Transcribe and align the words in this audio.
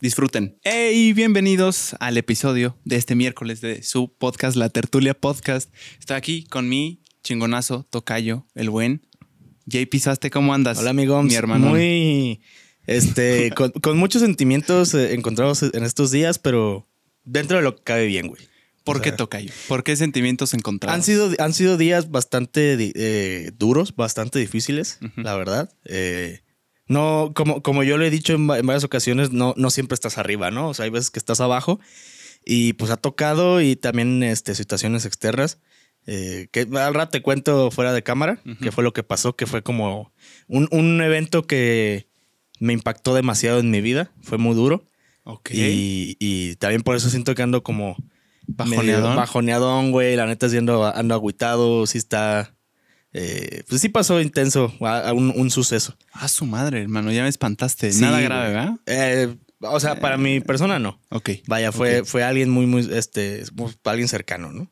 Disfruten. 0.00 0.58
Hey, 0.62 1.12
bienvenidos 1.12 1.96
al 2.00 2.16
episodio 2.18 2.78
de 2.84 2.96
este 2.96 3.14
miércoles 3.14 3.60
de 3.60 3.82
su 3.82 4.12
podcast, 4.12 4.56
La 4.56 4.68
Tertulia 4.68 5.14
Podcast. 5.14 5.72
Estoy 5.98 6.16
aquí 6.16 6.44
con 6.44 6.68
mi 6.68 7.02
chingonazo, 7.22 7.86
Tocayo, 7.88 8.46
el 8.54 8.70
buen. 8.70 9.06
JP 9.66 9.94
Saste, 9.98 10.30
¿cómo 10.30 10.52
andas? 10.52 10.78
Hola, 10.78 10.90
amigo. 10.90 11.22
Mi 11.22 11.34
hermano. 11.34 11.68
Muy, 11.68 12.42
este, 12.86 13.50
con, 13.56 13.70
con 13.70 13.96
muchos 13.96 14.22
sentimientos 14.22 14.94
eh, 14.94 15.14
encontrados 15.14 15.62
en 15.62 15.84
estos 15.84 16.10
días, 16.10 16.38
pero 16.38 16.86
dentro 17.24 17.56
de 17.56 17.62
lo 17.62 17.76
que 17.76 17.82
cabe 17.82 18.06
bien, 18.06 18.28
güey. 18.28 18.42
¿Por 18.84 18.98
O 18.98 19.00
qué 19.00 19.12
Tocayo? 19.12 19.50
¿Por 19.66 19.82
qué 19.82 19.96
sentimientos 19.96 20.52
encontrados? 20.52 20.94
Han 20.94 21.02
sido, 21.02 21.30
han 21.38 21.54
sido 21.54 21.78
días 21.78 22.10
bastante 22.10 22.76
eh, 22.94 23.50
duros, 23.56 23.96
bastante 23.96 24.38
difíciles, 24.38 24.98
la 25.16 25.34
verdad. 25.36 25.72
Eh, 25.86 26.43
no, 26.86 27.32
como, 27.34 27.62
como 27.62 27.82
yo 27.82 27.96
lo 27.98 28.04
he 28.04 28.10
dicho 28.10 28.32
en, 28.34 28.48
va- 28.48 28.58
en 28.58 28.66
varias 28.66 28.84
ocasiones, 28.84 29.32
no, 29.32 29.54
no 29.56 29.70
siempre 29.70 29.94
estás 29.94 30.18
arriba, 30.18 30.50
¿no? 30.50 30.68
O 30.68 30.74
sea, 30.74 30.84
hay 30.84 30.90
veces 30.90 31.10
que 31.10 31.18
estás 31.18 31.40
abajo 31.40 31.80
y 32.44 32.74
pues 32.74 32.90
ha 32.90 32.96
tocado 32.96 33.60
y 33.60 33.76
también 33.76 34.22
este, 34.22 34.54
situaciones 34.54 35.04
externas. 35.06 35.58
eh, 36.06 36.48
que 36.52 36.68
al 36.78 36.92
rato 36.94 37.12
te 37.12 37.22
cuento 37.22 37.70
fuera 37.70 37.92
de 37.94 38.02
cámara, 38.02 38.38
Ujú. 38.44 38.56
que 38.62 38.72
fue 38.72 38.84
lo 38.84 38.92
que 38.92 39.02
pasó, 39.02 39.34
que 39.36 39.46
fue 39.46 39.62
como 39.62 40.12
un, 40.48 40.68
un 40.70 41.00
evento 41.00 41.46
que 41.46 42.06
me 42.60 42.74
impactó 42.74 43.14
demasiado 43.14 43.58
en 43.60 43.70
mi 43.70 43.80
vida, 43.80 44.12
fue 44.22 44.36
muy 44.38 44.54
duro. 44.54 44.84
Y, 45.50 46.16
y 46.20 46.56
también 46.56 46.82
por 46.82 46.96
eso 46.96 47.08
siento 47.08 47.34
que 47.34 47.40
ando 47.42 47.62
como 47.62 47.96
Bajoneadón. 48.46 48.86
medio 48.86 49.16
bajoneadón, 49.16 49.90
güey. 49.90 50.16
La 50.16 50.26
neta, 50.26 50.50
siendo 50.50 50.84
ando 50.84 51.14
agüitado, 51.14 51.86
sí 51.86 51.96
está. 51.96 52.53
Eh, 53.14 53.62
pues 53.68 53.80
sí 53.80 53.88
pasó 53.88 54.20
intenso 54.20 54.72
a- 54.80 55.08
a 55.08 55.12
un, 55.12 55.32
un 55.36 55.50
suceso. 55.50 55.96
Ah, 56.12 56.28
su 56.28 56.44
madre, 56.46 56.82
hermano. 56.82 57.10
Ya 57.12 57.22
me 57.22 57.28
espantaste. 57.28 57.92
Sí, 57.92 58.00
Nada 58.00 58.20
grave, 58.20 58.48
¿verdad? 58.52 58.74
Eh, 58.86 59.36
o 59.60 59.80
sea, 59.80 59.98
para 60.00 60.16
mi 60.18 60.40
persona 60.40 60.78
no. 60.78 61.00
Ok. 61.10 61.30
Vaya, 61.46 61.72
fue, 61.72 62.04
fue 62.04 62.22
alguien 62.24 62.50
muy, 62.50 62.66
muy, 62.66 62.88
este, 62.92 63.44
alguien 63.84 64.08
cercano, 64.08 64.52
¿no? 64.52 64.70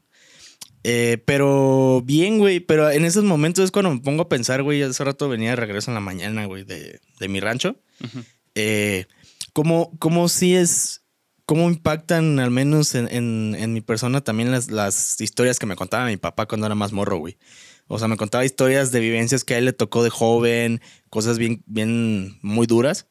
Eh, 0.84 1.22
pero 1.24 2.02
bien, 2.04 2.38
güey. 2.38 2.58
Pero 2.60 2.90
en 2.90 3.04
esos 3.04 3.22
momentos 3.24 3.64
es 3.64 3.70
cuando 3.70 3.94
me 3.94 4.00
pongo 4.00 4.22
a 4.22 4.28
pensar, 4.28 4.62
güey. 4.62 4.82
Hace 4.82 5.04
rato 5.04 5.28
venía 5.28 5.50
de 5.50 5.56
regreso 5.56 5.90
en 5.90 5.94
la 5.94 6.00
mañana, 6.00 6.44
güey, 6.46 6.64
de, 6.64 7.00
de 7.20 7.28
mi 7.28 7.40
rancho. 7.40 7.76
Ujú. 8.04 8.24
eh, 8.56 9.06
cómo, 9.52 9.92
cómo 10.00 10.28
sí 10.28 10.56
es, 10.56 11.02
cómo 11.46 11.68
impactan 11.70 12.40
al 12.40 12.50
menos 12.50 12.94
en, 12.96 13.06
en- 13.12 13.54
en 13.58 13.72
mi 13.72 13.80
persona 13.80 14.20
también 14.22 14.50
las, 14.50 14.70
las 14.70 15.20
historias 15.20 15.58
que 15.60 15.66
me 15.66 15.76
contaba 15.76 16.06
mi 16.06 16.16
papá 16.16 16.46
cuando 16.46 16.66
era 16.66 16.74
más 16.74 16.92
morro, 16.92 17.18
güey. 17.18 17.38
O 17.88 17.98
sea, 17.98 18.08
me 18.08 18.16
contaba 18.16 18.44
historias 18.44 18.92
de 18.92 19.00
vivencias 19.00 19.44
que 19.44 19.54
a 19.54 19.58
él 19.58 19.66
le 19.66 19.72
tocó 19.72 20.02
de 20.02 20.10
joven, 20.10 20.80
cosas 21.10 21.38
bien, 21.38 21.62
bien, 21.66 22.38
muy 22.42 22.66
duras, 22.66 23.06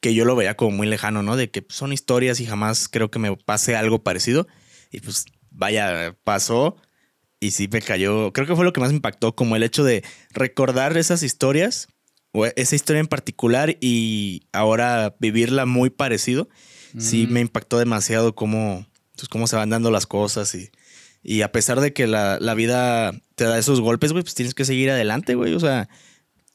que 0.00 0.14
yo 0.14 0.24
lo 0.24 0.34
veía 0.36 0.56
como 0.56 0.70
muy 0.76 0.86
lejano, 0.86 1.22
¿no? 1.22 1.36
De 1.36 1.50
que 1.50 1.64
son 1.68 1.92
historias 1.92 2.40
y 2.40 2.46
jamás 2.46 2.88
creo 2.88 3.10
que 3.10 3.18
me 3.18 3.36
pase 3.36 3.76
algo 3.76 4.02
parecido. 4.02 4.46
Y 4.90 5.00
pues, 5.00 5.26
vaya, 5.50 6.16
pasó 6.24 6.76
y 7.40 7.50
sí 7.50 7.68
me 7.70 7.82
cayó. 7.82 8.32
Creo 8.32 8.46
que 8.46 8.56
fue 8.56 8.64
lo 8.64 8.72
que 8.72 8.80
más 8.80 8.90
me 8.90 8.96
impactó, 8.96 9.34
como 9.34 9.56
el 9.56 9.62
hecho 9.62 9.84
de 9.84 10.02
recordar 10.32 10.96
esas 10.96 11.22
historias, 11.22 11.88
o 12.32 12.46
esa 12.46 12.74
historia 12.74 13.00
en 13.00 13.06
particular, 13.06 13.76
y 13.80 14.42
ahora 14.52 15.14
vivirla 15.20 15.66
muy 15.66 15.90
parecido. 15.90 16.48
Sí 16.98 17.26
Mm. 17.26 17.32
me 17.32 17.40
impactó 17.40 17.78
demasiado 17.78 18.34
cómo, 18.34 18.86
pues, 19.16 19.28
cómo 19.28 19.46
se 19.46 19.56
van 19.56 19.70
dando 19.70 19.90
las 19.90 20.06
cosas 20.06 20.54
y, 20.54 20.70
y 21.24 21.40
a 21.40 21.50
pesar 21.50 21.80
de 21.80 21.94
que 21.94 22.06
la, 22.06 22.38
la 22.38 22.54
vida 22.54 23.12
te 23.34 23.44
da 23.44 23.58
esos 23.58 23.80
golpes, 23.80 24.12
güey, 24.12 24.22
pues 24.22 24.34
tienes 24.34 24.54
que 24.54 24.66
seguir 24.66 24.90
adelante, 24.90 25.34
güey. 25.34 25.54
O 25.54 25.60
sea, 25.60 25.88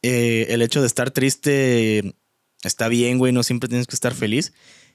eh, 0.03 0.46
el 0.50 0.62
hecho 0.62 0.80
de 0.80 0.88
estar 0.88 1.09
triste 1.09 2.16
está 2.63 2.88
bien, 2.88 3.18
güey, 3.18 3.34
no 3.34 3.41
siempre 3.41 3.68
tienes 3.68 3.88
que 3.88 3.96
estar 3.96 4.13
feliz 4.13 4.53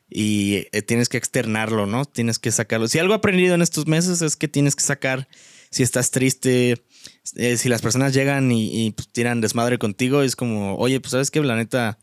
y 0.09 0.69
eh, 0.71 0.83
tienes 0.83 1.09
que 1.09 1.17
externarlo, 1.17 1.87
¿no? 1.87 2.05
Tienes 2.05 2.39
que 2.39 2.53
sacarlo. 2.53 2.87
Si 2.87 3.01
algo 3.01 3.15
he 3.15 3.17
aprendido 3.17 3.57
en 3.57 3.63
estos 3.63 3.89
meses 3.89 4.23
es 4.23 4.37
que 4.37 4.47
tienes 4.47 4.77
que 4.77 4.84
sacar, 4.84 5.27
si 5.71 5.83
estás 5.83 6.13
triste, 6.13 6.84
eh, 7.34 7.57
si 7.57 7.69
las 7.69 7.83
personas 7.83 8.15
llegan 8.15 8.53
y, 8.53 8.87
y, 8.87 8.91
pues, 8.93 9.09
tiran 9.09 9.41
desmadre 9.41 9.79
contigo, 9.79 10.23
es 10.23 10.37
como, 10.37 10.77
oye, 10.77 11.01
pues 11.01 11.11
sabes 11.11 11.33
que 11.33 11.43
la 11.43 11.57
neta, 11.57 11.99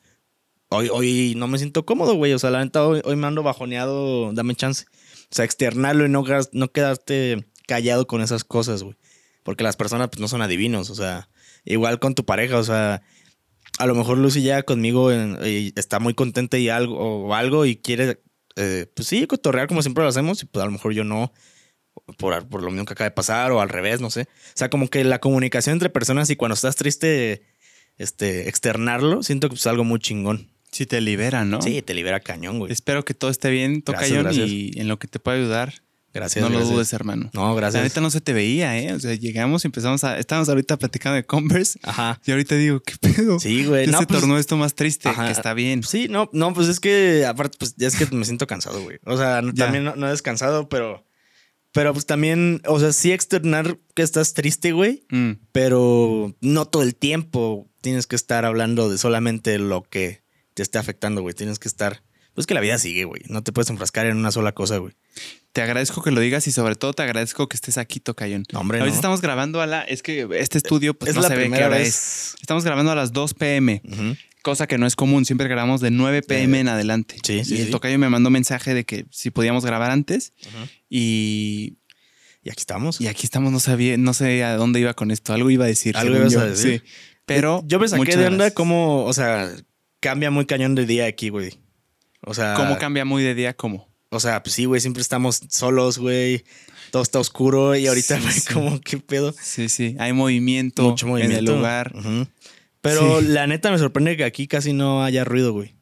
hoy, 0.68 0.90
hoy 0.92 1.36
no 1.38 1.48
me 1.48 1.58
siento 1.58 1.86
cómodo, 1.86 2.16
güey. 2.16 2.34
O 2.34 2.40
sea, 2.40 2.50
la 2.50 2.64
neta, 2.66 2.86
hoy, 2.86 3.02
hoy 3.06 3.16
me 3.16 3.28
ando 3.28 3.44
bajoneado, 3.44 4.34
dame 4.34 4.56
chance. 4.56 4.86
O 5.31 5.36
sea, 5.36 5.46
externarlo 5.46 6.06
y 6.06 6.10
no, 6.10 6.26
no 6.52 6.72
quedarte 6.74 7.46
callado 7.72 8.06
con 8.06 8.22
esas 8.22 8.44
cosas, 8.44 8.84
güey. 8.84 8.96
Porque 9.44 9.64
las 9.64 9.78
personas 9.78 10.09
pues, 10.09 10.20
no 10.20 10.28
son 10.28 10.42
adivinos, 10.42 10.90
o 10.90 10.96
sea, 10.96 11.30
igual 11.64 12.00
con 12.00 12.14
tu 12.16 12.26
pareja, 12.26 12.58
o 12.58 12.64
sea, 12.64 13.02
a 13.80 13.86
lo 13.86 13.96
mejor 13.96 14.18
Lucy 14.18 14.42
ya 14.44 14.64
conmigo 14.64 15.12
en- 15.12 15.38
y 15.46 15.72
está 15.78 16.00
muy 16.00 16.14
contenta 16.14 16.58
y 16.58 16.68
algo, 16.70 16.98
o 16.98 17.34
algo 17.34 17.66
y 17.66 17.78
quiere, 17.78 18.22
eh, 18.58 18.86
pues 18.94 19.08
sí, 19.08 19.26
cotorrear 19.28 19.68
como 19.68 19.81
siempre 19.81 20.04
lo 20.04 20.10
hacemos 20.10 20.44
y 20.44 20.46
pues 20.48 20.62
a 20.62 20.66
lo 20.66 20.72
mejor 20.72 20.94
yo 20.94 21.04
no, 21.06 21.31
por, 22.18 22.48
por 22.50 22.62
lo 22.62 22.72
mismo 22.72 22.86
que 22.86 22.94
acaba 22.94 23.10
de 23.10 23.16
pasar 23.16 23.52
o 23.52 23.62
al 23.62 23.70
revés, 23.70 24.02
no 24.02 24.10
sé. 24.10 24.22
O 24.24 24.56
sea, 24.56 24.70
como 24.70 24.90
que 24.90 25.04
la 25.06 25.20
comunicación 25.20 25.74
entre 25.74 25.90
personas 25.90 26.30
y 26.30 26.36
cuando 26.36 26.54
estás 26.56 26.76
triste, 26.76 27.42
este, 27.98 28.50
externarlo, 28.50 29.24
siento 29.24 29.48
que 29.50 29.56
es 29.56 29.66
algo 29.68 29.84
muy 29.86 30.00
chingón. 30.00 30.50
Sí 30.72 30.86
te 30.86 31.02
libera, 31.02 31.44
¿no? 31.46 31.62
Sí, 31.62 31.81
te 31.81 31.94
libera 31.94 32.20
cañón, 32.20 32.60
güey. 32.60 32.72
Espero 32.72 33.04
que 33.06 33.14
todo 33.14 33.30
esté 33.31 33.50
bien, 33.50 33.84
Gracias, 33.86 34.10
Tocayo, 34.10 34.24
gracias. 34.24 34.50
y 34.50 34.72
en 34.80 34.88
lo 34.88 35.00
que 35.00 35.08
te 35.08 35.20
pueda 35.20 35.38
ayudar. 35.38 35.74
Gracias. 36.14 36.44
no 36.44 36.50
lo 36.50 36.66
dudes, 36.66 36.92
hermano. 36.94 37.30
No, 37.34 37.56
gracias. 37.56 37.84
neta 37.84 38.02
no 38.02 38.10
se 38.12 38.20
te 38.22 38.34
veía, 38.34 38.78
¿eh? 38.78 38.94
O 38.94 39.00
sea, 39.00 39.14
llegamos 39.16 39.64
y 39.64 39.68
empezamos 39.68 40.04
a... 40.04 40.18
Estábamos 40.20 40.50
ahorita 40.50 40.78
platicando 40.78 41.16
de 41.16 41.24
Converse 41.26 41.80
Ajá. 41.84 42.20
y 42.26 42.32
ahorita 42.32 42.56
digo, 42.56 42.82
¿qué 42.82 42.96
pedo? 43.00 43.40
Sí, 43.40 43.66
güey. 43.66 43.88
No, 43.88 44.00
se 44.00 44.08
pues, 44.08 44.20
tornó 44.20 44.38
esto 44.38 44.58
más 44.58 44.76
triste, 44.76 45.08
Ajá. 45.10 45.26
que 45.28 45.32
está 45.32 45.54
bien. 45.54 45.84
Sí, 45.84 46.08
no, 46.10 46.30
no, 46.34 46.54
pues 46.54 46.68
es 46.68 46.80
que 46.80 47.26
aparte, 47.26 47.58
pues 47.60 47.76
ya 47.78 47.88
es 47.88 47.96
que 47.96 48.06
me 48.16 48.26
siento 48.26 48.46
cansado, 48.48 48.82
güey. 48.84 49.00
O 49.06 49.16
sea, 49.18 49.42
no- 49.42 49.54
también 49.54 49.84
no, 49.86 49.96
no 49.96 50.08
he 50.08 50.12
descansado, 50.12 50.68
pero, 50.68 51.06
pero 51.72 51.94
pues 51.94 52.06
también, 52.06 52.62
o 52.68 52.80
sea, 52.82 52.92
sí 52.92 53.14
externar 53.14 53.78
que 53.96 54.02
estás 54.02 54.34
triste, 54.34 54.74
güey, 54.74 55.06
Mm, 55.12 55.32
pero 55.54 56.36
no 56.42 56.66
todo 56.66 56.84
el 56.84 56.96
tiempo 56.96 57.70
tienes 57.82 58.06
que 58.08 58.16
estar 58.18 58.44
hablando 58.46 58.90
de 58.90 58.98
solamente 58.98 59.58
lo 59.60 59.84
que 59.84 60.24
te 60.54 60.62
esté 60.64 60.78
afectando, 60.78 61.22
güey. 61.22 61.34
Tienes 61.34 61.58
que 61.60 61.70
estar, 61.70 62.04
pues 62.34 62.46
que 62.48 62.54
la 62.54 62.60
vida 62.60 62.78
sigue, 62.78 63.06
güey. 63.06 63.22
No 63.30 63.42
te 63.44 63.54
puedes 63.54 63.70
enfrascar 63.70 64.06
en 64.08 64.18
una 64.18 64.32
sola 64.32 64.52
cosa, 64.52 64.78
güey. 64.78 64.94
Te 65.53 65.62
agradezco 65.62 66.01
que 66.01 66.12
lo 66.12 66.22
digas 66.22 66.47
y 66.47 66.51
sobre 66.51 66.75
todo 66.75 66.94
te 66.94 67.03
agradezco 67.03 67.50
que 67.50 67.56
estés 67.56 67.78
aquí, 67.78 68.00
Tocayón. 68.00 68.45
No, 68.53 68.62
hombre, 68.62 68.79
no. 68.79 68.85
estamos 68.85 69.19
grabando 69.19 69.59
a 69.62 69.67
la... 69.67 69.81
Es 69.81 70.01
que 70.01 70.28
este 70.39 70.57
estudio 70.57 70.94
pues 70.94 71.09
es 71.09 71.16
no 71.16 71.22
la 71.23 71.28
se 71.28 71.35
ve 71.35 71.50
qué 71.50 71.57
hora 71.57 71.69
vez. 71.69 71.88
es. 71.88 72.35
Estamos 72.39 72.63
grabando 72.63 72.91
a 72.91 72.95
las 72.95 73.12
2 73.12 73.34
pm, 73.34 73.81
cosa 74.44 74.66
que 74.67 74.78
no 74.78 74.88
es 74.88 74.95
común. 74.95 75.25
Siempre 75.25 75.50
grabamos 75.50 75.81
de 75.81 75.91
9 75.91 76.22
pm 76.23 76.62
en 76.62 76.69
adelante. 76.69 77.17
sí, 77.25 77.44
sí, 77.44 77.56
y 77.56 77.59
el 77.59 77.66
sí. 77.66 77.72
Tocayo 77.72 78.00
me 78.00 78.07
mandó 78.07 78.29
mensaje 78.29 78.73
de 78.73 78.85
que 78.85 79.06
si 79.12 79.29
podíamos 79.29 79.66
grabar 79.66 79.91
antes 79.91 80.31
y, 80.89 81.78
Y 82.44 82.50
aquí 82.50 82.62
estamos. 82.62 83.01
y 83.01 83.07
aquí 83.07 83.25
estamos. 83.25 83.51
No 83.51 83.59
sabía, 83.59 83.97
no 83.97 84.13
sé 84.13 84.45
a 84.45 84.56
dónde 84.56 84.79
iba 84.79 84.94
con 84.94 85.12
esto. 85.12 85.33
Algo 85.33 85.50
iba 85.50 85.66
a 85.66 85.68
decir. 85.68 85.97
Algo 85.97 86.16
ibas 86.16 86.31
yo. 86.31 86.39
a 86.39 86.45
decir. 86.45 86.81
Sí. 86.85 86.91
Pero 87.25 87.62
yo 87.68 87.78
me 87.78 87.89
saqué 87.89 88.16
de 88.16 88.28
onda 88.28 88.51
cómo, 88.51 89.03
o 89.06 89.13
sea, 89.13 89.51
cambia 90.00 90.31
muy 90.31 90.45
cañón 90.45 90.75
de 90.75 90.85
día 90.85 91.06
aquí, 91.07 91.28
güey. 91.29 91.59
O 92.22 92.33
sea, 92.33 92.53
¿Cómo 92.56 92.78
cambia 92.78 93.03
muy 93.03 93.22
de 93.23 93.35
día? 93.35 93.53
¿Cómo? 93.53 93.91
O 94.14 94.20
sea, 94.20 94.44
pues 94.44 94.54
sí, 94.56 94.66
güey, 94.66 94.82
siempre 94.82 95.02
estamos 95.02 95.42
solos, 95.50 95.98
güey. 95.98 96.44
Todo 96.92 97.02
está 97.02 97.19
oscuro 97.19 97.75
y 97.78 97.88
ahorita, 97.88 98.19
güey, 98.19 98.34
sí. 98.34 98.54
como, 98.54 98.80
¿qué 98.81 98.98
pedo? 98.98 99.34
Sí, 99.42 99.69
sí. 99.69 99.96
Hay 100.00 100.12
movimiento, 100.12 100.84
Mucho 100.84 101.08
movimiento. 101.08 101.40
en 101.40 101.48
el 101.48 101.56
lugar. 101.56 101.94
Pero 102.81 103.22
Sí. 103.22 103.28
la 103.28 103.48
neta 103.48 103.72
me 103.72 103.78
sorprende 103.78 104.18
que 104.18 104.25
aquí 104.25 104.48
casi 104.48 104.74
no 104.74 105.04
haya 105.04 105.24
ruido, 105.24 105.54
güey. 105.54 105.75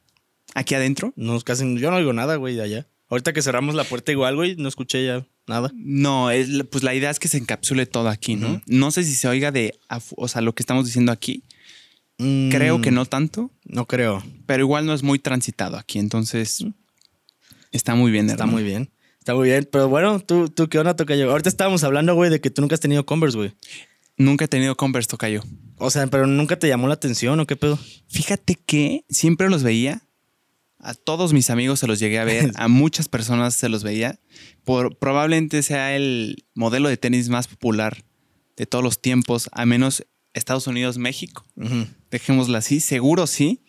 ¿Aquí 0.53 0.75
adentro? 0.75 1.11
No, 1.15 1.39
casi, 1.41 1.63
yo 1.79 1.89
no 1.89 1.97
oigo 1.97 2.13
nada, 2.13 2.35
güey, 2.35 2.55
de 2.55 2.61
allá. 2.61 2.87
Ahorita 3.09 3.33
que 3.33 3.41
cerramos 3.41 3.73
la 3.73 3.83
puerta 3.83 4.11
igual, 4.11 4.35
güey, 4.35 4.55
no 4.57 4.67
escuché 4.69 5.03
ya 5.05 5.25
nada. 5.47 5.71
No, 5.73 6.29
es 6.29 6.49
pues 6.69 6.83
la 6.83 6.93
idea 6.93 7.09
es 7.09 7.17
que 7.17 7.27
se 7.27 7.37
encapsule 7.39 7.87
todo 7.87 8.09
aquí, 8.09 8.35
¿no? 8.35 8.61
No 8.67 8.91
sé 8.91 9.03
si 9.03 9.15
se 9.15 9.27
oiga 9.27 9.51
de, 9.51 9.79
o 10.15 10.27
sea, 10.27 10.41
lo 10.41 10.53
que 10.53 10.61
estamos 10.61 10.85
diciendo 10.85 11.11
aquí. 11.11 11.43
Mm, 12.19 12.49
Creo 12.51 12.81
que 12.81 12.91
no 12.91 13.05
tanto, 13.07 13.49
No 13.65 13.87
creo. 13.87 14.21
pero 14.45 14.61
igual 14.61 14.85
no 14.85 14.93
es 14.93 15.01
muy 15.01 15.17
transitado 15.17 15.77
aquí, 15.77 15.97
entonces 15.97 16.63
está 17.71 17.95
muy 17.95 18.11
bien. 18.11 18.25
Está 18.29 18.43
hermano. 18.43 18.53
muy 18.53 18.63
bien. 18.63 18.91
Está 19.19 19.35
muy 19.35 19.49
bien. 19.49 19.67
Pero 19.71 19.89
bueno, 19.89 20.19
¿tú, 20.19 20.49
tú 20.49 20.69
qué 20.69 20.79
onda, 20.79 20.95
toca 20.95 21.15
yo? 21.15 21.29
Ahorita 21.29 21.49
estábamos 21.49 21.83
hablando, 21.83 22.15
güey, 22.15 22.29
de 22.29 22.39
que 22.41 22.49
tú 22.49 22.61
nunca 22.61 22.75
has 22.75 22.81
tenido 22.81 23.05
Converse, 23.05 23.37
güey. 23.37 23.53
Nunca 24.17 24.45
he 24.45 24.47
tenido 24.47 24.75
Converse, 24.75 25.07
tocayo. 25.09 25.43
O 25.77 25.89
sea, 25.91 26.07
pero 26.07 26.27
nunca 26.27 26.57
te 26.59 26.67
llamó 26.67 26.87
la 26.87 26.95
atención 26.95 27.39
o 27.39 27.47
qué 27.47 27.55
pedo. 27.55 27.79
Fíjate 28.07 28.55
que 28.55 29.05
siempre 29.09 29.49
los 29.49 29.63
veía 29.63 30.01
A 30.79 30.93
todos 30.93 31.33
mis 31.33 31.49
amigos 31.49 31.79
se 31.79 31.87
los 31.87 31.99
llegué 31.99 32.19
a 32.19 32.23
ver, 32.25 32.51
a 32.55 32.67
muchas 32.67 33.07
personas 33.07 33.53
se 33.53 33.69
los 33.69 33.83
veía. 33.83 34.19
Por, 34.63 34.97
probablemente 34.97 35.61
sea 35.63 35.95
el 35.95 36.45
modelo 36.53 36.89
de 36.89 36.97
tenis 36.97 37.29
más 37.29 37.47
popular 37.47 38.03
de 38.57 38.65
todos 38.65 38.83
los 38.83 39.01
tiempos, 39.01 39.49
a 39.53 39.65
menos 39.65 40.05
Estados 40.33 40.67
Unidos, 40.67 40.97
México. 40.97 41.45
Ujú. 41.55 41.87
Dejémoslo 42.11 42.57
así, 42.57 42.79
seguro 42.81 43.25
sí, 43.27 43.63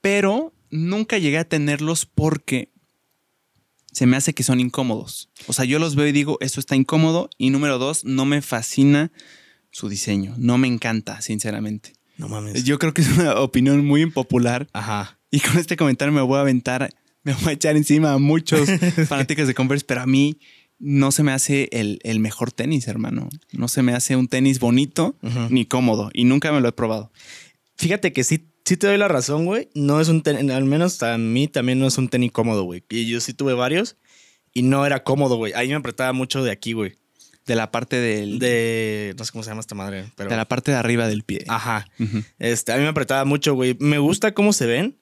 pero 0.00 0.52
nunca 0.70 1.18
llegué 1.18 1.38
a 1.38 1.48
tenerlos 1.48 2.06
porque 2.06 2.70
se 3.96 4.04
me 4.04 4.18
hace 4.18 4.34
que 4.34 4.42
son 4.42 4.60
incómodos. 4.60 5.30
O 5.46 5.54
sea, 5.54 5.64
yo 5.64 5.78
los 5.78 5.96
veo 5.96 6.06
y 6.06 6.12
digo, 6.12 6.36
esto 6.42 6.60
está 6.60 6.76
incómodo. 6.76 7.30
Y 7.38 7.48
número 7.48 7.78
dos, 7.78 8.04
no 8.04 8.26
me 8.26 8.42
fascina 8.42 9.10
su 9.70 9.88
diseño. 9.88 10.34
No 10.36 10.58
me 10.58 10.68
encanta, 10.68 11.22
sinceramente. 11.22 11.94
No 12.18 12.28
mames. 12.28 12.62
Yo 12.64 12.78
creo 12.78 12.92
que 12.92 13.00
es 13.00 13.08
una 13.08 13.40
opinión 13.40 13.86
muy 13.86 14.02
impopular. 14.02 14.68
Ajá. 14.74 15.18
Y 15.30 15.40
con 15.40 15.56
este 15.56 15.78
comentario 15.78 16.12
me 16.12 16.20
voy 16.20 16.36
a 16.36 16.42
aventar, 16.42 16.92
me 17.22 17.32
voy 17.32 17.48
a 17.48 17.52
echar 17.52 17.74
encima 17.74 18.12
a 18.12 18.18
muchos 18.18 18.68
fanáticos 19.08 19.46
de 19.46 19.54
Converse, 19.54 19.86
pero 19.88 20.02
a 20.02 20.06
mí 20.06 20.40
no 20.78 21.10
se 21.10 21.22
me 21.22 21.32
hace 21.32 21.70
el, 21.72 21.98
el 22.02 22.20
mejor 22.20 22.52
tenis, 22.52 22.88
hermano. 22.88 23.30
No 23.52 23.66
se 23.66 23.80
me 23.80 23.94
hace 23.94 24.14
un 24.14 24.28
tenis 24.28 24.60
bonito 24.60 25.16
ni 25.48 25.64
cómodo. 25.64 26.10
Y 26.12 26.24
nunca 26.24 26.52
me 26.52 26.60
lo 26.60 26.68
he 26.68 26.72
probado. 26.72 27.12
Fíjate 27.78 28.12
que 28.12 28.24
sí, 28.24 28.44
sí 28.66 28.76
te 28.76 28.88
doy 28.88 28.98
la 28.98 29.08
razón, 29.08 29.46
güey. 29.46 29.70
No 29.74 30.00
es 30.00 30.08
un 30.08 30.22
tenis, 30.22 30.50
al 30.50 30.64
menos 30.64 31.02
a 31.02 31.16
mí 31.16 31.48
también 31.48 31.78
no 31.78 31.86
es 31.86 31.96
un 31.96 32.08
tenis 32.08 32.32
cómodo, 32.32 32.64
güey. 32.64 32.84
Y 32.90 33.06
yo 33.06 33.20
sí 33.20 33.32
tuve 33.32 33.54
varios 33.54 33.96
y 34.52 34.62
no 34.62 34.84
era 34.84 35.04
cómodo, 35.04 35.36
güey. 35.36 35.52
Ahí 35.54 35.68
me 35.68 35.76
apretaba 35.76 36.12
mucho 36.12 36.42
de 36.42 36.50
aquí, 36.50 36.72
güey. 36.72 36.96
De 37.46 37.54
la 37.54 37.70
parte 37.70 37.96
del, 37.96 38.40
de, 38.40 38.48
De, 38.48 39.14
no 39.16 39.24
sé 39.24 39.30
cómo 39.30 39.44
se 39.44 39.50
llama 39.50 39.60
esta 39.60 39.76
madre, 39.76 40.10
pero... 40.16 40.30
la 40.30 40.48
parte 40.48 40.72
de 40.72 40.76
arriba 40.78 41.06
del 41.06 41.22
pie. 41.22 41.44
Ajá. 41.46 41.86
Este, 42.40 42.72
a 42.72 42.76
mí 42.76 42.82
me 42.82 42.88
apretaba 42.88 43.24
mucho, 43.24 43.54
güey. 43.54 43.76
Me 43.78 43.98
gusta 43.98 44.34
cómo 44.34 44.52
se 44.52 44.66
ven, 44.66 44.98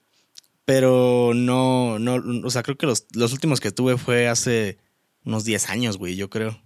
pero 0.67 1.33
no, 1.35 1.99
no, 1.99 2.47
o 2.47 2.51
sea, 2.51 2.63
creo 2.63 2.77
que 2.77 2.85
los, 2.85 3.07
los 3.15 3.33
últimos 3.33 3.61
que 3.61 3.73
tuve 3.73 3.97
fue 3.97 4.29
hace 4.29 4.77
unos 5.25 5.45
10 5.45 5.71
años, 5.71 5.97
güey, 5.97 6.17
yo 6.17 6.29
creo. 6.29 6.61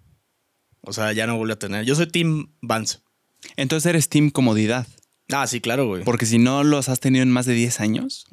O 0.80 0.92
sea, 0.92 1.12
ya 1.12 1.28
no 1.28 1.36
volví 1.36 1.52
a 1.52 1.58
tener. 1.60 1.84
Yo 1.84 1.94
soy 1.94 2.08
Team 2.08 2.50
Vans. 2.60 3.02
Entonces 3.56 3.86
eres 3.86 4.08
team 4.08 4.30
comodidad. 4.30 4.86
Ah, 5.30 5.46
sí, 5.46 5.60
claro, 5.60 5.86
güey. 5.86 6.04
Porque 6.04 6.24
si 6.24 6.38
no 6.38 6.64
los 6.64 6.88
has 6.88 7.00
tenido 7.00 7.22
en 7.22 7.30
más 7.30 7.44
de 7.44 7.52
10 7.52 7.80
años, 7.80 8.24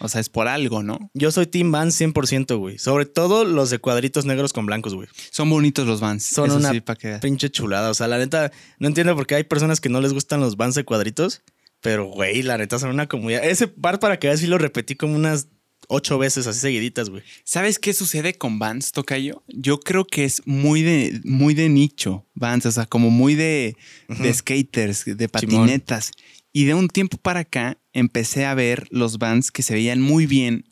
o 0.00 0.08
sea, 0.08 0.20
es 0.20 0.28
por 0.28 0.48
algo, 0.48 0.82
¿no? 0.82 0.98
Yo 1.14 1.30
soy 1.30 1.46
Team 1.46 1.70
Vans 1.70 1.94
100%, 2.00 2.56
güey. 2.58 2.78
Sobre 2.78 3.06
todo 3.06 3.44
los 3.44 3.70
de 3.70 3.78
cuadritos 3.78 4.24
negros 4.24 4.52
con 4.52 4.66
blancos, 4.66 4.94
güey. 4.94 5.08
Son 5.30 5.48
bonitos 5.48 5.86
los 5.86 6.00
Vans. 6.00 6.24
Son 6.24 6.48
Eso 6.48 6.56
una 6.58 6.70
sí, 6.72 6.82
que- 6.98 7.18
pinche 7.22 7.48
chulada. 7.50 7.90
O 7.90 7.94
sea, 7.94 8.08
la 8.08 8.18
neta, 8.18 8.50
no 8.78 8.88
entiendo 8.88 9.14
por 9.14 9.26
qué 9.26 9.36
hay 9.36 9.44
personas 9.44 9.80
que 9.80 9.88
no 9.88 10.00
les 10.00 10.12
gustan 10.12 10.40
los 10.40 10.56
Vans 10.56 10.74
de 10.74 10.84
cuadritos. 10.84 11.42
Pero, 11.80 12.06
güey, 12.06 12.42
la 12.42 12.58
neta 12.58 12.78
son 12.78 12.90
una 12.90 13.06
comunidad. 13.06 13.44
Ese 13.44 13.68
par 13.68 14.00
para 14.00 14.18
que 14.18 14.26
veas 14.26 14.40
sí 14.40 14.46
lo 14.48 14.58
repetí 14.58 14.96
como 14.96 15.14
unas 15.14 15.46
ocho 15.88 16.18
veces 16.18 16.46
así 16.46 16.60
seguiditas, 16.60 17.10
güey. 17.10 17.22
¿Sabes 17.44 17.78
qué 17.78 17.92
sucede 17.92 18.34
con 18.34 18.58
Vans, 18.58 18.92
Tocayo? 18.92 19.42
Yo 19.48 19.80
creo 19.80 20.04
que 20.04 20.24
es 20.24 20.42
muy 20.46 20.82
de, 20.82 21.20
muy 21.24 21.54
de 21.54 21.68
nicho, 21.68 22.26
Vans, 22.34 22.66
o 22.66 22.72
sea, 22.72 22.86
como 22.86 23.10
muy 23.10 23.34
de, 23.34 23.76
de 24.08 24.34
skaters, 24.34 25.04
de 25.04 25.28
patinetas. 25.28 26.12
Y 26.52 26.64
de 26.64 26.74
un 26.74 26.88
tiempo 26.88 27.18
para 27.18 27.40
acá 27.40 27.78
empecé 27.92 28.46
a 28.46 28.54
ver 28.54 28.86
los 28.90 29.18
Vans 29.18 29.50
que 29.50 29.62
se 29.62 29.74
veían 29.74 30.00
muy 30.00 30.26
bien 30.26 30.64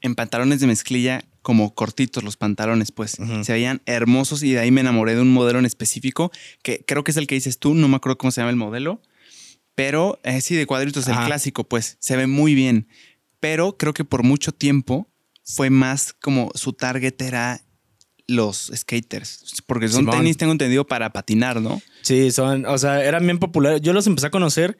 en 0.00 0.14
pantalones 0.14 0.60
de 0.60 0.66
mezclilla, 0.66 1.24
como 1.42 1.74
cortitos 1.74 2.22
los 2.24 2.36
pantalones, 2.36 2.92
pues. 2.92 3.16
Se 3.42 3.52
veían 3.52 3.80
hermosos 3.86 4.42
y 4.42 4.52
de 4.52 4.60
ahí 4.60 4.70
me 4.70 4.82
enamoré 4.82 5.14
de 5.14 5.22
un 5.22 5.32
modelo 5.32 5.58
en 5.58 5.66
específico, 5.66 6.30
que 6.62 6.84
creo 6.86 7.04
que 7.04 7.10
es 7.10 7.16
el 7.16 7.26
que 7.26 7.34
dices 7.34 7.58
tú, 7.58 7.74
no 7.74 7.88
me 7.88 7.96
acuerdo 7.96 8.18
cómo 8.18 8.30
se 8.30 8.40
llama 8.40 8.50
el 8.50 8.56
modelo, 8.56 9.00
pero 9.74 10.18
eh, 10.24 10.40
sí, 10.40 10.56
de 10.56 10.66
cuadritos, 10.66 11.06
el 11.08 11.16
clásico, 11.16 11.64
pues, 11.64 11.96
se 12.00 12.16
ve 12.16 12.26
muy 12.26 12.54
bien. 12.54 12.88
Pero 13.40 13.76
creo 13.76 13.94
que 13.94 14.04
por 14.04 14.22
mucho 14.22 14.52
tiempo 14.52 15.08
fue 15.44 15.70
más 15.70 16.12
como 16.12 16.50
su 16.54 16.72
target 16.72 17.20
era 17.22 17.62
los 18.26 18.70
skaters. 18.74 19.62
Porque 19.66 19.88
son 19.88 20.00
Simón. 20.00 20.16
tenis, 20.16 20.36
tengo 20.36 20.52
entendido, 20.52 20.86
para 20.86 21.12
patinar, 21.12 21.60
¿no? 21.60 21.80
Sí, 22.02 22.30
son, 22.30 22.66
o 22.66 22.78
sea, 22.78 23.02
eran 23.02 23.24
bien 23.24 23.38
populares. 23.38 23.80
Yo 23.80 23.92
los 23.92 24.06
empecé 24.06 24.26
a 24.26 24.30
conocer 24.30 24.78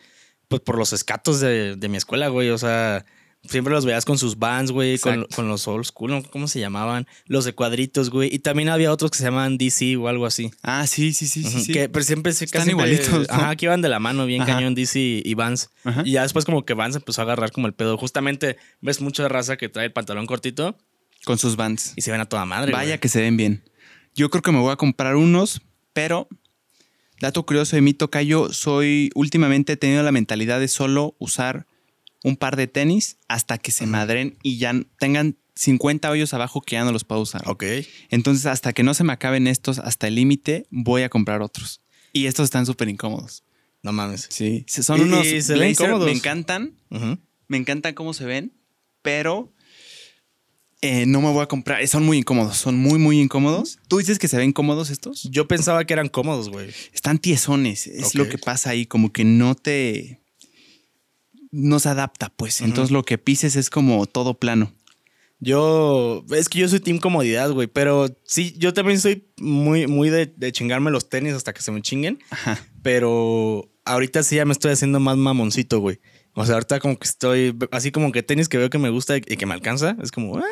pues 0.49 0.63
por 0.63 0.79
los 0.79 0.93
escatos 0.93 1.41
de, 1.41 1.77
de 1.77 1.89
mi 1.89 1.97
escuela, 1.97 2.29
güey. 2.29 2.51
O 2.51 2.59
sea, 2.59 3.05
siempre 3.49 3.73
los 3.75 3.85
veías 3.85 4.05
con 4.05 4.19
sus 4.19 4.39
bands, 4.39 4.71
güey, 4.71 4.99
con, 4.99 5.27
con 5.35 5.49
los 5.49 5.67
old 5.67 5.85
school. 5.85 6.23
¿cómo 6.31 6.49
se 6.49 6.61
llamaban? 6.61 7.07
Los 7.27 7.45
de 7.45 7.53
cuadritos, 7.55 8.11
güey. 8.11 8.33
Y 8.35 8.39
también 8.41 8.69
había 8.69 8.93
otros 8.93 9.11
que 9.11 9.19
se 9.19 9.25
llamaban 9.25 9.59
DC 9.59 9.97
o 9.97 10.09
algo 10.09 10.27
así. 10.27 10.51
Ah, 10.63 10.87
sí, 10.87 11.13
sí, 11.13 11.27
sí, 11.27 11.43
sí. 11.43 11.49
Ujú, 11.49 11.61
sí. 11.65 11.73
Que 11.73 11.89
pero 11.89 12.05
siempre 12.05 12.33
se 12.33 12.45
Están 12.45 12.61
casi 12.61 12.71
siempre- 12.71 12.93
igualitos, 12.93 13.29
¿no? 13.29 13.35
Ajá, 13.35 13.57
que 13.57 13.67
iban 13.67 13.83
de 13.83 13.89
la 13.89 13.99
mano, 13.99 14.27
bien 14.27 14.43
Ajá. 14.43 14.55
cañón 14.55 14.75
DC 14.75 15.23
y 15.25 15.35
Vans. 15.35 15.71
Ajá. 15.85 16.03
Y 16.05 16.13
ya 16.13 16.23
después 16.23 16.45
como 16.45 16.65
que 16.65 16.75
Vans 16.75 16.97
empezó 16.97 17.21
a 17.21 17.25
agarrar 17.25 17.51
como 17.53 17.67
el 17.67 17.75
pedo. 17.75 17.97
Justamente 17.97 18.57
ves 18.81 19.01
mucha 19.01 19.29
raza 19.29 19.57
que 19.57 19.69
trae 19.69 19.87
el 19.87 19.93
pantalón 19.93 20.27
cortito 20.27 20.77
Con 21.25 21.39
sus 21.39 21.57
Vans. 21.57 21.93
y 21.97 22.03
se 22.03 22.11
ven 22.11 22.21
a 22.21 22.27
toda 22.27 22.45
madre. 22.45 22.73
Vaya 22.73 22.99
que 22.99 23.09
se 23.09 23.21
ven 23.21 23.37
bien. 23.37 23.63
Yo 24.15 24.31
creo 24.31 24.43
que 24.43 24.51
me 24.53 24.59
voy 24.59 24.73
a 24.73 24.77
comprar 24.77 25.15
unos, 25.15 25.61
pero 25.93 26.29
dato 27.21 27.45
curioso 27.47 27.77
de 27.77 27.83
mí, 27.83 27.95
Tocayo, 27.95 28.53
soy 28.53 29.11
últimamente 29.15 29.75
he 29.75 29.77
tenido 29.77 30.03
la 30.03 30.11
mentalidad 30.13 30.59
de 30.59 30.67
solo 30.69 31.15
usar 31.21 31.67
un 32.29 32.37
par 32.37 32.57
de 32.57 32.67
tenis 32.67 33.17
hasta 33.29 33.59
que 33.59 33.73
se 33.73 33.87
madren 33.87 34.37
y 34.43 34.59
ya 34.59 34.73
tengan 34.99 35.37
50 35.55 36.09
hoyos 36.11 36.33
abajo 36.35 36.61
que 36.61 36.77
ya 36.77 36.85
no 36.85 36.93
los 36.93 37.05
puedo 37.05 37.21
usar. 37.23 37.43
Ok. 37.47 37.65
Entonces, 38.11 38.47
hasta 38.47 38.73
que 38.73 38.83
no 38.85 38.95
se 38.95 39.03
me 39.05 39.13
acaben 39.13 39.47
estos, 39.49 39.79
hasta 39.81 40.07
el 40.07 40.15
límite, 40.15 40.67
voy 40.71 41.03
a 41.03 41.09
comprar 41.09 41.43
otros. 41.43 41.81
Y 42.13 42.27
estos 42.27 42.45
están 42.45 42.65
súper 42.67 42.89
incómodos. 42.89 43.43
No 43.83 43.93
mames. 43.93 44.29
Sí. 44.31 44.65
Son 44.69 44.99
Y- 45.01 45.03
unos 45.03 45.27
y 45.27 45.43
se 45.43 45.55
ven 45.57 45.75
me 46.05 46.13
encantan. 46.13 46.75
Me 47.49 47.57
encantan 47.57 47.95
cómo 47.95 48.13
se 48.15 48.25
ven, 48.25 48.53
pero 49.03 49.53
eh, 50.81 51.07
no 51.07 51.21
me 51.21 51.33
voy 51.33 51.43
a 51.43 51.47
comprar. 51.47 51.87
Son 51.89 52.05
muy 52.05 52.19
incómodos, 52.19 52.57
son 52.57 52.77
muy, 52.77 52.99
muy 52.99 53.21
incómodos. 53.21 53.79
¿Tú 53.89 53.99
dices 53.99 54.19
que 54.19 54.29
se 54.29 54.37
ven 54.37 54.53
cómodos 54.53 54.91
estos? 54.91 55.25
Yo 55.25 55.49
pensaba 55.49 55.85
que 55.85 55.93
eran 55.93 56.09
cómodos, 56.09 56.51
güey. 56.51 56.71
Están 56.93 57.19
tiesones, 57.19 57.87
es 57.87 58.15
lo 58.15 58.29
que 58.29 58.39
pasa 58.39 58.71
ahí, 58.71 58.87
como 58.87 59.13
que 59.13 59.25
no 59.25 59.55
te... 59.55 60.21
No 61.51 61.79
se 61.81 61.89
adapta, 61.89 62.33
pues. 62.37 62.61
Entonces 62.61 62.91
lo 62.91 63.05
que 63.05 63.19
pises 63.19 63.57
es 63.57 63.71
como 63.71 64.07
todo 64.07 64.35
plano. 64.35 64.73
Yo, 65.41 66.25
es 66.31 66.49
que 66.49 66.59
yo 66.59 66.69
soy 66.69 66.81
team 66.81 66.99
comodidad, 66.99 67.51
güey, 67.53 67.69
pero 67.69 68.09
sí, 68.25 68.55
yo 68.59 68.73
también 68.75 68.99
soy 69.01 69.29
muy, 69.39 69.87
muy 69.87 70.11
de, 70.11 70.27
de 70.27 70.51
chingarme 70.51 70.91
los 70.91 71.09
tenis 71.09 71.35
hasta 71.35 71.53
que 71.53 71.63
se 71.63 71.71
me 71.71 71.81
chinguen, 71.81 72.19
Ajá. 72.31 72.59
pero 72.83 73.71
ahorita 73.85 74.25
sí 74.25 74.35
ya 74.35 74.45
me 74.45 74.53
estoy 74.53 74.73
haciendo 74.73 74.99
más 74.99 75.17
mamoncito, 75.17 75.79
güey. 75.79 76.01
O 76.35 76.45
sea, 76.45 76.55
ahorita 76.55 76.81
como 76.81 76.99
que 76.99 77.07
estoy, 77.07 77.57
así 77.71 77.93
como 77.93 78.11
que 78.11 78.25
tenis 78.25 78.49
que 78.49 78.59
veo 78.59 78.69
que 78.69 78.79
me 78.79 78.91
gusta 78.91 79.17
y 79.17 79.21
que 79.21 79.47
me 79.47 79.55
alcanza, 79.55 79.97
es 80.03 80.11
como, 80.11 80.39
"Eh". 80.41 80.43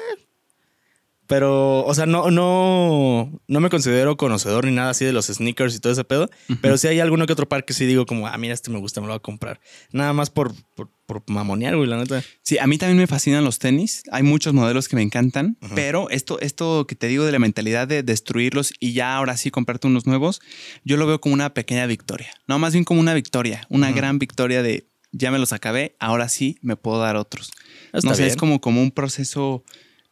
Pero, 1.26 1.84
o 1.84 1.94
sea, 1.94 2.06
no, 2.06 2.30
no, 2.30 3.40
no 3.48 3.60
me 3.60 3.70
considero 3.70 4.16
conocedor 4.16 4.66
ni 4.66 4.72
nada 4.72 4.90
así 4.90 5.04
de 5.04 5.12
los 5.12 5.26
sneakers 5.26 5.74
y 5.74 5.80
todo 5.80 5.92
ese 5.92 6.04
pedo. 6.04 6.30
Pero 6.60 6.78
sí 6.78 6.86
hay 6.88 7.00
alguno 7.00 7.26
que 7.26 7.32
otro 7.32 7.48
par 7.48 7.64
que 7.64 7.72
sí 7.72 7.84
digo 7.86 8.06
como, 8.06 8.28
ah, 8.28 8.38
mira, 8.38 8.54
este 8.54 8.70
me 8.70 8.78
gusta, 8.78 9.00
me 9.00 9.06
lo 9.06 9.12
voy 9.14 9.18
a 9.18 9.20
comprar. 9.20 9.60
Nada 9.92 10.12
más 10.12 10.30
por, 10.30 10.54
por, 10.74 10.90
por 11.06 11.22
mamonear, 11.28 11.76
güey, 11.76 11.88
la 11.88 11.96
neta. 11.96 12.22
Sí, 12.42 12.58
a 12.58 12.66
mí 12.66 12.78
también 12.78 12.98
me 12.98 13.06
fascinan 13.06 13.44
los 13.44 13.58
tenis. 13.58 14.02
Hay 14.12 14.22
muchos 14.22 14.54
modelos 14.54 14.88
que 14.88 14.96
me 14.96 15.02
encantan, 15.02 15.58
pero 15.74 16.10
esto, 16.10 16.38
esto 16.40 16.86
que 16.86 16.94
te 16.94 17.08
digo 17.08 17.24
de 17.24 17.32
la 17.32 17.38
mentalidad 17.38 17.88
de 17.88 18.02
destruirlos 18.02 18.72
y 18.78 18.92
ya 18.92 19.16
ahora 19.16 19.36
sí 19.36 19.50
comprarte 19.50 19.86
unos 19.86 20.06
nuevos, 20.06 20.40
yo 20.84 20.96
lo 20.96 21.06
veo 21.06 21.20
como 21.20 21.34
una 21.34 21.54
pequeña 21.54 21.86
victoria. 21.86 22.30
No, 22.46 22.58
más 22.58 22.72
bien 22.72 22.84
como 22.84 23.00
una 23.00 23.14
victoria, 23.14 23.66
una 23.68 23.90
gran 23.90 24.18
victoria 24.18 24.62
de 24.62 24.88
ya 25.12 25.30
me 25.30 25.38
los 25.38 25.52
acabé, 25.52 25.96
ahora 25.98 26.28
sí 26.28 26.58
me 26.62 26.76
puedo 26.76 27.00
dar 27.00 27.16
otros. 27.16 27.52
Está 27.92 28.08
no 28.08 28.14
sé, 28.14 28.22
bien. 28.22 28.32
es 28.32 28.36
como, 28.36 28.60
como 28.60 28.82
un 28.82 28.90
proceso 28.90 29.64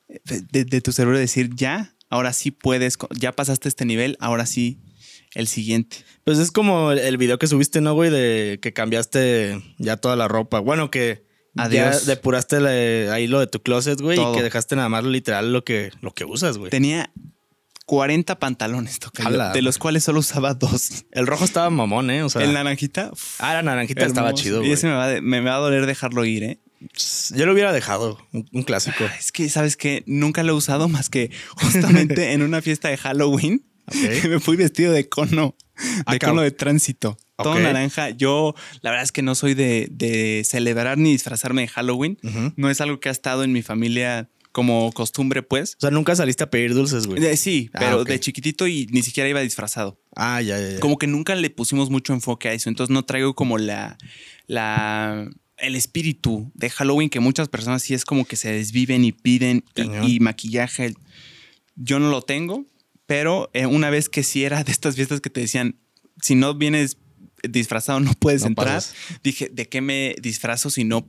de, 0.09 0.81
tu 0.81 0.93
cerebro 0.93 1.17
de 1.17 1.23
decir 1.23 1.51
ya, 1.55 1.95
ahora 2.11 2.33
sí 2.33 2.51
puedes, 2.51 2.97
ya 3.19 3.33
pasaste 3.33 3.69
este 3.69 3.85
nivel, 3.85 4.17
ahora 4.21 4.47
sí 4.47 4.81
el 5.35 5.47
siguiente. 5.49 5.99
Pues 6.25 6.39
es 6.39 6.51
como 6.53 6.93
el- 6.93 7.17
video 7.17 7.39
que 7.39 7.47
subiste, 7.47 7.81
¿no, 7.81 7.95
güey? 7.95 8.11
De 8.11 8.59
que 8.63 8.73
cambiaste 8.73 9.61
ya 9.79 9.97
toda 9.97 10.15
la 10.17 10.29
ropa. 10.29 10.61
Bueno, 10.61 10.91
que 10.91 11.25
Adiós. 11.57 12.03
ya 12.05 12.07
depuraste 12.15 12.61
la- 12.61 13.13
ahí 13.15 13.27
lo 13.27 13.41
de 13.41 13.47
tu 13.49 13.61
closet, 13.63 14.01
güey, 14.01 14.19
y 14.21 14.33
que 14.37 14.43
dejaste 14.43 14.77
nada 14.77 14.89
más 14.89 15.05
literal 15.05 15.53
lo 15.53 15.65
que, 15.65 15.91
lo 16.03 16.13
que 16.15 16.25
usas, 16.25 16.57
güey. 16.59 16.71
Tenía 16.71 17.11
40 17.87 18.39
pantalones, 18.39 18.99
tocayo, 18.99 19.29
Ala. 19.29 19.53
de 19.53 19.61
los 19.63 19.79
cuales 19.79 20.05
solo 20.05 20.21
usaba 20.21 20.55
dos. 20.55 21.05
El 21.13 21.27
rojo 21.27 21.45
estaba 21.45 21.69
mamón, 21.69 22.11
¿eh? 22.11 22.23
O 22.23 22.31
sea, 22.31 22.43
el 22.43 22.53
naranjita, 22.55 23.11
uf, 23.13 23.41
ah, 23.41 23.55
la 23.55 23.63
naranjita 23.63 24.07
estaba 24.07 24.33
chido, 24.35 24.59
Y 24.59 24.61
güey. 24.61 24.73
ese 24.73 24.87
me 24.87 24.95
va, 24.95 25.09
de- 25.09 25.21
me 25.21 25.41
va 25.41 25.57
a 25.57 25.59
doler 25.59 25.85
dejarlo 25.87 26.25
ir, 26.25 26.45
¿eh? 26.45 26.61
Yo 27.35 27.47
lo 27.47 27.53
hubiera 27.53 27.73
dejado, 27.73 28.19
un, 28.33 28.62
clásico. 28.62 29.05
Es 29.19 29.33
que, 29.33 29.49
¿sabes 29.49 29.76
qué? 29.76 30.03
Nunca 30.07 30.43
lo 30.43 30.53
he 30.53 30.57
usado 30.57 30.88
más 30.88 31.09
que 31.09 31.31
justamente 31.57 32.33
en 32.33 32.43
una 32.43 32.62
fiesta 32.62 32.88
de 32.88 32.97
Halloween. 32.97 33.64
Me 34.29 34.41
fui 34.41 34.57
vestido 34.57 34.93
de 34.93 35.09
cono, 35.09 35.57
Ah, 36.07 36.12
de 36.12 36.19
cono 36.19 36.43
de 36.43 36.50
tránsito. 36.50 37.17
Todo 37.37 37.59
naranja. 37.59 38.11
Yo, 38.11 38.55
la 38.81 38.91
verdad 38.91 39.05
es 39.05 39.12
que 39.12 39.23
no 39.23 39.35
soy 39.35 39.55
de, 39.55 39.88
de 39.91 40.43
celebrar 40.45 40.99
ni 40.99 41.11
disfrazarme 41.11 41.62
de 41.62 41.69
Halloween. 41.69 42.19
No 42.57 42.71
es 42.71 42.81
algo 42.81 43.00
que 43.00 43.09
ha 43.09 43.12
estado 43.12 43.43
en 43.43 43.53
mi 43.53 43.62
familia 43.62 44.31
como 44.53 44.93
costumbre, 44.93 45.43
pues. 45.43 45.75
O 45.79 45.81
sea, 45.81 45.91
nunca 45.91 46.14
saliste 46.14 46.45
a 46.45 46.50
pedir 46.50 46.75
dulces, 46.75 47.09
güey. 47.09 47.25
Eh, 47.25 47.37
sí, 47.37 47.71
Ah, 47.75 47.79
pero 47.81 48.05
de 48.05 48.21
chiquitito 48.21 48.69
y 48.69 48.87
ni 48.93 49.03
siquiera 49.03 49.29
iba 49.29 49.41
disfrazado. 49.41 50.00
Ah, 50.14 50.41
ya, 50.41 50.61
ya, 50.61 50.71
ya. 50.75 50.81
Como 50.81 50.97
que 50.97 51.09
nunca 51.09 51.35
le 51.35 51.50
pusimos 51.50 51.91
mucho 51.91 52.12
enfoque 52.12 52.49
a 52.49 52.53
eso. 52.53 52.69
Entonces 52.69 52.95
no 52.95 53.05
traigo 53.05 53.35
como 53.35 53.59
la, 53.59 53.99
la 54.47 55.29
el 55.59 55.77
espíritu 55.77 56.51
de 56.55 56.71
Halloween 56.71 57.09
que 57.11 57.21
muchas 57.21 57.49
personas 57.49 57.83
sí 57.83 57.95
es 57.95 58.05
como 58.05 58.25
que 58.25 58.37
se 58.37 58.51
desviven 58.53 59.05
y 59.05 59.13
piden 59.13 59.65
y- 60.07 60.21
maquillaje. 60.21 60.95
Yo 61.77 61.99
no 61.99 62.11
lo 62.11 62.23
tengo, 62.23 62.65
pero 63.07 63.51
eh, 63.55 63.67
una 63.67 63.91
vez 63.91 64.09
que 64.09 64.23
sí 64.23 64.45
era 64.45 64.65
de 64.65 64.73
estas 64.73 64.95
fiestas 64.97 65.21
que 65.21 65.31
te 65.31 65.41
decían, 65.41 65.77
si 66.21 66.35
no 66.35 66.55
vienes 66.55 66.97
disfrazado 67.49 68.01
no 68.01 68.13
puedes 68.15 68.43
No 68.43 68.49
entrar, 68.49 68.83
dije, 69.23 69.51
¿de 69.53 69.69
qué 69.69 69.81
me 69.81 70.15
disfrazo 70.21 70.71
si 70.71 70.85
no 70.85 71.09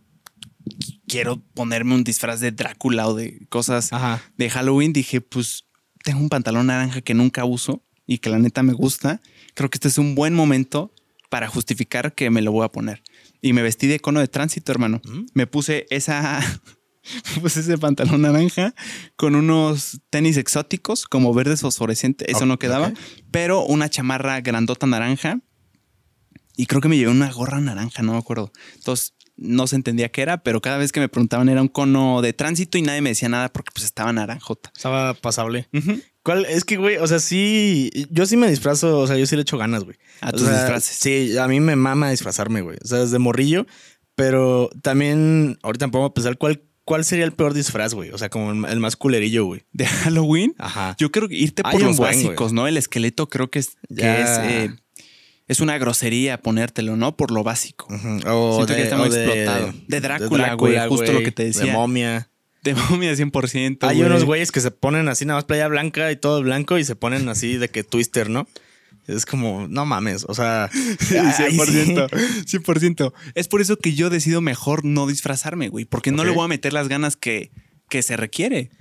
quiero 1.08 1.38
ponerme 1.54 1.96
un 1.96 2.04
disfraz 2.04 2.40
de 2.40 2.52
Drácula 2.52 3.08
o 3.08 3.14
de 3.16 3.46
cosas 3.50 3.94
Ajá. 3.94 4.22
de 4.38 4.50
Halloween? 4.50 4.94
Dije, 4.94 5.22
pues 5.22 5.66
tengo 6.04 6.20
un 6.20 6.30
pantalón 6.30 6.68
naranja 6.68 7.02
que 7.02 7.14
nunca 7.14 7.46
uso 7.46 7.84
y 8.08 8.18
que 8.20 8.30
la 8.30 8.40
neta 8.40 8.64
me 8.64 8.74
gusta. 8.74 9.22
Creo 9.54 9.70
que 9.70 9.78
este 9.78 9.88
es 9.88 9.98
un 9.98 10.16
buen 10.16 10.34
momento 10.34 10.94
para 11.30 11.48
justificar 11.48 12.14
que 12.14 12.30
me 12.30 12.42
lo 12.42 12.52
voy 12.52 12.66
a 12.66 12.70
poner. 12.72 13.02
Y 13.46 13.54
me 13.54 13.62
vestí 13.62 13.86
de 13.86 14.00
cono 14.00 14.22
de 14.22 14.28
tránsito, 14.28 14.72
hermano. 14.72 15.02
Mm. 15.06 15.26
Me 15.36 15.46
puse 15.46 15.86
esa. 15.92 16.40
me 17.36 17.42
puse 17.44 17.60
ese 17.60 17.78
pantalón 17.78 18.24
naranja 18.24 18.74
con 19.16 19.36
unos 19.36 20.02
tenis 20.10 20.38
exóticos 20.38 21.06
como 21.06 21.32
verdes 21.32 21.62
fosforescentes. 21.62 22.28
Eso 22.28 22.48
no 22.48 22.58
quedaba. 22.58 22.92
Pero 23.30 23.64
una 23.64 23.88
chamarra 23.88 24.42
grandota 24.42 24.88
naranja. 24.88 25.42
Y 26.58 26.66
creo 26.66 26.82
que 26.82 26.88
me 26.88 26.98
llevé 26.98 27.12
una 27.12 27.32
gorra 27.32 27.62
naranja, 27.62 28.02
no 28.02 28.14
me 28.14 28.18
acuerdo. 28.18 28.52
Entonces 28.78 29.14
no 29.38 29.68
se 29.68 29.76
entendía 29.76 30.10
qué 30.10 30.24
era, 30.24 30.42
pero 30.42 30.60
cada 30.60 30.80
vez 30.80 30.92
que 30.92 31.00
me 31.00 31.08
preguntaban 31.10 31.48
era 31.48 31.62
un 31.62 31.68
cono 31.68 32.24
de 32.24 32.34
tránsito 32.34 32.80
y 32.80 32.82
nadie 32.82 33.02
me 33.02 33.10
decía 33.10 33.30
nada 33.30 33.54
porque 33.54 33.70
pues 33.76 33.86
estaba 33.86 34.12
naranjota. 34.12 34.72
Estaba 34.76 35.14
pasable. 35.14 35.70
Ujú. 35.72 36.02
¿Cuál? 36.26 36.46
Es 36.46 36.66
que, 36.66 36.78
güey, 36.78 36.98
o 36.98 37.06
sea, 37.06 37.20
sí. 37.20 37.92
Yo 38.10 38.26
sí 38.26 38.36
me 38.36 38.50
disfrazo, 38.50 38.98
o 38.98 39.06
sea, 39.06 39.16
yo 39.16 39.28
sí 39.28 39.36
le 39.36 39.44
echo 39.44 39.60
ganas, 39.60 39.84
güey. 39.84 39.96
A 40.22 40.30
O 40.30 40.32
tus 40.32 40.42
sea, 40.42 40.54
disfraces. 40.58 40.98
Sí, 40.98 41.38
a 41.38 41.48
mí 41.48 41.60
me 41.60 41.76
mama 41.76 42.10
disfrazarme, 42.10 42.62
güey. 42.62 42.78
O 42.84 42.88
sea, 42.88 42.98
desde 42.98 43.20
morrillo. 43.20 43.68
Pero 44.16 44.72
también, 44.82 45.60
ahorita 45.62 45.88
pongo 45.90 46.06
a 46.06 46.14
pensar 46.16 46.40
cuál, 46.40 46.64
cuál 46.84 47.06
sería 47.06 47.26
el 47.26 47.34
peor 47.34 47.54
disfraz, 47.54 47.94
güey. 47.94 48.10
O 48.10 48.18
sea, 48.18 48.30
como 48.30 48.66
el, 48.66 48.80
más 48.80 48.96
culerillo, 48.96 49.46
güey. 49.46 49.66
De 49.72 49.86
Halloween. 49.86 50.56
Ajá. 50.58 50.96
Yo 50.98 51.12
creo 51.12 51.30
que 51.30 51.36
irte 51.36 51.62
por 51.62 51.80
los 51.80 51.98
buen, 51.98 52.10
básicos, 52.16 52.54
¿no? 52.54 52.68
El 52.68 52.78
esqueleto 52.78 53.30
creo 53.30 53.52
que 53.52 53.60
es, 53.60 53.76
que 53.88 54.02
Ya. 54.02 54.20
es, 54.20 54.52
eh, 54.52 54.76
es 55.48 55.60
una 55.60 55.78
grosería 55.78 56.42
ponértelo, 56.42 56.96
¿no? 56.98 57.16
Por 57.16 57.30
lo 57.30 57.44
básico. 57.44 57.86
Ujú. 57.94 58.28
O 58.28 58.56
Siento 58.56 58.74
que 58.74 58.82
está 58.82 58.98
muy 58.98 59.10
explotado. 59.10 59.74
De 59.88 60.02
Drácula, 60.02 60.56
güey, 60.56 60.76
justo 60.90 61.14
lo 61.14 61.22
que 61.22 61.32
te 61.32 61.46
decía. 61.46 61.66
De 61.66 61.72
momia. 61.72 62.32
De 62.66 62.76
momia 62.76 63.14
100%. 63.14 63.78
Hay 63.88 63.98
güey. 63.98 64.10
unos 64.10 64.26
güeyes 64.26 64.52
que 64.52 64.60
se 64.60 64.72
ponen 64.72 65.08
así, 65.08 65.26
nada 65.26 65.38
más 65.38 65.46
playa 65.46 65.68
blanca 65.70 66.12
y 66.12 66.18
todo 66.18 66.42
blanco, 66.42 66.78
y 66.78 66.84
se 66.84 66.96
ponen 66.96 67.30
así 67.30 67.56
de 67.58 67.70
que 67.70 67.84
twister, 67.84 68.30
¿no? 68.30 68.48
Es 69.08 69.26
como, 69.26 69.68
no 69.70 69.86
mames, 69.86 70.26
o 70.28 70.34
sea. 70.34 70.70
Sí, 71.00 71.16
ay, 71.18 71.52
100%. 71.56 72.10
100%. 72.10 73.14
Es 73.36 73.48
por 73.48 73.62
eso 73.62 73.78
que 73.78 73.94
yo 73.94 74.10
decido 74.10 74.42
mejor 74.42 74.84
no 74.84 75.08
disfrazarme, 75.08 75.70
güey. 75.70 75.86
Porque 75.86 76.12
no 76.12 76.24
Ok. 76.24 76.28
le 76.28 76.34
voy 76.34 76.46
a 76.46 76.48
meter 76.48 76.74
las 76.74 76.88
ganas 76.88 77.16
que, 77.16 77.52
que 77.88 78.02
se 78.02 78.18
requiere. 78.18 78.72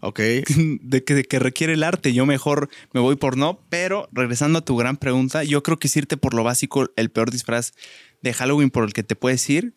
Ok. 0.00 0.20
De 0.80 1.04
que, 1.04 1.14
de 1.14 1.24
que 1.24 1.38
requiere 1.38 1.74
el 1.74 1.82
arte. 1.82 2.12
Yo 2.14 2.24
mejor 2.26 2.68
me 2.92 3.00
voy 3.00 3.16
por 3.16 3.36
no. 3.36 3.60
Pero 3.68 4.08
regresando 4.12 4.58
a 4.60 4.64
tu 4.64 4.76
gran 4.76 4.96
pregunta, 4.96 5.44
yo 5.44 5.62
creo 5.62 5.78
que 5.78 5.86
es 5.88 5.96
irte 5.96 6.16
por 6.16 6.32
lo 6.34 6.42
básico, 6.44 6.90
el 6.96 7.10
peor 7.10 7.30
disfraz 7.30 7.72
de 8.22 8.32
Halloween 8.32 8.70
por 8.70 8.84
el 8.84 8.92
que 8.94 9.02
te 9.02 9.16
puedes 9.16 9.48
ir. 9.50 9.74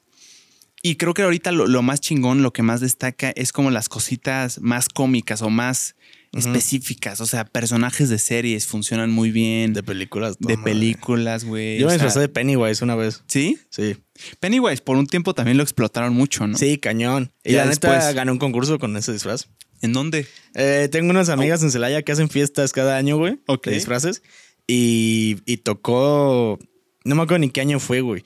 Y 0.84 0.96
creo 0.96 1.14
que 1.14 1.24
ahorita 1.24 1.52
lo, 1.52 1.68
lo 1.68 1.82
más 1.82 2.00
chingón, 2.02 2.44
lo 2.44 2.54
que 2.54 2.62
más 2.64 2.82
destaca 2.82 3.32
es 3.36 3.52
como 3.52 3.72
las 3.72 3.90
cositas 3.90 4.62
más 4.62 4.90
cómicas 4.90 5.42
o 5.42 5.50
más 5.50 5.96
específicas. 6.34 7.20
O 7.22 7.26
sea, 7.26 7.46
personajes 7.46 8.10
de 8.10 8.20
series 8.20 8.68
funcionan 8.68 9.10
muy 9.12 9.32
bien. 9.32 9.74
De 9.74 9.82
películas. 9.84 10.38
no 10.40 10.48
de 10.48 10.58
películas, 10.58 11.46
güey. 11.46 11.80
Yo 11.80 11.88
me 11.88 11.94
disfrazé 11.94 12.20
de 12.20 12.30
Pennywise 12.30 12.84
una 12.84 12.96
vez. 12.96 13.24
¿Sí? 13.28 13.58
Sí. 13.70 13.98
Pennywise 14.40 14.82
por 14.84 14.98
un 14.98 15.08
tiempo 15.08 15.34
también 15.34 15.58
lo 15.58 15.64
explotaron 15.64 16.14
mucho, 16.14 16.46
¿no? 16.48 16.58
Sí, 16.58 16.78
cañón. 16.78 17.32
Y 17.44 17.54
Ya 17.54 17.66
la 17.66 17.72
neta 17.72 17.92
después- 17.92 18.16
gané 18.16 18.32
un 18.32 18.40
concurso 18.40 18.78
con 18.80 18.96
ese 18.98 19.12
disfraz. 19.14 19.48
¿En 19.82 19.94
dónde? 19.94 20.28
Eh, 20.56 20.90
tengo 20.92 21.10
unas 21.12 21.30
amigas 21.30 21.62
en 21.64 21.72
Celaya 21.72 22.02
que 22.02 22.12
hacen 22.12 22.30
fiestas 22.30 22.72
cada 22.72 22.98
año, 22.98 23.18
güey. 23.18 23.40
Ok. 23.48 23.66
De 23.68 23.74
disfraces. 23.76 24.22
Y, 24.68 25.38
y 25.46 25.58
tocó. 25.58 26.60
No 27.04 27.16
me 27.16 27.22
acuerdo 27.24 27.40
ni 27.40 27.50
qué 27.50 27.62
año 27.62 27.80
fue, 27.80 28.02
güey. 28.02 28.24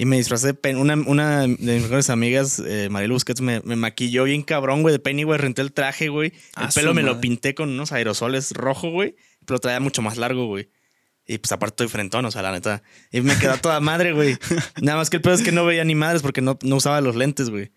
Y 0.00 0.06
me 0.06 0.16
disfracé 0.16 0.54
de 0.54 0.76
una, 0.76 0.94
una 0.94 1.42
de 1.42 1.48
mis 1.48 1.82
mejores 1.82 2.08
amigas, 2.08 2.58
eh, 2.66 2.88
Marilu 2.90 3.12
Busquets, 3.12 3.42
me, 3.42 3.60
me 3.64 3.76
maquilló 3.76 4.24
bien 4.24 4.40
cabrón, 4.40 4.80
güey, 4.80 4.94
de 4.94 4.98
Pennywise. 4.98 5.36
Renté 5.36 5.60
el 5.60 5.74
traje, 5.74 6.08
güey. 6.08 6.28
El 6.28 6.38
Ah, 6.54 6.70
pelo 6.74 6.94
me 6.94 7.02
lo 7.02 7.20
pinté 7.20 7.54
con 7.54 7.68
unos 7.68 7.92
aerosoles 7.92 8.52
rojo, 8.52 8.90
güey. 8.90 9.14
Pero 9.44 9.58
traía 9.58 9.78
mucho 9.78 10.00
más 10.00 10.16
largo, 10.16 10.46
güey. 10.46 10.70
Y 11.26 11.36
pues 11.36 11.52
aparte 11.52 11.74
estoy 11.74 11.88
frentón, 11.88 12.24
o 12.24 12.30
sea, 12.30 12.40
la 12.40 12.50
neta. 12.50 12.82
Y 13.12 13.20
me 13.20 13.36
quedó 13.36 13.58
toda 13.58 13.78
madre, 13.80 14.14
güey. 14.14 14.38
Nada 14.80 14.96
más 14.96 15.10
que 15.10 15.18
el 15.18 15.22
pedo 15.22 15.34
es 15.34 15.42
que 15.42 15.52
no 15.52 15.66
veía 15.66 15.84
ni 15.84 15.94
madres 15.94 16.22
porque 16.22 16.40
no, 16.40 16.58
no 16.62 16.76
usaba 16.76 17.02
los 17.02 17.14
lentes, 17.14 17.50
güey. 17.50 17.70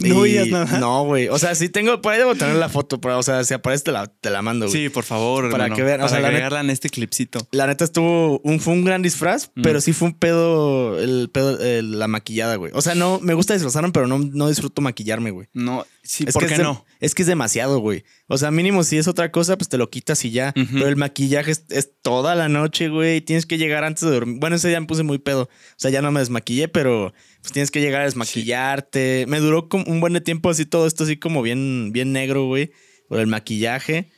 ¿No 0.00 0.26
Y- 0.26 0.32
veías 0.32 0.48
nada? 0.48 0.78
No, 0.78 1.04
güey. 1.04 1.28
O 1.28 1.38
sea, 1.38 1.54
sí 1.54 1.68
tengo, 1.68 2.00
por 2.00 2.12
ahí 2.12 2.18
debo 2.18 2.34
tener 2.34 2.56
la 2.56 2.68
foto, 2.68 3.00
pero, 3.00 3.18
o 3.18 3.22
sea, 3.22 3.44
si 3.44 3.54
aparece 3.54 3.84
te 3.84 3.92
la, 3.92 4.06
te 4.06 4.30
la 4.30 4.42
mando, 4.42 4.66
güey. 4.66 4.82
Sí, 4.84 4.88
por 4.88 5.04
favor. 5.04 5.50
Para 5.50 5.64
hermano, 5.64 5.76
que 5.76 5.82
vean, 5.82 6.00
o 6.02 6.08
sea, 6.08 6.20
la 6.20 6.28
agregarla 6.28 6.60
en 6.60 6.70
este 6.70 6.88
clipcito. 6.90 7.46
La 7.52 7.66
neta 7.66 7.84
estuvo 7.84 8.40
un, 8.40 8.60
fue 8.60 8.72
un 8.72 8.84
gran 8.84 9.02
disfraz, 9.02 9.50
Mm. 9.54 9.62
pero 9.62 9.80
sí 9.80 9.92
fue 9.92 10.08
un 10.08 10.14
pedo, 10.14 10.98
el 10.98 11.28
pedo, 11.32 11.60
el- 11.60 11.98
la 11.98 12.08
maquillada, 12.08 12.56
güey. 12.56 12.72
O 12.74 12.82
sea, 12.82 12.94
no, 12.94 13.20
me 13.20 13.34
gusta 13.34 13.54
disfrazarme, 13.54 13.90
pero 13.92 14.06
no, 14.06 14.18
no 14.18 14.48
disfruto 14.48 14.80
maquillarme, 14.82 15.30
güey. 15.30 15.48
No, 15.52 15.86
sí, 16.10 16.24
Es 16.26 16.34
¿por 16.34 16.42
que 16.42 16.48
qué 16.48 16.54
es 16.54 16.60
no? 16.60 16.84
Es 16.98 17.14
que 17.14 17.22
es 17.22 17.28
demasiado, 17.28 17.78
güey. 17.78 18.04
O 18.26 18.36
sea, 18.36 18.50
mínimo 18.50 18.82
si 18.82 18.98
es 18.98 19.06
otra 19.06 19.30
cosa, 19.30 19.56
pues 19.56 19.68
te 19.68 19.78
lo 19.78 19.88
quitas 19.90 20.24
y 20.24 20.30
ya. 20.32 20.52
Pero 20.54 20.88
el 20.88 20.96
maquillaje 20.96 21.52
es, 21.52 21.64
es 21.70 21.92
toda 22.02 22.34
la 22.34 22.48
noche, 22.48 22.88
güey. 22.88 23.20
Tienes 23.20 23.46
que 23.46 23.58
llegar 23.58 23.84
antes 23.84 24.02
de 24.02 24.10
dormir. 24.10 24.38
Bueno, 24.40 24.56
ese 24.56 24.68
día 24.68 24.80
me 24.80 24.86
puse 24.86 25.02
muy 25.04 25.18
pedo. 25.18 25.42
O 25.44 25.48
sea, 25.76 25.90
ya 25.90 26.02
no 26.02 26.10
me 26.10 26.20
desmaquillé, 26.20 26.68
pero 26.68 27.12
pues 27.40 27.52
tienes 27.52 27.70
que 27.70 27.80
llegar 27.80 28.02
a 28.02 28.04
desmaquillarte. 28.04 29.24
Me 29.28 29.38
duró 29.40 29.68
como 29.68 29.84
un 29.84 30.00
buen 30.00 30.12
de 30.12 30.20
tiempo 30.20 30.50
así 30.50 30.66
todo 30.66 30.86
esto 30.86 31.04
así 31.04 31.16
como 31.16 31.42
bien, 31.42 31.90
bien 31.92 32.12
negro, 32.12 32.46
güey. 32.46 32.72
Por 33.08 33.20
el 33.20 33.26
maquillaje. 33.28 34.10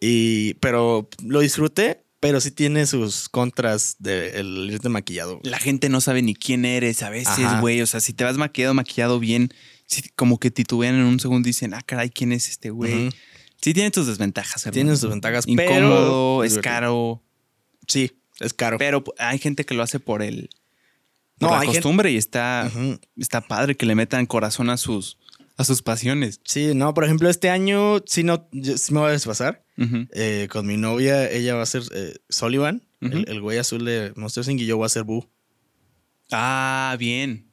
Y, 0.00 0.54
pero 0.54 1.08
lo 1.24 1.40
disfruté, 1.40 2.02
pero 2.20 2.40
sí 2.40 2.50
tiene 2.52 2.86
sus 2.86 3.28
contras 3.28 3.96
de 3.98 4.38
el 4.40 4.68
irte 4.70 4.88
maquillado. 4.88 5.38
güey. 5.38 5.50
La 5.50 5.58
gente 5.58 5.88
no 5.88 6.00
sabe 6.00 6.22
ni 6.22 6.34
quién 6.34 6.64
eres 6.64 7.02
a 7.02 7.10
veces, 7.10 7.44
Ajá. 7.46 7.60
güey. 7.60 7.80
O 7.82 7.86
sea, 7.86 8.00
si 8.00 8.12
te 8.12 8.22
vas 8.22 8.36
maquillado, 8.36 8.74
maquillado 8.74 9.18
bien, 9.18 9.52
sí, 9.92 10.02
como 10.16 10.38
que 10.38 10.50
titubean 10.50 10.94
en 10.94 11.02
un 11.04 11.20
segundo 11.20 11.48
y 11.48 11.50
dicen, 11.50 11.74
ah, 11.74 11.82
caray, 11.84 12.10
¿quién 12.10 12.32
es 12.32 12.48
este 12.48 12.70
güey? 12.70 13.10
Sí, 13.60 13.72
tiene 13.74 13.90
tus 13.90 14.06
desventajas, 14.08 14.64
hermano. 14.66 14.74
Tiene 14.74 14.96
sus 14.96 15.10
ventajas, 15.10 15.46
Incómodo, 15.46 15.70
pero 16.40 16.44
es 16.44 16.58
caro. 16.58 17.22
Sí, 17.86 18.10
es 18.40 18.52
caro. 18.54 18.78
Pero 18.78 19.04
hay 19.18 19.38
gente 19.38 19.64
que 19.64 19.74
lo 19.74 19.82
hace 19.82 20.00
por 20.00 20.22
el. 20.22 20.50
No, 21.38 21.48
por 21.48 21.50
la 21.56 21.60
hay 21.60 21.66
gente- 21.68 21.80
costumbre 21.80 22.10
y 22.10 22.16
está, 22.16 22.70
está 23.16 23.40
padre 23.40 23.76
que 23.76 23.86
le 23.86 23.94
metan 23.94 24.26
corazón 24.26 24.68
a 24.70 24.76
sus, 24.76 25.18
a 25.56 25.64
sus 25.64 25.82
pasiones. 25.82 26.40
Sí, 26.44 26.72
no, 26.74 26.92
por 26.94 27.04
ejemplo, 27.04 27.28
este 27.28 27.50
año 27.50 28.02
sí, 28.06 28.22
no, 28.24 28.48
sí 28.52 28.92
me 28.94 29.00
voy 29.00 29.08
a 29.10 29.12
desfasar. 29.12 29.64
Eh, 30.12 30.46
con 30.50 30.66
mi 30.66 30.76
novia, 30.76 31.28
ella 31.30 31.54
va 31.56 31.62
a 31.62 31.66
ser 31.66 31.82
eh, 31.94 32.14
Sullivan, 32.28 32.82
el, 33.00 33.24
el 33.28 33.40
güey 33.40 33.58
azul 33.58 33.84
de 33.84 34.12
Monster 34.16 34.48
Inc. 34.48 34.60
y 34.60 34.66
yo 34.66 34.76
voy 34.76 34.86
a 34.86 34.88
ser 34.88 35.02
Boo. 35.04 35.28
Ah, 36.30 36.96
bien. 36.98 37.46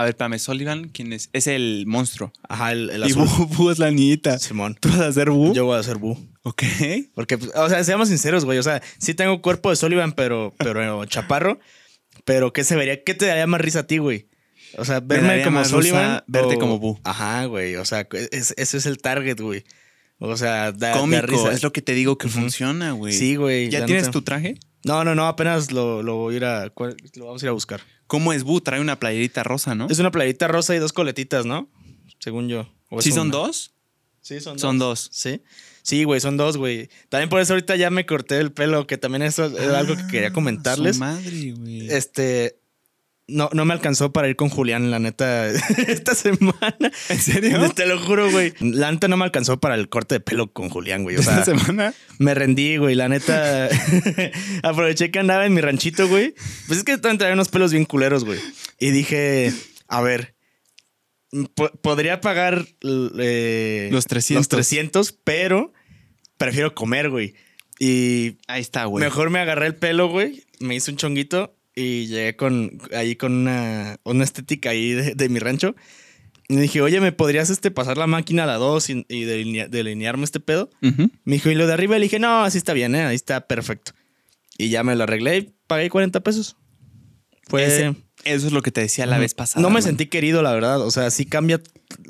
A 0.00 0.04
ver, 0.04 0.10
espérame, 0.10 0.38
Sullivan, 0.38 0.88
¿quién 0.88 1.12
es? 1.12 1.28
Es 1.34 1.46
el 1.46 1.84
monstruo. 1.86 2.32
Ajá, 2.48 2.72
el, 2.72 2.88
el 2.88 3.02
Y 3.02 3.10
azul. 3.10 3.26
Boo, 3.26 3.46
Boo 3.48 3.70
es 3.70 3.78
la 3.78 3.90
niñita. 3.90 4.38
Simón. 4.38 4.74
¿Tú 4.80 4.88
vas 4.88 5.00
a 5.00 5.12
ser 5.12 5.28
Boo? 5.28 5.52
Yo 5.52 5.66
voy 5.66 5.78
a 5.78 5.82
ser 5.82 5.98
Boo. 5.98 6.16
Ok. 6.42 6.62
Porque, 7.14 7.36
pues, 7.36 7.52
o 7.54 7.68
sea, 7.68 7.84
seamos 7.84 8.08
sinceros, 8.08 8.46
güey. 8.46 8.58
O 8.58 8.62
sea, 8.62 8.80
sí 8.96 9.12
tengo 9.12 9.42
cuerpo 9.42 9.68
de 9.68 9.76
Sullivan, 9.76 10.12
pero, 10.12 10.54
pero 10.58 11.04
chaparro. 11.06 11.58
Pero, 12.24 12.52
¿qué 12.54 12.64
se 12.64 12.76
vería? 12.76 13.04
¿Qué 13.04 13.12
te 13.14 13.26
daría 13.26 13.46
más 13.46 13.60
risa 13.60 13.80
a 13.80 13.86
ti, 13.86 13.98
güey? 13.98 14.28
O 14.78 14.86
sea, 14.86 15.00
verme 15.00 15.42
como 15.42 15.62
Sullivan. 15.66 16.22
verte 16.26 16.54
o- 16.54 16.58
como 16.58 16.78
Boo. 16.78 16.98
Ajá, 17.04 17.44
güey. 17.44 17.76
O 17.76 17.84
sea, 17.84 18.08
es- 18.30 18.54
ese 18.56 18.76
es 18.78 18.86
el 18.86 18.98
target, 19.02 19.38
güey. 19.38 19.64
O 20.18 20.34
sea, 20.38 20.72
da, 20.72 20.92
da 20.92 20.98
Cómico, 20.98 21.26
risa. 21.26 21.52
es 21.52 21.62
lo 21.62 21.72
que 21.74 21.82
te 21.82 21.92
digo 21.92 22.16
que 22.16 22.28
funciona, 22.28 22.92
güey. 22.92 23.12
Sí, 23.12 23.36
güey. 23.36 23.68
¿Ya 23.68 23.84
tienes 23.84 24.10
tu 24.10 24.22
traje? 24.22 24.54
No, 24.82 25.04
no, 25.04 25.14
no. 25.14 25.26
Apenas 25.26 25.72
lo, 25.72 26.02
lo 26.02 26.16
voy 26.16 26.34
a 26.34 26.36
ir 26.38 26.44
a. 26.46 26.64
Lo 27.16 27.26
vamos 27.26 27.42
a 27.42 27.46
ir 27.46 27.50
a 27.50 27.52
buscar. 27.52 27.80
¿Cómo 28.10 28.32
es 28.32 28.42
Boo? 28.42 28.60
Trae 28.60 28.80
una 28.80 28.98
playerita 28.98 29.44
rosa, 29.44 29.76
¿no? 29.76 29.86
Es 29.88 30.00
una 30.00 30.10
playerita 30.10 30.48
rosa 30.48 30.74
y 30.74 30.80
dos 30.80 30.92
coletitas, 30.92 31.46
¿no? 31.46 31.70
Según 32.18 32.48
yo. 32.48 32.68
¿O 32.88 32.98
es 32.98 33.04
¿Sí 33.04 33.12
son 33.12 33.30
dos? 33.30 33.72
Sí, 34.20 34.40
son 34.40 34.54
dos. 34.54 34.60
Son 34.60 34.78
dos. 34.80 35.08
Sí. 35.12 35.42
Sí, 35.82 36.02
güey, 36.02 36.20
son 36.20 36.36
dos, 36.36 36.56
güey. 36.56 36.90
También 37.08 37.28
por 37.30 37.40
eso 37.40 37.52
ahorita 37.52 37.76
ya 37.76 37.88
me 37.88 38.04
corté 38.06 38.38
el 38.38 38.50
pelo, 38.52 38.88
que 38.88 38.98
también 38.98 39.22
eso 39.22 39.46
era 39.56 39.78
algo 39.78 39.96
que 39.96 40.06
quería 40.08 40.28
Ah, 40.28 40.32
comentarles. 40.32 40.96
su 40.96 41.00
madre, 41.00 41.52
güey. 41.56 41.88
Este. 41.88 42.59
No, 43.30 43.48
no 43.52 43.64
me 43.64 43.72
alcanzó 43.74 44.12
para 44.12 44.28
ir 44.28 44.36
con 44.36 44.48
Julián, 44.48 44.90
la 44.90 44.98
neta, 44.98 45.48
esta 45.86 46.14
semana. 46.14 46.90
¿En 47.08 47.18
serio? 47.18 47.70
Te 47.74 47.86
lo 47.86 47.98
juro, 47.98 48.30
güey. 48.30 48.52
La 48.60 48.90
neta 48.92 49.08
no 49.08 49.16
me 49.16 49.24
alcanzó 49.24 49.60
para 49.60 49.74
el 49.76 49.88
corte 49.88 50.16
de 50.16 50.20
pelo 50.20 50.52
con 50.52 50.68
Julián, 50.68 51.02
güey. 51.04 51.16
O 51.16 51.22
sea, 51.22 51.38
¿Esta 51.40 51.56
semana? 51.56 51.94
me 52.18 52.34
rendí, 52.34 52.76
güey. 52.76 52.94
La 52.94 53.08
neta. 53.08 53.68
aproveché 54.62 55.10
que 55.10 55.18
andaba 55.18 55.46
en 55.46 55.54
mi 55.54 55.60
ranchito, 55.60 56.08
güey. 56.08 56.34
Pues 56.66 56.78
es 56.80 56.84
que 56.84 56.98
traía 56.98 57.32
unos 57.34 57.48
pelos 57.48 57.72
bien 57.72 57.84
culeros, 57.84 58.24
güey. 58.24 58.38
Y 58.78 58.90
dije, 58.90 59.52
a 59.88 60.00
ver. 60.00 60.34
po- 61.54 61.70
podría 61.82 62.20
pagar 62.20 62.66
eh, 63.18 63.88
Los 63.92 64.06
300. 64.06 64.40
los 64.40 64.48
300, 64.48 65.12
pero 65.24 65.72
prefiero 66.36 66.74
comer, 66.74 67.10
güey. 67.10 67.34
Y 67.78 68.36
Ahí 68.46 68.60
está, 68.60 68.84
güey. 68.84 69.02
mejor 69.04 69.30
me 69.30 69.38
agarré 69.38 69.66
el 69.66 69.74
pelo, 69.76 70.08
güey. 70.08 70.44
Me 70.58 70.74
hice 70.74 70.90
un 70.90 70.96
chonguito 70.96 71.56
y 71.80 72.06
llegué 72.06 72.36
con 72.36 72.78
ahí 72.94 73.16
con 73.16 73.32
una, 73.32 73.98
una 74.04 74.24
estética 74.24 74.70
ahí 74.70 74.92
de, 74.92 75.14
de 75.14 75.28
mi 75.28 75.38
rancho. 75.38 75.74
Y 76.48 76.56
dije, 76.56 76.80
oye, 76.82 77.00
¿me 77.00 77.12
podrías 77.12 77.48
este, 77.48 77.70
pasar 77.70 77.96
la 77.96 78.08
máquina 78.08 78.42
a 78.42 78.46
la 78.46 78.54
2 78.56 78.90
y, 78.90 79.06
y 79.08 79.22
delinea- 79.24 79.68
delinearme 79.68 80.24
este 80.24 80.40
pedo? 80.40 80.68
Me 81.24 81.34
dijo, 81.36 81.48
y 81.50 81.54
lo 81.54 81.66
de 81.68 81.72
arriba 81.74 81.96
le 81.96 82.02
dije, 82.04 82.18
no, 82.18 82.42
así 82.42 82.58
está 82.58 82.72
bien, 82.72 82.94
¿eh? 82.96 83.02
ahí 83.04 83.14
está 83.14 83.46
perfecto. 83.46 83.92
Y 84.58 84.68
ya 84.68 84.82
me 84.82 84.96
lo 84.96 85.04
arreglé 85.04 85.36
y 85.38 85.54
pagué 85.68 85.88
40 85.90 86.20
pesos. 86.20 86.56
Fue. 87.48 87.64
Ese- 87.64 87.94
eso 88.24 88.46
es 88.48 88.52
lo 88.52 88.60
que 88.62 88.70
te 88.70 88.80
decía 88.82 89.06
la 89.06 89.16
vez 89.18 89.32
pasada. 89.34 89.62
no 89.62 89.70
me 89.70 89.80
sentí 89.80 90.06
querido, 90.06 90.42
la 90.42 90.52
verdad. 90.52 90.80
O 90.82 90.90
sea, 90.90 91.10
sí 91.10 91.24
cambia. 91.24 91.60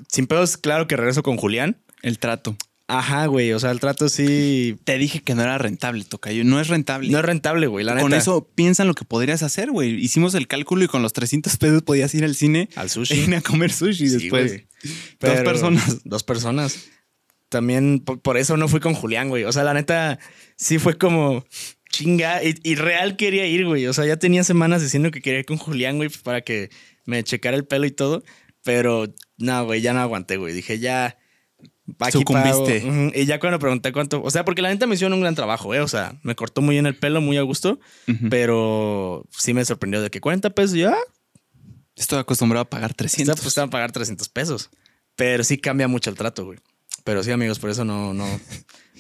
Sin 0.09 0.27
pedos, 0.27 0.57
claro 0.57 0.89
que 0.89 0.97
regreso 0.97 1.23
con 1.23 1.37
Julián. 1.37 1.77
El 2.03 2.19
trato. 2.19 2.57
Ajá, 2.99 3.27
güey. 3.27 3.53
O 3.53 3.59
sea, 3.61 3.71
el 3.71 3.79
trato 3.81 4.09
sí. 4.09 4.77
Te 4.85 4.99
dije 4.99 5.21
que 5.21 5.35
no 5.35 5.43
era 5.43 5.59
rentable, 5.59 6.05
Tocayo. 6.05 6.45
No 6.45 6.61
es 6.61 6.69
rentable. 6.69 7.11
No 7.11 7.19
es 7.19 7.25
rentable, 7.25 7.67
güey. 7.69 7.85
La 7.85 7.95
con 8.01 8.11
neta. 8.11 8.21
eso 8.21 8.49
piensa 8.55 8.83
en 8.83 8.89
lo 8.89 8.95
que 8.95 9.05
podrías 9.05 9.43
hacer, 9.43 9.71
güey. 9.71 9.95
Hicimos 9.95 10.35
el 10.35 10.49
cálculo 10.49 10.85
y 10.85 10.89
con 10.89 11.01
los 11.03 11.13
300 11.13 11.57
pesos 11.57 11.83
podías 11.83 12.13
ir 12.15 12.25
al 12.25 12.35
cine 12.35 12.69
Al 12.75 12.87
e 12.87 12.89
sushi. 12.89 13.15
ir 13.29 13.35
a 13.35 13.41
comer 13.41 13.73
sushi 13.73 14.09
Sí, 14.09 14.19
después. 14.19 14.53
güey. 14.53 14.67
Dos 15.21 15.41
personas. 15.43 16.01
Dos 16.05 16.23
personas. 16.25 16.79
También 17.49 18.01
por, 18.01 18.21
por 18.21 18.37
eso 18.37 18.57
no 18.57 18.67
fui 18.69 18.81
con 18.81 18.95
Julián, 18.95 19.29
güey. 19.29 19.45
O 19.45 19.53
sea, 19.53 19.63
la 19.65 19.75
neta, 19.75 20.19
sí 20.57 20.79
fue 20.79 20.99
como 20.99 21.45
chinga. 21.91 22.43
Y, 22.43 22.55
y 22.63 22.75
real 22.75 23.17
quería 23.17 23.47
ir, 23.47 23.67
güey. 23.67 23.87
O 23.87 23.93
sea, 23.93 24.07
ya 24.07 24.17
tenía 24.17 24.43
semanas 24.45 24.83
diciendo 24.83 25.11
que 25.11 25.21
quería 25.21 25.41
ir 25.41 25.47
con 25.47 25.59
Julián, 25.59 25.97
güey, 25.97 26.09
para 26.25 26.41
que 26.41 26.71
me 27.07 27.23
checara 27.25 27.57
el 27.57 27.67
pelo 27.67 27.87
y 27.87 27.91
todo. 27.93 28.23
Pero 28.63 29.13
no, 29.39 29.65
güey, 29.65 29.81
ya 29.81 29.93
no 29.93 30.01
aguanté, 30.01 30.37
güey. 30.37 30.55
Dije, 30.55 30.79
ya. 30.79 31.17
Aquí 31.99 32.19
Sucumbiste. 32.19 32.81
pago. 32.81 33.11
Y 33.15 33.27
ya 33.27 33.41
cuando 33.41 33.59
pregunté 33.59 33.93
cuánto. 33.93 34.23
O 34.23 34.31
sea, 34.31 34.45
porque 34.45 34.63
la 34.63 34.69
neta 34.69 34.87
me 34.87 34.95
hicieron 34.95 35.13
un 35.15 35.21
gran 35.21 35.35
trabajo, 35.35 35.75
¿eh? 35.75 35.81
O 35.81 35.89
sea, 35.89 36.19
me 36.23 36.35
cortó 36.35 36.61
muy 36.63 36.75
bien 36.75 36.87
el 36.87 36.97
pelo, 36.97 37.21
muy 37.21 37.37
a 37.37 37.43
gusto. 37.43 37.81
Pero 38.31 39.27
sí 39.31 39.55
me 39.55 39.65
sorprendió 39.65 40.01
de 40.03 40.11
que 40.11 40.21
40 40.21 40.51
pesos 40.51 40.77
ya. 40.77 40.95
Estoy 41.97 42.19
acostumbrado 42.19 42.63
a 42.63 42.71
pagar 42.71 42.95
300. 42.95 43.35
Está, 43.35 43.43
pues, 43.43 43.55
te 43.55 43.61
van 43.61 43.69
a 43.69 43.71
pagar 43.71 43.93
300 43.93 44.29
pesos. 44.29 44.71
Pero 45.17 45.45
sí 45.45 45.59
cambia 45.59 45.89
mucho 45.89 46.09
el 46.11 46.17
trato, 46.17 46.45
güey. 46.45 46.59
Pero 47.05 47.23
sí, 47.23 47.31
amigos, 47.31 47.59
por 47.59 47.71
eso 47.71 47.85
no, 47.85 48.15
no, 48.15 48.27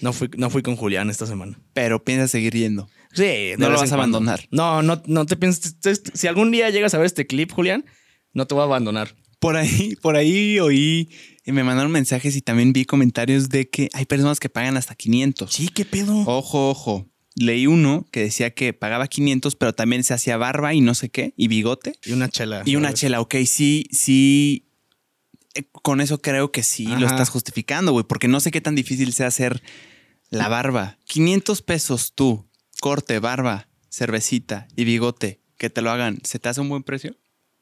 no, 0.00 0.12
fui, 0.12 0.28
no 0.36 0.50
fui 0.50 0.62
con 0.62 0.76
Julián 0.76 1.10
esta 1.10 1.26
semana. 1.26 1.58
Pero 1.72 2.04
piensas 2.04 2.30
seguir 2.30 2.54
yendo. 2.54 2.88
Sí, 3.12 3.52
No 3.58 3.70
lo 3.70 3.78
vas 3.78 3.90
a 3.92 3.94
abandonar. 3.94 4.46
No, 4.50 4.82
no, 4.82 5.02
no 5.06 5.26
te 5.26 5.36
pienses. 5.36 5.76
Si 6.14 6.26
algún 6.26 6.50
día 6.50 6.70
llegas 6.70 6.94
a 6.94 6.98
ver 6.98 7.06
este 7.06 7.26
clip, 7.26 7.52
Julián, 7.52 7.84
no 8.32 8.46
te 8.46 8.54
voy 8.54 8.62
a 8.62 8.64
abandonar. 8.64 9.14
Por 9.40 9.56
ahí, 9.56 9.96
por 10.00 10.16
ahí 10.16 10.60
oí 10.60 11.08
y 11.44 11.52
me 11.52 11.64
mandaron 11.64 11.90
mensajes 11.90 12.36
y 12.36 12.42
también 12.42 12.72
vi 12.72 12.84
comentarios 12.84 13.48
de 13.48 13.68
que 13.68 13.88
hay 13.94 14.04
personas 14.04 14.38
que 14.38 14.48
pagan 14.48 14.76
hasta 14.76 14.94
500. 14.94 15.52
Sí, 15.52 15.68
qué 15.68 15.84
pedo. 15.84 16.20
Ojo, 16.26 16.70
ojo. 16.70 17.06
Leí 17.36 17.66
uno 17.66 18.06
que 18.10 18.20
decía 18.20 18.50
que 18.50 18.72
pagaba 18.72 19.06
500, 19.06 19.56
pero 19.56 19.72
también 19.72 20.04
se 20.04 20.12
hacía 20.14 20.36
barba 20.36 20.74
y 20.74 20.80
no 20.80 20.94
sé 20.94 21.08
qué, 21.08 21.32
y 21.36 21.48
bigote. 21.48 21.94
Y 22.04 22.12
una 22.12 22.28
chela. 22.28 22.62
Y 22.66 22.76
una 22.76 22.92
chela, 22.92 23.20
ok, 23.20 23.36
sí, 23.46 23.86
sí. 23.92 24.66
eh, 25.54 25.62
Con 25.82 26.00
eso 26.00 26.20
creo 26.20 26.52
que 26.52 26.62
sí 26.62 26.86
lo 26.86 27.06
estás 27.06 27.30
justificando, 27.30 27.92
güey, 27.92 28.04
porque 28.06 28.28
no 28.28 28.40
sé 28.40 28.50
qué 28.50 28.60
tan 28.60 28.74
difícil 28.74 29.12
sea 29.12 29.28
hacer 29.28 29.62
la 30.28 30.48
barba. 30.48 30.98
500 31.06 31.62
pesos 31.62 32.12
tú, 32.14 32.46
corte, 32.80 33.18
barba, 33.20 33.68
cervecita 33.88 34.68
y 34.76 34.84
bigote, 34.84 35.40
que 35.56 35.70
te 35.70 35.82
lo 35.82 35.90
hagan, 35.90 36.18
¿se 36.24 36.38
te 36.38 36.48
hace 36.48 36.60
un 36.60 36.68
buen 36.68 36.82
precio? 36.82 37.16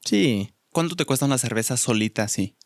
Sí. 0.05 0.51
¿Cuánto 0.73 0.97
te 0.97 1.05
cuesta 1.05 1.27
una 1.27 1.39
cerveza 1.39 1.77
solita 1.77 2.23
así? 2.25 2.57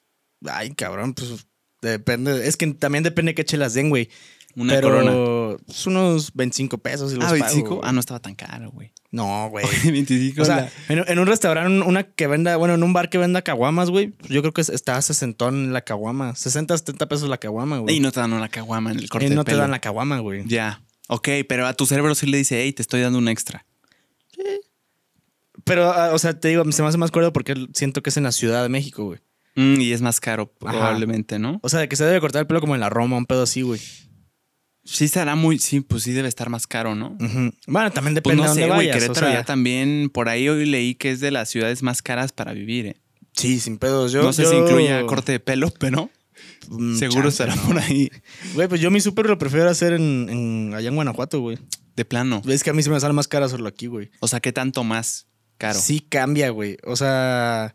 Ay, 0.47 0.75
cabrón, 0.75 1.15
pues 1.15 1.47
depende. 1.81 2.47
Es 2.47 2.57
que 2.57 2.67
también 2.75 3.05
depende 3.05 3.35
qué 3.35 3.45
chelas 3.45 3.75
den, 3.75 3.89
güey. 3.91 4.09
Una 4.55 4.75
Pero 4.75 4.89
corona. 4.91 5.59
pues, 5.67 5.87
unos 5.87 6.33
25 6.35 6.77
pesos. 6.79 7.13
Y 7.13 7.15
los 7.17 7.25
Ah, 7.25 7.29
pago, 7.31 7.41
25. 7.45 7.69
güey. 7.77 7.81
ah, 7.85 7.93
no 7.93 8.01
estaba 8.01 8.21
tan 8.21 8.35
caro, 8.35 8.71
güey. 8.71 8.93
No, 9.11 9.49
güey. 9.49 9.65
25. 9.85 10.43
O 10.43 10.45
sea, 10.45 10.57
la- 10.57 10.71
en, 10.95 11.05
en 11.09 11.19
un 11.19 11.27
restaurante, 11.27 11.87
una 11.89 12.03
que 12.03 12.27
venda, 12.27 12.57
bueno, 12.57 12.75
en 12.75 12.83
un 12.83 12.93
bar 12.93 13.09
que 13.09 13.17
venda 13.17 13.41
caguamas, 13.43 13.89
güey, 13.89 14.13
yo 14.29 14.43
creo 14.43 14.53
que 14.53 14.61
está 14.61 14.97
a 14.97 15.03
sesentón 15.03 15.73
la 15.73 15.81
caguama. 15.83 16.35
60, 16.35 16.77
70 16.77 17.09
pesos 17.09 17.29
la 17.31 17.39
caguama, 17.39 17.79
güey. 17.79 17.97
y 17.97 18.01
no 18.01 18.13
te 18.13 18.21
dan 18.21 18.33
una 18.35 18.49
caguama 18.51 18.91
en 18.93 18.99
el 18.99 19.09
corte 19.09 19.27
Y 19.27 19.31
no 19.31 19.43
de 19.45 19.53
te 19.53 19.57
dan 19.57 19.71
la 19.71 19.81
caguama, 19.81 20.19
güey. 20.19 20.43
Ya. 20.47 20.83
Ok, 21.09 21.29
pero 21.49 21.67
a 21.67 21.73
tu 21.75 21.87
cerebro 21.87 22.15
sí 22.15 22.27
le 22.27 22.37
dice, 22.37 22.61
hey, 22.63 22.73
te 22.75 22.83
estoy 22.83 23.01
dando 23.01 23.19
un 23.19 23.29
extra. 23.29 23.65
Pero, 25.65 25.91
ah, 25.93 26.11
o 26.15 26.19
sea, 26.19 26.39
te 26.39 26.49
digo, 26.49 26.65
se 26.73 26.83
me 26.83 26.89
hace 26.89 26.99
más 26.99 27.11
cuerdo 27.11 27.33
porque 27.33 27.55
siento 27.75 28.03
que 28.03 28.11
es 28.11 28.17
en 28.17 28.25
la 28.25 28.33
Ciudad 28.33 28.63
de 28.63 28.69
México, 28.69 29.05
güey. 29.05 29.21
Mm, 29.55 29.81
y 29.81 29.93
es 29.93 30.01
más 30.01 30.19
caro, 30.21 30.53
Ajá. 30.63 30.73
probablemente, 30.73 31.39
¿no? 31.39 31.61
O 31.63 31.69
sea, 31.69 31.81
de 31.81 31.89
que 31.89 31.97
se 31.97 32.05
debe 32.05 32.21
cortar 32.21 32.41
el 32.41 32.47
pelo 32.47 32.61
como 32.61 32.75
en 32.75 32.81
la 32.81 32.89
Roma, 32.89 33.17
un 33.19 33.27
pedo 33.27 33.43
así, 33.43 33.63
güey. 33.63 33.81
Sí 34.85 35.05
estará 35.05 35.37
muy, 35.37 35.59
sí, 35.59 35.81
pues 35.81 36.03
sí 36.03 36.13
debe 36.13 36.27
estar 36.27 36.49
más 36.49 36.67
caro, 36.67 36.95
¿no? 36.97 37.17
Bueno, 37.69 37.93
también 37.93 38.15
Pues 38.15 38.15
depende 38.15 38.37
no 38.37 38.43
de 38.43 38.49
dónde 38.49 38.63
sé, 38.65 38.69
vayas. 38.69 38.95
Querétaro 38.97 39.27
o 39.27 39.31
sea, 39.31 39.41
ya 39.41 39.45
también, 39.45 40.11
por 40.13 40.29
ahí 40.29 40.49
hoy 40.49 40.67
leí 40.67 40.95
que 40.97 41.11
es 41.13 41.21
de 41.21 41.31
las 41.31 41.51
ciudades 41.51 41.83
más 41.85 42.03
caras 42.03 42.33
para 42.33 42.53
vivir, 42.53 42.87
¿eh? 42.87 42.97
Sí, 43.35 43.61
sin 43.61 43.79
pedos. 43.79 44.11
Yo, 44.11 44.23
no 44.23 44.33
sé 44.33 44.43
yo- 44.43 44.51
si 44.51 44.57
incluya 44.57 45.07
corte 45.07 45.33
de 45.33 45.41
pelo, 45.41 45.71
pero 45.79 46.11
Mm, 46.69 46.97
seguro 46.97 47.29
estará 47.29 47.55
¿no? 47.55 47.63
por 47.63 47.79
ahí. 47.79 48.11
Güey, 48.55 48.67
pues 48.69 48.81
yo 48.81 48.91
mi 48.91 49.01
súper 49.01 49.27
lo 49.27 49.37
prefiero 49.39 49.69
hacer 49.69 49.93
en, 49.93 50.29
en- 50.29 50.75
allá 50.75 50.89
en 50.89 50.95
Guanajuato, 50.95 51.41
güey. 51.41 51.59
De 51.95 52.05
plano. 52.05 52.41
Es 52.49 52.65
que 52.65 52.71
a 52.71 52.73
mí 52.73 52.83
se 52.83 52.91
me 52.91 52.99
sale 52.99 53.13
más 53.15 53.29
caro 53.29 53.45
hacerlo 53.45 53.69
aquí, 53.69 53.87
güey. 53.87 54.11
O 54.21 54.27
sea, 54.29 54.41
¿qué 54.41 54.51
tanto 54.53 54.83
más 54.83 55.27
caro? 55.59 55.79
Sí 55.79 56.01
cambia, 56.01 56.51
güey. 56.51 56.77
O 56.85 56.97
sea, 56.97 57.75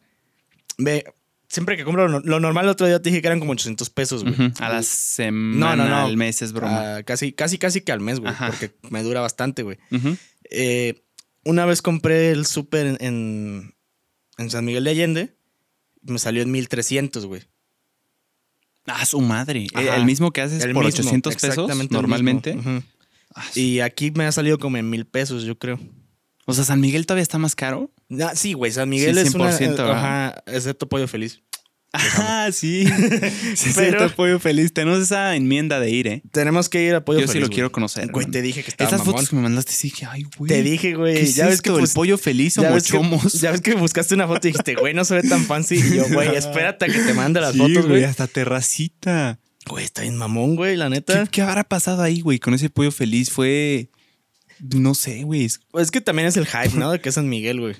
ve, 0.78 1.06
siempre 1.48 1.78
que 1.78 1.84
compro 1.84 2.08
lo, 2.08 2.20
lo 2.20 2.40
normal 2.40 2.66
el 2.66 2.72
otro 2.72 2.88
día 2.88 3.02
te 3.02 3.10
dije 3.10 3.22
que 3.22 3.28
eran 3.28 3.40
como 3.40 3.54
800 3.54 3.90
pesos, 3.90 4.24
güey. 4.24 4.36
A 4.60 4.70
la 4.70 4.84
semana, 4.84 5.76
No, 5.76 5.84
no, 5.84 5.90
no. 5.90 6.06
al 6.06 6.18
mes 6.18 6.42
es 6.42 6.52
broma. 6.54 6.98
Ah, 6.98 7.04
casi, 7.04 7.32
casi, 7.34 7.58
casi 7.58 7.82
que 7.82 7.92
al 7.92 8.02
mes, 8.02 8.20
güey. 8.20 8.32
Ajá. 8.32 8.48
Porque 8.48 8.74
me 8.90 9.02
dura 9.04 9.22
bastante, 9.22 9.64
güey. 9.64 9.78
Eh, 10.50 11.04
una 11.44 11.66
vez 11.66 11.82
compré 11.82 12.32
el 12.32 12.46
súper 12.46 12.86
en, 12.88 12.98
en, 13.00 13.76
en 14.38 14.50
San 14.50 14.66
Miguel 14.66 14.84
de 14.84 14.90
Allende. 14.92 15.38
Me 16.04 16.20
salió 16.20 16.42
en 16.42 16.52
1300, 16.52 17.26
güey. 17.26 17.44
Ah, 18.86 19.06
su 19.06 19.20
madre. 19.20 19.68
Ajá. 19.74 19.98
El 19.98 20.06
mismo 20.06 20.32
que 20.32 20.42
haces 20.42 20.64
El 20.64 20.72
por 20.74 20.86
mismo, 20.86 21.02
800 21.02 21.36
pesos 21.36 21.90
normalmente. 21.90 22.58
Ah, 23.36 23.44
Y 23.56 23.82
aquí 23.82 24.12
me 24.12 24.26
ha 24.26 24.32
salido 24.32 24.58
como 24.58 24.78
en 24.78 24.90
mil 24.90 25.06
pesos, 25.06 25.44
yo 25.44 25.58
creo. 25.60 25.80
O 26.50 26.54
sea, 26.54 26.64
San 26.64 26.80
Miguel 26.80 27.06
todavía 27.06 27.24
está 27.24 27.38
más 27.38 27.56
caro. 27.56 27.92
Ah, 28.22 28.32
sí, 28.36 28.54
güey, 28.54 28.72
San 28.72 28.88
Miguel 28.90 29.16
Sí, 29.16 29.28
es 29.28 29.36
una... 29.36 29.52
100%, 29.52 29.78
eh. 29.80 29.92
Ajá, 29.92 30.44
excepto 30.48 30.88
Pollo 30.88 31.08
Feliz. 31.08 31.42
Ah, 31.94 32.50
sí. 32.52 32.86
sí, 33.56 33.72
Pero- 33.76 34.14
pollo 34.16 34.40
feliz. 34.40 34.72
Tenemos 34.74 35.00
esa 35.02 35.36
enmienda 35.36 35.80
de 35.80 35.90
ir, 35.90 36.08
¿eh? 36.08 36.22
Tenemos 36.32 36.70
que 36.70 36.84
ir 36.84 36.94
a 36.94 37.04
Pollo 37.04 37.20
Yo 37.22 37.28
Feliz, 37.28 37.34
sí 37.34 37.40
lo 37.40 37.48
güey. 37.48 37.56
quiero 37.56 37.72
conocer. 37.72 38.12
Güey, 38.12 38.28
te 38.28 38.42
dije 38.42 38.62
que 38.62 38.70
estaba 38.70 38.88
Esas 38.90 39.00
mamón. 39.00 39.16
fotos 39.16 39.30
que 39.30 39.36
me 39.38 39.42
mandaste, 39.42 39.72
sí, 39.72 39.90
que, 39.90 40.06
ay, 40.06 40.26
güey. 40.38 40.50
Te 40.50 40.62
dije, 40.64 40.94
güey. 40.96 41.16
¿Qué 41.16 41.22
es 41.24 41.36
ya 41.36 41.46
ves 41.46 41.56
esto? 41.56 41.76
que 41.76 41.82
¿El 41.82 41.90
pollo 41.90 42.18
feliz 42.18 42.58
o 42.60 42.62
ya 42.62 42.72
ves 42.72 42.84
que- 42.92 42.98
mochomos? 42.98 43.34
Ya 43.42 43.52
ves 43.52 43.62
que 43.62 43.74
buscaste 43.74 44.16
una 44.16 44.28
foto 44.28 44.48
y 44.48 44.52
dijiste, 44.52 44.76
güey, 44.76 44.94
no 44.94 45.06
se 45.06 45.16
ve 45.16 45.24
tan 45.24 45.46
fancy. 45.46 45.76
Y 45.76 45.96
yo, 45.96 46.08
güey, 46.10 46.36
espérate 46.36 46.86
a 46.86 46.88
que 46.90 47.00
te 47.00 47.14
mande 47.14 47.40
las 47.42 47.54
Sí, 47.54 47.58
fotos, 47.60 47.88
güey. 47.88 48.04
hasta 48.04 48.28
terracita. 48.28 49.40
Güey, 49.68 49.86
está 49.86 50.02
bien 50.04 50.18
mamón, 50.18 50.56
güey, 50.56 50.76
la 50.78 50.86
¿Qué, 50.86 50.90
neta. 50.92 51.26
qué 51.28 51.42
habrá 51.42 51.64
pasado 51.64 52.04
ahí, 52.04 52.22
güey? 52.22 52.38
Con 52.40 52.54
ese 52.54 52.70
pollo 52.70 52.92
feliz 52.92 53.32
fue. 53.32 53.90
No 54.60 54.94
sé, 54.96 55.24
güey. 55.24 55.46
Es- 55.46 55.60
Pues 55.72 55.86
es 55.86 55.92
que 55.92 56.02
también 56.02 56.28
es 56.28 56.38
el 56.38 56.48
hype, 56.48 56.78
¿no? 56.78 56.92
De 56.92 57.00
que 57.02 57.10
es 57.10 57.16
San 57.16 57.30
Miguel, 57.30 57.60
güey. 57.60 57.76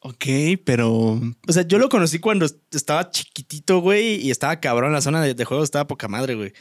Ok, 0.00 0.24
pero. 0.64 1.20
O 1.48 1.52
sea, 1.52 1.62
yo 1.66 1.78
lo 1.78 1.88
conocí 1.88 2.18
cuando 2.20 2.46
estaba 2.70 3.10
chiquitito, 3.10 3.80
güey, 3.80 4.14
y 4.24 4.30
estaba 4.30 4.60
cabrón. 4.60 4.92
La 4.92 5.00
zona 5.00 5.20
de, 5.22 5.34
de 5.34 5.44
juegos 5.44 5.64
estaba 5.64 5.86
poca 5.88 6.06
madre, 6.08 6.34
güey. 6.34 6.52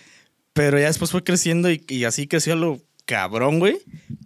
Pero 0.54 0.80
ya 0.80 0.88
después 0.88 1.12
fue 1.12 1.24
creciendo 1.24 1.70
y, 1.72 1.84
y 1.88 2.06
así 2.06 2.28
creció 2.28 2.56
lo 2.56 2.82
cabrón, 3.06 3.60
güey. 3.60 3.78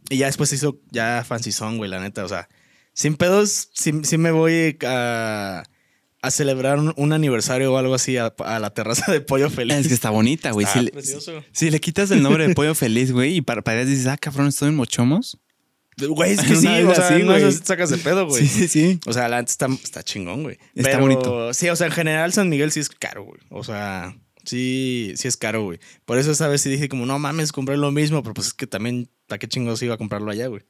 Y 0.10 0.18
ya 0.18 0.28
después 0.28 0.50
se 0.50 0.56
hizo 0.56 0.80
ya 0.92 1.26
fancy 1.28 1.52
song, 1.52 1.76
güey, 1.78 1.90
la 1.90 2.00
neta. 2.00 2.24
O 2.24 2.30
sea, 2.30 2.48
sin 2.94 3.16
pedos, 3.18 3.70
sí, 3.74 3.92
sí 4.04 4.18
me 4.18 4.32
voy 4.32 4.78
a, 4.86 5.64
a 6.22 6.30
celebrar 6.32 6.78
un, 6.80 6.94
un 6.98 7.14
aniversario 7.14 7.74
o 7.74 7.78
algo 7.78 7.96
así 7.96 8.18
a, 8.18 8.28
a 8.46 8.60
la 8.60 8.74
terraza 8.74 9.12
de 9.12 9.22
Pollo 9.22 9.50
Feliz. 9.50 9.76
Es 9.78 9.88
que 9.88 9.94
está 9.94 10.10
bonita, 10.12 10.52
güey. 10.52 10.66
Está 10.66 10.80
Si, 10.80 10.86
le- 11.32 11.44
si 11.52 11.70
le 11.72 11.80
quitas 11.80 12.12
el 12.12 12.22
nombre 12.22 12.48
de 12.48 12.54
pollo 12.54 12.76
feliz, 12.76 13.12
güey, 13.12 13.38
y 13.38 13.42
para, 13.42 13.62
para 13.64 13.84
dices, 13.86 14.06
ah, 14.08 14.18
cabrón, 14.18 14.48
estoy 14.48 14.70
en 14.70 14.76
mochomos. 14.76 15.40
Güey, 15.98 16.34
es 16.34 16.42
que 16.48 16.56
sí, 16.56 16.68
o 16.68 16.94
sea, 16.96 17.08
así, 17.10 17.24
no 17.24 17.38
si 17.52 17.58
sacas 17.64 17.90
de 17.90 17.98
pedo, 17.98 18.28
güey. 18.28 18.46
Sí, 18.46 18.48
sí, 18.48 18.68
sí. 18.68 19.00
O 19.08 19.14
sea, 19.14 19.28
la 19.30 19.40
está, 19.40 19.68
está 19.84 20.04
chingón, 20.04 20.44
güey. 20.44 20.58
Está 20.76 20.92
Pero, 20.92 21.02
bonito. 21.02 21.54
Sí, 21.54 21.70
o 21.70 21.76
sea, 21.76 21.88
en 21.88 21.94
general 21.94 22.32
San 22.34 22.50
Miguel 22.50 22.72
sí 22.72 22.80
es 22.80 22.90
caro, 22.90 23.24
güey. 23.26 23.40
O 23.50 23.64
sea, 23.64 24.16
sí, 24.46 25.14
sí 25.16 25.28
es 25.28 25.38
caro, 25.38 25.64
güey. 25.64 25.80
Por 26.06 26.18
eso 26.18 26.32
esa 26.32 26.48
vez 26.48 26.62
sí 26.62 26.70
dije 26.70 26.88
como, 26.88 27.06
no 27.06 27.18
mames, 27.20 27.52
compré 27.52 27.78
lo 27.78 27.92
mismo, 27.92 28.22
pero 28.24 28.34
pues 28.34 28.48
es 28.48 28.54
que 28.54 28.68
también, 28.68 29.10
¿para 29.28 29.40
qué 29.40 29.48
chingos 29.48 29.82
iba 29.84 29.96
a 29.96 29.98
comprarlo 29.98 30.32
allá, 30.32 30.48
güey? 30.48 30.64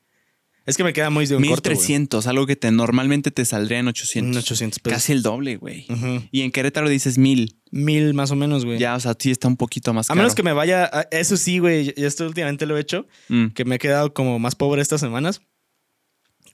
Es 0.66 0.78
que 0.78 0.84
me 0.84 0.94
queda 0.94 1.10
muy 1.10 1.26
de 1.26 1.36
un 1.36 1.44
corto, 1.44 1.70
güey. 1.72 1.76
1300, 1.78 2.28
algo 2.28 2.46
que 2.46 2.56
te, 2.56 2.72
normalmente 2.72 3.32
te 3.32 3.46
saldría 3.46 3.80
en 3.80 3.88
800. 3.88 4.32
En 4.32 4.38
800 4.38 4.80
pesos. 4.80 4.96
Casi 4.98 5.12
el 5.12 5.24
doble, 5.24 5.58
güey. 5.58 5.86
Ujú. 5.90 6.24
Y 6.32 6.42
en 6.42 6.52
Querétaro 6.52 6.88
dices 6.88 7.18
1000. 7.18 7.58
Mil 7.72 8.14
más 8.14 8.30
o 8.32 8.36
menos, 8.36 8.64
güey. 8.66 8.78
Ya, 8.78 8.96
o 8.96 9.00
sea, 9.00 9.16
sí 9.18 9.32
está 9.32 9.48
un 9.48 9.58
poquito 9.58 9.92
más 9.94 10.08
A 10.08 10.14
caro. 10.14 10.18
menos 10.22 10.36
que 10.36 10.44
me 10.44 10.54
vaya, 10.54 10.86
a- 10.92 11.08
eso 11.12 11.36
sí, 11.38 11.58
güey, 11.60 11.94
y 11.98 12.04
esto 12.06 12.28
últimamente 12.28 12.66
lo 12.68 12.78
he 12.78 12.82
hecho, 12.82 13.08
Mm. 13.30 13.48
que 13.48 13.66
me 13.66 13.76
he 13.76 13.80
quedado 13.80 14.14
como 14.14 14.38
más 14.40 14.54
pobre 14.56 14.82
estas 14.82 15.02
semanas. 15.02 15.42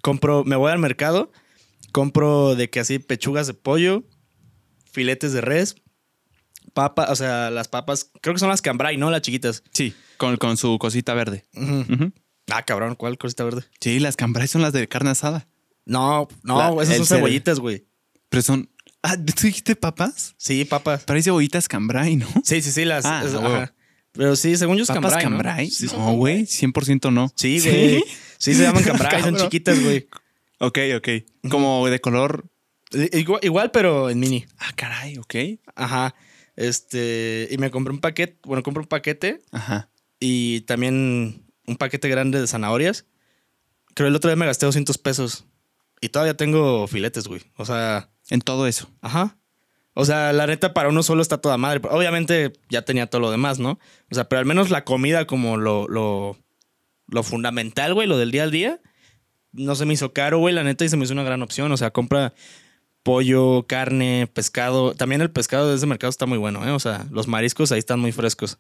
Compro, 0.01 0.43
me 0.45 0.55
voy 0.55 0.71
al 0.71 0.79
mercado, 0.79 1.31
compro 1.91 2.55
de 2.55 2.69
que 2.69 2.79
así 2.79 2.99
pechugas 2.99 3.47
de 3.47 3.55
pollo, 3.55 4.03
filetes 4.91 5.33
de 5.33 5.41
res, 5.41 5.75
papa, 6.73 7.07
o 7.09 7.15
sea, 7.15 7.49
las 7.49 7.67
papas, 7.67 8.09
creo 8.21 8.35
que 8.35 8.39
son 8.39 8.49
las 8.49 8.61
cambray, 8.61 8.95
¿no? 8.97 9.09
Las 9.11 9.21
chiquitas. 9.23 9.63
Sí, 9.73 9.93
con, 10.17 10.37
con 10.37 10.55
su 10.55 10.77
cosita 10.79 11.13
verde. 11.13 11.45
Ah, 12.51 12.63
cabrón, 12.63 12.95
¿cuál 12.95 13.17
cosita 13.17 13.43
verde? 13.43 13.63
Sí, 13.81 13.99
las 13.99 14.15
cambray 14.15 14.47
son 14.47 14.61
las 14.61 14.73
de 14.73 14.87
carne 14.87 15.09
asada. 15.09 15.47
No, 15.85 16.27
no, 16.43 16.57
La- 16.75 16.83
esas 16.83 16.97
son 16.97 17.05
cere- 17.05 17.17
cebollitas, 17.17 17.59
güey. 17.59 17.85
Pero 18.29 18.41
son. 18.41 18.69
Ah, 19.03 19.15
¿tú 19.17 19.33
dijiste 19.47 19.75
papas? 19.75 20.33
Sí, 20.37 20.65
papas. 20.65 21.03
Parece 21.03 21.25
cebollitas 21.25 21.67
cambray, 21.67 22.15
¿no? 22.17 22.27
Sí, 22.43 22.61
sí, 22.61 22.71
sí, 22.71 22.85
las. 22.85 23.05
Ah, 23.05 23.23
es- 23.25 23.33
ajá. 23.33 23.73
Pero 24.13 24.35
sí, 24.35 24.57
según 24.57 24.77
yo 24.77 24.83
es 24.83 24.87
¿Papas 24.89 25.13
cambray, 25.13 25.25
¿no? 25.25 25.29
cambray? 25.37 25.69
Sí, 25.69 25.85
No, 25.95 26.13
güey, 26.13 26.45
100% 26.45 27.11
no. 27.11 27.31
Sí, 27.35 27.59
güey. 27.59 28.03
Sí, 28.37 28.53
se 28.55 28.63
llaman 28.63 28.83
cambray, 28.83 29.21
son 29.23 29.35
chiquitas, 29.37 29.81
güey. 29.83 30.07
Ok, 30.59 30.79
ok. 30.97 31.07
Como 31.49 31.87
de 31.87 31.99
color. 32.01 32.49
Igual, 33.13 33.39
igual, 33.43 33.71
pero 33.71 34.09
en 34.09 34.19
mini. 34.19 34.45
Ah, 34.57 34.71
caray, 34.75 35.17
ok. 35.17 35.35
Ajá. 35.75 36.15
Este. 36.55 37.47
Y 37.51 37.57
me 37.57 37.69
compré 37.71 37.93
un 37.93 37.99
paquete. 37.99 38.39
Bueno, 38.43 38.63
compré 38.63 38.81
un 38.81 38.87
paquete 38.87 39.41
Ajá. 39.51 39.89
y 40.19 40.61
también 40.61 41.45
un 41.67 41.75
paquete 41.75 42.09
grande 42.09 42.39
de 42.41 42.47
zanahorias. 42.47 43.05
Creo 43.93 44.07
el 44.07 44.15
otro 44.15 44.29
día 44.29 44.35
me 44.35 44.45
gasté 44.45 44.65
200 44.65 44.97
pesos. 44.97 45.45
Y 46.01 46.09
todavía 46.09 46.35
tengo 46.35 46.87
filetes, 46.87 47.27
güey. 47.27 47.41
O 47.55 47.65
sea, 47.65 48.09
En 48.29 48.41
todo 48.41 48.67
eso. 48.67 48.89
ajá. 49.01 49.37
O 49.99 50.05
sea, 50.05 50.31
la 50.31 50.45
neta 50.45 50.75
para 50.75 50.89
uno 50.89 51.01
solo 51.01 51.23
está 51.23 51.39
toda 51.39 51.57
madre. 51.57 51.81
Obviamente 51.89 52.53
ya 52.69 52.83
tenía 52.83 53.07
todo 53.07 53.19
lo 53.19 53.31
demás, 53.31 53.57
¿no? 53.57 53.79
O 54.11 54.15
sea, 54.15 54.29
pero 54.29 54.37
al 54.39 54.45
menos 54.45 54.69
la 54.69 54.85
comida 54.85 55.25
como 55.25 55.57
lo, 55.57 55.87
lo, 55.87 56.37
lo 57.07 57.23
fundamental, 57.23 57.95
güey, 57.95 58.07
lo 58.07 58.19
del 58.19 58.29
día 58.29 58.43
al 58.43 58.51
día, 58.51 58.79
no 59.53 59.73
se 59.73 59.87
me 59.87 59.95
hizo 59.95 60.13
caro, 60.13 60.37
güey, 60.37 60.53
la 60.53 60.63
neta, 60.63 60.85
y 60.85 60.89
se 60.89 60.97
me 60.97 61.03
hizo 61.05 61.13
una 61.13 61.23
gran 61.23 61.41
opción. 61.41 61.71
O 61.71 61.77
sea, 61.77 61.89
compra 61.89 62.35
pollo, 63.01 63.65
carne, 63.65 64.29
pescado. 64.31 64.93
También 64.93 65.21
el 65.21 65.31
pescado 65.31 65.67
de 65.67 65.77
ese 65.77 65.87
mercado 65.87 66.11
está 66.11 66.27
muy 66.27 66.37
bueno, 66.37 66.63
¿eh? 66.67 66.71
O 66.71 66.79
sea, 66.79 67.07
los 67.09 67.27
mariscos 67.27 67.71
ahí 67.71 67.79
están 67.79 67.99
muy 67.99 68.11
frescos. 68.11 68.59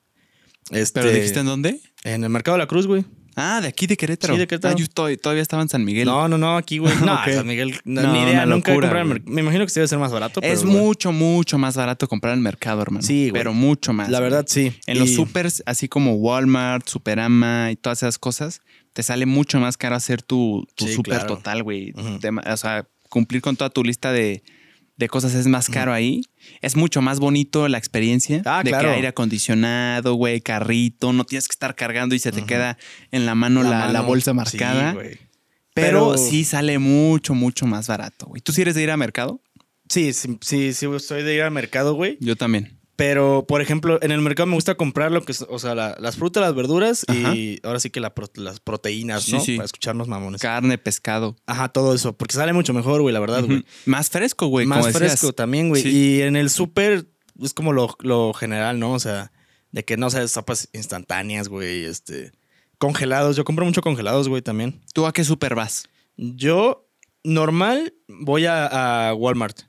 Este, 0.71 0.99
¿Pero 1.01 1.13
dijiste 1.13 1.39
en 1.39 1.45
dónde? 1.45 1.79
En 2.03 2.23
el 2.23 2.29
mercado 2.29 2.57
de 2.57 2.63
la 2.63 2.67
Cruz, 2.67 2.87
güey. 2.87 3.05
Ah, 3.39 3.61
de 3.61 3.67
aquí 3.67 3.85
de 3.85 3.95
Querétaro. 3.97 4.33
Sí, 4.33 4.39
de 4.39 4.47
Querétaro. 4.47 4.73
Ah, 4.73 4.77
yo 4.79 4.87
to- 4.87 5.15
todavía 5.17 5.43
estaba 5.43 5.61
en 5.61 5.69
San 5.69 5.85
Miguel. 5.85 6.07
No, 6.07 6.27
no, 6.27 6.39
no, 6.39 6.57
aquí, 6.57 6.79
güey. 6.79 6.91
No, 7.05 7.13
Ok. 7.13 7.29
San 7.35 7.45
Miguel, 7.45 7.79
no, 7.85 8.01
No, 8.01 8.13
ni 8.13 8.23
idea, 8.23 8.45
nunca 8.47 8.71
he 8.71 8.75
locura, 8.75 8.89
comprado 9.03 9.21
Me 9.31 9.41
imagino 9.41 9.63
que 9.63 9.69
sí 9.69 9.75
debe 9.79 9.87
ser 9.87 9.99
más 9.99 10.11
barato, 10.11 10.41
pero. 10.41 10.51
es 10.51 10.63
güey, 10.63 10.75
mucho, 10.75 11.11
mucho 11.11 11.57
más 11.59 11.75
barato 11.77 12.07
comprar 12.07 12.33
en 12.33 12.39
el 12.39 12.43
mercado, 12.43 12.81
hermano. 12.81 13.05
Sí, 13.05 13.29
güey. 13.29 13.39
Pero 13.39 13.53
mucho 13.53 13.93
más. 13.93 14.09
La 14.09 14.17
güey. 14.17 14.31
verdad, 14.31 14.45
sí. 14.47 14.73
En 14.87 14.97
los 14.97 15.11
supers, 15.13 15.61
así 15.67 15.87
como 15.87 16.15
Walmart, 16.15 16.87
Superama 16.87 17.71
y 17.71 17.75
todas 17.75 17.99
esas 17.99 18.17
cosas, 18.17 18.61
te 18.93 19.03
sale 19.03 19.27
mucho 19.27 19.59
más 19.59 19.77
caro 19.77 19.95
hacer 19.95 20.23
tu, 20.23 20.65
tu 20.75 20.87
Sí, 20.87 20.93
super 20.93 21.19
claro. 21.19 21.35
total, 21.35 21.61
güey. 21.61 21.93
O 21.95 22.57
sea, 22.57 22.87
cumplir 23.09 23.41
con 23.43 23.55
toda 23.55 23.69
tu 23.69 23.83
lista 23.83 24.11
de, 24.11 24.41
de 24.97 25.07
cosas 25.07 25.33
es 25.35 25.47
más 25.47 25.69
caro 25.69 25.93
ahí. 25.93 26.23
Es 26.61 26.75
mucho 26.75 27.01
más 27.01 27.19
bonito 27.19 27.67
la 27.67 27.77
experiencia 27.77 28.41
Ah, 28.45 28.61
de 28.63 28.71
claro. 28.71 28.89
que 28.89 28.95
aire 28.95 29.07
acondicionado, 29.07 30.15
güey, 30.15 30.41
carrito, 30.41 31.13
no 31.13 31.23
tienes 31.23 31.47
que 31.47 31.53
estar 31.53 31.75
cargando 31.75 32.15
y 32.15 32.19
se 32.19 32.31
te 32.31 32.43
queda 32.45 32.77
en 33.11 33.25
la 33.25 33.35
mano 33.35 33.63
la, 33.63 33.69
la 33.87 33.93
mano. 33.93 34.03
bolsa 34.05 34.33
marcada. 34.33 34.95
Pero- 35.73 36.17
sí 36.17 36.43
sale 36.43 36.79
mucho, 36.79 37.33
mucho 37.35 37.67
más 37.67 37.87
barato, 37.87 38.25
güey. 38.25 38.41
¿Tú 38.41 38.51
sí 38.51 38.61
eres 38.61 38.73
de 38.75 38.83
ir 38.83 38.91
a 38.91 38.97
mercado? 38.97 39.41
Sí, 39.89 40.11
sí, 40.13 40.37
sí, 40.41 40.73
sí, 40.73 40.87
soy 40.99 41.23
de 41.23 41.35
ir 41.35 41.41
al 41.43 41.51
mercado, 41.51 41.93
güey. 41.93 42.17
Yo 42.19 42.35
también. 42.35 42.76
Pero, 42.97 43.45
por 43.47 43.61
ejemplo, 43.61 43.99
en 44.01 44.11
el 44.11 44.21
mercado 44.21 44.47
me 44.47 44.55
gusta 44.55 44.75
comprar 44.75 45.11
lo 45.11 45.23
que 45.23 45.31
es, 45.31 45.45
o 45.47 45.59
sea, 45.59 45.75
la- 45.75 45.95
las 45.99 46.17
frutas, 46.17 46.41
las 46.41 46.55
verduras 46.55 47.05
Ajá. 47.07 47.33
y 47.35 47.59
ahora 47.63 47.79
sí 47.79 47.89
que 47.91 47.99
la 47.99 48.11
las 48.35 48.59
proteínas, 48.59 49.29
¿no? 49.29 49.39
sí. 49.39 49.55
Para 49.55 49.65
escucharnos 49.65 50.07
mamones. 50.07 50.41
Carne, 50.41 50.77
pescado. 50.79 51.35
Ajá, 51.45 51.69
todo 51.69 51.93
eso. 51.93 52.17
Porque 52.17 52.33
sale 52.33 52.53
mucho 52.53 52.73
mejor, 52.73 53.01
güey, 53.01 53.13
la 53.13 53.19
verdad, 53.19 53.45
güey. 53.45 53.63
Más 53.85 54.09
fresco, 54.09 54.47
güey. 54.47 54.65
Más 54.65 54.79
como 54.79 54.87
decías. 54.91 55.11
fresco 55.11 55.31
también, 55.33 55.69
güey. 55.69 55.83
Sí. 55.83 55.89
Y 55.89 56.21
en 56.23 56.35
el 56.35 56.49
súper 56.49 57.07
es 57.41 57.53
como 57.53 57.71
lo, 57.71 57.95
lo 58.01 58.33
general, 58.33 58.79
¿no? 58.79 58.93
O 58.93 58.99
sea, 58.99 59.31
de 59.71 59.85
que 59.85 59.95
no 59.95 60.09
sabes 60.09 60.31
sopas 60.31 60.67
instantáneas, 60.73 61.49
güey, 61.49 61.85
este. 61.85 62.31
Congelados. 62.79 63.35
Yo 63.35 63.43
compro 63.45 63.63
mucho 63.63 63.81
congelados, 63.81 64.27
güey, 64.27 64.41
también. 64.41 64.81
¿Tú 64.93 65.05
a 65.05 65.13
qué 65.13 65.23
super 65.23 65.53
vas? 65.53 65.87
Yo, 66.15 66.89
normal, 67.23 67.93
voy 68.07 68.45
a, 68.47 69.09
a 69.09 69.13
Walmart. 69.13 69.59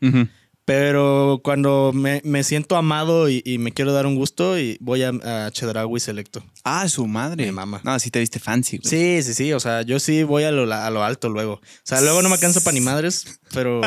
Pero 0.69 1.41
cuando 1.43 1.93
me, 1.95 2.21
me 2.27 2.45
siento 2.45 2.77
amado 2.77 3.31
y, 3.31 3.41
y 3.47 3.57
me 3.57 3.73
quiero 3.73 3.95
dar 3.95 4.05
un 4.05 4.17
gusto, 4.17 4.59
y 4.59 4.77
voy 4.83 5.03
a, 5.03 5.09
a 5.47 5.51
Selecto. 5.99 6.45
Ah, 6.63 6.87
su 6.91 7.07
madre. 7.07 7.47
Mi 7.47 7.53
mamá. 7.53 7.81
No, 7.85 7.99
sí 7.99 8.11
te 8.11 8.19
viste 8.21 8.39
fancy, 8.39 8.77
güey. 8.77 8.91
Sí, 8.91 9.23
sí, 9.23 9.33
sí. 9.33 9.53
O 9.55 9.61
sea, 9.61 9.81
yo 9.81 9.99
sí 9.99 10.25
voy 10.25 10.45
a 10.45 10.51
lo, 10.53 10.71
a 10.71 10.91
lo 10.91 11.03
alto 11.03 11.31
luego. 11.31 11.55
O 11.55 11.61
sea, 11.85 12.03
luego 12.03 12.21
no 12.21 12.29
me 12.29 12.35
alcanza 12.35 12.61
para 12.61 12.75
ni 12.75 12.83
madres, 12.83 13.41
pero, 13.55 13.81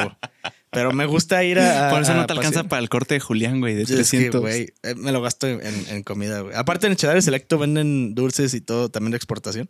pero 0.71 0.91
me 0.91 1.05
gusta 1.05 1.43
ir 1.43 1.59
a. 1.59 1.91
Por 1.91 2.01
eso 2.01 2.15
no 2.15 2.25
te 2.25 2.33
alcanza 2.33 2.63
para 2.63 2.81
el 2.81 2.89
corte 2.89 3.13
de 3.13 3.19
Julián, 3.19 3.59
güey, 3.59 3.75
de 3.75 3.83
Es 3.83 3.89
que, 3.89 3.95
300. 3.97 4.41
güey, 4.41 4.73
eh, 4.81 4.95
me 4.95 5.11
lo 5.11 5.21
gasto 5.21 5.45
en, 5.45 5.61
en- 5.87 6.01
comida, 6.01 6.39
güey. 6.41 6.55
Aparte, 6.55 6.87
en 6.87 6.95
Chedraui 6.95 7.21
Selecto 7.21 7.59
venden 7.59 8.15
dulces 8.15 8.55
y 8.55 8.61
todo 8.61 8.89
también 8.89 9.11
de 9.11 9.17
exportación. 9.17 9.69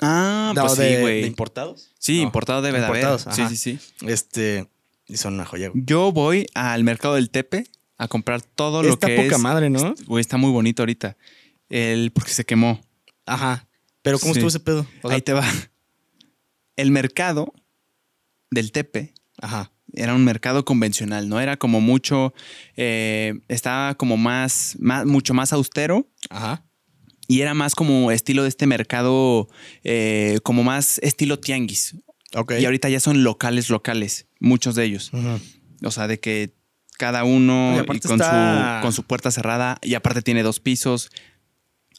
ah, 0.00 0.52
No, 0.54 0.66
pues 0.66 0.76
de, 0.78 0.88
sí, 0.88 0.94
de 0.94 1.00
güey. 1.00 1.24
importados. 1.26 1.90
Sí, 1.98 2.18
No, 2.18 2.22
importado 2.22 2.62
debe 2.62 2.78
de 2.78 2.86
haber. 2.86 3.02
importados, 3.02 3.34
Sí, 3.34 3.40
ajá. 3.42 3.50
sí, 3.50 3.56
sí. 3.56 3.78
Este, 4.06 4.68
y 5.12 5.16
son 5.18 5.34
una 5.34 5.44
joya, 5.44 5.68
güey. 5.68 5.82
Yo 5.86 6.10
voy 6.12 6.46
al 6.54 6.84
mercado 6.84 7.14
del 7.14 7.30
Tepe 7.30 7.64
a 7.98 8.08
comprar 8.08 8.42
todo 8.42 8.82
lo 8.82 8.90
Está 8.94 9.06
que 9.08 9.16
poca 9.16 9.36
es. 9.36 9.40
madre, 9.42 9.70
¿no? 9.70 9.94
Güey, 10.06 10.20
está 10.20 10.36
muy 10.36 10.50
bonito 10.50 10.82
ahorita. 10.82 11.16
El, 11.68 12.10
porque 12.12 12.30
se 12.32 12.44
quemó. 12.44 12.80
Ajá. 13.26 13.66
Pero 14.02 14.18
¿cómo 14.18 14.32
Sí. 14.34 14.38
estuvo 14.38 14.48
ese 14.48 14.60
pedo? 14.60 14.86
O 15.02 15.08
sea, 15.08 15.16
Ahí 15.16 15.22
te 15.22 15.32
va. 15.32 15.44
El 16.76 16.90
mercado 16.90 17.52
del 18.50 18.72
Tepe 18.72 19.14
Ajá. 19.40 19.70
era 19.92 20.14
un 20.14 20.24
mercado 20.24 20.64
convencional, 20.64 21.28
¿no? 21.28 21.38
Era 21.40 21.56
como 21.56 21.80
mucho, 21.80 22.34
eh, 22.76 23.34
estaba 23.48 23.94
como 23.94 24.16
más, 24.16 24.76
más, 24.80 25.06
mucho 25.06 25.34
más 25.34 25.52
austero 25.52 26.08
Ajá. 26.30 26.64
y 27.28 27.42
era 27.42 27.54
más 27.54 27.74
como 27.74 28.10
estilo 28.10 28.42
de 28.42 28.48
este 28.48 28.66
mercado, 28.66 29.48
eh, 29.84 30.38
como 30.42 30.64
más 30.64 30.98
estilo 31.02 31.38
tianguis. 31.38 31.96
Y 32.60 32.64
ahorita 32.64 32.88
ya 32.88 33.00
son 33.00 33.22
locales, 33.24 33.68
locales, 33.70 34.26
muchos 34.40 34.74
de 34.74 34.84
ellos. 34.84 35.10
O 35.84 35.90
sea, 35.90 36.06
de 36.08 36.18
que 36.20 36.54
cada 36.98 37.24
uno 37.24 37.74
Y 37.82 37.84
con, 37.86 37.96
está- 38.20 38.78
su, 38.78 38.82
con 38.82 38.92
su 38.92 39.02
puerta 39.04 39.30
cerrada 39.30 39.78
y 39.82 39.94
aparte 39.94 40.22
tiene 40.22 40.42
dos 40.42 40.60
pisos. 40.60 41.10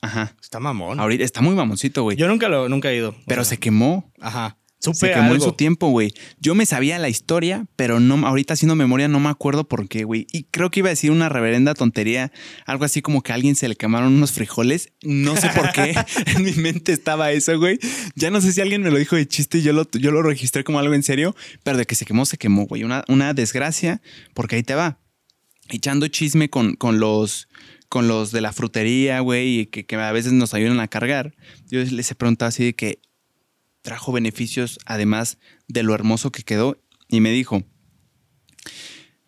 Ajá. 0.02 0.36
Está 0.42 0.60
mamón. 0.60 1.00
Ahorita 1.00 1.24
está 1.24 1.42
muy 1.42 1.56
mamoncito, 1.56 2.04
güey. 2.04 2.18
Yo 2.18 2.28
nunca 2.28 2.50
lo, 2.50 2.68
nunca 2.70 2.90
he 2.92 2.96
ido. 2.98 3.10
o 3.12 3.16
Pero 3.26 3.44
sea, 3.44 3.52
se 3.52 3.58
quemó. 3.60 4.12
Ajá. 4.20 4.58
Se 4.84 4.94
Supe 4.94 5.14
quemó 5.14 5.34
en 5.34 5.40
su 5.40 5.54
tiempo, 5.54 5.88
güey. 5.88 6.14
Yo 6.42 6.56
me 6.56 6.66
sabía 6.66 7.00
la 7.00 7.08
historia, 7.08 7.66
pero 7.78 8.02
no, 8.02 8.28
ahorita 8.28 8.54
haciendo 8.54 8.76
memoria 8.76 9.08
no 9.08 9.22
me 9.22 9.30
acuerdo 9.30 9.64
por 9.64 9.88
qué, 9.88 10.04
güey. 10.04 10.28
Y 10.34 10.44
creo 10.44 10.72
que 10.72 10.82
iba 10.82 10.90
a 10.90 10.92
decir 10.92 11.10
una 11.10 11.30
reverenda 11.30 11.74
tontería, 11.74 12.34
algo 12.66 12.84
así 12.84 13.02
como 13.02 13.22
que 13.22 13.32
a 13.32 13.36
alguien 13.36 13.56
se 13.56 13.70
le 13.70 13.78
quemaron 13.78 14.12
unos 14.12 14.34
frijoles. 14.34 14.90
No 15.02 15.38
sé 15.38 15.50
por 15.56 15.72
qué. 15.72 15.96
en 16.36 16.44
mi 16.44 16.52
mente 16.52 16.92
estaba 16.92 17.32
eso, 17.32 17.58
güey. 17.58 17.80
Ya 18.16 18.30
no 18.30 18.42
sé 18.42 18.52
si 18.52 18.60
alguien 18.60 18.82
me 18.82 18.92
lo 18.92 18.98
dijo 18.98 19.16
de 19.16 19.26
chiste 19.26 19.60
y 19.60 19.62
yo 19.62 19.72
lo, 19.72 19.90
yo 19.92 20.12
lo 20.12 20.22
registré 20.22 20.66
como 20.66 20.80
algo 20.80 20.94
en 20.94 21.04
serio, 21.04 21.34
pero 21.64 21.78
de 21.78 21.86
que 21.86 21.96
se 21.96 22.06
quemó, 22.06 22.26
se 22.26 22.38
quemó, 22.38 22.66
güey. 22.66 22.84
Una, 22.84 23.06
una 23.08 23.34
desgracia, 23.34 24.02
porque 24.34 24.58
ahí 24.58 24.64
te 24.64 24.76
va. 24.76 25.00
Echando 25.70 26.10
chisme 26.10 26.50
con, 26.50 26.76
con 26.76 27.00
los 27.00 27.48
con 27.88 28.08
los 28.08 28.32
de 28.32 28.42
la 28.42 28.52
frutería, 28.52 29.20
güey, 29.20 29.60
y 29.60 29.66
que, 29.68 29.86
que 29.86 29.96
a 29.96 30.12
veces 30.12 30.34
nos 30.34 30.56
ayudan 30.56 30.80
a 30.80 30.88
cargar. 30.88 31.36
Yo 31.70 31.80
les 31.80 32.10
he 32.10 32.16
preguntado 32.16 32.50
así 32.50 32.66
de 32.66 32.74
que, 32.74 33.00
trajo 33.84 34.12
beneficios 34.12 34.80
además 34.86 35.38
de 35.68 35.84
lo 35.84 35.94
hermoso 35.94 36.32
que 36.32 36.42
quedó 36.42 36.82
y 37.08 37.20
me 37.20 37.32
dijo, 37.32 37.64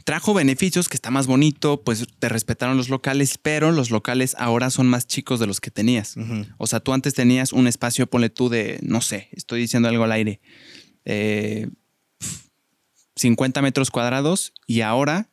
trajo 0.05 0.33
beneficios 0.33 0.89
que 0.89 0.95
está 0.95 1.11
más 1.11 1.27
bonito, 1.27 1.83
pues 1.83 2.07
te 2.19 2.29
respetaron 2.29 2.77
los 2.77 2.89
locales, 2.89 3.37
pero 3.37 3.71
los 3.71 3.91
locales 3.91 4.35
ahora 4.39 4.71
son 4.71 4.87
más 4.87 5.05
chicos 5.05 5.39
de 5.39 5.45
los 5.45 5.59
que 5.59 5.71
tenías. 5.71 6.15
O 6.57 6.65
sea, 6.65 6.79
tú 6.79 6.93
antes 6.93 7.13
tenías 7.13 7.53
un 7.53 7.67
espacio, 7.67 8.07
ponle 8.07 8.29
tú 8.29 8.49
de, 8.49 8.79
no 8.81 9.01
sé, 9.01 9.29
estoy 9.33 9.61
diciendo 9.61 9.89
algo 9.89 10.03
al 10.03 10.11
aire, 10.13 10.41
eh, 11.03 11.67
50 13.17 13.61
metros 13.61 13.91
cuadrados 13.91 14.53
y 14.67 14.81
ahora 14.81 15.29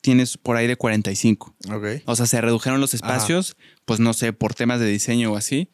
tienes 0.00 0.38
por 0.38 0.56
ahí 0.56 0.66
de 0.66 0.76
45. 0.76 1.56
Ok. 1.72 1.84
O 2.06 2.16
sea, 2.16 2.26
se 2.26 2.40
redujeron 2.40 2.80
los 2.80 2.94
espacios, 2.94 3.56
pues 3.84 4.00
no 4.00 4.12
sé, 4.12 4.32
por 4.32 4.54
temas 4.54 4.80
de 4.80 4.86
diseño 4.86 5.32
o 5.32 5.36
así, 5.36 5.70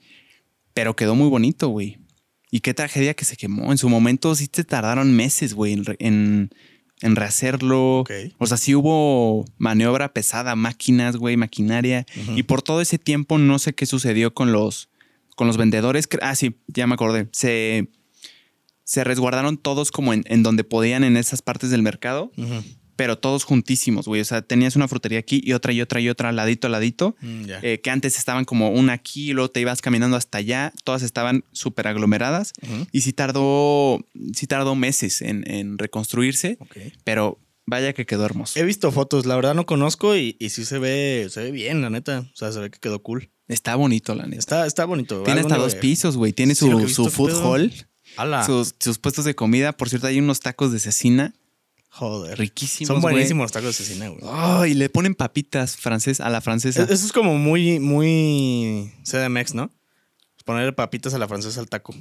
pero 0.73 0.97
quedó 0.97 1.15
muy 1.15 1.29
bonito, 1.29 1.69
güey. 1.69 1.99
Y 2.55 2.61
qué 2.61 2.75
tragedia 2.75 3.15
que 3.15 3.25
se 3.25 3.37
quemó. 3.39 3.73
En 3.73 3.79
su 3.79 3.89
momento 3.89 4.35
sí 4.35 4.47
te 4.47 4.63
tardaron 4.63 5.17
meses, 5.17 5.55
güey, 5.55 5.73
en, 5.73 5.85
en, 5.99 6.51
en 7.01 7.17
rehacerlo. 7.17 8.05
O 8.39 8.47
sea, 8.47 8.59
sí 8.59 8.75
hubo 8.75 9.47
maniobra 9.57 10.13
pesada, 10.13 10.55
máquinas, 10.55 11.17
güey, 11.17 11.39
maquinaria. 11.39 12.05
Y 12.37 12.43
por 12.43 12.61
todo 12.61 12.83
ese 12.83 12.99
tiempo 12.99 13.39
no 13.39 13.59
sé 13.59 13.73
qué 13.73 13.87
sucedió 13.87 14.35
con 14.35 14.53
los, 14.53 14.91
con 15.35 15.47
los 15.47 15.57
vendedores. 15.57 16.07
Ah, 16.21 16.35
sí, 16.37 16.55
ya 16.67 16.87
me 16.87 16.93
acordé. 16.93 17.27
Se, 17.33 17.89
se 18.85 19.03
resguardaron 19.03 19.57
todos 19.57 19.91
como 19.91 20.13
en, 20.13 20.23
en 20.27 20.43
donde 20.43 20.63
podían 20.63 21.05
en 21.05 21.17
esas 21.17 21.41
partes 21.41 21.71
del 21.71 21.81
mercado 21.81 22.33
Ujú. 22.37 22.63
Pero 23.03 23.19
todos 23.19 23.43
juntísimos, 23.43 24.07
güey. 24.07 24.21
O 24.21 24.25
sea, 24.25 24.43
tenías 24.43 24.77
una 24.77 24.87
frutería 24.87 25.19
aquí 25.19 25.41
y 25.43 25.55
otra 25.55 25.73
y 25.73 25.81
otra 25.81 26.01
y 26.01 26.09
otra, 26.09 26.31
ladito 26.31 26.69
a 26.69 26.71
ladito, 26.71 27.17
Mm, 27.21 27.47
eh, 27.61 27.81
que 27.83 27.91
antes 27.91 28.17
estaban 28.17 28.45
como 28.45 28.71
una 28.71 28.93
aquí 28.93 29.31
y 29.31 29.33
luego 29.33 29.51
te 29.51 29.59
ibas 29.61 29.81
caminando 29.83 30.17
hasta 30.17 30.39
allá. 30.39 30.73
Todas 30.85 31.03
estaban 31.03 31.43
súper 31.51 31.89
aglomeradas 31.89 32.53
y 32.93 33.01
sí 33.01 33.13
tardó, 33.13 34.07
sí 34.35 34.47
tardó 34.47 34.77
meses 34.77 35.21
en, 35.21 35.43
en 35.51 35.79
reconstruirse, 35.79 36.59
pero 37.03 37.41
vaya 37.67 37.93
que 37.93 38.07
quedó 38.07 38.25
hermoso. 38.25 38.57
He 38.61 38.63
visto 38.63 38.93
fotos, 38.93 39.27
la 39.27 39.35
verdad 39.35 39.57
no 39.57 39.67
conozco 39.67 40.15
y, 40.17 40.37
y 40.39 40.51
sí 40.51 40.65
se 40.65 40.79
ve, 40.79 41.27
se 41.29 41.43
ve 41.43 41.51
bien, 41.51 41.81
la 41.83 41.91
neta. 41.91 42.21
O 42.33 42.37
sea, 42.37 42.53
se 42.53 42.61
ve 42.61 42.71
que 42.71 42.79
quedó 42.79 43.03
cool. 43.03 43.31
Está 43.49 43.75
bonito, 43.75 44.15
la 44.15 44.27
neta. 44.27 44.39
Está, 44.39 44.67
está 44.69 44.85
bonito. 44.85 45.25
Tiene 45.25 45.41
hasta 45.41 45.57
dos 45.57 45.75
pisos, 45.75 46.17
güey. 46.17 46.33
Tiene 46.33 46.55
Sí, 46.55 46.71
su, 46.71 46.89
su 46.89 47.11
food 47.11 47.33
hall, 47.43 47.73
sus, 48.47 48.77
sus 48.79 48.99
puestos 48.99 49.25
de 49.25 49.35
comida. 49.35 49.73
Por 49.73 49.89
cierto, 49.89 50.07
hay 50.07 50.21
unos 50.21 50.39
tacos 50.39 50.71
de 50.71 50.79
cecina 50.79 51.35
joder. 51.93 52.39
riquísimos. 52.39 52.89
Son 52.89 53.01
buenísimos 53.01 53.45
los 53.45 53.53
tacos 53.53 53.77
de 53.79 53.85
cecina, 53.85 54.09
güey. 54.09 54.21
Oh, 54.25 54.67
y 54.67 54.75
le 54.75 54.89
ponen 54.89 55.15
papitas 55.15 55.77
francés 55.77 56.21
a 56.21 56.29
la 56.31 56.41
francesa. 56.41 56.83
Eso 56.85 57.07
es 57.07 57.13
como 57.13 57.37
muy, 57.39 57.79
muy 57.81 58.93
CDMX, 59.05 59.55
¿no? 59.55 59.71
Ponerle 60.45 60.73
papitas 60.73 61.15
a 61.15 61.19
la 61.19 61.29
francesa 61.29 61.61
al 61.61 61.69
taco. 61.69 61.95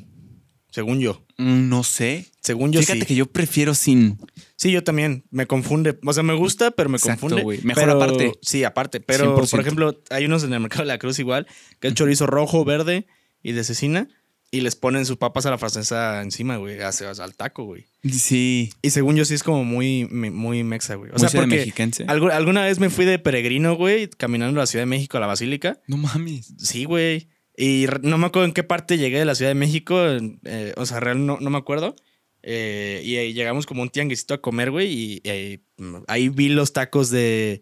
Según 0.71 0.99
yo. 0.99 1.23
Mm, 1.37 1.67
No 1.69 1.83
sé. 1.83 2.25
Según 2.41 2.71
yo 2.71 2.79
Fíjate 2.79 3.01
sí. 3.01 3.05
que 3.05 3.15
yo 3.15 3.25
prefiero 3.25 3.75
sin. 3.75 4.17
Sí, 4.55 4.71
yo 4.71 4.83
también. 4.83 5.25
Me 5.29 5.45
confunde. 5.45 5.99
O 6.05 6.13
sea, 6.13 6.23
me 6.23 6.33
gusta, 6.33 6.71
pero 6.71 6.89
me 6.89 6.97
Exacto, 6.97 7.27
confunde. 7.27 7.59
Mejor 7.63 7.83
Pero- 7.83 7.91
aparte. 8.01 8.31
Sí, 8.41 8.63
aparte. 8.63 9.01
Pero, 9.01 9.35
100%. 9.35 9.51
por 9.51 9.59
ejemplo, 9.59 10.01
hay 10.09 10.25
unos 10.25 10.43
en 10.43 10.53
el 10.53 10.59
mercado 10.61 10.83
de 10.83 10.87
la 10.87 10.97
Cruz 10.97 11.19
igual, 11.19 11.45
que 11.81 11.89
es 11.89 11.93
chorizo 11.93 12.25
rojo, 12.25 12.63
verde 12.63 13.05
y 13.43 13.51
de 13.51 13.63
cecina. 13.65 14.07
Y 14.53 14.59
les 14.61 14.75
ponen 14.75 15.05
sus 15.05 15.15
papas 15.15 15.45
a 15.45 15.49
la 15.49 15.57
francesa 15.57 16.21
encima, 16.21 16.57
güey. 16.57 16.79
hacia- 16.81 17.11
Al 17.11 17.35
taco, 17.35 17.63
güey. 17.63 17.85
Sí. 18.11 18.71
Y 18.81 18.89
según 18.89 19.15
yo 19.15 19.23
sí 19.23 19.33
es 19.33 19.43
como 19.43 19.63
muy, 19.63 20.05
muy 20.09 20.63
mexa, 20.65 20.95
güey. 20.95 21.09
O 21.11 21.13
Muy 21.17 21.21
sea, 21.29 21.39
porque 21.39 21.55
mexiquense. 21.55 22.05
algu- 22.07 22.31
alguna 22.31 22.65
vez 22.65 22.79
me 22.79 22.89
fui 22.89 23.05
de 23.05 23.17
peregrino, 23.17 23.75
güey, 23.75 24.09
caminando 24.09 24.59
a 24.59 24.63
la 24.63 24.67
Ciudad 24.67 24.81
de 24.83 24.87
México 24.87 25.15
a 25.17 25.21
la 25.21 25.27
Basílica. 25.27 25.79
No 25.87 25.95
mames. 25.97 26.53
Sí, 26.57 26.83
güey. 26.83 27.29
Y 27.55 27.85
no 28.01 28.17
me 28.17 28.25
acuerdo 28.27 28.45
en 28.45 28.53
qué 28.53 28.63
parte 28.63 28.97
llegué 28.97 29.19
de 29.19 29.25
la 29.25 29.35
Ciudad 29.35 29.51
de 29.51 29.55
México. 29.55 29.97
eh, 30.43 30.73
o 30.75 30.85
sea, 30.85 30.99
real 30.99 31.25
no, 31.25 31.37
no 31.39 31.49
me 31.49 31.57
acuerdo. 31.57 31.95
Eh, 32.43 33.01
y 33.05 33.17
ahí 33.17 33.33
llegamos 33.33 33.65
como 33.65 33.83
un 33.83 33.89
tianguisito 33.89 34.33
a 34.33 34.41
comer, 34.41 34.71
güey. 34.71 34.91
Y, 34.91 35.21
y 35.23 35.29
ahí, 35.29 35.63
mm, 35.77 35.95
ahí 36.07 36.29
vi 36.29 36.49
los 36.49 36.73
tacos 36.73 37.09
de. 37.09 37.61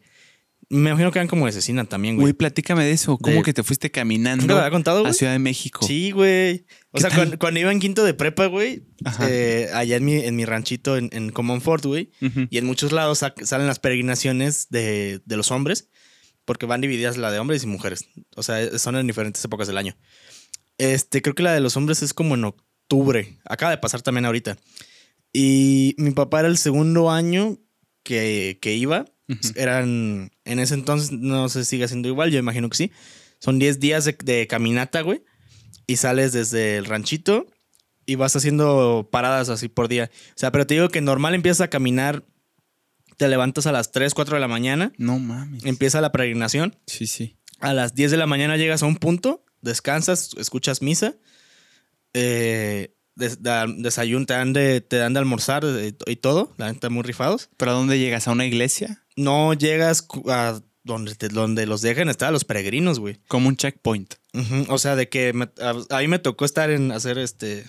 Me 0.71 0.91
imagino 0.91 1.11
que 1.11 1.17
eran 1.17 1.27
como 1.27 1.47
de 1.47 1.51
cecina 1.51 1.83
también, 1.85 2.15
Güey, 2.15 2.25
güey. 2.25 2.33
platícame 2.33 2.85
de 2.85 2.91
eso. 2.91 3.17
¿Cómo 3.17 3.37
De- 3.37 3.41
que 3.43 3.53
te 3.53 3.63
fuiste 3.63 3.87
¿Nunca 3.87 4.01
caminando 4.01 4.45
te 4.45 4.53
había 4.53 4.69
contado, 4.69 4.99
a 4.99 5.01
güey? 5.01 5.13
Ciudad 5.15 5.33
de 5.33 5.39
México? 5.39 5.83
Sí, 5.85 6.11
güey. 6.11 6.65
O 6.91 6.97
¿Qué 6.97 7.01
sea, 7.01 7.09
cuando, 7.15 7.39
cuando 7.39 7.59
iba 7.59 7.71
en 7.71 7.79
quinto 7.79 8.03
de 8.03 8.13
prepa, 8.13 8.45
güey, 8.45 8.83
eh, 9.27 9.67
allá 9.73 9.95
en 9.95 10.05
mi, 10.05 10.13
en 10.17 10.35
mi 10.35 10.45
ranchito 10.45 10.95
en, 10.97 11.09
en 11.11 11.31
Comonfort, 11.31 11.85
güey, 11.85 12.11
Ujú. 12.21 12.41
y 12.51 12.57
en 12.59 12.65
muchos 12.67 12.91
lados 12.91 13.17
salen 13.43 13.65
las 13.67 13.79
peregrinaciones 13.79 14.67
de, 14.69 15.21
de 15.25 15.37
los 15.37 15.49
hombres, 15.49 15.89
porque 16.45 16.67
van 16.67 16.81
divididas 16.81 17.17
la 17.17 17.31
de 17.31 17.39
hombres 17.39 17.63
y 17.63 17.67
mujeres. 17.67 18.05
O 18.35 18.43
sea, 18.43 18.77
son 18.77 18.95
en 18.95 19.07
diferentes 19.07 19.43
épocas 19.43 19.67
del 19.67 19.77
año. 19.77 19.97
Este, 20.77 21.21
creo 21.23 21.33
que 21.35 21.43
la 21.43 21.53
de 21.53 21.61
los 21.61 21.77
hombres 21.77 22.03
es 22.03 22.13
como 22.13 22.35
en 22.35 22.45
octubre. 22.45 23.39
Acaba 23.45 23.71
de 23.71 23.79
pasar 23.79 24.01
también 24.03 24.25
ahorita. 24.25 24.55
Y 25.33 25.95
mi 25.97 26.11
papá 26.11 26.39
era 26.41 26.47
el 26.49 26.57
segundo 26.57 27.09
año 27.11 27.57
que, 28.03 28.59
que 28.61 28.75
iba. 28.75 29.05
Eran, 29.55 30.31
en 30.45 30.59
ese 30.59 30.73
entonces, 30.73 31.11
no 31.11 31.49
si 31.49 31.63
sigue 31.65 31.87
siendo 31.87 32.07
igual, 32.07 32.31
yo 32.31 32.39
imagino 32.39 32.69
que 32.69 32.77
sí. 32.77 32.91
Son 33.39 33.59
10 33.59 33.79
días 33.79 34.05
de, 34.05 34.17
de 34.23 34.47
caminata, 34.47 35.01
güey. 35.01 35.23
Y 35.87 35.97
sales 35.97 36.33
desde 36.33 36.77
el 36.77 36.85
ranchito 36.85 37.45
y 38.05 38.15
vas 38.15 38.35
haciendo 38.35 39.07
paradas 39.11 39.49
así 39.49 39.67
por 39.69 39.87
día. 39.87 40.09
O 40.29 40.33
sea, 40.35 40.51
pero 40.51 40.65
te 40.67 40.73
digo 40.75 40.89
que 40.89 41.01
normal 41.01 41.35
empiezas 41.35 41.61
a 41.61 41.69
caminar, 41.69 42.25
te 43.17 43.27
levantas 43.27 43.65
a 43.67 43.71
las 43.71 43.91
3, 43.91 44.13
4 44.13 44.35
de 44.35 44.39
la 44.41 44.47
mañana, 44.47 44.91
No 44.97 45.19
mames. 45.19 45.63
empieza 45.65 46.01
la 46.01 46.11
peregrinación. 46.11 46.77
Sí, 46.87 47.05
sí. 47.07 47.37
A 47.59 47.73
las 47.73 47.93
10 47.95 48.11
de 48.11 48.17
la 48.17 48.25
mañana 48.27 48.55
llegas 48.57 48.83
a 48.83 48.85
un 48.87 48.95
punto, 48.97 49.43
descansas, 49.61 50.31
escuchas 50.37 50.81
misa, 50.81 51.15
eh, 52.13 52.95
des- 53.15 53.41
da- 53.43 53.67
desayuno, 53.67 54.25
te 54.25 54.33
dan 54.33 54.53
de, 54.53 54.81
te 54.81 54.97
dan 54.97 55.13
de 55.13 55.19
almorzar 55.19 55.63
eh, 55.65 55.93
y 56.07 56.15
todo, 56.17 56.53
la 56.57 56.71
neta 56.71 56.89
muy 56.89 57.03
rifados. 57.03 57.49
¿Pero 57.57 57.71
a 57.71 57.73
dónde 57.75 57.99
llegas? 57.99 58.27
¿A 58.27 58.31
una 58.31 58.45
iglesia? 58.45 59.03
No 59.23 59.53
llegas 59.53 60.07
a 60.27 60.61
donde, 60.83 61.15
te- 61.15 61.27
donde 61.29 61.65
los 61.65 61.81
dejan 61.81 62.09
estar 62.09 62.29
a 62.29 62.31
los 62.31 62.45
peregrinos, 62.45 62.99
güey. 62.99 63.19
Como 63.27 63.47
un 63.49 63.57
checkpoint. 63.57 64.15
O 64.69 64.77
sea, 64.77 64.95
de 64.95 65.09
que 65.09 65.33
me- 65.33 65.49
a, 65.61 65.73
a 65.97 65.99
mí 65.99 66.07
me 66.07 66.19
tocó 66.19 66.45
estar 66.45 66.69
en 66.69 66.91
hacer 66.91 67.17
este 67.17 67.65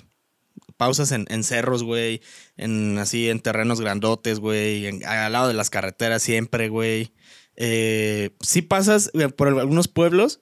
pausas 0.76 1.12
en, 1.12 1.26
en 1.28 1.44
cerros, 1.44 1.82
güey, 1.82 2.22
en 2.56 2.96
así 2.98 3.28
en 3.28 3.40
terrenos 3.40 3.80
grandotes, 3.80 4.38
güey, 4.40 4.86
en- 4.86 5.04
al 5.04 5.32
lado 5.32 5.48
de 5.48 5.54
las 5.54 5.70
carreteras 5.70 6.22
siempre, 6.22 6.68
güey. 6.68 7.12
Eh, 7.56 8.30
sí 8.40 8.62
pasas 8.62 9.10
eh, 9.14 9.28
por 9.28 9.48
algunos 9.48 9.88
pueblos, 9.88 10.40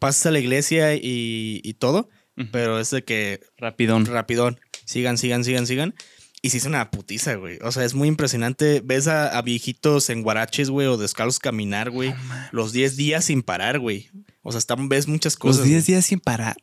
pasas 0.00 0.24
a 0.26 0.30
la 0.30 0.38
iglesia 0.38 0.94
y, 0.94 1.60
y 1.62 1.74
todo, 1.74 2.08
pero 2.52 2.80
es 2.80 2.90
de 2.90 3.04
que 3.04 3.40
Rapidón. 3.58 4.06
rapidón, 4.06 4.58
sigan, 4.86 5.18
sigan, 5.18 5.44
sigan, 5.44 5.66
sigan. 5.66 5.94
Y 6.44 6.50
sí 6.50 6.58
es 6.58 6.66
una 6.66 6.90
putiza, 6.90 7.36
güey. 7.36 7.58
O 7.62 7.72
sea, 7.72 7.86
es 7.86 7.94
muy 7.94 8.06
impresionante. 8.06 8.82
Ves 8.84 9.08
a, 9.08 9.38
a 9.38 9.40
viejitos 9.40 10.10
en 10.10 10.22
guaraches, 10.22 10.68
güey, 10.68 10.86
o 10.86 10.98
descalzos 10.98 11.38
caminar, 11.38 11.90
güey. 11.90 12.14
Los 12.52 12.74
10 12.74 12.96
días 12.96 13.24
sin 13.24 13.42
parar, 13.42 13.78
güey. 13.78 14.10
O 14.42 14.52
sea, 14.52 14.58
están, 14.58 14.90
ves 14.90 15.08
muchas 15.08 15.38
cosas. 15.38 15.60
Los 15.60 15.68
10 15.68 15.86
días 15.86 16.04
sin 16.04 16.20
parar. 16.20 16.54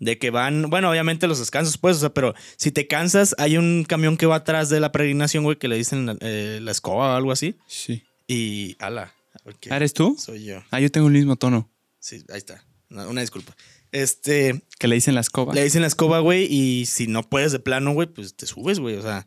De 0.00 0.18
que 0.18 0.28
van, 0.28 0.68
bueno, 0.68 0.90
obviamente 0.90 1.28
los 1.28 1.38
descansos, 1.38 1.78
pues, 1.78 1.96
o 1.96 2.00
sea, 2.00 2.10
pero 2.12 2.34
si 2.58 2.72
te 2.72 2.88
cansas, 2.88 3.34
hay 3.38 3.56
un 3.56 3.86
camión 3.88 4.18
que 4.18 4.26
va 4.26 4.36
atrás 4.36 4.68
de 4.68 4.80
la 4.80 4.92
peregrinación, 4.92 5.44
güey, 5.44 5.56
que 5.56 5.68
le 5.68 5.76
dicen 5.76 6.18
eh, 6.20 6.58
la 6.60 6.70
escoba 6.70 7.14
o 7.14 7.16
algo 7.16 7.32
así. 7.32 7.56
Sí. 7.66 8.02
Y, 8.28 8.76
ala. 8.80 9.14
ok, 9.46 9.68
¿Ah, 9.70 9.76
¿Eres 9.76 9.94
tú? 9.94 10.14
Soy 10.18 10.44
yo. 10.44 10.62
Ah, 10.70 10.78
yo 10.78 10.90
tengo 10.90 11.06
el 11.06 11.14
mismo 11.14 11.36
tono. 11.36 11.70
Sí, 12.00 12.22
ahí 12.28 12.36
está. 12.36 12.66
No, 12.90 13.08
una 13.08 13.22
disculpa. 13.22 13.56
Este, 13.92 14.62
Que 14.78 14.88
le 14.88 14.94
dicen 14.94 15.14
la 15.14 15.20
escoba. 15.20 15.54
le 15.54 15.64
dicen 15.64 15.82
la 15.82 15.88
escoba, 15.88 16.20
güey, 16.20 16.44
y 16.52 16.86
si 16.86 17.06
no 17.06 17.22
puedes 17.22 17.52
de 17.52 17.58
plano, 17.58 17.92
güey, 17.92 18.08
pues 18.08 18.34
te 18.34 18.46
subes, 18.46 18.78
güey, 18.78 18.96
o 18.96 19.02
sea. 19.02 19.26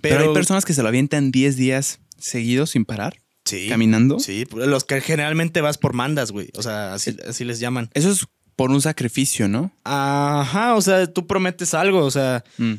Pero, 0.00 0.20
hay 0.28 0.34
personas 0.34 0.64
que 0.64 0.72
se 0.72 0.82
lo 0.82 0.88
avientan 0.88 1.30
10 1.30 1.56
días 1.56 2.00
seguidos 2.18 2.70
sin 2.70 2.84
parar, 2.84 3.20
sí, 3.44 3.68
caminando. 3.68 4.18
Sí, 4.18 4.46
los 4.52 4.84
que 4.84 5.00
generalmente 5.00 5.60
vas 5.60 5.76
por 5.78 5.92
mandas, 5.92 6.32
güey. 6.32 6.48
O 6.56 6.62
sea, 6.62 6.94
así, 6.94 7.16
así 7.28 7.44
les 7.44 7.60
llaman. 7.60 7.90
Eso 7.94 8.10
es 8.10 8.26
por 8.56 8.70
un 8.70 8.80
sacrificio, 8.80 9.48
¿no? 9.48 9.72
Ajá, 9.84 10.74
o 10.74 10.80
sea, 10.82 11.06
tú 11.12 11.26
prometes 11.26 11.74
algo, 11.74 12.04
o 12.04 12.10
sea, 12.10 12.44
Mm. 12.58 12.74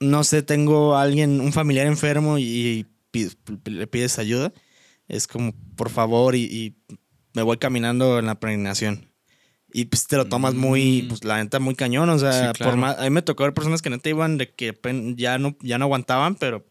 no 0.00 0.24
sé, 0.24 0.42
tengo 0.42 0.96
a 0.96 1.02
alguien, 1.02 1.40
un 1.40 1.52
familiar 1.52 1.86
enfermo 1.86 2.38
y, 2.38 2.86
le 3.64 3.86
pides 3.86 4.18
ayuda. 4.18 4.52
Es 5.08 5.26
como, 5.26 5.54
por 5.76 5.88
favor, 5.88 6.34
y, 6.36 6.44
y 6.44 6.76
me 7.32 7.42
voy 7.42 7.56
caminando 7.56 8.18
en 8.18 8.26
la 8.26 8.38
peregrinación. 8.40 9.08
Y 9.78 9.84
pues 9.86 10.06
te 10.06 10.16
lo 10.16 10.24
tomas 10.24 10.54
muy, 10.54 11.02
Mm. 11.02 11.08
pues 11.08 11.24
la 11.24 11.36
neta, 11.42 11.58
muy 11.58 11.74
cañón. 11.74 12.08
O 12.08 12.18
sea, 12.18 12.32
Sí, 12.32 12.38
claro. 12.58 12.70
por 12.72 12.76
más, 12.80 12.98
a 12.98 13.02
mí 13.02 13.10
me 13.10 13.20
tocó 13.22 13.42
ver 13.42 13.52
personas 13.52 13.82
que 13.82 13.90
neta 13.90 14.08
iban 14.08 14.38
de 14.38 14.50
que 14.54 14.74
ya 15.16 15.38
no, 15.38 15.56
ya 15.60 15.76
no 15.78 15.84
aguantaban, 15.84 16.36
pero 16.36 16.64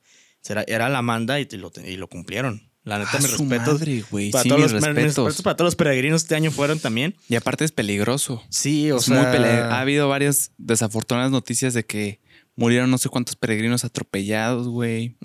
era, 0.47 0.63
era 0.67 0.89
la 0.89 1.01
manda 1.01 1.39
y, 1.39 1.45
te 1.45 1.57
lo, 1.57 1.71
y 1.85 1.97
lo 1.97 2.07
cumplieron. 2.07 2.69
La 2.83 2.99
neta, 2.99 3.11
Ah, 3.13 3.17
mis 3.19 3.31
respetos. 3.31 3.79
madre. 3.79 4.03
Para 4.31 4.43
Sí, 4.43 4.49
todos 4.49 4.61
mis 4.61 4.71
los, 4.71 4.81
mis 4.81 4.95
respetos. 4.95 5.41
para 5.41 5.55
todos 5.55 5.67
los 5.67 5.75
peregrinos 5.75 6.21
este 6.23 6.35
año 6.35 6.51
fueron 6.51 6.79
también. 6.79 7.15
Y 7.29 7.35
aparte 7.35 7.63
es 7.65 7.71
peligroso. 7.71 8.43
Sí, 8.49 8.91
o 8.91 8.97
es 8.97 9.05
sea. 9.05 9.15
muy 9.21 9.25
pele- 9.31 9.47
Ha 9.61 9.79
habido 9.79 10.07
varias 10.09 10.51
desafortunadas 10.57 11.31
noticias 11.31 11.73
de 11.73 11.83
que 11.85 12.21
murieron 12.55 12.89
no 12.91 12.97
sé 12.99 13.09
cuántos 13.09 13.35
peregrinos 13.35 13.83
atropellados, 13.85 14.67
güey. 14.67 15.17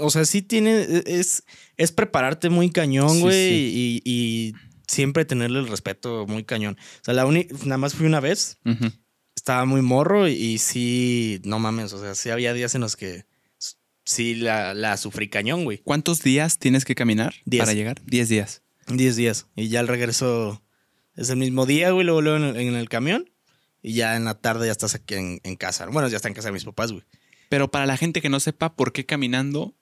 O 0.00 0.10
sea, 0.10 0.24
sí 0.24 0.42
tiene. 0.42 0.82
e, 0.82 1.02
Es, 1.06 1.44
es 1.76 1.92
prepararte 1.92 2.48
muy 2.50 2.70
cañón, 2.70 3.10
Sí, 3.10 3.20
güey. 3.20 3.48
sí. 3.48 4.02
Y, 4.04 4.10
y 4.10 4.52
siempre 4.86 5.24
tenerle 5.24 5.60
el 5.60 5.68
respeto 5.68 6.26
muy 6.26 6.44
cañón. 6.44 6.76
O 7.00 7.04
sea, 7.04 7.14
la 7.14 7.26
única. 7.26 7.54
Nada 7.64 7.78
más 7.78 7.94
fui 7.94 8.06
una 8.06 8.20
vez. 8.20 8.58
Estaba 9.36 9.64
muy 9.64 9.82
morro 9.82 10.28
y, 10.28 10.32
y 10.32 10.58
sí. 10.58 11.40
No 11.44 11.58
mames. 11.58 11.92
O 11.92 12.00
sea, 12.00 12.14
sí 12.14 12.30
había 12.30 12.52
días 12.52 12.74
en 12.74 12.80
los 12.80 12.96
que. 12.96 13.26
Sí, 14.04 14.34
la, 14.34 14.74
la 14.74 14.96
sufrí 14.96 15.28
cañón, 15.28 15.64
güey. 15.64 15.78
¿Cuántos 15.78 16.22
días 16.22 16.58
tienes 16.58 16.84
que 16.84 16.94
caminar 16.94 17.34
Diez. 17.46 17.62
para 17.62 17.72
llegar? 17.72 18.02
10 18.04 18.28
días. 18.28 18.62
10 18.88 19.16
días. 19.16 19.46
Y 19.56 19.68
ya 19.68 19.80
el 19.80 19.88
regreso. 19.88 20.62
Es 21.16 21.30
el 21.30 21.36
mismo 21.38 21.64
día, 21.64 21.90
güey. 21.90 22.04
Luego, 22.04 22.20
luego 22.20 22.36
en 22.38 22.44
el, 22.44 22.56
en 22.56 22.74
el 22.74 22.88
camión. 22.88 23.30
Y 23.82 23.94
ya 23.94 24.16
en 24.16 24.24
la 24.24 24.34
tarde 24.34 24.66
ya 24.66 24.72
estás 24.72 24.94
aquí 24.94 25.14
en, 25.14 25.40
en 25.42 25.56
casa. 25.56 25.86
Bueno, 25.86 26.08
ya 26.08 26.16
está 26.16 26.28
en 26.28 26.34
casa 26.34 26.48
de 26.48 26.52
mis 26.52 26.64
papás, 26.64 26.92
güey. 26.92 27.04
Pero 27.48 27.70
para 27.70 27.86
la 27.86 27.96
gente 27.96 28.20
que 28.20 28.28
no 28.28 28.40
sepa 28.40 28.74
por 28.74 28.92
qué 28.92 29.06
caminando 29.06 29.74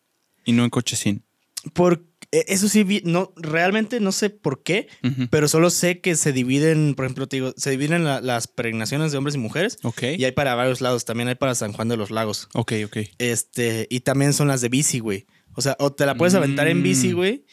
y 0.44 0.52
no 0.52 0.64
en 0.64 0.70
cochecín. 0.70 1.24
Por, 1.72 1.94
eh, 1.94 2.02
eso 2.32 2.68
sí, 2.68 2.82
vi- 2.82 3.02
no, 3.04 3.32
realmente 3.36 4.00
no 4.00 4.10
sé 4.12 4.30
por 4.30 4.62
qué. 4.62 4.88
Pero 5.30 5.48
solo 5.48 5.70
sé 5.70 6.00
que 6.00 6.16
se 6.16 6.32
dividen, 6.32 6.94
por 6.94 7.04
ejemplo, 7.04 7.28
te 7.28 7.36
digo, 7.36 7.52
se 7.56 7.70
dividen 7.70 8.04
la- 8.04 8.20
las 8.20 8.48
peregrinaciones 8.48 9.12
de 9.12 9.18
hombres 9.18 9.34
y 9.34 9.38
mujeres. 9.38 9.78
Ok. 9.82 10.02
Y 10.18 10.24
hay 10.24 10.32
para 10.32 10.54
varios 10.54 10.80
lados. 10.80 11.04
También 11.04 11.28
hay 11.28 11.34
para 11.34 11.54
San 11.54 11.72
Juan 11.72 11.88
de 11.88 11.96
los 11.96 12.10
Lagos. 12.10 12.48
Ok, 12.54 12.72
ok. 12.86 12.96
Este, 13.18 13.86
y 13.90 14.00
también 14.00 14.32
son 14.32 14.48
las 14.48 14.60
de 14.62 14.68
bici, 14.68 14.98
güey. 14.98 15.26
O 15.54 15.60
sea, 15.60 15.76
o 15.78 15.92
te 15.92 16.06
la 16.06 16.14
puedes 16.14 16.34
aventar 16.34 16.66
en 16.68 16.82
bici, 16.82 17.12
Mm. 17.12 17.16
güey. 17.16 17.44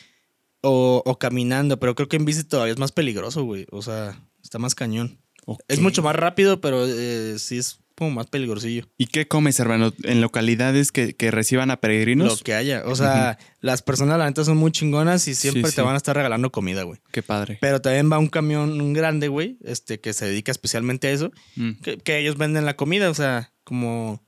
O, 0.62 1.04
o 1.06 1.20
caminando. 1.20 1.80
Pero 1.80 1.96
creo 1.96 2.08
que 2.10 2.18
en 2.18 2.26
bici 2.26 2.44
todavía 2.44 2.74
es 2.74 2.80
más 2.80 2.92
peligroso, 2.92 3.44
güey. 3.44 3.66
O 3.72 3.82
sea, 3.82 4.26
está 4.44 4.60
más 4.60 4.76
cañón. 4.76 5.20
Es 5.68 5.80
mucho 5.80 6.04
más 6.04 6.16
rápido, 6.16 6.62
pero 6.62 6.86
eh, 6.88 7.36
sí 7.40 7.58
es 7.58 7.80
como 8.00 8.10
más 8.12 8.26
peligrosillo. 8.28 8.88
¿Y 8.98 9.06
qué 9.06 9.28
comes, 9.28 9.60
hermano? 9.60 9.94
¿En 10.04 10.22
localidades 10.22 10.92
que, 10.92 11.14
que 11.14 11.30
reciban 11.30 11.70
a 11.70 11.76
Lo 11.76 11.82
peregrinos? 11.82 12.42
que 12.42 12.56
haya. 12.56 12.82
O 12.88 12.96
sea, 12.96 13.38
las 13.62 13.84
personas, 13.84 14.18
la 14.18 14.26
neta, 14.26 14.44
son 14.44 14.58
muy 14.58 14.72
chingonas 14.72 15.28
y 15.28 15.36
siempre 15.36 15.62
Sí, 15.70 15.76
te 15.76 15.82
sí. 15.82 15.86
van 15.86 15.94
a 15.94 15.98
estar 15.98 16.16
regalando 16.16 16.52
comida, 16.52 16.82
güey. 16.84 17.00
Qué 17.12 17.22
padre. 17.22 17.60
Pero 17.62 17.80
también 17.82 18.12
va 18.12 18.18
un 18.18 18.28
camión 18.30 18.94
grande, 18.94 19.28
güey, 19.28 19.58
este, 19.64 20.00
que 20.00 20.14
se 20.14 20.26
dedica 20.26 20.52
especialmente 20.52 21.08
a 21.08 21.12
eso. 21.12 21.32
Mm. 21.56 21.74
que, 21.84 21.98
que 22.00 22.18
ellos 22.18 22.38
venden 22.38 22.66
la 22.66 22.76
comida, 22.76 23.10
o 23.10 23.14
sea, 23.14 23.54
como, 23.64 24.26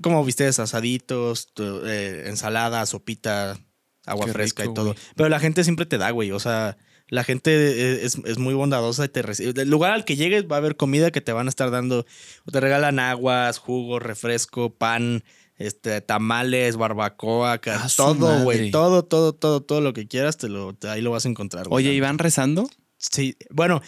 como 0.00 0.24
bisteces 0.24 0.58
asaditos, 0.58 1.52
tu- 1.54 1.86
eh, 1.86 2.24
ensalada, 2.28 2.84
sopita, 2.86 3.60
agua 4.06 4.26
Qué 4.26 4.32
fresca 4.32 4.62
rico, 4.64 4.72
y 4.72 4.74
todo. 4.74 4.86
güey. 4.94 4.98
Pero 5.14 5.28
la 5.28 5.38
gente 5.38 5.62
siempre 5.64 5.86
te 5.86 5.98
da, 5.98 6.10
güey. 6.10 6.32
O 6.32 6.40
sea, 6.40 6.76
la 7.12 7.24
gente 7.24 8.04
es, 8.06 8.16
es 8.24 8.38
muy 8.38 8.54
bondadosa 8.54 9.04
y 9.04 9.08
te 9.08 9.20
recibe. 9.20 9.52
Del 9.52 9.68
lugar 9.68 9.92
al 9.92 10.06
que 10.06 10.16
llegues 10.16 10.44
va 10.50 10.56
a 10.56 10.58
haber 10.60 10.76
comida 10.76 11.10
que 11.10 11.20
te 11.20 11.32
van 11.32 11.46
a 11.46 11.50
estar 11.50 11.70
dando. 11.70 12.06
Te 12.50 12.58
regalan 12.58 12.98
aguas, 12.98 13.58
jugo, 13.58 13.98
refresco, 13.98 14.74
pan, 14.74 15.22
este, 15.58 16.00
tamales, 16.00 16.76
barbacoa, 16.78 17.60
Ah, 17.66 17.86
todo, 17.94 18.42
güey. 18.44 18.70
Todo, 18.70 19.04
todo, 19.04 19.34
todo, 19.34 19.60
todo 19.62 19.82
lo 19.82 19.92
que 19.92 20.08
quieras, 20.08 20.38
te 20.38 20.48
lo, 20.48 20.72
te- 20.74 20.88
ahí 20.88 21.02
lo 21.02 21.10
vas 21.10 21.26
a 21.26 21.28
encontrar. 21.28 21.68
güey. 21.68 21.84
Oye, 21.84 21.94
¿y 21.94 22.00
van 22.00 22.16
rezando? 22.16 22.66
Sí, 22.96 23.36
bueno, 23.50 23.82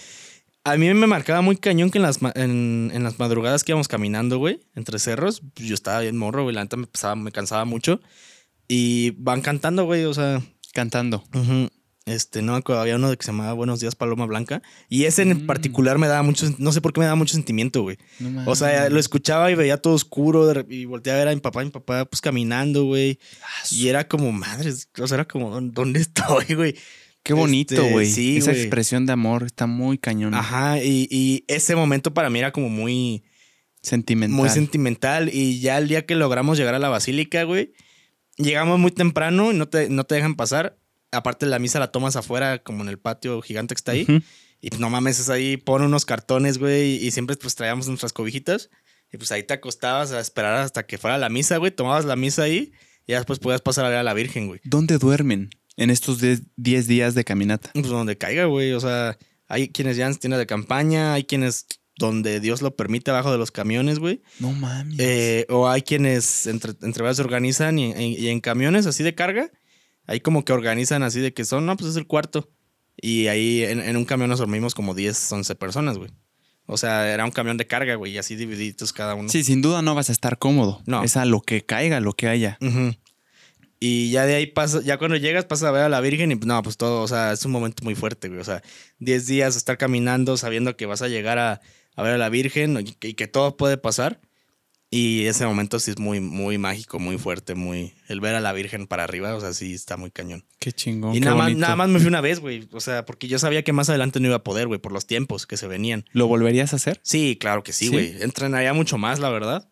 a 0.65 0.77
mí 0.77 0.93
me 0.93 1.07
marcaba 1.07 1.41
muy 1.41 1.57
cañón 1.57 1.91
que 1.91 1.97
en 1.99 2.03
las, 2.03 2.19
en, 2.35 2.91
en 2.93 3.03
las 3.05 3.19
madrugadas 3.19 3.65
que 3.65 3.73
íbamos 3.73 3.89
caminando, 3.89 4.37
güey, 4.37 4.61
entre 4.75 4.99
cerros, 4.99 5.41
pues, 5.55 5.67
yo 5.67 5.75
estaba 5.75 6.01
bien 6.01 6.19
morro, 6.19 6.43
güey, 6.43 6.55
la 6.55 6.63
neta 6.63 6.77
me, 6.77 6.87
pesaba- 6.87 7.17
me 7.17 7.33
cansaba 7.33 7.65
mucho. 7.65 8.01
Y 8.69 9.11
van 9.13 9.41
cantando, 9.41 9.85
güey, 9.87 10.05
o 10.05 10.13
sea, 10.15 10.43
Cantando. 10.75 11.25
ujú, 11.35 11.71
este, 12.07 12.43
no 12.43 12.53
me 12.53 12.59
acuerdo, 12.59 12.83
había 12.83 12.97
uno 12.97 13.09
de 13.11 13.17
que 13.17 13.25
se 13.25 13.33
llamaba 13.33 13.53
Buenos 13.55 13.81
Días 13.81 13.95
Paloma 13.95 14.27
Blanca. 14.27 14.63
Y 14.89 15.05
ese 15.05 15.23
en 15.23 15.45
Mm. 15.45 15.47
particular 15.47 15.97
me 15.99 16.07
daba 16.07 16.23
mucho, 16.23 16.47
no 16.59 16.71
sé 16.73 16.81
por 16.81 16.93
qué 16.93 17.01
me 17.01 17.07
daba 17.07 17.17
mucho 17.17 17.35
sentimiento, 17.35 17.83
güey. 17.83 17.97
No 18.21 18.45
O 18.51 18.55
sea, 18.55 18.91
lo 18.91 19.01
escuchaba 19.01 19.51
y 19.51 19.55
veía 19.55 19.79
todo 19.79 19.95
oscuro 19.95 20.47
de 20.47 20.67
y 20.75 20.85
volteaba 20.85 21.21
a 21.21 21.25
ver 21.25 21.33
a 21.33 21.35
mi 21.35 21.41
papá, 21.41 21.65
mi 21.65 21.71
papá 21.71 22.05
pues 22.05 22.21
caminando, 22.21 22.85
güey. 22.85 23.19
Ah, 23.43 23.65
Y 23.71 23.89
era 23.89 24.07
como, 24.07 24.33
madres, 24.33 24.89
o 24.99 25.07
sea, 25.07 25.15
era 25.17 25.25
como, 25.27 25.51
¿dó- 25.51 25.71
¿dónde 25.73 26.01
estoy, 26.01 26.55
güey? 26.55 26.75
Qué 27.23 27.33
bonito, 27.33 27.75
Este, 27.75 27.91
güey. 27.91 28.07
sí, 28.11 28.37
Esa 28.37 28.53
expresión 28.53 29.07
de 29.07 29.13
amor 29.15 29.45
está 29.45 29.67
muy 29.67 29.97
cañón. 29.97 30.35
Ajá, 30.35 30.79
y, 30.83 31.09
y 31.11 31.45
ese 31.49 31.75
momento 31.75 32.13
para 32.13 32.29
mí 32.29 32.39
era 32.39 32.53
como 32.53 32.69
muy, 32.69 33.25
Sentimental. 33.81 34.37
muy 34.37 34.51
sentimental. 34.51 35.31
Y 35.33 35.59
ya 35.61 35.79
el 35.79 35.89
día 35.89 36.05
que 36.05 36.17
logramos 36.17 36.59
llegar 36.59 36.75
a 36.75 36.79
la 36.79 36.91
basílica, 36.91 37.45
güey, 37.45 37.73
llegamos 38.37 38.79
muy 38.79 38.91
temprano 38.91 39.53
y 39.53 39.57
no 39.57 39.69
te, 39.69 39.89
no 39.89 40.05
te 40.05 40.17
dejan 40.17 40.35
pasar. 40.35 40.77
Aparte, 41.15 41.47
la 41.47 41.59
misa 41.59 41.79
la 41.79 41.91
tomas 41.93 42.17
afuera, 42.17 42.59
como 42.63 42.83
en 42.83 42.89
el 42.89 42.99
patio 42.99 43.41
gigante 43.43 43.75
que 43.75 43.79
está 43.79 43.93
ahí. 43.93 44.07
Y 44.61 44.71
no 44.79 44.89
mames, 44.91 45.21
es 45.21 45.29
ahí, 45.31 45.57
pon 45.57 45.83
unos 45.83 46.05
cartones, 46.07 46.59
güey, 46.59 47.05
y 47.05 47.11
siempre 47.11 47.37
pues 47.37 47.55
traíamos 47.55 47.87
nuestras 47.89 48.13
cobijitas. 48.13 48.71
Y 49.13 49.17
pues 49.19 49.31
ahí 49.33 49.43
te 49.43 49.55
acostabas 49.55 50.13
a 50.13 50.21
esperar 50.21 50.55
hasta 50.57 50.87
que 50.87 50.99
fuera 50.99 51.19
la 51.19 51.29
misa, 51.29 51.59
güey. 51.59 51.71
Tomabas 51.71 52.05
la 52.05 52.17
misa 52.17 52.43
ahí 52.45 52.73
y 53.07 53.13
ya 53.13 53.19
después 53.19 53.39
podías 53.39 53.61
pasar 53.61 53.85
a 53.85 53.89
ver 53.91 53.99
a 53.99 54.03
la 54.03 54.15
Virgen, 54.15 54.47
güey. 54.49 54.61
¿Dónde 54.65 54.99
duermen 54.99 55.51
en 55.77 55.91
estos 55.91 56.19
10 56.57 56.87
días 56.87 57.15
de 57.15 57.25
caminata? 57.25 57.71
Pues 57.75 57.87
donde 57.89 58.17
caiga, 58.19 58.47
güey. 58.47 58.73
O 58.73 58.81
sea, 58.81 59.17
hay 59.47 59.69
quienes 59.69 59.97
ya 59.97 60.07
en 60.07 60.17
tiendas 60.17 60.39
de 60.41 60.47
campaña, 60.47 61.13
hay 61.13 61.25
quienes 61.25 61.67
donde 61.97 62.41
Dios 62.41 62.61
lo 62.61 62.75
permite 62.75 63.13
abajo 63.13 63.31
de 63.31 63.39
los 63.39 63.53
camiones, 63.53 64.01
güey. 64.01 64.21
No 64.41 64.51
mames. 64.51 64.97
Eh, 64.99 65.47
o 65.49 65.69
hay 65.69 65.83
quienes 65.83 66.47
entre, 66.49 66.73
entre 66.83 67.03
varios 67.03 67.19
se 67.19 67.23
organizan 67.23 67.79
y, 67.79 67.93
y- 67.93 68.17
y 68.17 68.29
en 68.31 68.41
camiones 68.41 68.87
así 68.87 69.05
de 69.05 69.15
carga, 69.15 69.51
hay 70.07 70.21
como 70.21 70.45
que 70.45 70.53
organizan 70.53 71.03
así 71.03 71.21
de 71.21 71.33
que 71.33 71.45
son, 71.45 71.67
no, 71.67 71.77
pues 71.77 71.91
es 71.91 71.97
el 71.97 72.07
cuarto. 72.07 72.51
Y 72.97 73.27
ahí 73.27 73.65
en, 73.65 73.81
en 73.81 73.97
un 73.97 74.05
camión 74.05 74.31
nos 74.31 74.39
dormimos 74.39 74.75
como 74.75 74.95
10, 74.95 75.33
11 75.33 75.55
personas, 75.57 75.99
güey. 75.99 76.11
O 76.67 76.79
sea, 76.79 77.13
era 77.13 77.25
un 77.25 77.31
camión 77.31 77.57
de 77.57 77.67
carga, 77.67 77.95
güey, 77.97 78.13
y 78.13 78.19
así 78.19 78.37
divididos 78.37 78.93
cada 78.93 79.15
uno. 79.15 79.29
Sí, 79.29 79.45
sin 79.45 79.61
duda 79.61 79.83
no 79.83 79.95
vas 79.95 80.09
a 80.09 80.13
estar 80.13 80.39
cómodo. 80.39 80.83
No. 80.87 81.03
Es 81.03 81.17
a 81.17 81.25
lo 81.27 81.43
que 81.43 81.65
caiga, 81.65 82.01
lo 82.01 82.15
que 82.15 82.29
haya. 82.29 82.59
Y 83.81 84.11
ya 84.11 84.25
de 84.25 84.35
ahí 84.35 84.47
pasa, 84.47 84.81
ya 84.83 84.97
cuando 84.97 85.17
llegas 85.17 85.45
pasas 85.45 85.69
a 85.69 85.73
ver 85.73 85.83
a 85.83 85.89
la 85.91 86.01
Virgen 86.01 86.33
y 86.33 86.37
pues, 86.37 86.47
no, 86.47 86.63
pues 86.63 86.79
todo, 86.79 87.03
o 87.03 87.09
sea, 87.09 87.33
es 87.33 87.45
un 87.45 87.53
momento 87.53 87.85
muy 87.85 87.95
fuerte, 87.95 88.29
güey. 88.29 88.41
O 88.41 88.45
sea, 88.45 88.63
10 89.01 89.27
días 89.27 89.57
estar 89.57 89.77
caminando 89.77 90.39
sabiendo 90.39 90.75
que 90.75 90.87
vas 90.87 91.03
a 91.03 91.09
llegar 91.09 91.39
a, 91.39 91.61
a 91.95 92.03
ver 92.03 92.15
a 92.15 92.19
la 92.19 92.31
Virgen 92.31 92.79
y 92.81 92.93
que, 92.95 93.09
y 93.09 93.15
que 93.15 93.29
todo 93.29 93.59
puede 93.59 93.77
pasar. 93.77 94.21
Y 94.97 95.27
ese 95.27 95.45
momento 95.45 95.81
sí 95.81 95.91
es 95.91 95.99
muy, 95.99 96.21
muy 96.21 96.57
mágico, 96.57 97.01
muy 97.01 97.19
fuerte, 97.19 97.57
muy... 97.57 97.95
El 98.07 98.21
ver 98.21 98.37
a 98.37 98.41
la 98.41 98.53
Virgen 98.53 98.87
para 98.87 99.03
arriba, 99.03 99.35
o 99.35 99.41
sea, 99.41 99.53
sí 99.53 99.75
está 99.75 99.97
muy 99.97 100.13
cañón. 100.13 100.45
Qué 100.61 100.71
chingón. 100.71 101.17
y 101.17 101.19
qué 101.19 101.25
nada 101.25 101.35
más, 101.35 101.57
nada 101.57 101.75
más 101.75 101.89
me 101.89 101.99
fui 101.99 102.07
una 102.07 102.21
vez, 102.21 102.39
güey. 102.39 102.69
O 102.71 102.79
sea, 102.79 103.05
porque 103.05 103.27
yo 103.27 103.41
sabía 103.41 103.65
que 103.65 103.73
más 103.73 103.89
adelante 103.89 104.21
no 104.21 104.29
iba 104.29 104.37
a 104.37 104.45
poder, 104.45 104.69
güey, 104.69 104.79
por 104.79 104.93
los 104.93 105.09
tiempos 105.09 105.49
que 105.49 105.57
se 105.57 105.67
venían. 105.67 106.05
¿Lo 106.13 106.29
volverías 106.29 106.75
a 106.75 106.77
hacer? 106.77 107.01
Sí, 107.03 107.37
claro 107.41 107.65
que 107.65 107.73
sí, 107.73 107.87
¿Sí? 107.87 107.91
güey. 107.91 108.23
Entrenaría 108.23 108.73
mucho 108.73 108.97
más, 108.97 109.19
la 109.19 109.31
verdad. 109.31 109.69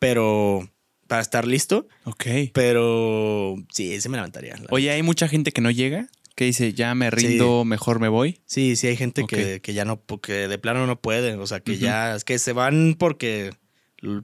Pero 0.00 0.68
para 1.06 1.22
estar 1.22 1.46
listo. 1.46 1.86
Ok. 2.02 2.26
Pero 2.52 3.54
sí, 3.72 4.00
se 4.00 4.08
me 4.08 4.16
levantaría. 4.16 4.56
la 4.56 4.66
Oye, 4.70 4.90
hay 4.90 5.04
mucha 5.04 5.28
gente 5.28 5.52
que 5.52 5.60
no 5.60 5.70
llega, 5.70 6.08
que 6.34 6.46
dice, 6.46 6.72
ya 6.72 6.96
me 6.96 7.12
rindo, 7.12 7.64
mejor 7.64 8.00
me 8.00 8.08
voy. 8.08 8.40
Sí, 8.44 8.74
sí, 8.74 8.88
hay 8.88 8.96
gente 8.96 9.22
que, 9.28 9.60
que 9.60 9.72
ya 9.72 9.84
no, 9.84 10.02
que 10.20 10.48
de 10.48 10.58
plano 10.58 10.84
no 10.88 11.00
puede. 11.00 11.36
O 11.36 11.46
sea, 11.46 11.60
que 11.60 11.78
ya, 11.78 12.16
es 12.16 12.24
que 12.24 12.40
se 12.40 12.52
van 12.52 12.96
porque 12.98 13.52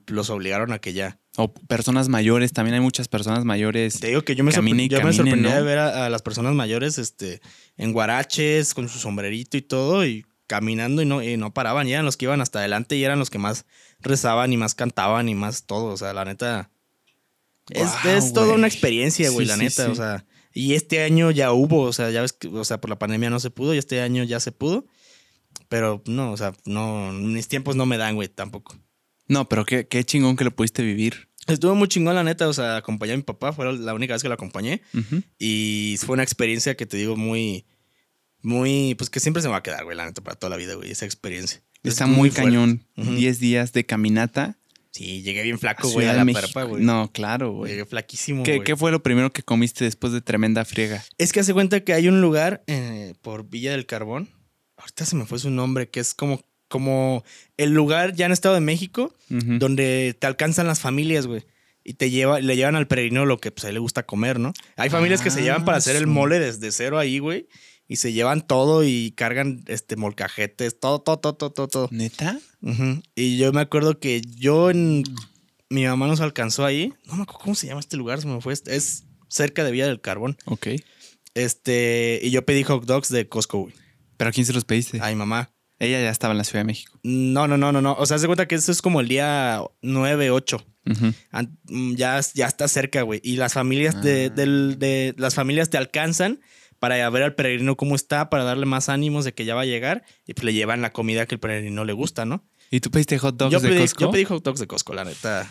los 0.06 0.30
obligaron 0.30 0.72
a 0.72 0.78
que 0.78 0.92
ya. 0.92 1.20
O 1.36 1.52
personas 1.54 2.08
mayores, 2.08 2.52
también 2.52 2.74
hay 2.74 2.80
muchas 2.80 3.08
personas 3.08 3.44
mayores. 3.44 4.00
Te 4.00 4.08
digo 4.08 4.22
que 4.22 4.34
yo 4.34 4.44
me, 4.44 4.52
Camine 4.52 4.88
yo 4.88 4.98
me 4.98 5.02
camine, 5.02 5.16
sorprendía 5.16 5.50
¿no? 5.50 5.56
de 5.56 5.62
ver 5.62 5.78
a, 5.78 6.06
a 6.06 6.10
las 6.10 6.22
personas 6.22 6.54
mayores 6.54 6.98
este, 6.98 7.40
en 7.76 7.92
guaraches, 7.92 8.74
con 8.74 8.88
su 8.88 8.98
sombrerito 8.98 9.56
y 9.56 9.62
todo, 9.62 10.04
y 10.04 10.24
caminando 10.46 11.00
y 11.00 11.06
no, 11.06 11.22
y 11.22 11.36
no 11.36 11.54
paraban. 11.54 11.86
Y 11.86 11.92
eran 11.92 12.04
los 12.04 12.16
que 12.16 12.24
iban 12.26 12.40
hasta 12.40 12.58
adelante 12.58 12.96
y 12.96 13.04
eran 13.04 13.18
los 13.20 13.30
que 13.30 13.38
más 13.38 13.66
rezaban 14.00 14.52
y 14.52 14.56
más 14.56 14.74
cantaban 14.74 15.28
y 15.28 15.34
más 15.34 15.64
todo. 15.64 15.86
O 15.86 15.96
sea, 15.96 16.12
la 16.12 16.24
neta. 16.24 16.70
Es, 17.70 18.32
toda 18.32 18.54
una 18.54 18.66
experiencia, 18.66 19.30
güey, 19.30 19.46
Sí, 19.46 19.48
la 19.48 19.56
sí, 19.56 19.62
neta. 19.62 19.84
sí. 19.84 19.90
O 19.92 19.94
sea, 19.94 20.26
y 20.52 20.74
este 20.74 21.02
año 21.04 21.30
ya 21.30 21.52
hubo, 21.52 21.82
o 21.82 21.92
sea, 21.92 22.10
ya 22.10 22.22
ves 22.22 22.32
que, 22.32 22.48
o 22.48 22.64
sea, 22.64 22.80
por 22.80 22.90
la 22.90 22.98
pandemia 22.98 23.30
no 23.30 23.38
se 23.38 23.50
pudo 23.50 23.74
y 23.74 23.78
este 23.78 24.00
año 24.00 24.24
ya 24.24 24.40
se 24.40 24.50
pudo. 24.50 24.86
Pero 25.68 26.02
no, 26.06 26.32
o 26.32 26.36
sea, 26.36 26.52
no, 26.64 27.12
mis 27.12 27.46
tiempos 27.46 27.76
no 27.76 27.86
me 27.86 27.96
dan, 27.96 28.16
güey, 28.16 28.28
tampoco. 28.28 28.76
No, 29.30 29.48
pero 29.48 29.64
qué, 29.64 29.86
qué 29.86 30.02
chingón 30.02 30.36
que 30.36 30.42
lo 30.42 30.50
pudiste 30.50 30.82
vivir. 30.82 31.28
Estuvo 31.46 31.74
muy 31.76 31.86
chingón, 31.86 32.16
la 32.16 32.24
neta. 32.24 32.48
O 32.48 32.52
sea, 32.52 32.76
acompañé 32.76 33.12
a 33.12 33.16
mi 33.16 33.22
papá, 33.22 33.52
fue 33.52 33.72
la 33.78 33.94
única 33.94 34.12
vez 34.12 34.22
que 34.22 34.28
lo 34.28 34.34
acompañé. 34.34 34.82
Y 35.38 35.96
fue 36.04 36.14
una 36.14 36.24
experiencia 36.24 36.76
que 36.76 36.84
te 36.84 36.96
digo 36.96 37.16
muy, 37.16 37.64
muy, 38.42 38.96
pues 38.96 39.08
que 39.08 39.20
siempre 39.20 39.40
se 39.40 39.48
me 39.48 39.52
va 39.52 39.58
a 39.58 39.62
quedar, 39.62 39.84
güey, 39.84 39.96
la 39.96 40.04
neta, 40.04 40.20
para 40.20 40.36
toda 40.36 40.50
la 40.50 40.56
vida, 40.56 40.74
güey, 40.74 40.90
esa 40.90 41.04
experiencia. 41.04 41.62
Está 41.84 42.04
Es 42.04 42.10
muy, 42.10 42.30
cañón. 42.30 42.84
Ujú. 42.96 43.12
10 43.12 43.38
días 43.38 43.72
de 43.72 43.86
caminata. 43.86 44.58
Sí, 44.90 45.22
llegué 45.22 45.44
bien 45.44 45.60
flaco, 45.60 45.88
güey, 45.88 46.08
a 46.08 46.12
la 46.12 46.24
perpa, 46.24 46.64
güey. 46.64 46.82
No, 46.82 47.12
claro, 47.12 47.52
güey. 47.52 47.70
Llegué 47.70 47.84
flaquísimo, 47.84 48.42
¿Qué, 48.42 48.56
güey. 48.56 48.64
qué 48.64 48.76
fue 48.76 48.90
lo 48.90 49.02
primero 49.04 49.32
que 49.32 49.44
comiste 49.44 49.84
después 49.84 50.12
de 50.12 50.20
tremenda 50.20 50.64
friega? 50.64 51.04
Es 51.16 51.32
que 51.32 51.38
hace 51.38 51.54
cuenta 51.54 51.84
que 51.84 51.92
hay 51.92 52.08
un 52.08 52.20
lugar 52.20 52.64
eh, 52.66 53.14
por 53.22 53.48
Villa 53.48 53.70
del 53.70 53.86
Carbón. 53.86 54.28
Ahorita 54.76 55.04
se 55.06 55.14
me 55.14 55.26
fue 55.26 55.38
su 55.38 55.50
nombre, 55.50 55.88
que 55.88 56.00
es 56.00 56.12
como, 56.14 56.42
como 56.70 57.24
el 57.56 57.72
lugar 57.72 58.14
ya 58.14 58.26
en 58.26 58.32
Estado 58.32 58.54
de 58.54 58.60
México, 58.60 59.12
donde 59.28 60.16
te 60.18 60.26
alcanzan 60.26 60.68
las 60.68 60.80
familias, 60.80 61.26
güey. 61.26 61.44
Y 61.82 61.94
te 61.94 62.10
lleva, 62.10 62.40
le 62.40 62.56
llevan 62.56 62.76
al 62.76 62.86
peregrino 62.86 63.26
lo 63.26 63.38
que 63.38 63.50
pues, 63.50 63.64
a 63.64 63.68
él 63.68 63.74
le 63.74 63.80
gusta 63.80 64.04
comer, 64.04 64.38
¿no? 64.38 64.52
Hay 64.76 64.88
familias 64.88 65.20
que 65.20 65.30
se 65.30 65.42
llevan 65.42 65.64
para 65.64 65.78
hacer 65.78 65.96
el 65.96 66.04
Ah, 66.04 66.06
mole 66.06 66.38
desde 66.38 66.70
cero 66.70 66.98
ahí, 66.98 67.18
güey. 67.18 67.48
Y 67.88 67.96
se 67.96 68.12
llevan 68.12 68.46
todo 68.46 68.84
y 68.84 69.12
cargan 69.16 69.64
este 69.66 69.96
molcajetes, 69.96 70.78
todo, 70.78 71.00
todo, 71.00 71.18
todo, 71.18 71.34
todo, 71.34 71.50
todo. 71.50 71.68
todo. 71.68 71.88
¿Neta? 71.90 72.38
Y 73.16 73.36
yo 73.36 73.52
me 73.52 73.60
acuerdo 73.62 73.98
que 73.98 74.22
yo 74.36 74.70
en. 74.70 75.02
Mi 75.70 75.84
mamá 75.84 76.06
nos 76.06 76.20
alcanzó 76.20 76.64
ahí. 76.64 76.92
No 77.06 77.16
me 77.16 77.22
acuerdo 77.22 77.40
cómo 77.40 77.54
se 77.56 77.66
llama 77.66 77.80
este 77.80 77.96
lugar, 77.96 78.20
se 78.20 78.28
me 78.28 78.40
fue. 78.40 78.52
Es 78.52 79.04
cerca 79.28 79.64
de 79.64 79.72
Villa 79.72 79.86
del 79.88 80.00
Carbón. 80.00 80.36
Ok. 80.44 80.68
Este. 81.34 82.20
Y 82.22 82.30
yo 82.30 82.44
pedí 82.44 82.62
hot 82.62 82.84
dogs 82.84 83.08
de 83.08 83.28
Costco, 83.28 83.58
güey. 83.58 83.74
¿Pero 84.16 84.28
a 84.28 84.32
quién 84.32 84.46
se 84.46 84.52
los 84.52 84.64
pediste? 84.64 85.00
A 85.00 85.08
mi 85.08 85.16
mamá. 85.16 85.50
Ella 85.80 86.00
ya 86.00 86.10
estaba 86.10 86.32
en 86.32 86.38
la 86.38 86.44
Ciudad 86.44 86.60
de 86.60 86.66
México. 86.66 87.00
No, 87.02 87.48
no, 87.48 87.56
no, 87.56 87.72
no, 87.72 87.80
no. 87.80 87.94
O 87.98 88.06
sea, 88.06 88.18
se 88.18 88.26
cuenta 88.26 88.46
que 88.46 88.54
eso 88.54 88.70
es 88.70 88.80
como 88.82 89.00
el 89.00 89.08
día 89.08 89.60
9, 89.82 90.30
8. 90.30 90.64
Ujú. 90.88 91.12
An- 91.32 91.58
mm, 91.64 91.94
Ya, 91.96 92.20
ya 92.34 92.46
está 92.46 92.68
cerca, 92.68 93.02
güey. 93.02 93.20
Y 93.24 93.36
las 93.36 93.54
familias 93.54 94.00
de, 94.02 94.26
Ah. 94.26 94.34
del- 94.34 94.78
de- 94.78 95.14
las 95.18 95.34
familias 95.34 95.70
te 95.70 95.78
alcanzan 95.78 96.40
para 96.78 97.08
ver 97.10 97.22
al 97.22 97.34
peregrino 97.34 97.76
cómo 97.76 97.96
está, 97.96 98.30
para 98.30 98.44
darle 98.44 98.66
más 98.66 98.88
ánimos 98.88 99.24
de 99.24 99.32
que 99.34 99.44
ya 99.44 99.54
va 99.54 99.62
a 99.62 99.66
llegar. 99.66 100.04
Y 100.26 100.34
pues 100.34 100.44
le 100.44 100.52
llevan 100.52 100.82
la 100.82 100.92
comida 100.92 101.26
que 101.26 101.34
el 101.34 101.40
peregrino 101.40 101.84
le 101.84 101.92
gusta, 101.94 102.24
¿no? 102.24 102.46
¿Y 102.70 102.80
tú 102.80 102.90
pediste 102.90 103.18
hot 103.18 103.36
dogs 103.36 103.52
Yo 103.52 103.60
de 103.60 103.68
pedí, 103.70 103.80
Costco? 103.80 104.00
yo 104.00 104.10
pedí 104.12 104.24
hot 104.24 104.44
dogs 104.44 104.60
de 104.60 104.66
Costco, 104.66 104.94
la 104.94 105.04
neta. 105.04 105.50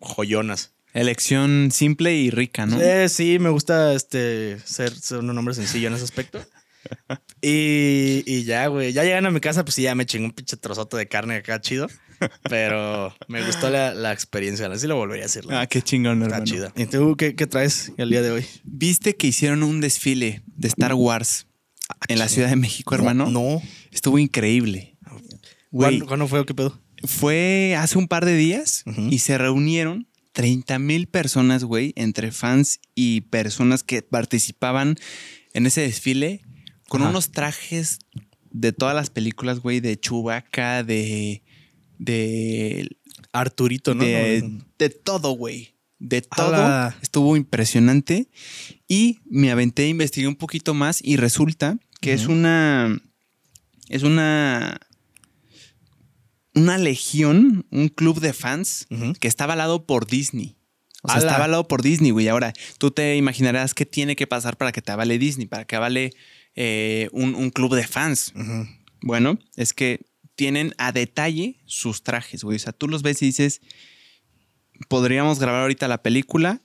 Joyonas. 0.00 0.72
Elección 0.94 1.70
simple 1.72 2.14
y 2.14 2.30
rica, 2.30 2.66
¿no? 2.66 2.80
Eh, 2.80 3.08
sí, 3.08 3.38
me 3.38 3.48
gusta 3.48 3.94
este 3.94 4.58
ser, 4.64 4.94
ser 4.94 5.18
un 5.18 5.38
hombre 5.38 5.54
sencillo 5.54 5.88
en 5.88 5.94
ese 5.94 6.04
aspecto. 6.04 6.44
Y, 7.44 8.22
y 8.24 8.44
ya, 8.44 8.68
güey. 8.68 8.92
Ya 8.92 9.02
llegan 9.02 9.26
a 9.26 9.30
mi 9.32 9.40
casa, 9.40 9.64
pues 9.64 9.74
sí, 9.74 9.82
ya 9.82 9.94
me 9.96 10.06
chingó 10.06 10.26
un 10.26 10.30
pinche 10.32 10.56
trozote 10.56 10.96
de 10.96 11.08
carne 11.08 11.34
acá 11.36 11.60
chido. 11.60 11.88
Pero 12.48 13.12
me 13.26 13.44
gustó 13.44 13.68
la, 13.68 13.94
la 13.94 14.12
experiencia. 14.12 14.66
Así 14.68 14.86
lo 14.86 14.94
volvería 14.94 15.24
a 15.24 15.26
hacer. 15.26 15.44
Ah, 15.50 15.66
qué 15.66 15.82
chingón, 15.82 16.22
Está 16.22 16.36
hermano. 16.36 16.44
chida. 16.44 16.72
¿Y 16.76 16.86
tú 16.86 17.16
qué, 17.16 17.34
qué 17.34 17.48
traes 17.48 17.92
el 17.96 18.10
día 18.10 18.22
de 18.22 18.30
hoy? 18.30 18.46
¿Viste 18.62 19.16
que 19.16 19.26
hicieron 19.26 19.64
un 19.64 19.80
desfile 19.80 20.42
de 20.46 20.68
Star 20.68 20.94
Wars 20.94 21.48
en 22.06 22.20
la 22.20 22.28
Ciudad 22.28 22.48
de 22.48 22.54
México, 22.54 22.94
hermano? 22.94 23.28
No. 23.28 23.60
Estuvo 23.90 24.20
increíble. 24.20 24.96
Güey, 25.72 25.90
¿Cuándo, 25.98 26.06
cuándo 26.06 26.28
fue 26.28 26.38
o 26.40 26.46
qué 26.46 26.54
pedo? 26.54 26.80
fue 27.04 27.74
hace 27.76 27.98
un 27.98 28.06
par 28.06 28.24
de 28.24 28.36
días 28.36 28.84
Ujú. 28.86 29.08
y 29.10 29.18
se 29.18 29.36
reunieron 29.36 30.06
30 30.34 30.78
mil 30.78 31.08
personas, 31.08 31.64
güey, 31.64 31.92
entre 31.96 32.30
fans 32.30 32.78
y 32.94 33.22
personas 33.22 33.82
que 33.82 34.02
participaban 34.02 34.94
en 35.54 35.66
ese 35.66 35.80
desfile 35.80 36.42
con 36.92 37.00
Ajá. 37.00 37.10
unos 37.10 37.30
trajes 37.30 38.00
de 38.50 38.70
todas 38.74 38.94
las 38.94 39.08
películas, 39.08 39.60
güey, 39.60 39.80
de 39.80 39.98
Chewbacca, 39.98 40.84
de. 40.84 41.42
de. 41.96 42.98
Arturito, 43.32 43.94
¿no? 43.94 44.04
de, 44.04 44.60
de 44.78 44.90
todo, 44.90 45.30
güey. 45.30 45.74
de 45.98 46.20
todo. 46.20 46.92
Estuvo 47.00 47.38
impresionante. 47.38 48.28
Y 48.88 49.20
me 49.24 49.50
aventé, 49.50 49.88
investigué 49.88 50.28
un 50.28 50.36
poquito 50.36 50.74
más 50.74 51.00
y 51.02 51.16
resulta 51.16 51.78
que 52.02 52.12
es 52.12 52.26
una. 52.26 53.00
Es 53.88 54.02
una. 54.02 54.78
Una 56.54 56.76
legión, 56.76 57.64
un 57.70 57.88
club 57.88 58.20
de 58.20 58.34
fans 58.34 58.86
que 59.18 59.28
está 59.28 59.44
avalado 59.44 59.86
por 59.86 60.06
Disney. 60.06 60.58
O 61.02 61.08
sea, 61.08 61.20
está 61.20 61.36
avalado 61.36 61.66
por 61.66 61.80
Disney, 61.80 62.10
güey. 62.10 62.28
Ahora, 62.28 62.52
tú 62.76 62.90
te 62.90 63.16
imaginarás 63.16 63.72
qué 63.72 63.86
tiene 63.86 64.14
que 64.14 64.26
pasar 64.26 64.58
para 64.58 64.72
que 64.72 64.82
te 64.82 64.92
avale 64.92 65.18
Disney, 65.18 65.46
para 65.46 65.64
que 65.64 65.74
avale 65.74 66.12
eh, 66.54 67.08
un, 67.12 67.34
un 67.34 67.50
club 67.50 67.74
de 67.74 67.86
fans. 67.86 68.32
Bueno, 69.02 69.38
es 69.56 69.72
que 69.72 70.00
tienen 70.34 70.74
a 70.78 70.92
detalle 70.92 71.60
sus 71.66 72.02
trajes, 72.02 72.42
güey. 72.44 72.56
O 72.56 72.58
sea, 72.58 72.72
tú 72.72 72.88
los 72.88 73.02
ves 73.02 73.20
y 73.22 73.26
dices, 73.26 73.60
podríamos 74.88 75.38
grabar 75.38 75.62
ahorita 75.62 75.88
la 75.88 76.02
película 76.02 76.62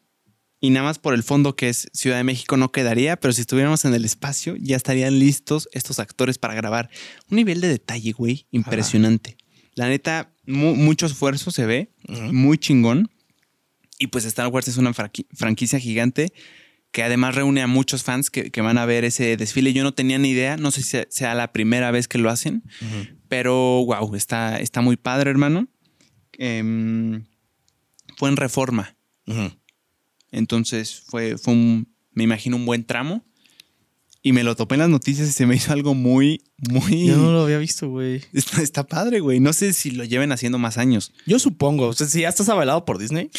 y 0.60 0.72
nada 0.72 0.86
más 0.88 0.98
por 1.00 1.14
el 1.14 1.24
fondo 1.24 1.56
que 1.56 1.70
es 1.70 1.88
Ciudad 1.94 2.18
de 2.18 2.24
México 2.24 2.58
no 2.58 2.72
quedaría, 2.72 3.16
pero 3.20 3.32
si 3.32 3.42
estuviéramos 3.42 3.86
en 3.86 3.94
el 3.94 4.06
espacio 4.06 4.56
ya 4.60 4.76
estarían 4.76 5.20
listos 5.20 5.70
estos 5.72 6.00
actores 6.00 6.38
para 6.40 6.56
grabar. 6.56 6.90
Un 7.30 7.36
nivel 7.38 7.62
de 7.62 7.68
detalle, 7.68 8.12
güey, 8.12 8.48
impresionante. 8.52 9.38
La 9.76 9.88
neta, 9.88 10.34
mu- 10.48 10.76
mucho 10.76 11.06
esfuerzo 11.06 11.52
se 11.52 11.66
ve, 11.68 11.92
muy 12.32 12.58
chingón. 12.58 13.12
Y 14.00 14.08
pues 14.08 14.26
Star 14.26 14.48
Wars 14.48 14.68
es 14.68 14.78
una 14.78 14.94
franqui- 14.94 15.28
franquicia 15.34 15.80
gigante 15.80 16.34
que 16.92 17.04
además 17.04 17.36
reúne 17.36 17.62
a 17.62 17.68
muchos 17.68 18.04
fans 18.04 18.30
que, 18.30 18.50
que 18.52 18.62
van 18.62 18.78
a 18.78 18.86
ver 18.86 19.04
ese 19.06 19.38
desfile. 19.38 19.74
Yo 19.74 19.84
no 19.84 19.94
tenía 19.94 20.18
ni 20.18 20.30
idea, 20.30 20.58
no 20.58 20.72
sé 20.72 20.82
si 20.84 20.98
sea- 21.10 21.36
la 21.36 21.52
primera 21.52 21.92
vez 21.92 22.08
que 22.08 22.18
lo 22.18 22.30
hacen, 22.30 22.64
pero 23.28 23.84
wow, 23.86 24.16
está, 24.16 24.60
está 24.60 24.82
muy 24.82 24.98
padre, 24.98 25.30
hermano. 25.30 25.68
Em, 26.40 27.24
fue 28.16 28.30
en 28.30 28.38
reforma, 28.38 28.96
entonces 30.32 31.02
fue, 31.08 31.38
fue 31.38 31.54
un, 31.54 31.88
me 32.12 32.24
imagino, 32.24 32.56
un 32.56 32.66
buen 32.66 32.84
tramo. 32.86 33.24
Y 34.24 34.34
me 34.34 34.44
lo 34.44 34.56
topé 34.58 34.76
en 34.76 34.80
las 34.80 34.90
noticias 34.90 35.30
y 35.30 35.32
se 35.32 35.46
me 35.46 35.56
hizo 35.56 35.72
algo 35.72 35.94
muy, 35.94 36.42
muy... 36.70 37.06
Yo 37.08 37.16
no 37.16 37.32
lo 37.32 37.44
había 37.44 37.60
visto, 37.60 37.88
güey. 37.88 38.22
Está, 38.34 38.62
está 38.62 38.86
padre, 38.86 39.22
güey. 39.22 39.40
No 39.40 39.54
sé 39.54 39.72
si 39.72 39.92
lo 39.92 40.04
lleven 40.04 40.34
haciendo 40.34 40.58
más 40.58 40.78
años. 40.78 41.14
Yo 41.26 41.40
supongo. 41.40 41.88
O 41.88 41.94
sea, 41.94 42.08
si 42.08 42.22
ya 42.22 42.30
estás 42.30 42.50
avalado 42.50 42.84
por 42.84 42.98
Disney, 42.98 43.30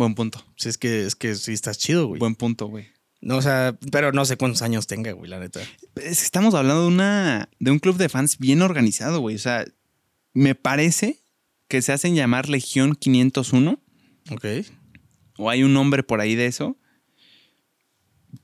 Buen 0.00 0.14
punto. 0.14 0.44
pues 0.56 0.66
es 0.66 0.78
que, 0.78 1.06
es 1.06 1.14
que 1.14 1.34
sí 1.34 1.52
estás 1.52 1.78
chido, 1.78 2.06
güey. 2.08 2.18
Buen 2.18 2.34
punto, 2.34 2.66
güey. 2.66 2.88
No, 3.20 3.36
o 3.36 3.42
sea, 3.42 3.76
pero 3.92 4.12
no 4.12 4.24
sé 4.24 4.36
cuántos 4.38 4.62
años 4.62 4.86
tenga, 4.86 5.12
güey, 5.12 5.30
la 5.30 5.38
neta. 5.38 5.60
Es 5.96 6.18
que 6.20 6.24
estamos 6.24 6.54
hablando 6.54 6.82
de 6.82 6.88
una 6.88 7.48
de 7.58 7.70
un 7.70 7.78
club 7.78 7.96
de 7.98 8.08
fans 8.08 8.38
bien 8.38 8.62
organizado, 8.62 9.20
güey. 9.20 9.36
O 9.36 9.38
sea, 9.38 9.66
me 10.32 10.54
parece 10.54 11.18
que 11.68 11.82
se 11.82 11.92
hacen 11.92 12.14
llamar 12.14 12.48
Legión 12.48 12.94
501 12.94 13.78
Ok. 14.30 14.44
o 15.36 15.50
hay 15.50 15.62
un 15.62 15.72
nombre 15.74 16.02
por 16.02 16.20
ahí 16.20 16.34
de 16.34 16.46
eso 16.46 16.78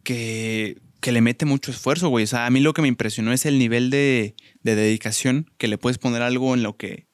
que, 0.04 0.80
que 1.00 1.12
le 1.12 1.20
mete 1.20 1.46
mucho 1.46 1.70
esfuerzo, 1.70 2.08
güey. 2.08 2.24
O 2.24 2.28
sea, 2.28 2.46
a 2.46 2.50
mí 2.50 2.60
lo 2.60 2.74
que 2.74 2.82
me 2.82 2.88
impresionó 2.88 3.32
es 3.32 3.46
el 3.46 3.58
nivel 3.58 3.90
de, 3.90 4.34
de 4.62 4.74
dedicación 4.74 5.50
que 5.58 5.68
le 5.68 5.78
puedes 5.78 5.98
poner 5.98 6.22
algo 6.22 6.54
en 6.54 6.62
lo 6.62 6.76
que, 6.76 7.05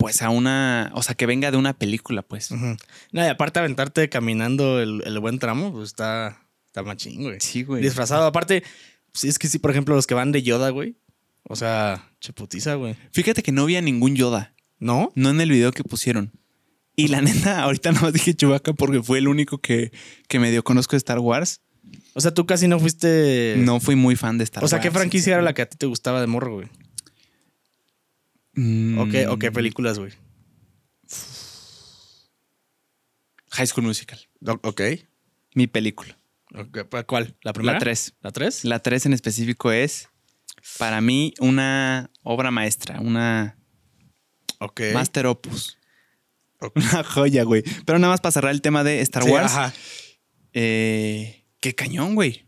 pues 0.00 0.22
a 0.22 0.30
una, 0.30 0.90
o 0.94 1.02
sea, 1.02 1.14
que 1.14 1.26
venga 1.26 1.50
de 1.50 1.58
una 1.58 1.74
película, 1.74 2.22
pues. 2.22 2.50
Ujú. 2.50 2.74
No, 3.12 3.22
y 3.22 3.28
aparte 3.28 3.58
aventarte 3.58 4.08
caminando 4.08 4.80
el, 4.80 5.02
el 5.04 5.18
buen 5.18 5.38
tramo, 5.38 5.70
pues 5.72 5.88
está, 5.88 6.40
está 6.64 6.82
machín, 6.82 7.22
güey. 7.22 7.36
Sí, 7.38 7.64
güey. 7.64 7.82
Disfrazado. 7.82 8.24
Aparte, 8.24 8.62
sí, 9.12 9.28
es 9.28 9.38
que 9.38 9.46
sí, 9.46 9.58
por 9.58 9.70
ejemplo, 9.70 9.94
los 9.94 10.06
que 10.06 10.14
van 10.14 10.32
de 10.32 10.42
Yoda, 10.42 10.70
güey. 10.70 10.96
O 11.42 11.54
sea, 11.54 12.10
cheputiza, 12.18 12.76
güey. 12.76 12.96
Fíjate 13.12 13.42
que 13.42 13.52
no 13.52 13.66
vi 13.66 13.76
a 13.76 13.82
ningún 13.82 14.16
Yoda, 14.16 14.54
¿No? 14.78 15.12
no 15.16 15.28
en 15.28 15.38
el 15.42 15.50
video 15.50 15.70
que 15.70 15.84
pusieron. 15.84 16.32
Y 16.96 17.08
la 17.08 17.20
neta, 17.20 17.62
ahorita 17.62 17.92
nada 17.92 18.04
más 18.04 18.14
dije 18.14 18.32
Chewbacca 18.32 18.72
porque 18.72 19.02
fue 19.02 19.18
el 19.18 19.28
único 19.28 19.58
que, 19.58 19.92
que 20.28 20.38
medio 20.38 20.64
conozco 20.64 20.92
de 20.92 20.98
Star 20.98 21.18
Wars. 21.18 21.60
O 22.14 22.22
sea, 22.22 22.32
tú 22.32 22.46
casi 22.46 22.68
no 22.68 22.80
fuiste. 22.80 23.56
No 23.58 23.80
fui 23.80 23.96
muy 23.96 24.16
fan 24.16 24.38
de 24.38 24.44
Star 24.44 24.64
O 24.64 24.68
sea, 24.68 24.78
Wars. 24.78 24.82
¿qué 24.82 24.90
franquicia 24.90 25.34
era 25.34 25.42
la 25.42 25.52
que 25.52 25.60
a 25.60 25.66
ti 25.66 25.76
te 25.76 25.84
gustaba 25.84 26.22
de 26.22 26.26
morro, 26.26 26.54
güey? 26.54 26.68
Mm, 28.62 28.98
¿O 28.98 29.08
qué, 29.08 29.26
o 29.26 29.38
qué 29.38 29.50
películas, 29.50 29.98
güey? 29.98 30.12
High 33.52 33.66
School 33.66 33.86
Musical. 33.86 34.18
Ok. 34.62 34.82
Mi 35.54 35.66
película. 35.66 36.16
Ok, 36.54 36.84
¿pa- 36.88 37.04
¿Cuál? 37.04 37.36
¿La 37.42 37.52
primera? 37.52 37.74
La 37.74 37.78
3. 37.80 38.14
¿La 38.20 38.30
3? 38.32 38.64
La 38.64 38.78
3 38.80 39.06
en 39.06 39.12
específico 39.14 39.72
es, 39.72 40.08
para 40.78 41.00
mí, 41.00 41.32
una 41.40 42.10
obra 42.22 42.50
maestra, 42.50 43.00
una 43.00 43.56
Ok. 44.58 44.80
master 44.92 45.26
opus. 45.26 45.76
Una 46.74 47.02
joya, 47.02 47.42
güey. 47.44 47.62
Pero 47.86 47.98
nada 47.98 48.12
más 48.12 48.20
para 48.20 48.32
cerrar 48.32 48.52
el 48.52 48.60
tema 48.60 48.84
de 48.84 49.00
Star 49.00 49.22
Sí, 49.24 49.30
Wars. 49.30 49.46
Ajá. 49.52 49.72
eh, 50.52 51.46
qué 51.60 51.74
cañón, 51.74 52.14
güey. 52.14 52.44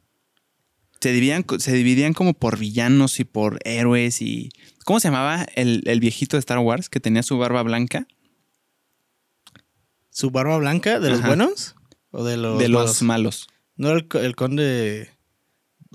Se 1.01 1.11
dividían, 1.13 1.47
se 1.59 1.73
dividían 1.73 2.13
como 2.13 2.35
por 2.35 2.59
villanos 2.59 3.19
y 3.21 3.25
por 3.25 3.59
héroes 3.65 4.21
y... 4.21 4.51
¿Cómo 4.85 5.01
se 5.01 5.09
llamaba 5.09 5.47
el, 5.55 5.83
el 5.87 6.01
viejito 6.01 6.37
de 6.37 6.41
Star 6.41 6.59
Wars 6.59 6.89
que 6.89 7.01
tenía 7.01 7.23
su 7.23 7.39
barba 7.39 7.63
blanca? 7.63 8.07
¿Su 10.11 10.31
barba 10.31 10.59
blanca 10.59 11.01
de 11.01 11.11
los 11.11 11.21
Ajá. 11.21 11.29
buenos? 11.29 11.75
¿O 12.11 12.25
de 12.25 12.37
los 12.37 12.59
de 12.59 12.69
los 12.69 12.81
malos? 12.83 13.03
malos. 13.03 13.49
¿No 13.77 13.89
era 13.89 13.97
el, 13.99 14.09
co- 14.09 14.19
el 14.19 14.37
conde 14.37 15.09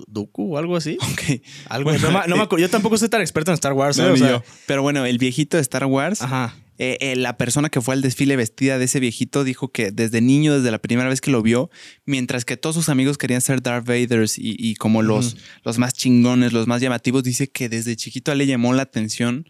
Dooku 0.06 0.54
o 0.54 0.58
algo 0.58 0.76
así? 0.76 0.96
Ok. 1.00 1.40
Algo, 1.68 1.90
Bueno, 1.90 2.10
no, 2.10 2.18
me- 2.20 2.26
no 2.26 2.36
me 2.36 2.42
acuerdo. 2.42 2.62
Yo 2.66 2.70
tampoco 2.70 2.98
soy 2.98 3.08
tan 3.08 3.20
experto 3.20 3.50
en 3.52 3.54
Star 3.54 3.72
Wars. 3.74 3.96
No, 3.98 4.04
¿eh? 4.06 4.10
O 4.10 4.12
ni 4.14 4.18
sea, 4.18 4.30
yo. 4.30 4.42
Pero 4.66 4.82
bueno, 4.82 5.04
el 5.06 5.18
viejito 5.18 5.56
de 5.56 5.60
Star 5.60 5.84
Wars, 5.86 6.22
Ajá. 6.22 6.56
Eh, 6.78 6.96
eh, 7.00 7.16
la 7.16 7.36
persona 7.36 7.68
que 7.68 7.80
fue 7.80 7.94
al 7.94 8.02
desfile 8.02 8.36
vestida 8.36 8.78
de 8.78 8.84
ese 8.84 9.00
viejito 9.00 9.44
dijo 9.44 9.72
que 9.72 9.90
desde 9.90 10.20
niño, 10.20 10.56
desde 10.56 10.70
la 10.70 10.78
primera 10.78 11.08
vez 11.08 11.20
que 11.20 11.30
lo 11.30 11.42
vio, 11.42 11.70
mientras 12.06 12.44
que 12.44 12.56
todos 12.56 12.76
sus 12.76 12.88
amigos 12.88 13.18
querían 13.18 13.40
ser 13.40 13.60
Darth 13.62 13.86
Vaders 13.86 14.38
y, 14.38 14.54
y 14.58 14.74
como 14.76 15.02
los, 15.02 15.36
los 15.64 15.78
más 15.78 15.92
chingones, 15.94 16.52
los 16.52 16.66
más 16.66 16.80
llamativos, 16.80 17.22
dice 17.24 17.48
que 17.50 17.68
desde 17.68 17.96
chiquito 17.96 18.34
le 18.34 18.46
llamó 18.46 18.72
la 18.72 18.82
atención 18.82 19.46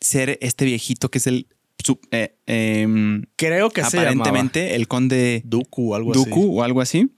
ser 0.00 0.38
este 0.40 0.64
viejito 0.64 1.10
que 1.10 1.18
es 1.18 1.26
el, 1.26 1.46
su- 1.82 2.00
eh, 2.10 2.36
em, 2.46 3.22
Creo 3.36 3.70
que 3.70 3.82
se 3.84 3.98
aparentemente 3.98 4.74
el 4.74 4.88
conde 4.88 5.42
Dooku 5.44 5.92
o 5.92 5.94
algo 5.94 6.12
así. 6.12 6.24
Dooku 6.30 6.58
o 6.60 6.62
algo 6.62 6.80
así. 6.80 7.10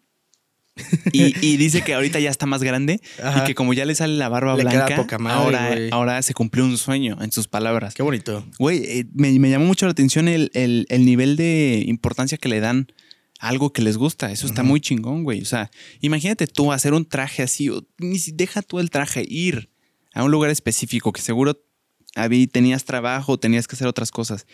Y, 1.13 1.35
y 1.47 1.57
dice 1.57 1.83
que 1.83 1.95
ahorita 1.95 2.19
ya 2.19 2.31
está 2.31 2.47
más 2.47 2.63
grande 2.63 3.01
Ajá. 3.23 3.43
y 3.43 3.47
que 3.47 3.55
como 3.55 3.75
ya 3.75 3.85
le 3.85 3.95
sale 3.95 4.15
la 4.17 4.29
barba 4.29 4.57
Le 4.57 4.65
blanca, 4.65 4.97
poca 4.97 5.19
madre, 5.19 5.89
ahora, 5.93 6.21
se 6.23 6.35
cumplió 6.35 6.65
un 6.65 6.77
sueño 6.79 7.17
en 7.21 7.31
sus 7.31 7.47
palabras. 7.47 7.95
Qué 7.95 8.03
bonito. 8.03 8.45
Güey, 8.59 8.79
eh, 8.85 9.07
me, 9.15 9.31
me 9.39 9.51
llamó 9.51 9.67
mucho 9.67 9.87
la 9.87 9.93
atención 9.93 10.27
el, 10.27 10.51
el- 10.55 10.87
el 10.89 11.05
nivel 11.05 11.37
de 11.37 11.85
importancia 11.87 12.39
que 12.39 12.49
le 12.49 12.59
dan 12.61 12.89
a 13.39 13.49
algo 13.49 13.73
que 13.73 13.83
les 13.83 13.97
gusta. 13.97 14.33
Eso 14.33 14.47
está 14.47 14.63
muy 14.65 14.81
chingón, 14.81 15.23
güey. 15.23 15.43
O 15.43 15.45
sea, 15.47 15.71
imagínate 16.01 16.47
tú 16.49 16.73
hacer 16.73 16.93
un 16.93 17.05
traje 17.05 17.43
así, 17.45 17.69
o 17.69 17.87
ni 17.99 18.19
si 18.19 18.33
deja 18.33 18.61
tú 18.63 18.81
el 18.81 18.91
traje, 18.91 19.25
ir 19.29 19.71
a 20.13 20.25
un 20.25 20.31
lugar 20.33 20.51
específico 20.51 21.13
que 21.13 21.21
seguro 21.21 21.61
habí- 22.17 22.49
tenías 22.49 22.85
trabajo, 22.85 23.39
tenías 23.39 23.69
que 23.69 23.77
hacer 23.77 23.87
otras 23.87 24.11
cosas. 24.11 24.47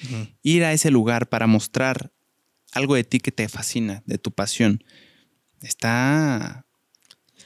Ir 0.42 0.64
a 0.64 0.72
ese 0.74 0.90
lugar 0.90 1.28
para 1.30 1.46
mostrar 1.46 2.12
algo 2.72 2.94
de 2.94 3.04
ti 3.04 3.20
que 3.20 3.32
te 3.32 3.48
fascina, 3.48 4.02
de 4.04 4.18
tu 4.18 4.30
pasión. 4.32 4.84
Está. 5.61 6.64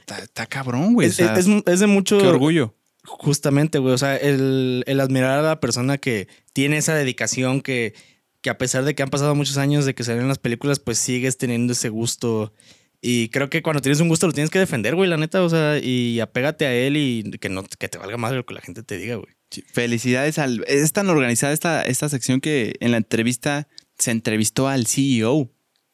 Está, 0.00 0.18
está 0.18 0.46
cabrón, 0.46 0.94
güey. 0.94 1.08
Es, 1.08 1.14
o 1.14 1.16
sea, 1.16 1.34
es- 1.36 1.46
es 1.66 1.80
de 1.80 1.86
mucho. 1.86 2.18
qué 2.18 2.26
orgullo. 2.26 2.74
Justamente, 3.04 3.78
güey. 3.78 3.94
O 3.94 3.98
sea, 3.98 4.16
el, 4.16 4.82
el 4.86 5.00
admirar 5.00 5.38
a 5.38 5.42
la 5.42 5.60
persona 5.60 5.98
que 5.98 6.28
tiene 6.52 6.78
esa 6.78 6.94
dedicación, 6.94 7.60
que, 7.60 7.94
que 8.40 8.50
a 8.50 8.58
pesar 8.58 8.84
de 8.84 8.94
que 8.94 9.02
han 9.02 9.10
pasado 9.10 9.34
muchos 9.34 9.56
años 9.58 9.84
de 9.84 9.94
que 9.94 10.04
salen 10.04 10.28
las 10.28 10.38
películas, 10.38 10.78
pues 10.80 10.98
sigues 10.98 11.36
teniendo 11.38 11.72
ese 11.72 11.88
gusto. 11.88 12.52
Y 13.00 13.28
creo 13.28 13.50
que 13.50 13.62
cuando 13.62 13.82
tienes 13.82 14.00
un 14.00 14.08
gusto 14.08 14.26
lo 14.26 14.32
tienes 14.32 14.48
que 14.50 14.58
defender, 14.58 14.94
güey, 14.94 15.10
la 15.10 15.18
neta. 15.18 15.42
O 15.42 15.50
sea, 15.50 15.78
y 15.78 16.20
apégate 16.20 16.64
a 16.66 16.72
él 16.74 16.96
y 16.96 17.22
que 17.38 17.50
no 17.50 17.62
que 17.64 17.88
te 17.88 17.98
valga 17.98 18.16
más 18.16 18.32
lo 18.32 18.46
que 18.46 18.54
la 18.54 18.62
gente 18.62 18.82
te 18.82 18.96
diga, 18.96 19.16
güey. 19.16 19.34
Sí, 19.50 19.62
Felicidades 19.72 20.38
al. 20.38 20.64
Es 20.66 20.92
tan 20.92 21.08
organizada 21.10 21.52
esta, 21.52 21.82
esta 21.82 22.08
sección 22.08 22.40
que 22.40 22.74
en 22.80 22.90
la 22.90 22.96
entrevista 22.96 23.68
se 23.98 24.10
entrevistó 24.10 24.68
al 24.68 24.86
CEO 24.86 25.50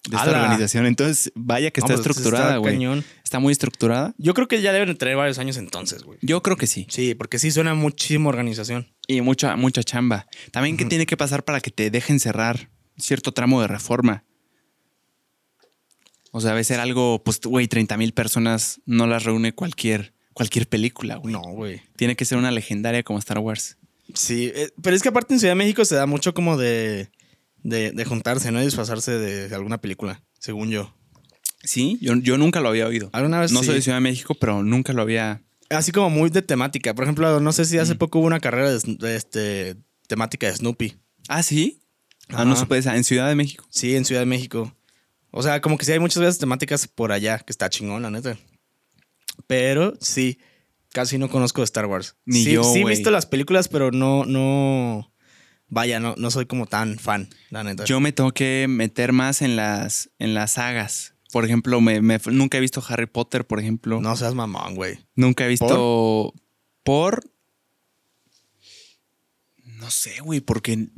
de 0.09 0.16
esta 0.16 0.30
organización. 0.30 0.86
Entonces, 0.86 1.32
vaya 1.34 1.70
que 1.70 1.80
está 1.80 1.94
pues, 1.94 2.07
estructurada, 2.07 2.46
está 2.46 2.57
güey. 2.59 2.74
cañón. 2.74 3.05
Está 3.22 3.38
muy 3.38 3.53
estructurada. 3.53 4.14
Yo 4.18 4.34
creo 4.34 4.48
que 4.48 4.61
ya 4.62 4.72
deben 4.72 4.88
de 4.88 4.94
tener 4.94 5.16
varios 5.16 5.38
años 5.38 5.57
entonces, 5.57 6.03
güey. 6.03 6.18
Yo 6.22 6.42
creo 6.42 6.57
que 6.57 6.66
sí. 6.66 6.86
Sí, 6.88 7.14
porque 7.14 7.38
sí 7.38 7.51
suena 7.51 7.74
muchísima 7.74 8.28
organización. 8.28 8.88
Y 9.07 9.20
mucha, 9.20 9.57
mucha 9.57 9.82
chamba. 9.82 10.26
También, 10.53 10.76
¿qué 10.76 10.84
tiene 10.84 11.07
que 11.07 11.16
pasar 11.16 11.44
para 11.44 11.61
que 11.61 11.70
te 11.70 11.90
dejen 11.90 12.18
cerrar 12.18 12.70
cierto 12.96 13.32
tramo 13.32 13.61
de 13.61 13.68
reforma? 13.68 14.24
O 16.32 16.40
sea, 16.40 16.51
debe 16.51 16.64
ser 16.64 16.80
algo, 16.80 17.22
pues, 17.22 17.40
güey, 17.40 17.68
30 17.68 17.96
mil 17.96 18.12
personas 18.12 18.80
no 18.86 19.07
las 19.07 19.24
reúne 19.24 19.53
cualquier, 19.53 20.14
cualquier 20.32 20.68
película, 20.68 21.16
güey. 21.16 21.32
No, 21.32 21.42
güey. 21.42 21.82
Tiene 21.96 22.16
que 22.16 22.24
ser 22.24 22.38
una 22.38 22.51
legendaria 22.51 23.03
como 23.03 23.18
Star 23.18 23.38
Wars. 23.38 23.76
Sí, 24.14 24.51
eh, 24.55 24.70
pero 24.82 24.96
es 24.96 25.03
que 25.03 25.09
aparte 25.09 25.34
en 25.34 25.40
Ciudad 25.40 25.53
de 25.53 25.57
México 25.59 25.84
se 25.84 25.94
da 25.94 26.07
mucho 26.07 26.34
como 26.34 26.57
de, 26.57 27.11
de, 27.62 27.92
de 27.92 28.04
juntarse, 28.04 28.50
¿no? 28.52 28.61
Y 28.61 28.64
disfrazarse 28.64 29.12
de 29.18 29.54
alguna 29.54 29.80
película, 29.80 30.22
según 30.38 30.70
yo. 30.70 30.94
Sí, 31.62 31.98
yo, 32.00 32.14
yo 32.16 32.38
nunca 32.38 32.61
lo 32.61 32.68
había 32.70 32.86
oído. 32.86 33.11
Alguna 33.12 33.40
vez 33.40 33.52
No 33.52 33.61
sí. 33.61 33.66
soy 33.66 33.74
de 33.76 33.82
Ciudad 33.82 33.98
de 33.98 34.02
México, 34.02 34.34
pero 34.34 34.62
nunca 34.62 34.92
lo 34.94 35.02
había. 35.02 35.42
Así 35.68 35.92
como 35.92 36.08
muy 36.11 36.30
de 36.30 36.42
temática. 36.42 36.94
Por 36.94 37.04
ejemplo, 37.04 37.38
no 37.40 37.52
sé 37.52 37.64
si 37.66 37.78
hace 37.78 37.94
Mm. 37.94 37.98
poco 37.98 38.18
hubo 38.18 38.26
una 38.26 38.40
carrera 38.40 38.70
de, 38.72 38.80
de 38.98 39.16
este, 39.16 39.76
temática 40.08 40.46
de 40.46 40.56
Snoopy. 40.56 40.96
Ah, 41.28 41.42
sí. 41.42 41.82
Ah, 42.30 42.44
no 42.44 42.56
supe 42.56 42.78
esa. 42.78 42.96
En 42.96 43.04
Ciudad 43.04 43.28
de 43.28 43.34
México. 43.34 43.66
Sí, 43.70 43.94
en 43.94 44.04
Ciudad 44.04 44.22
de 44.22 44.26
México. 44.26 44.74
O 45.32 45.42
sea, 45.42 45.61
como 45.61 45.76
que 45.78 45.84
sí 45.84 45.92
hay 45.92 45.98
muchas 45.98 46.20
veces 46.20 46.38
temáticas 46.38 46.88
por 46.88 47.12
allá, 47.12 47.38
que 47.38 47.52
está 47.52 47.68
chingón, 47.68 48.02
la 48.02 48.11
neta. 48.11 48.38
Pero 49.46 49.94
sí, 50.00 50.38
casi 50.92 51.18
no 51.18 51.28
conozco 51.28 51.61
de 51.61 51.64
Star 51.66 51.86
Wars. 51.86 52.16
Ni 52.24 52.44
sí, 52.44 52.52
yo, 52.52 52.64
Sí 52.64 52.80
he 52.80 52.84
visto 52.84 53.11
las 53.11 53.26
películas, 53.26 53.68
pero 53.68 53.90
no, 53.90 54.24
no. 54.24 55.09
Vaya, 55.70 56.00
no, 56.00 56.14
no 56.18 56.30
soy 56.30 56.46
como 56.46 56.66
tan 56.66 56.98
fan, 56.98 57.28
la 57.50 57.62
neta. 57.64 57.84
Yo 57.84 58.00
me 58.00 58.12
tengo 58.12 58.32
que 58.32 58.66
meter 58.68 59.12
más 59.12 59.40
en 59.40 59.56
las, 59.56 60.10
en 60.18 60.34
las 60.34 60.52
sagas. 60.52 61.14
Por 61.32 61.44
ejemplo, 61.44 61.80
me, 61.80 62.02
me- 62.02 62.18
nunca 62.32 62.58
he 62.58 62.60
visto 62.60 62.82
Harry 62.88 63.06
Potter, 63.06 63.46
por 63.46 63.60
ejemplo. 63.60 64.00
No 64.00 64.16
seas 64.16 64.34
mamón, 64.34 64.74
güey. 64.74 64.98
Nunca 65.14 65.44
he 65.44 65.48
visto 65.48 66.34
por... 66.82 67.22
No 69.64 69.90
sé, 69.90 70.20
güey, 70.20 70.40
porque 70.40 70.88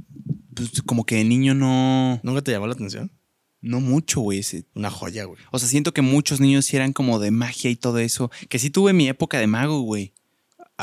pues, 0.54 0.82
como 0.82 1.04
que 1.04 1.16
de 1.16 1.24
niño 1.24 1.54
no... 1.54 2.18
¿Nunca 2.22 2.42
te 2.42 2.50
llamó 2.52 2.66
la 2.66 2.72
atención? 2.72 3.12
No 3.60 3.80
mucho, 3.80 4.20
güey. 4.20 4.42
Una 4.74 4.90
joya, 4.90 5.24
güey. 5.24 5.38
O 5.52 5.58
sea, 5.58 5.68
siento 5.68 5.92
que 5.94 6.02
muchos 6.02 6.40
niños 6.40 6.64
sí 6.66 6.76
eran 6.76 6.92
como 6.92 7.18
de 7.20 7.30
magia 7.30 7.70
y 7.70 7.76
todo 7.76 7.98
eso. 7.98 8.30
Que 8.48 8.58
sí 8.58 8.70
tuve 8.70 8.92
mi 8.92 9.08
época 9.08 9.38
de 9.38 9.46
mago, 9.46 9.80
güey. 9.82 10.14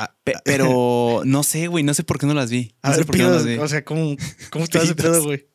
Ah, 0.04 0.16
Pe- 0.24 0.34
pero 0.46 1.22
no 1.26 1.44
sé, 1.44 1.68
güey. 1.68 1.84
No 1.84 1.94
sé 1.94 2.04
por 2.04 2.20
qué 2.20 2.26
no 2.26 2.34
las 2.34 2.50
vi. 2.50 2.74
No 2.84 2.90
a 2.90 2.94
sé 2.94 3.00
ver, 3.00 3.06
por 3.08 3.16
qué 3.18 3.24
no 3.24 3.30
las 3.32 3.46
vi. 3.46 3.56
o 3.58 3.68
sea, 3.68 3.84
¿cómo, 3.84 4.16
cómo 4.50 4.66
Pidos. 4.68 4.94
pedo, 4.94 5.24
güey? 5.24 5.48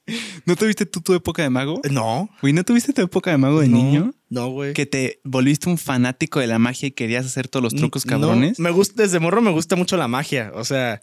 ¿No 0.45 0.55
tuviste 0.57 0.85
tú 0.87 1.01
tu 1.01 1.15
época 1.15 1.43
de 1.43 1.51
mago? 1.51 1.81
No. 1.91 2.29
Güey, 2.43 2.53
¿no 2.53 2.63
tuviste 2.65 2.93
tu 2.93 3.01
época 3.03 3.31
de 3.31 3.39
mago 3.39 3.61
de 3.61 3.69
no, 3.69 3.77
niño? 3.79 4.15
No, 4.29 4.49
güey. 4.51 4.75
Que 4.75 4.85
te 4.87 5.21
volviste 5.25 5.69
un 5.71 5.79
fanático 5.79 6.41
de 6.41 6.47
la 6.47 6.59
magia 6.59 6.89
y 6.89 6.91
querías 6.93 7.25
hacer 7.25 7.49
todos 7.49 7.63
los 7.63 7.75
trucos 7.75 8.05
No, 8.05 8.11
cabrones. 8.11 8.59
me 8.61 8.71
gusta, 8.71 9.03
desde 9.03 9.19
morro 9.21 9.41
me 9.41 9.51
gusta 9.51 9.77
mucho 9.77 9.97
la 9.97 10.09
magia. 10.09 10.53
O 10.55 10.65
sea, 10.65 11.01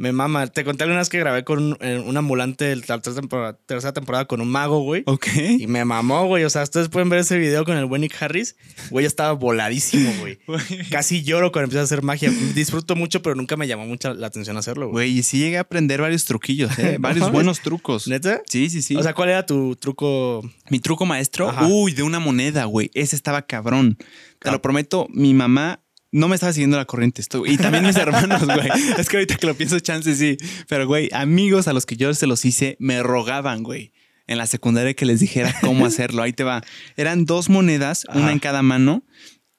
me 0.00 0.12
mama. 0.12 0.46
Te 0.46 0.64
conté 0.64 0.84
alguna 0.84 1.00
vez 1.00 1.10
que 1.10 1.18
grabé 1.18 1.44
con 1.44 1.62
un, 1.62 1.76
eh, 1.80 2.02
un 2.02 2.16
ambulante 2.16 2.64
de 2.64 2.76
la 2.76 2.82
tercera 3.02 3.16
temporada, 3.16 3.58
tercera 3.66 3.92
temporada 3.92 4.24
con 4.24 4.40
un 4.40 4.48
mago, 4.48 4.80
güey. 4.80 5.02
Ok. 5.04 5.26
Y 5.58 5.66
me 5.66 5.84
mamó, 5.84 6.24
güey. 6.26 6.44
O 6.44 6.48
sea, 6.48 6.62
ustedes 6.62 6.88
pueden 6.88 7.10
ver 7.10 7.18
ese 7.18 7.36
video 7.36 7.66
con 7.66 7.76
el 7.76 7.84
buen 7.84 8.00
Nick 8.00 8.16
Harris. 8.18 8.56
Güey, 8.88 9.04
estaba 9.04 9.32
voladísimo, 9.32 10.10
güey. 10.20 10.38
Casi 10.90 11.22
lloro 11.22 11.52
cuando 11.52 11.64
empiezo 11.64 11.82
a 11.82 11.84
hacer 11.84 12.02
magia. 12.02 12.32
Disfruto 12.54 12.96
mucho, 12.96 13.20
pero 13.20 13.34
nunca 13.34 13.58
me 13.58 13.68
llamó 13.68 13.86
mucho 13.86 14.14
la 14.14 14.28
atención 14.28 14.56
hacerlo, 14.56 14.86
güey. 14.88 15.10
Güey, 15.10 15.18
y 15.18 15.22
sí 15.22 15.38
llegué 15.38 15.58
a 15.58 15.60
aprender 15.60 16.00
varios 16.00 16.24
truquillos, 16.24 16.78
¿eh? 16.78 16.96
Varios 16.98 17.30
buenos 17.30 17.60
trucos. 17.60 18.08
¿Neta? 18.08 18.40
Sí, 18.48 18.70
sí, 18.70 18.80
sí. 18.80 18.96
O 18.96 19.02
sea, 19.02 19.12
¿cuál 19.12 19.28
era 19.28 19.44
tu 19.44 19.76
truco? 19.76 20.42
Mi 20.70 20.80
truco 20.80 21.04
maestro, 21.04 21.50
Ajá. 21.50 21.66
uy, 21.66 21.92
de 21.92 22.02
una 22.02 22.20
moneda, 22.20 22.64
güey. 22.64 22.90
Ese 22.94 23.16
estaba 23.16 23.42
cabrón. 23.42 23.98
Te 24.38 24.50
lo 24.50 24.62
prometo, 24.62 25.08
mi 25.10 25.34
mamá 25.34 25.82
no 26.12 26.28
me 26.28 26.34
estaba 26.34 26.52
siguiendo 26.52 26.76
la 26.76 26.84
corriente. 26.84 27.20
Estoy, 27.20 27.52
y 27.52 27.56
también 27.56 27.84
mis 27.84 27.96
hermanos, 27.96 28.44
güey. 28.44 28.68
Es 28.98 29.08
que 29.08 29.16
ahorita 29.18 29.36
que 29.36 29.46
lo 29.46 29.54
pienso, 29.54 29.78
chance 29.80 30.14
sí. 30.14 30.36
Pero, 30.68 30.86
güey, 30.86 31.08
amigos 31.12 31.68
a 31.68 31.72
los 31.72 31.86
que 31.86 31.96
yo 31.96 32.12
se 32.14 32.26
los 32.26 32.44
hice 32.44 32.76
me 32.80 33.02
rogaban, 33.02 33.62
güey. 33.62 33.92
En 34.26 34.38
la 34.38 34.46
secundaria 34.46 34.94
que 34.94 35.06
les 35.06 35.20
dijera 35.20 35.54
cómo 35.60 35.86
hacerlo. 35.86 36.22
Ahí 36.22 36.32
te 36.32 36.44
va. 36.44 36.62
Eran 36.96 37.24
dos 37.24 37.48
monedas, 37.48 38.06
una 38.14 38.32
en 38.32 38.38
cada 38.38 38.62
mano. 38.62 39.04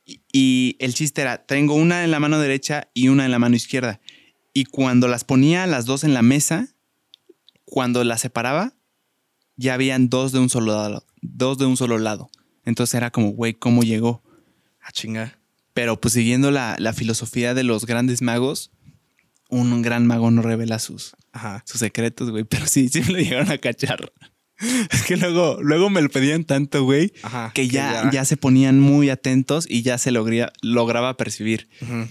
Y, 0.06 0.22
y 0.32 0.78
el 0.80 0.94
chiste 0.94 1.22
era, 1.22 1.46
tengo 1.46 1.76
una 1.76 2.04
en 2.04 2.12
la 2.12 2.20
mano 2.20 2.40
derecha 2.40 2.90
y 2.94 3.10
una 3.10 3.26
en 3.26 3.32
la 3.32 3.40
mano 3.40 3.56
izquierda. 3.56 4.00
Y 4.54 4.66
cuando 4.66 5.08
las 5.08 5.24
ponía 5.24 5.68
las 5.68 5.86
dos 5.86 6.04
en 6.04 6.14
la 6.14 6.22
mesa, 6.22 6.68
cuando 7.66 8.04
las 8.04 8.22
separaba, 8.22 8.74
ya 9.56 9.74
habían 9.76 10.10
dos 10.10 10.32
de 10.32 10.40
un 10.40 10.50
solo 10.50 10.74
lado. 10.74 11.06
Dos 11.22 11.58
de 11.58 11.66
un 11.66 11.78
solo 11.78 11.98
lado. 11.98 12.30
Entonces 12.66 12.96
era 12.96 13.12
como, 13.12 13.30
güey, 13.30 13.54
¿cómo 13.54 13.84
llegó? 13.84 14.24
Ah, 14.82 14.92
chinga. 14.92 15.41
Pero 15.74 16.00
pues 16.00 16.14
siguiendo 16.14 16.52
la, 16.52 16.76
la 16.80 16.94
filosofía 16.94 17.54
de 17.54 17.64
los 17.64 17.86
grandes 17.86 18.22
magos, 18.22 18.72
un 19.50 19.82
gran 19.82 20.08
mago 20.08 20.32
no 20.32 20.42
revela 20.42 20.80
sus, 20.80 21.14
Ajá. 21.32 21.64
sus 21.66 21.80
secretos, 21.80 22.30
güey. 22.32 22.44
Pero 22.44 22.66
sí, 22.66 22.90
sí 22.90 23.02
me 23.02 23.14
lo 23.14 23.20
llegaron 23.20 23.52
a 23.52 23.58
cachar. 23.58 24.12
Es 24.92 25.02
que 25.02 25.18
luego, 25.18 25.58
luego 25.60 25.90
me 25.90 26.04
lo 26.04 26.10
pedían 26.10 26.44
tanto, 26.44 26.84
güey, 26.84 27.12
que 27.56 27.68
ya, 27.68 28.12
ya. 28.12 28.26
se 28.26 28.38
ponían 28.38 28.80
muy 28.80 29.10
atentos 29.10 29.66
y 29.68 29.82
ya 29.82 29.98
se 29.98 30.12
logría, 30.12 30.54
lograba 30.62 31.18
percibir. 31.18 31.68
Ujú. 31.82 32.08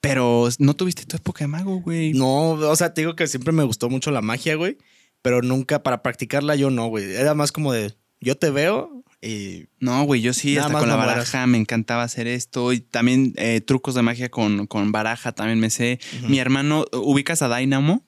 Pero 0.00 0.48
no 0.58 0.74
tuviste 0.74 1.04
tu 1.04 1.16
época 1.16 1.44
de 1.44 1.48
mago, 1.48 1.76
güey. 1.80 2.12
No, 2.12 2.50
o 2.54 2.74
sea, 2.74 2.92
te 2.92 3.02
digo 3.02 3.14
que 3.14 3.28
siempre 3.28 3.52
me 3.52 3.62
gustó 3.62 3.88
mucho 3.88 4.10
la 4.10 4.20
magia, 4.20 4.56
güey. 4.56 4.78
Pero 5.22 5.42
nunca 5.42 5.84
para 5.84 6.02
practicarla 6.02 6.56
yo 6.56 6.70
no, 6.70 6.88
güey. 6.88 7.04
Era 7.14 7.34
más 7.34 7.52
como 7.52 7.72
de, 7.72 7.94
yo 8.20 8.36
te 8.36 8.50
veo 8.50 9.04
y... 9.22 9.66
No, 9.78 10.02
güey, 10.04 10.20
yo 10.20 10.34
sí, 10.34 10.54
Nada 10.54 10.66
hasta 10.66 10.78
con 10.80 10.88
la 10.88 10.96
baraja 10.96 11.46
me 11.46 11.56
encantaba 11.56 12.02
hacer 12.02 12.26
esto. 12.26 12.72
Y 12.72 12.80
también 12.80 13.32
eh, 13.36 13.60
trucos 13.60 13.94
de 13.94 14.02
magia 14.02 14.30
con, 14.30 14.66
con 14.66 14.92
baraja 14.92 15.32
también 15.32 15.60
me 15.60 15.70
sé. 15.70 16.00
Mi 16.28 16.38
hermano, 16.40 16.84
¿ubicas 16.92 17.40
a 17.42 17.56
Dynamo? 17.56 18.04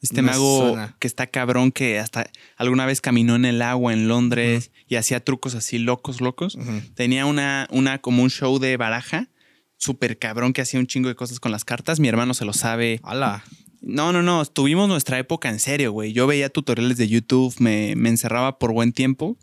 Este 0.00 0.20
mago 0.20 0.70
suena. 0.70 0.96
que 0.98 1.06
está 1.06 1.28
cabrón, 1.28 1.70
que 1.70 2.00
hasta 2.00 2.28
alguna 2.56 2.86
vez 2.86 3.00
caminó 3.00 3.36
en 3.36 3.44
el 3.44 3.62
agua 3.62 3.92
en 3.92 4.08
Londres 4.08 4.72
y 4.88 4.96
hacía 4.96 5.22
trucos 5.22 5.54
así 5.54 5.78
locos, 5.78 6.20
locos. 6.20 6.58
Tenía 6.94 7.24
una, 7.24 7.68
una 7.70 8.00
como 8.00 8.24
un 8.24 8.30
show 8.30 8.58
de 8.58 8.76
baraja 8.76 9.28
súper 9.76 10.18
cabrón 10.18 10.52
que 10.52 10.62
hacía 10.62 10.80
un 10.80 10.88
chingo 10.88 11.08
de 11.08 11.14
cosas 11.14 11.38
con 11.38 11.52
las 11.52 11.64
cartas. 11.64 12.00
Mi 12.00 12.08
hermano 12.08 12.34
se 12.34 12.44
lo 12.44 12.52
sabe. 12.52 13.00
Ala. 13.04 13.44
No, 13.80 14.12
no, 14.12 14.22
no. 14.22 14.44
Tuvimos 14.44 14.88
nuestra 14.88 15.18
época 15.20 15.50
en 15.50 15.60
serio, 15.60 15.92
güey. 15.92 16.12
Yo 16.12 16.26
veía 16.26 16.48
tutoriales 16.48 16.96
de 16.96 17.06
YouTube, 17.06 17.54
me, 17.60 17.94
me 17.94 18.08
encerraba 18.08 18.58
por 18.58 18.72
buen 18.72 18.92
tiempo 18.92 19.36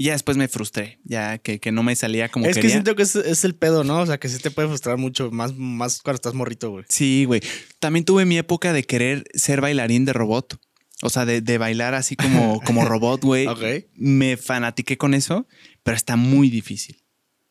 y 0.00 0.04
ya 0.04 0.12
después 0.12 0.36
me 0.36 0.46
frustré. 0.46 1.00
Ya 1.02 1.38
que, 1.38 1.58
que 1.58 1.72
no 1.72 1.82
me 1.82 1.96
salía 1.96 2.28
como 2.28 2.46
es 2.46 2.54
que 2.54 2.60
quería. 2.60 2.76
siento 2.76 2.94
que 2.94 3.02
es, 3.02 3.16
es 3.16 3.44
el 3.44 3.56
pedo, 3.56 3.82
¿no? 3.82 4.00
O 4.00 4.06
sea, 4.06 4.18
que 4.18 4.28
sí 4.28 4.38
te 4.38 4.52
puede 4.52 4.68
frustrar 4.68 4.96
mucho, 4.96 5.32
más, 5.32 5.56
más 5.56 6.00
cuando 6.00 6.14
estás 6.14 6.34
morrito, 6.34 6.70
güey. 6.70 6.84
Sí, 6.88 7.24
güey. 7.24 7.42
También 7.80 8.04
tuve 8.04 8.24
mi 8.24 8.38
época 8.38 8.72
de 8.72 8.84
querer 8.84 9.24
ser 9.34 9.60
bailarín 9.60 10.04
de 10.04 10.12
robot. 10.12 10.60
O 11.02 11.10
sea, 11.10 11.26
de, 11.26 11.40
de 11.40 11.58
bailar 11.58 11.94
así 11.94 12.14
como, 12.14 12.60
como 12.60 12.84
robot, 12.84 13.22
güey. 13.22 13.46
Ok. 13.48 13.62
Me 13.94 14.36
fanatiqué 14.36 14.96
con 14.96 15.14
eso, 15.14 15.48
pero 15.82 15.96
está 15.96 16.14
muy 16.14 16.48
difícil. 16.48 17.02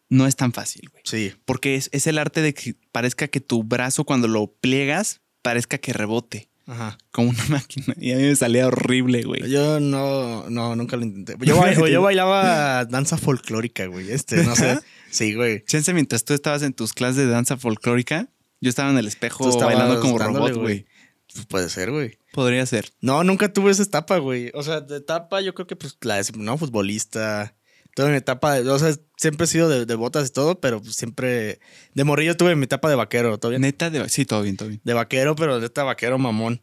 No 0.08 0.26
es 0.26 0.38
tan 0.38 0.54
fácil, 0.54 0.90
güey. 0.90 1.04
Sí. 1.06 1.34
Porque 1.44 1.76
es, 1.76 1.90
es 1.92 2.08
el 2.08 2.18
arte 2.18 2.42
de 2.42 2.54
que 2.54 2.76
parezca 2.94 3.28
que 3.28 3.42
tu 3.42 3.64
brazo 3.64 4.06
cuando 4.06 4.30
lo 4.30 4.54
pliegas, 4.54 5.20
parezca 5.42 5.80
que 5.80 5.92
rebote. 5.92 6.50
Ajá. 6.68 6.98
Como 7.12 7.30
una 7.30 7.46
máquina. 7.50 7.96
Y 8.00 8.12
a 8.12 8.18
mí 8.18 8.24
me 8.24 8.36
salía 8.36 8.68
horrible, 8.68 9.24
güey. 9.24 9.50
Yo 9.50 9.80
no, 9.80 10.50
no, 10.50 10.76
nunca 10.76 10.98
lo 10.98 11.04
intenté. 11.04 11.36
Yo, 11.46 11.58
bail- 11.60 11.76
yo 11.92 12.02
bailaba 12.02 12.86
danza 12.86 13.18
folclórica, 13.18 13.88
güey. 13.88 14.12
Este, 14.12 14.44
no 14.44 14.56
sé. 14.56 14.80
Sí, 15.10 15.34
güey. 15.34 15.64
Chance, 15.66 15.94
mientras 15.94 16.26
tú 16.26 16.34
estabas 16.34 16.62
en 16.64 16.74
tus 16.74 16.94
clases 16.94 17.18
de 17.18 17.28
danza 17.28 17.58
folclórica, 17.58 18.28
yo 18.62 18.70
estaba 18.70 18.92
en 18.92 18.98
el 18.98 19.08
espejo 19.08 19.50
bailando 19.60 20.00
como 20.02 20.18
robot, 20.20 20.54
güey. 20.56 20.86
Pues 21.34 21.46
puede 21.46 21.70
ser, 21.70 21.92
güey. 21.92 22.18
Podría 22.34 22.66
ser. 22.66 22.92
No, 23.02 23.24
nunca 23.24 23.52
tuve 23.52 23.72
esa 23.72 23.84
etapa, 23.84 24.18
güey. 24.18 24.50
O 24.54 24.64
sea, 24.64 24.80
de 24.82 24.98
etapa 24.98 25.42
yo 25.42 25.54
creo 25.54 25.68
que 25.68 25.76
pues 25.76 25.98
la 26.02 26.16
de, 26.16 26.24
no, 26.38 26.58
futbolista. 26.58 27.56
Tuve 27.98 28.12
mi 28.12 28.18
etapa 28.18 28.54
de, 28.54 28.70
o 28.70 28.78
sea, 28.78 28.94
siempre 29.18 29.46
he 29.46 29.48
sido 29.48 29.68
de, 29.70 29.88
de 29.88 29.96
botas 29.96 30.30
y 30.30 30.32
todo, 30.32 30.62
pero 30.62 30.84
siempre, 30.84 31.60
de 31.96 32.04
morrillo 32.04 32.38
tuve 32.38 32.56
mi 32.56 32.66
etapa 32.66 32.90
de 32.92 32.96
vaquero, 32.96 33.40
¿todo 33.40 33.50
bien? 33.50 33.64
Neta 33.64 33.90
de... 33.90 34.08
Sí, 34.08 34.24
todo 34.24 34.44
bien, 34.44 34.56
todo 34.56 34.70
bien. 34.70 34.82
De 34.84 34.94
vaquero, 34.94 35.36
pero 35.36 35.60
neta 35.60 35.84
vaquero 35.84 36.20
mamón. 36.20 36.62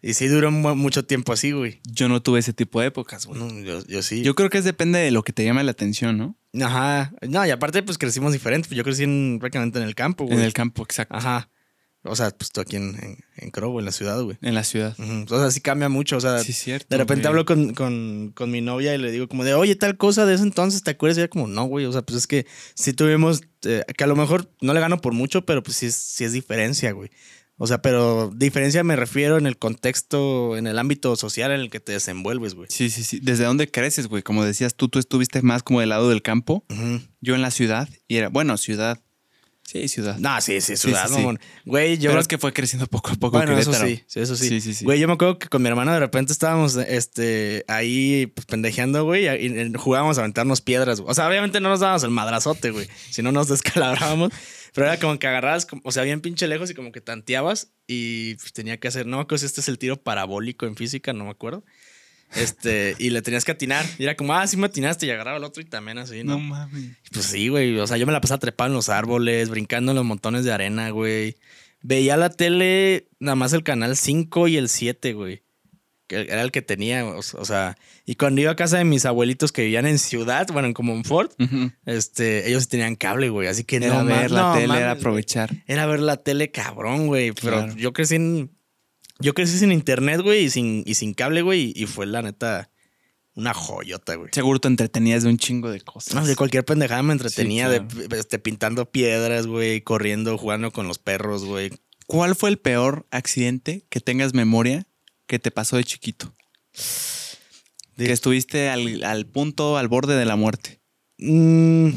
Y 0.00 0.14
sí 0.14 0.28
duró 0.28 0.52
mu- 0.52 0.76
mucho 0.76 1.04
tiempo 1.04 1.32
así, 1.32 1.50
güey. 1.50 1.80
Yo 1.90 2.08
no 2.08 2.22
tuve 2.22 2.38
ese 2.38 2.52
tipo 2.52 2.80
de 2.80 2.86
épocas, 2.86 3.26
güey. 3.26 3.40
No, 3.40 3.48
yo, 3.64 3.84
yo 3.84 4.00
sí. 4.02 4.22
Yo 4.22 4.36
creo 4.36 4.48
que 4.48 4.58
es 4.58 4.64
depende 4.64 5.00
de 5.00 5.10
lo 5.10 5.24
que 5.24 5.32
te 5.32 5.44
llame 5.44 5.64
la 5.64 5.72
atención, 5.72 6.16
¿no? 6.16 6.38
Ajá. 6.64 7.12
No, 7.28 7.44
y 7.44 7.50
aparte, 7.50 7.82
pues 7.82 7.98
crecimos 7.98 8.32
diferentes. 8.32 8.70
Yo 8.70 8.84
crecí 8.84 9.02
en- 9.02 9.38
prácticamente 9.40 9.80
en 9.80 9.84
el 9.86 9.96
campo, 9.96 10.24
güey. 10.24 10.38
En 10.38 10.44
el 10.44 10.52
campo, 10.52 10.84
exacto. 10.84 11.16
Ajá. 11.16 11.50
O 12.02 12.16
sea, 12.16 12.30
pues 12.30 12.50
tú 12.50 12.62
aquí 12.62 12.76
en, 12.76 12.96
en, 13.02 13.18
en 13.36 13.50
Crobo, 13.50 13.78
en 13.78 13.84
la 13.84 13.92
ciudad, 13.92 14.22
güey. 14.22 14.38
En 14.40 14.54
la 14.54 14.64
ciudad. 14.64 14.96
O 14.98 15.38
sea, 15.38 15.50
sí 15.50 15.60
cambia 15.60 15.88
mucho. 15.90 16.16
O 16.16 16.20
sea, 16.20 16.38
Sí, 16.42 16.52
cierto. 16.54 16.86
de 16.88 16.96
repente 16.96 17.22
güey. 17.22 17.28
hablo 17.28 17.44
con, 17.44 17.74
con, 17.74 18.32
con 18.34 18.50
mi 18.50 18.62
novia 18.62 18.94
y 18.94 18.98
le 18.98 19.10
digo 19.10 19.28
como 19.28 19.44
de, 19.44 19.52
oye, 19.54 19.76
tal 19.76 19.96
cosa 19.98 20.24
de 20.24 20.34
ese 20.34 20.44
entonces, 20.44 20.82
¿te 20.82 20.92
acuerdas? 20.92 21.18
Y 21.18 21.20
ella 21.20 21.28
como, 21.28 21.46
no, 21.46 21.64
güey. 21.64 21.84
O 21.84 21.92
sea, 21.92 22.00
pues 22.02 22.16
es 22.18 22.26
que 22.26 22.46
sí 22.74 22.94
tuvimos, 22.94 23.42
eh, 23.64 23.84
que 23.96 24.04
a 24.04 24.06
lo 24.06 24.16
mejor 24.16 24.50
no 24.62 24.72
le 24.72 24.80
gano 24.80 25.00
por 25.02 25.12
mucho, 25.12 25.44
pero 25.44 25.62
pues 25.62 25.76
sí 25.76 25.86
es, 25.86 25.94
sí 25.94 26.24
es 26.24 26.32
diferencia, 26.32 26.92
güey. 26.92 27.10
O 27.62 27.66
sea, 27.66 27.82
pero 27.82 28.32
diferencia 28.34 28.82
me 28.82 28.96
refiero 28.96 29.36
en 29.36 29.46
el 29.46 29.58
contexto, 29.58 30.56
en 30.56 30.66
el 30.66 30.78
ámbito 30.78 31.14
social 31.16 31.52
en 31.52 31.60
el 31.60 31.68
que 31.70 31.80
te 31.80 31.92
desenvuelves, 31.92 32.54
güey. 32.54 32.68
Sí, 32.70 32.88
sí, 32.88 33.04
sí. 33.04 33.20
¿Desde 33.20 33.44
dónde 33.44 33.70
creces, 33.70 34.06
güey? 34.06 34.22
Como 34.22 34.46
decías 34.46 34.74
tú, 34.74 34.88
tú 34.88 34.98
estuviste 34.98 35.42
más 35.42 35.62
como 35.62 35.80
del 35.80 35.90
lado 35.90 36.08
del 36.08 36.22
campo. 36.22 36.64
Yo 37.20 37.34
en 37.34 37.42
la 37.42 37.50
ciudad. 37.50 37.90
Y 38.08 38.16
era, 38.16 38.30
bueno, 38.30 38.56
ciudad. 38.56 39.02
Sí, 39.70 39.86
ciudad. 39.86 40.18
No, 40.18 40.40
sí, 40.40 40.60
sí, 40.60 40.76
ciudad, 40.76 41.06
sí. 41.08 41.24
Güey, 41.64 41.96
yo... 41.96 42.10
Pero 42.10 42.20
es 42.20 42.26
que 42.26 42.38
fue 42.38 42.52
creciendo 42.52 42.88
poco 42.88 43.12
a 43.12 43.14
poco. 43.14 43.36
Bueno, 43.36 43.56
eso 43.56 43.72
sí, 43.72 44.02
sí, 44.08 44.18
eso 44.18 44.34
sí. 44.34 44.48
Sí, 44.48 44.60
sí, 44.60 44.74
sí. 44.74 44.84
Güey, 44.84 44.98
yo 44.98 45.06
me 45.06 45.12
acuerdo 45.14 45.38
que 45.38 45.46
con 45.46 45.62
mi 45.62 45.68
hermano 45.68 45.92
de 45.92 46.00
repente 46.00 46.32
estábamos 46.32 46.74
este, 46.74 47.64
ahí 47.68 48.26
pues, 48.34 48.46
pendejeando, 48.46 49.04
güey, 49.04 49.28
y, 49.28 49.72
jugábamos 49.74 50.18
a 50.18 50.22
aventarnos 50.22 50.60
piedras. 50.60 51.00
güey. 51.00 51.12
O 51.12 51.14
sea, 51.14 51.28
obviamente 51.28 51.60
no 51.60 51.68
nos 51.68 51.78
dábamos 51.78 52.02
el 52.02 52.10
madrazote, 52.10 52.72
güey, 52.72 52.88
si 53.10 53.22
no 53.22 53.30
nos 53.30 53.46
descalabrábamos. 53.46 54.32
Pero 54.74 54.88
era 54.88 54.98
como 54.98 55.20
que 55.20 55.28
agarrabas, 55.28 55.68
o 55.84 55.92
sea, 55.92 56.02
bien 56.02 56.20
pinche 56.20 56.48
lejos 56.48 56.68
y 56.70 56.74
como 56.74 56.90
que 56.90 57.00
tanteabas 57.00 57.70
y 57.86 58.34
pues, 58.34 58.52
tenía 58.52 58.80
que 58.80 58.88
hacer, 58.88 59.06
no 59.06 59.18
me 59.18 59.22
acuerdo 59.22 59.38
si 59.38 59.46
este 59.46 59.60
es 59.60 59.68
el 59.68 59.78
tiro 59.78 60.02
parabólico 60.02 60.66
en 60.66 60.74
física, 60.74 61.12
no 61.12 61.26
me 61.26 61.30
acuerdo. 61.30 61.64
Este, 62.34 62.94
y 62.98 63.10
le 63.10 63.22
tenías 63.22 63.44
que 63.44 63.52
atinar. 63.52 63.84
Y 63.98 64.04
era 64.04 64.14
como, 64.16 64.34
ah, 64.34 64.46
sí 64.46 64.56
me 64.56 64.66
atinaste 64.66 65.06
y 65.06 65.10
agarraba 65.10 65.38
el 65.38 65.44
otro 65.44 65.62
y 65.62 65.66
también 65.66 65.98
así, 65.98 66.22
¿no? 66.22 66.32
No 66.34 66.38
mames. 66.40 66.96
Pues 67.12 67.26
sí, 67.26 67.48
güey. 67.48 67.78
O 67.78 67.86
sea, 67.86 67.96
yo 67.96 68.06
me 68.06 68.12
la 68.12 68.20
pasaba 68.20 68.38
trepada 68.38 68.68
en 68.68 68.74
los 68.74 68.88
árboles, 68.88 69.48
brincando 69.50 69.92
en 69.92 69.96
los 69.96 70.04
montones 70.04 70.44
de 70.44 70.52
arena, 70.52 70.90
güey. 70.90 71.36
Veía 71.82 72.16
la 72.16 72.30
tele, 72.30 73.08
nada 73.18 73.34
más 73.36 73.52
el 73.52 73.62
canal 73.62 73.96
5 73.96 74.48
y 74.48 74.56
el 74.56 74.68
7, 74.68 75.12
güey. 75.14 75.42
que 76.06 76.22
era 76.22 76.42
el 76.42 76.50
que 76.50 76.60
tenía, 76.60 77.06
o, 77.06 77.18
o 77.18 77.44
sea, 77.44 77.76
y 78.04 78.16
cuando 78.16 78.40
iba 78.40 78.50
a 78.50 78.56
casa 78.56 78.76
de 78.78 78.84
mis 78.84 79.04
abuelitos 79.06 79.52
que 79.52 79.62
vivían 79.62 79.86
en 79.86 79.96
ciudad, 80.00 80.48
bueno, 80.52 80.66
en 80.66 80.74
Comonfort, 80.74 81.40
Ujú. 81.40 81.70
este, 81.86 82.48
ellos 82.48 82.66
tenían 82.68 82.96
cable, 82.96 83.28
güey, 83.28 83.46
así 83.46 83.62
que 83.62 83.76
Era 83.76 84.02
no 84.02 84.04
ver 84.06 84.28
la 84.32 84.40
no 84.42 84.52
tele, 84.54 84.66
mames, 84.66 84.82
era 84.82 84.90
aprovechar. 84.90 85.50
Era 85.68 85.86
ver 85.86 86.00
la 86.00 86.16
tele 86.16 86.50
cabrón, 86.50 87.06
güey, 87.06 87.30
pero 87.30 87.58
Claro. 87.58 87.76
yo 87.76 87.92
crecí 87.92 88.16
en 88.16 88.50
yo 89.20 89.34
crecí 89.34 89.58
sin 89.58 89.72
internet, 89.72 90.20
güey, 90.22 90.44
y 90.44 90.50
sin 90.50 90.82
y 90.86 90.94
sin 90.94 91.14
cable, 91.14 91.42
güey, 91.42 91.72
y, 91.76 91.86
fue 91.86 92.06
la 92.06 92.22
neta 92.22 92.70
una 93.34 93.54
joyota, 93.54 94.16
güey. 94.16 94.30
Seguro 94.32 94.58
te 94.60 94.68
entretenías 94.68 95.22
de 95.22 95.30
un 95.30 95.38
chingo 95.38 95.70
de 95.70 95.80
cosas. 95.80 96.14
No, 96.14 96.26
de 96.26 96.36
cualquier 96.36 96.64
pendejada 96.64 97.02
me 97.02 97.12
entretenía 97.12 97.70
Sí, 97.72 97.78
de 98.08 98.18
este, 98.18 98.38
pintando 98.38 98.90
piedras, 98.90 99.46
güey, 99.46 99.82
corriendo, 99.82 100.36
jugando 100.36 100.70
con 100.72 100.88
los 100.88 100.98
perros, 100.98 101.44
güey. 101.44 101.70
¿Cuál 102.06 102.34
fue 102.34 102.50
el 102.50 102.58
peor 102.58 103.06
accidente 103.10 103.86
que 103.88 104.00
tengas 104.00 104.34
memoria 104.34 104.86
que 105.26 105.38
te 105.38 105.50
pasó 105.52 105.76
de 105.76 105.84
chiquito? 105.84 106.34
De- 107.96 108.06
Que 108.06 108.12
estuviste 108.12 108.68
al, 108.68 109.04
al 109.04 109.26
punto, 109.26 109.76
al 109.78 109.88
borde 109.88 110.16
de 110.16 110.24
la 110.24 110.36
muerte. 110.36 110.80
Mm, 111.18 111.90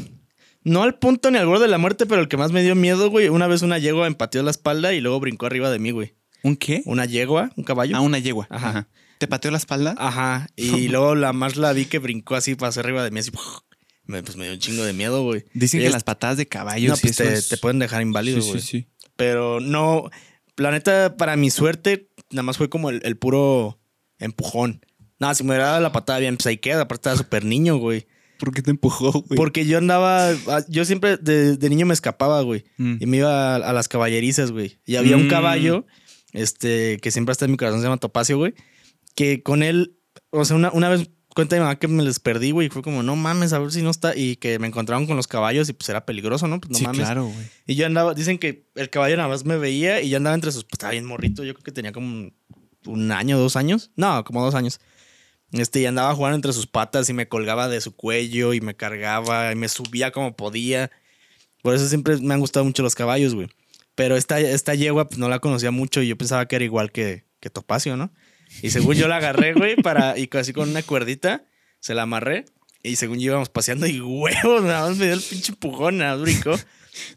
no 0.62 0.82
al 0.82 0.98
punto 0.98 1.30
ni 1.30 1.38
al 1.38 1.46
borde 1.46 1.64
de 1.64 1.70
la 1.70 1.78
muerte, 1.78 2.06
pero 2.06 2.20
el 2.20 2.28
que 2.28 2.36
más 2.36 2.52
me 2.52 2.62
dio 2.62 2.74
miedo, 2.74 3.10
güey. 3.10 3.28
Una 3.28 3.46
vez 3.48 3.62
una 3.62 3.78
yegua 3.78 4.06
empateó 4.06 4.42
la 4.42 4.50
espalda 4.50 4.92
y 4.92 5.00
luego 5.00 5.18
brincó 5.20 5.46
arriba 5.46 5.70
de 5.70 5.78
mí, 5.78 5.90
güey. 5.90 6.14
¿Un 6.44 6.56
qué? 6.56 6.82
Una 6.84 7.04
yegua, 7.06 7.50
un 7.56 7.64
caballo. 7.64 7.96
Ah, 7.96 8.00
una 8.00 8.20
yegua. 8.20 8.46
Ajá. 8.50 8.68
Ajá. 8.68 8.88
¿Te 9.18 9.26
pateó 9.26 9.50
la 9.50 9.56
espalda? 9.58 9.94
Ajá. 9.98 10.46
Y 10.54 10.86
luego 10.88 11.16
la 11.16 11.32
más 11.32 11.56
la 11.56 11.72
vi 11.72 11.86
que 11.86 11.98
brincó 11.98 12.36
así 12.36 12.54
para 12.54 12.72
arriba 12.80 13.02
de 13.02 13.10
mí, 13.10 13.18
así. 13.18 13.32
Me, 14.06 14.22
pues 14.22 14.36
me 14.36 14.44
dio 14.44 14.52
un 14.54 14.60
chingo 14.60 14.84
de 14.84 14.92
miedo, 14.92 15.22
güey. 15.24 15.44
Dicen 15.54 15.80
Y 15.80 15.82
que 15.82 15.86
es- 15.88 15.92
las 15.92 16.04
patadas 16.04 16.36
de 16.36 16.46
caballos 16.46 16.90
No, 16.90 16.96
pues 17.00 17.16
te, 17.16 17.32
es- 17.32 17.48
te 17.48 17.56
pueden 17.56 17.78
dejar 17.80 18.02
inválido, 18.02 18.40
güey. 18.42 18.60
sí, 18.60 18.66
sí. 18.66 18.86
Pero 19.16 19.58
no. 19.60 20.10
La 20.56 20.70
neta, 20.70 21.16
para 21.16 21.36
mi 21.36 21.50
suerte, 21.50 22.10
nada 22.30 22.42
más 22.44 22.56
fue 22.58 22.68
como 22.68 22.90
el, 22.90 23.00
el 23.04 23.16
puro 23.16 23.80
empujón. 24.18 24.84
Nada, 25.18 25.34
si 25.34 25.42
me 25.44 25.50
hubiera 25.50 25.66
dado 25.68 25.80
la 25.80 25.92
patada 25.92 26.18
bien, 26.18 26.36
pues 26.36 26.46
ahí 26.46 26.58
queda. 26.58 26.82
Aparte, 26.82 27.08
estaba 27.08 27.16
súper 27.16 27.44
niño, 27.44 27.76
güey. 27.76 28.06
¿Por 28.38 28.52
qué 28.52 28.62
te 28.62 28.70
empujó, 28.72 29.12
güey? 29.12 29.36
Porque 29.36 29.64
yo 29.64 29.78
andaba. 29.78 30.30
ah, 30.30 30.62
Yo 30.68 30.84
siempre 30.84 31.16
de, 31.16 31.56
de 31.56 31.70
niño 31.70 31.86
me 31.86 31.94
escapaba, 31.94 32.40
güey. 32.42 32.64
Mm. 32.76 32.96
Y 33.00 33.06
me 33.06 33.16
iba 33.18 33.54
a, 33.54 33.56
a 33.56 33.72
las 33.72 33.88
caballerizas, 33.88 34.50
güey. 34.50 34.78
Y 34.84 34.96
había 34.96 35.16
un 35.16 35.26
Mm. 35.26 35.30
caballo, 35.30 35.86
este, 36.34 36.98
que 36.98 37.10
siempre 37.10 37.32
está 37.32 37.46
en 37.46 37.52
mi 37.52 37.56
corazón, 37.56 37.80
se 37.80 37.84
llama 37.84 37.96
Topacio, 37.96 38.36
güey. 38.36 38.54
Que 39.14 39.42
con 39.42 39.62
él, 39.62 39.96
o 40.30 40.44
sea, 40.44 40.56
una, 40.56 40.70
una 40.72 40.90
vez 40.90 41.08
cuenta 41.34 41.56
mi 41.56 41.60
mamá 41.60 41.78
que 41.78 41.88
me 41.88 42.02
les 42.02 42.20
perdí, 42.20 42.50
güey. 42.50 42.66
y 42.66 42.70
Fue 42.70 42.82
como, 42.82 43.02
no 43.02 43.16
mames, 43.16 43.52
a 43.52 43.58
ver 43.58 43.72
si 43.72 43.82
no 43.82 43.90
está. 43.90 44.16
Y 44.16 44.36
que 44.36 44.58
me 44.58 44.66
encontraron 44.66 45.06
con 45.06 45.16
los 45.16 45.26
caballos 45.26 45.68
y 45.68 45.72
pues 45.72 45.88
era 45.88 46.04
peligroso, 46.04 46.46
¿no? 46.48 46.60
Pues 46.60 46.70
no 46.72 46.78
sí, 46.78 46.84
mames. 46.84 47.00
claro, 47.00 47.26
güey. 47.26 47.46
Y 47.66 47.76
yo 47.76 47.86
andaba, 47.86 48.14
dicen 48.14 48.38
que 48.38 48.66
el 48.74 48.90
caballo 48.90 49.16
nada 49.16 49.28
más 49.28 49.44
me 49.44 49.56
veía 49.56 50.00
y 50.02 50.10
yo 50.10 50.16
andaba 50.16 50.34
entre 50.34 50.52
sus. 50.52 50.64
Pues 50.64 50.74
estaba 50.74 50.92
bien 50.92 51.04
morrito, 51.04 51.44
yo 51.44 51.54
creo 51.54 51.64
que 51.64 51.72
tenía 51.72 51.92
como 51.92 52.06
un, 52.06 52.34
un 52.86 53.12
año, 53.12 53.38
dos 53.38 53.56
años. 53.56 53.90
No, 53.96 54.24
como 54.24 54.44
dos 54.44 54.54
años. 54.54 54.80
Este, 55.52 55.80
y 55.80 55.86
andaba 55.86 56.14
jugando 56.14 56.34
entre 56.36 56.52
sus 56.52 56.66
patas 56.66 57.08
y 57.08 57.12
me 57.12 57.28
colgaba 57.28 57.68
de 57.68 57.80
su 57.80 57.94
cuello 57.94 58.54
y 58.54 58.60
me 58.60 58.74
cargaba 58.74 59.52
y 59.52 59.54
me 59.54 59.68
subía 59.68 60.10
como 60.10 60.34
podía. 60.34 60.90
Por 61.62 61.74
eso 61.74 61.86
siempre 61.88 62.16
me 62.18 62.34
han 62.34 62.40
gustado 62.40 62.64
mucho 62.64 62.82
los 62.82 62.94
caballos, 62.94 63.34
güey. 63.34 63.48
Pero 63.94 64.16
esta, 64.16 64.40
esta 64.40 64.74
yegua 64.74 65.08
pues, 65.08 65.18
no 65.18 65.28
la 65.28 65.38
conocía 65.38 65.70
mucho 65.70 66.02
y 66.02 66.08
yo 66.08 66.16
pensaba 66.18 66.46
que 66.46 66.56
era 66.56 66.64
igual 66.64 66.90
que, 66.92 67.24
que 67.40 67.50
Topacio, 67.50 67.96
¿no? 67.96 68.12
Y 68.62 68.70
según 68.70 68.94
yo 68.96 69.08
la 69.08 69.16
agarré, 69.16 69.52
güey, 69.54 69.76
para, 69.76 70.18
y 70.18 70.28
así 70.32 70.52
con 70.52 70.68
una 70.70 70.82
cuerdita, 70.82 71.44
se 71.80 71.94
la 71.94 72.02
amarré. 72.02 72.44
Y 72.82 72.96
según 72.96 73.18
yo 73.18 73.32
íbamos 73.32 73.48
paseando 73.48 73.86
y 73.86 74.00
huevos, 74.00 74.62
nada 74.62 74.88
más 74.88 74.98
me 74.98 75.06
dio 75.06 75.14
el 75.14 75.22
pinche 75.22 75.52
empujón, 75.52 75.98
nada 75.98 76.12
más 76.16 76.22
brincó. 76.22 76.54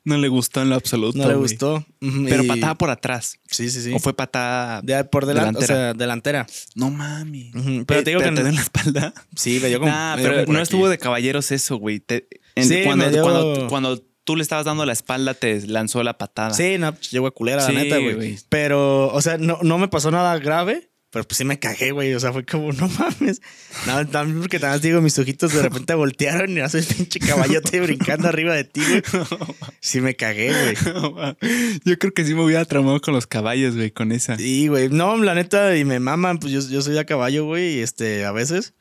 No 0.03 0.17
le 0.17 0.28
gustó 0.28 0.61
en 0.63 0.69
lo 0.69 0.75
absoluto. 0.75 1.17
No 1.19 1.28
le 1.28 1.36
gustó. 1.36 1.86
Pero 1.99 2.43
y- 2.43 2.47
patada 2.47 2.73
por 2.75 2.89
atrás. 2.89 3.38
Sí, 3.45 3.69
sí, 3.69 3.82
sí. 3.84 3.91
¿O 3.93 3.99
fue 3.99 4.15
patada? 4.15 4.82
De- 4.82 5.03
por 5.03 5.25
delante, 5.28 5.59
delantera? 5.59 5.73
o 5.73 5.78
sea, 5.78 5.93
delantera. 5.93 6.47
No 6.73 6.89
mami. 6.89 7.51
Pero 7.86 8.03
te 8.03 8.09
digo 8.11 8.21
que 8.21 8.32
te 8.32 8.41
en 8.41 8.55
la 8.55 8.61
espalda. 8.61 9.13
Sí, 9.36 9.59
me 9.61 9.67
dio 9.67 9.80
como. 9.80 9.91
Nah, 9.91 10.15
me 10.15 10.21
dio 10.23 10.32
pero 10.32 10.45
no 10.47 10.53
aquí. 10.53 10.63
estuvo 10.63 10.89
de 10.89 10.97
caballeros 10.97 11.51
eso, 11.51 11.75
güey. 11.78 11.99
Te- 11.99 12.28
en- 12.55 12.67
Sí, 12.67 12.82
cuando, 12.86 13.05
me 13.05 13.11
dio- 13.11 13.21
cuando, 13.21 13.67
cuando 13.67 14.03
tú 14.28 14.36
le 14.36 14.43
estabas 14.43 14.65
dando 14.65 14.86
la 14.86 14.91
espalda, 14.91 15.34
te 15.34 15.65
lanzó 15.67 16.03
la 16.03 16.17
patada. 16.17 16.53
Sí, 16.53 16.78
no, 16.78 16.93
pues, 16.93 17.11
llegó 17.11 17.28
a 17.28 17.32
culera, 17.32 17.65
Sí, 17.65 17.71
la 17.71 17.84
neta, 17.84 17.97
güey. 17.97 18.38
Pero, 18.49 19.07
o 19.07 19.21
sea, 19.21 19.38
no, 19.38 19.59
no 19.61 19.78
me 19.78 19.88
pasó 19.88 20.11
nada 20.11 20.38
grave. 20.38 20.91
Pero 21.09 21.25
pues 21.25 21.38
sí 21.38 21.45
me 21.45 21.57
cagué, 21.57 21.91
güey. 21.91 22.13
O 22.13 22.19
sea, 22.19 22.34
fue 22.34 22.45
como, 22.45 22.73
no 22.73 22.89
mames. 22.89 23.41
No, 23.86 24.05
también 24.07 24.41
porque 24.41 24.59
también 24.59 24.82
digo, 24.82 25.01
mis 25.01 25.17
ojitos 25.17 25.53
de 25.53 25.61
repente 25.61 25.93
voltearon 25.93 26.57
y 26.57 26.69
soy 26.69 26.82
pinche 26.97 27.19
caballote 27.21 27.80
brincando 27.80 28.28
arriba 28.28 28.53
de 28.53 28.65
ti, 28.65 28.82
güey. 28.82 29.01
Sí 29.80 30.01
me 30.01 30.17
cagué, 30.17 30.51
güey. 30.51 31.78
Yo 31.86 31.97
creo 31.97 32.13
que 32.13 32.25
sí 32.25 32.36
me 32.36 32.43
hubiera 32.43 32.65
traumado 32.65 32.99
con 32.99 33.13
los 33.13 33.25
caballos, 33.25 33.78
güey, 33.78 33.91
con 33.91 34.11
esa. 34.11 34.36
Sí, 34.36 34.67
güey. 34.67 34.89
No, 34.89 35.15
la 35.15 35.34
neta, 35.34 35.78
y 35.78 35.86
me 35.86 36.01
maman. 36.01 36.39
Pues 36.39 36.51
yo, 36.51 36.59
yo 36.59 36.82
soy 36.82 36.97
a 36.97 37.05
caballo, 37.05 37.45
güey, 37.45 37.80
este, 37.80 38.25
a 38.25 38.34
veces. 38.34 38.73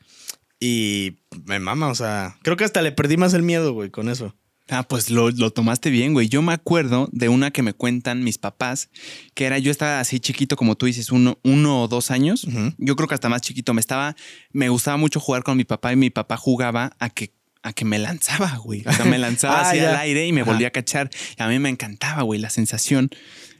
Y 0.59 1.19
me 1.45 1.59
mama, 1.59 1.87
o 1.87 1.95
sea, 1.95 2.37
creo 2.43 2.57
que 2.57 2.65
hasta 2.65 2.81
le 2.81 2.91
perdí 2.91 3.15
más 3.15 3.33
el 3.33 3.43
miedo, 3.43 3.71
güey, 3.71 3.89
con 3.89 4.09
eso. 4.09 4.35
Ah, 4.69 4.83
pues 4.87 5.09
lo, 5.09 5.31
lo 5.31 5.51
tomaste 5.51 5.89
bien, 5.89 6.13
güey. 6.13 6.27
Yo 6.27 6.41
me 6.41 6.51
acuerdo 6.51 7.07
de 7.13 7.29
una 7.29 7.51
que 7.51 7.61
me 7.63 7.73
cuentan 7.73 8.23
mis 8.23 8.37
papás, 8.37 8.89
que 9.33 9.45
era 9.45 9.59
yo 9.59 9.71
estaba 9.71 9.99
así 10.01 10.19
chiquito, 10.19 10.57
como 10.57 10.75
tú 10.75 10.85
dices, 10.87 11.11
uno, 11.11 11.39
uno 11.43 11.83
o 11.83 11.87
dos 11.87 12.11
años. 12.11 12.45
Yo 12.77 12.95
creo 12.97 13.07
que 13.07 13.15
hasta 13.15 13.29
más 13.29 13.41
chiquito. 13.41 13.73
Me 13.73 13.79
estaba, 13.79 14.15
me 14.51 14.67
gustaba 14.69 14.97
mucho 14.97 15.19
jugar 15.21 15.43
con 15.43 15.55
mi 15.55 15.63
papá 15.63 15.93
y 15.93 15.95
mi 15.95 16.09
papá 16.09 16.35
jugaba 16.37 16.95
a 16.99 17.09
que 17.09 17.33
a 17.63 17.73
que 17.73 17.85
me 17.85 17.97
lanzaba, 17.99 18.55
güey. 18.57 18.83
O 18.85 18.91
sea, 18.93 19.05
me 19.05 19.17
lanzaba 19.17 19.59
Ah, 19.61 19.69
así 19.69 19.77
ya. 19.77 19.89
al 19.89 19.95
aire 19.97 20.25
y 20.27 20.31
me 20.33 20.41
Ajá. 20.41 20.51
volvía 20.51 20.67
a 20.67 20.71
cachar. 20.71 21.09
Y 21.37 21.41
a 21.41 21.47
mí 21.47 21.59
me 21.59 21.69
encantaba, 21.69 22.21
güey, 22.23 22.39
la 22.39 22.49
sensación. 22.49 23.09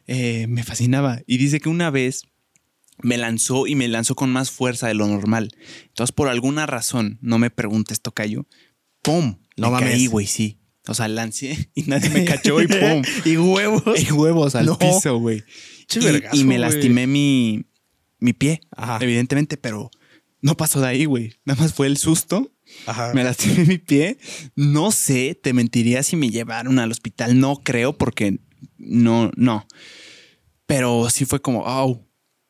eh, 0.07 0.45
me 0.47 0.63
fascinaba. 0.63 1.19
Y 1.27 1.37
dice 1.37 1.59
que 1.59 1.67
una 1.69 1.89
vez 1.89 2.23
me 3.01 3.17
lanzó 3.17 3.67
y 3.67 3.75
me 3.75 3.87
lanzó 3.87 4.15
con 4.15 4.29
más 4.31 4.51
fuerza 4.51 4.87
de 4.87 4.93
lo 4.93 5.07
normal. 5.07 5.49
Entonces, 5.87 6.13
por 6.13 6.29
alguna 6.29 6.65
razón, 6.65 7.17
no 7.21 7.37
me 7.37 7.49
preguntes, 7.49 8.01
tocayo, 8.01 8.45
¡pum! 9.01 9.37
No 9.57 9.67
me 9.67 9.73
mames. 9.73 9.89
caí, 9.91 10.07
güey, 10.07 10.25
sí. 10.27 10.59
O 10.87 10.93
sea, 10.93 11.07
lancé 11.07 11.69
y 11.75 11.83
nadie 11.83 12.09
me 12.09 12.25
cachó 12.25 12.61
y 12.61 12.67
¡pum! 12.67 13.01
y 13.25 13.37
huevos. 13.37 14.01
Y 14.01 14.11
huevos 14.11 14.55
al 14.55 14.65
No. 14.65 14.77
piso, 14.77 15.17
güey. 15.19 15.43
Y, 16.33 16.43
me 16.43 16.59
lastimé 16.59 17.07
mi, 17.07 17.65
mi 18.19 18.33
pie, 18.33 18.61
Ajá. 18.71 18.97
evidentemente, 19.01 19.55
pero 19.57 19.89
no 20.41 20.57
pasó 20.57 20.81
de 20.81 20.87
ahí, 20.87 21.05
güey. 21.05 21.33
Nada 21.45 21.61
más 21.61 21.73
fue 21.73 21.87
el 21.87 21.97
susto. 21.97 22.51
Ajá. 22.85 23.13
Me 23.13 23.23
lastimé 23.23 23.63
mi 23.65 23.77
pie. 23.77 24.17
No 24.55 24.91
sé, 24.91 25.39
te 25.41 25.53
mentiría 25.53 26.03
si 26.03 26.17
me 26.17 26.29
llevaron 26.29 26.79
al 26.79 26.91
hospital. 26.91 27.39
No 27.39 27.61
creo 27.63 27.97
porque 27.97 28.39
no, 28.77 29.31
no. 29.37 29.65
Pero 30.65 31.09
sí 31.09 31.23
fue 31.25 31.41
como, 31.41 31.63
oh. 31.65 32.03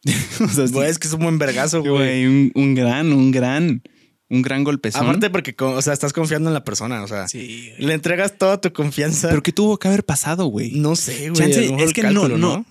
o 0.44 0.48
sea, 0.48 0.68
sí, 0.68 0.80
es 0.80 0.98
que 0.98 1.08
es 1.08 1.14
un 1.14 1.20
buen 1.22 1.38
vergazo, 1.38 1.82
güey. 1.82 1.92
güey, 1.92 2.26
un, 2.26 2.52
un 2.56 2.76
gran, 2.76 3.14
un 3.14 3.32
gran, 3.32 3.84
un 4.30 4.42
gran 4.42 4.64
golpezón. 4.64 5.04
Aparte 5.04 5.30
porque, 5.30 5.56
o 5.58 5.82
sea, 5.82 5.94
estás 5.94 6.14
confiando 6.14 6.50
en 6.50 6.54
la 6.54 6.64
persona, 6.64 7.02
o 7.04 7.08
sea, 7.08 7.28
sí. 7.28 7.72
le 7.78 7.94
entregas 7.94 8.38
toda 8.38 8.60
tu 8.60 8.72
confianza. 8.74 9.30
Pero 9.30 9.42
¿qué 9.44 9.52
tuvo 9.54 9.78
que 9.80 9.88
haber 9.88 10.04
pasado, 10.04 10.46
güey? 10.48 10.72
no 10.72 10.96
sé, 10.96 11.30
güey. 11.30 11.34
Chance, 11.34 11.76
es 11.80 11.94
que 11.94 12.02
cálculo, 12.02 12.38
no, 12.38 12.58
no, 12.58 12.66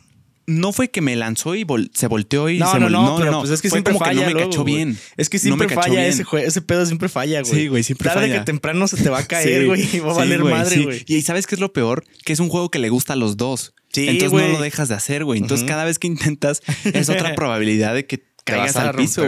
no 0.49 0.73
fue 0.73 0.91
que 0.91 1.01
me 1.01 1.17
lanzó 1.17 1.55
y 1.57 1.65
vol- 1.65 1.91
se 1.93 2.07
volteó 2.07 2.49
y 2.49 2.59
No, 2.59 2.71
se 2.71 2.79
no, 2.79 2.87
vol- 2.89 2.93
no, 2.93 3.17
pero 3.19 3.39
pues 3.41 3.51
es 3.51 3.61
que 3.63 3.69
Fue 3.69 3.79
siempre 3.79 3.95
como 3.95 4.05
falla 4.05 4.13
que 4.21 4.21
no 4.21 4.27
me 4.29 4.33
luego, 4.35 4.51
cachó 4.51 4.63
güey. 4.63 4.75
bien. 4.77 4.99
Es 5.17 5.29
que 5.29 5.39
No 5.39 5.43
siempre 5.43 5.67
me 5.67 5.75
cachó 5.75 5.89
falla 5.89 6.01
bien. 6.03 6.13
ese, 6.13 6.25
jue- 6.25 6.43
ese 6.45 6.61
pedo, 6.63 6.87
siempre 6.87 7.09
falla, 7.09 7.41
güey. 7.43 7.53
Sí, 7.55 7.67
güey, 7.69 7.83
siempre 7.83 8.09
Tarde 8.11 8.21
falla. 8.29 8.39
que 8.41 8.45
temprano 8.45 8.87
se 8.87 8.97
te 8.99 9.09
va 9.09 9.19
a 9.19 9.25
caer, 9.27 9.63
Sí, 9.63 9.67
güey, 9.67 9.89
y 9.97 9.99
va 10.01 10.11
a 10.11 10.15
sí, 10.15 10.19
valer 10.21 10.43
güey, 10.43 10.55
madre, 10.55 10.77
sí. 10.77 10.85
güey. 10.85 11.05
Y 11.09 11.23
¿sabes 11.23 11.47
qué 11.49 11.55
es 11.57 11.61
lo 11.61 11.73
peor? 11.73 12.05
Que 12.25 12.33
es 12.33 12.39
un 12.39 12.49
juego 12.49 12.71
que 12.71 12.79
le 12.79 12.91
gusta 12.91 13.15
a 13.15 13.17
los 13.17 13.37
dos. 13.37 13.75
Sí, 13.93 14.07
Entonces 14.09 14.39
no 14.39 14.47
lo 14.49 14.61
dejas 14.61 14.89
de 14.89 14.95
hacer, 14.95 15.25
güey. 15.25 15.41
Entonces 15.41 15.67
cada 15.67 15.85
vez 15.85 15.99
que 15.99 16.07
intentas 16.07 16.61
es 16.85 17.09
otra 17.09 17.35
probabilidad 17.35 17.95
de 17.95 18.07
que 18.07 18.23
Te 18.47 18.53
caigas 18.53 18.75
vas 18.75 18.85
a 18.85 18.89
al 18.91 18.97
piso, 18.97 19.23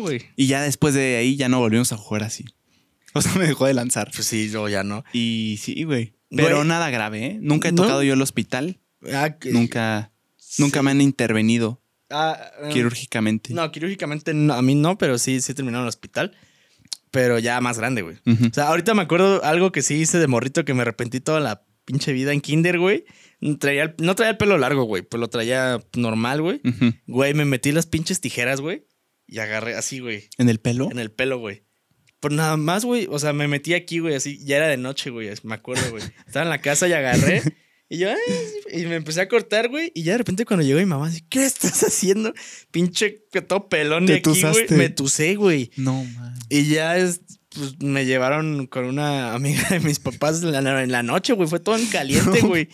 güey. 0.00 0.22
Y 0.36 0.46
ya 0.46 0.62
después 0.62 0.94
de 0.94 1.16
ahí 1.16 1.36
ya 1.36 1.48
no 1.48 1.58
volvimos 1.58 1.92
a 1.92 1.96
jugar 1.96 2.22
así. 2.24 2.44
O 3.12 3.20
sea, 3.20 3.32
me 3.34 3.44
dejó 3.46 3.66
de 3.66 3.74
lanzar. 3.74 4.08
Pues 4.14 4.24
sí, 4.28 4.48
yo 4.50 4.68
ya 4.68 4.84
no. 4.84 5.02
Y 5.12 5.58
sí, 5.60 5.82
güey. 5.82 6.14
Pero 6.30 6.58
Güey. 6.58 6.68
nada 6.68 6.90
grave, 6.90 7.26
¿eh? 7.26 7.38
Nunca 7.42 7.68
he 7.68 7.72
¿No? 7.72 7.82
tocado 7.82 8.04
yo 8.04 8.14
el 8.14 8.22
hospital. 8.22 8.78
Ah, 9.12 9.30
que- 9.40 9.50
Nunca, 9.50 10.12
nunca 10.58 10.80
me 10.82 10.92
han 10.92 11.00
intervenido 11.00 11.82
Ah, 12.08 12.38
ah, 12.62 12.68
quirúrgicamente. 12.68 13.52
No, 13.52 13.70
quirúrgicamente 13.72 14.32
no, 14.32 14.54
a 14.54 14.62
mí 14.62 14.76
no, 14.76 14.96
pero 14.96 15.18
sí, 15.18 15.40
sí 15.40 15.54
terminaron 15.54 15.82
en 15.82 15.86
el 15.86 15.88
hospital. 15.88 16.36
Pero 17.10 17.40
ya 17.40 17.60
más 17.60 17.78
grande, 17.78 18.02
güey. 18.02 18.18
O 18.26 18.54
sea, 18.54 18.68
ahorita 18.68 18.94
me 18.94 19.02
acuerdo 19.02 19.42
algo 19.44 19.72
que 19.72 19.82
sí 19.82 19.94
hice 19.94 20.18
de 20.18 20.28
morrito 20.28 20.64
que 20.64 20.74
me 20.74 20.82
arrepentí 20.82 21.18
toda 21.18 21.40
la 21.40 21.64
pinche 21.84 22.12
vida 22.12 22.32
en 22.32 22.40
kinder, 22.40 22.78
güey. 22.78 23.04
Traía 23.58 23.84
el- 23.84 23.94
no 23.98 24.14
traía 24.14 24.32
el 24.32 24.36
pelo 24.36 24.58
largo, 24.58 24.84
güey, 24.84 25.02
pues 25.02 25.20
lo 25.20 25.28
traía 25.28 25.80
normal, 25.96 26.42
güey. 26.42 26.60
Güey, 27.06 27.34
me 27.34 27.44
metí 27.44 27.72
las 27.72 27.86
pinches 27.86 28.20
tijeras, 28.20 28.60
güey. 28.60 28.86
Y 29.26 29.38
agarré 29.38 29.74
así, 29.76 30.00
güey. 30.00 30.28
¿En 30.38 30.48
el 30.48 30.58
pelo? 30.60 30.90
En 30.90 30.98
el 30.98 31.10
pelo, 31.10 31.38
güey. 31.38 31.62
Pero 32.20 32.34
nada 32.34 32.56
más, 32.56 32.84
güey. 32.84 33.06
O 33.10 33.18
sea, 33.18 33.32
me 33.32 33.48
metí 33.48 33.72
aquí, 33.74 33.98
güey, 34.00 34.14
así. 34.14 34.38
Ya 34.44 34.56
era 34.56 34.68
de 34.68 34.76
noche, 34.76 35.08
güey. 35.10 35.30
Me 35.44 35.54
acuerdo, 35.54 35.88
güey. 35.90 36.02
Estaba 36.26 36.44
en 36.44 36.50
la 36.50 36.60
casa 36.60 36.86
y 36.88 36.92
agarré. 36.92 37.42
Y 37.88 37.98
yo, 37.98 38.10
"Ay", 38.10 38.80
y 38.82 38.86
me 38.86 38.96
empecé 38.96 39.20
a 39.20 39.28
cortar, 39.28 39.68
güey. 39.68 39.90
Y 39.94 40.02
ya 40.02 40.12
de 40.12 40.18
repente 40.18 40.44
cuando 40.44 40.64
llegó 40.64 40.78
mi 40.78 40.86
mamá, 40.86 41.06
así, 41.08 41.22
¿qué 41.28 41.44
estás 41.44 41.82
haciendo? 41.84 42.32
Pinche 42.70 43.24
que 43.32 43.40
todo 43.40 43.68
pelón 43.68 44.04
de 44.06 44.14
aquí, 44.16 44.30
güey. 44.42 44.66
Me 44.78 44.90
tusé, 44.90 45.34
güey. 45.36 45.70
No, 45.76 46.04
man. 46.04 46.34
Y 46.48 46.66
ya 46.66 46.96
es, 46.98 47.20
pues, 47.48 47.80
me 47.80 48.04
llevaron 48.04 48.66
con 48.66 48.84
una 48.84 49.32
amiga 49.34 49.66
de 49.70 49.80
mis 49.80 49.98
papás 49.98 50.42
en 50.42 50.52
la, 50.52 50.82
en 50.82 50.92
la 50.92 51.02
noche, 51.02 51.32
güey. 51.32 51.48
Fue 51.48 51.58
todo 51.58 51.76
en 51.76 51.86
caliente, 51.90 52.40
güey. 52.42 52.68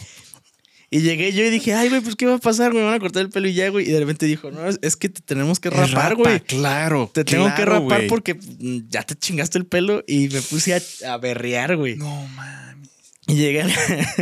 Y 0.90 1.00
llegué 1.00 1.32
yo 1.32 1.44
y 1.44 1.50
dije, 1.50 1.74
ay, 1.74 1.88
güey, 1.88 2.00
pues 2.00 2.14
¿qué 2.14 2.26
va 2.26 2.36
a 2.36 2.38
pasar, 2.38 2.70
güey? 2.70 2.82
Me 2.82 2.90
van 2.90 2.96
a 2.96 3.00
cortar 3.00 3.22
el 3.22 3.30
pelo 3.30 3.48
y 3.48 3.54
ya, 3.54 3.68
güey. 3.70 3.88
Y 3.88 3.90
de 3.90 3.98
repente 3.98 4.26
dijo, 4.26 4.50
no, 4.50 4.68
es, 4.68 4.96
que 4.96 5.08
te 5.08 5.20
tenemos 5.20 5.58
que 5.58 5.70
rapar, 5.70 6.10
Rapa, 6.10 6.14
güey. 6.14 6.40
Claro. 6.40 7.10
Te 7.12 7.24
tengo 7.24 7.52
que 7.54 7.64
rapar 7.64 8.06
porque 8.08 8.34
mm, 8.34 8.88
ya 8.88 9.02
te 9.02 9.16
chingaste 9.16 9.58
el 9.58 9.66
pelo 9.66 10.04
y 10.06 10.28
me 10.28 10.40
puse 10.42 10.74
a, 10.74 11.12
a 11.12 11.18
berrear, 11.18 11.76
güey. 11.76 11.96
No 11.96 12.26
mames. 12.28 12.90
Y 13.26 13.34
llegué 13.34 13.62
al, 13.62 13.72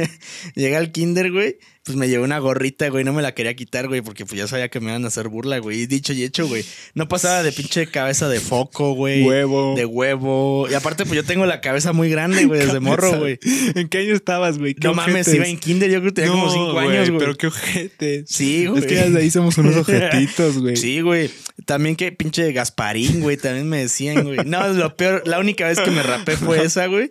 llegué 0.55 0.77
al 0.77 0.91
kinder, 0.91 1.31
güey. 1.31 1.59
Pues 1.85 1.99
me 1.99 2.09
llevé 2.09 2.24
una 2.24 2.39
gorrita, 2.39 2.89
güey. 2.89 3.05
No 3.05 3.12
me 3.12 3.20
la 3.20 3.35
quería 3.35 3.55
quitar, 3.55 3.89
güey, 3.89 4.01
porque 4.01 4.24
pues 4.24 4.39
ya 4.39 4.47
sabía 4.49 4.70
que 4.70 4.80
me 4.80 4.89
iban 4.91 5.05
a 5.05 5.09
hacer 5.09 5.28
burla, 5.28 5.59
güey. 5.59 5.80
Y 5.82 5.87
dicho 5.87 6.14
y 6.14 6.22
hecho, 6.24 6.49
güey. 6.49 6.64
No 6.95 7.09
pasaba 7.09 7.43
de 7.43 7.53
pinche 7.53 7.87
cabeza 7.89 8.26
de 8.30 8.41
foco, 8.41 8.95
güey. 8.95 9.22
Huevo. 9.22 9.74
De 9.76 9.85
huevo. 9.85 10.66
Y 10.70 10.72
aparte, 10.72 11.05
pues 11.05 11.16
yo 11.16 11.24
tengo 11.24 11.45
la 11.45 11.61
cabeza 11.61 11.93
muy 11.93 12.09
grande, 12.09 12.47
güey, 12.47 12.61
desde 12.64 12.80
morro, 12.80 13.18
güey. 13.18 13.39
¿En 13.74 13.89
qué 13.91 13.99
año 13.99 14.14
estabas, 14.14 14.57
güey? 14.59 14.74
¿Qué 14.74 14.89
No 14.89 14.95
mames, 14.95 15.28
iba 15.35 15.47
en 15.47 15.59
kinder, 15.59 15.91
yo 15.91 16.01
creo 16.01 16.11
que 16.14 16.22
tenía 16.22 16.30
como 16.30 16.51
cinco 16.51 16.72
güey, 16.72 16.89
años, 16.89 17.11
güey. 17.11 17.18
Pero 17.20 17.37
qué 17.37 17.47
ojete. 17.49 18.24
Sí, 18.26 18.64
güey. 18.64 18.80
Es 18.80 18.87
que 18.87 18.95
desde 18.95 19.18
ahí 19.18 19.30
somos 19.30 19.59
unos 19.59 19.76
ojetitos, 19.87 20.59
güey. 20.59 20.76
Sí, 20.76 21.03
güey. 21.03 21.30
También 21.66 21.97
que 21.97 22.12
pinche 22.12 22.51
Gasparín, 22.53 23.20
güey. 23.20 23.37
También 23.37 23.68
me 23.68 23.76
decían, 23.78 24.24
güey. 24.24 24.39
No, 24.47 24.66
lo 24.68 24.97
peor, 24.97 25.22
la 25.26 25.39
única 25.39 25.68
vez 25.68 25.78
que 25.80 25.91
me 25.91 26.03
rapé 26.03 26.39
fue 26.39 26.64
esa, 26.64 26.87
güey. 26.87 27.11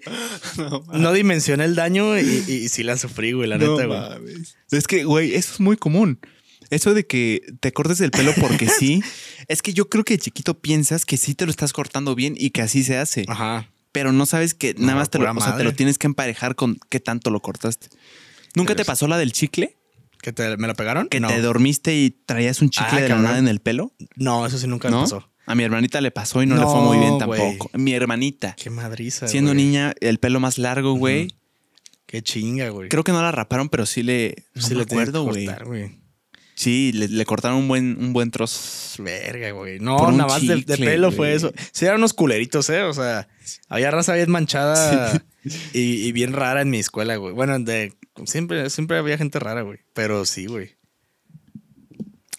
No, 0.58 0.84
No 0.92 1.14
dimensioné 1.14 1.66
el 1.66 1.76
daño 1.76 2.18
y, 2.18 2.44
y- 2.48 2.54
y 2.54 2.70
sí 2.70 2.82
la 2.82 2.98
sufrí, 2.98 3.34
güey, 3.34 3.48
la 3.48 3.60
neta, 3.60 3.86
güey. 3.86 3.88
mames. 4.00 4.56
Es 4.78 4.88
que, 4.88 5.04
güey, 5.04 5.34
eso 5.36 5.54
es 5.54 5.60
muy 5.60 5.78
común. 5.78 6.20
Eso 6.70 6.94
de 6.94 7.06
que 7.06 7.42
te 7.60 7.72
cortes 7.72 8.02
el 8.02 8.12
pelo 8.12 8.34
porque 8.40 8.68
sí. 8.80 9.02
es 9.48 9.62
que 9.62 9.74
yo 9.74 9.90
creo 9.90 10.04
que 10.04 10.16
de 10.16 10.20
chiquito 10.20 10.60
piensas 10.60 11.06
que 11.06 11.18
sí 11.18 11.36
te 11.36 11.46
lo 11.46 11.52
estás 11.52 11.74
cortando 11.74 12.16
bien 12.16 12.36
y 12.38 12.50
que 12.50 12.62
así 12.62 12.84
se 12.84 12.98
hace. 12.98 13.26
Ajá. 13.28 13.70
Pero 13.92 14.12
no 14.12 14.26
sabes 14.26 14.54
que 14.56 14.74
nada 14.74 14.94
No, 14.94 15.00
más 15.00 15.10
te 15.12 15.20
lo, 15.20 15.32
o 15.32 15.40
sea, 15.42 15.56
te 15.56 15.64
lo 15.64 15.74
tienes 15.74 16.00
que 16.00 16.08
emparejar 16.08 16.56
con 16.56 16.78
qué 16.90 17.00
tanto 17.00 17.30
lo 17.30 17.42
cortaste. 17.42 17.90
¿Nunca 18.56 18.76
te 18.76 18.86
pasó 18.86 19.08
la 19.08 19.18
del 19.18 19.32
chicle? 19.34 19.78
¿Que 20.22 20.32
te, 20.34 20.58
me 20.58 20.68
lo 20.68 20.74
pegaron? 20.74 21.10
Que 21.10 21.20
no. 21.20 21.28
te 21.28 21.42
dormiste 21.42 21.94
y 21.96 22.10
traías 22.10 22.62
un 22.62 22.70
chicle 22.70 22.98
Ah, 22.98 23.02
de 23.02 23.10
la 23.10 23.18
nada 23.18 23.38
en 23.38 23.48
el 23.48 23.60
pelo. 23.60 23.94
No, 24.16 24.46
eso 24.48 24.58
sí 24.58 24.66
nunca 24.68 24.90
me 24.90 24.96
pasó. 24.96 25.30
A 25.46 25.54
mi 25.56 25.64
hermanita 25.64 26.00
le 26.02 26.10
pasó 26.10 26.42
y 26.42 26.46
no, 26.46 26.56
le 26.56 26.64
fue 26.64 26.80
muy 26.82 26.98
bien 26.98 27.18
tampoco. 27.20 27.70
Mi 27.74 27.94
hermanita, 27.94 28.56
Qué 28.58 28.70
madriza. 28.70 29.28
siendo 29.28 29.54
niña, 29.54 29.94
el 30.00 30.18
pelo 30.18 30.40
más 30.40 30.58
largo, 30.58 30.94
güey. 30.94 31.28
Qué 32.14 32.22
chinga, 32.22 32.70
güey. 32.70 32.90
Creo 32.90 33.04
que 33.04 33.12
no 33.12 33.24
la 33.24 33.32
raparon, 33.32 33.70
pero 33.70 33.88
sí 33.88 34.04
le. 34.04 34.46
No 34.54 34.62
sí 34.62 34.70
me 34.70 34.76
le 34.76 34.84
acuerdo, 34.84 35.24
güey. 35.24 35.50
Sí, 36.54 36.92
le, 36.94 37.08
le 37.08 37.26
cortaron 37.26 37.58
un 37.58 37.68
buen, 37.68 37.98
un 38.00 38.14
buen 38.14 38.30
trozo. 38.30 39.02
Verga, 39.02 39.50
güey. 39.50 39.80
No, 39.80 40.12
nada 40.12 40.28
más 40.28 40.46
de, 40.46 40.62
pelo 40.78 41.08
güey. 41.08 41.18
fue 41.18 41.34
eso. 41.34 41.52
Sí, 41.72 41.86
eran 41.86 41.98
unos 41.98 42.14
culeritos, 42.14 42.70
¿eh? 42.70 42.84
O 42.84 42.94
sea, 42.94 43.28
había 43.68 43.90
raza 43.90 44.14
bien 44.14 44.30
manchada 44.30 45.24
y, 45.74 45.80
y 45.80 46.12
bien 46.12 46.34
rara 46.34 46.62
en 46.62 46.70
mi 46.70 46.78
escuela, 46.78 47.16
güey. 47.16 47.34
Bueno, 47.34 47.58
de, 47.58 47.96
siempre, 48.26 48.70
siempre 48.70 49.00
había 49.00 49.18
gente 49.18 49.40
rara, 49.40 49.64
güey. 49.64 49.80
Pero 49.96 50.24
sí, 50.26 50.46
güey. 50.46 50.76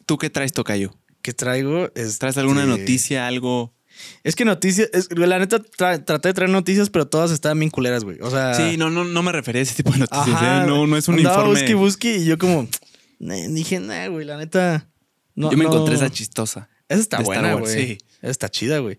¿Tú 0.06 0.18
qué 0.18 0.30
traes, 0.30 0.52
Tocayo? 0.52 0.96
¿Qué 1.20 1.32
traigo? 1.32 1.90
Es, 1.96 2.20
¿Traes 2.20 2.38
alguna 2.38 2.64
noticia, 2.64 3.26
algo? 3.26 3.74
Es 4.22 4.34
que 4.36 4.44
noticias, 4.44 4.88
es- 4.92 5.08
la 5.16 5.38
neta 5.38 5.58
tra- 5.58 6.04
traté 6.04 6.28
de 6.28 6.34
traer 6.34 6.50
noticias, 6.50 6.90
pero 6.90 7.06
todas 7.06 7.30
estaban 7.30 7.58
bien 7.58 7.70
culeras, 7.70 8.04
güey. 8.04 8.18
O 8.20 8.30
sea, 8.30 8.54
Sí, 8.54 8.76
no, 8.76 8.90
no, 8.90 9.04
no 9.04 9.22
me 9.22 9.32
refería 9.32 9.60
a 9.60 9.62
ese 9.62 9.74
tipo 9.74 9.92
de 9.92 9.98
noticias. 9.98 10.28
ajá, 10.28 10.64
¿eh? 10.64 10.66
No, 10.66 10.86
no 10.86 10.96
es 10.96 11.08
un 11.08 11.16
andaba 11.16 11.36
informe. 11.36 11.60
Busque, 11.60 11.74
busque, 11.74 12.16
y 12.18 12.24
yo 12.24 12.38
como, 12.38 12.68
dije, 13.18 13.80
nah, 13.80 14.08
güey, 14.08 14.24
la 14.26 14.36
neta. 14.36 14.88
No, 15.34 15.50
Yo 15.50 15.56
me 15.58 15.64
no". 15.64 15.70
encontré 15.72 15.94
esa 15.96 16.10
chistosa. 16.10 16.68
Esa 16.88 17.00
está 17.00 17.20
buena, 17.20 17.54
güey. 17.54 17.72
sí. 17.72 17.98
Esa 18.22 18.30
está 18.30 18.48
chida, 18.48 18.78
güey. 18.78 18.98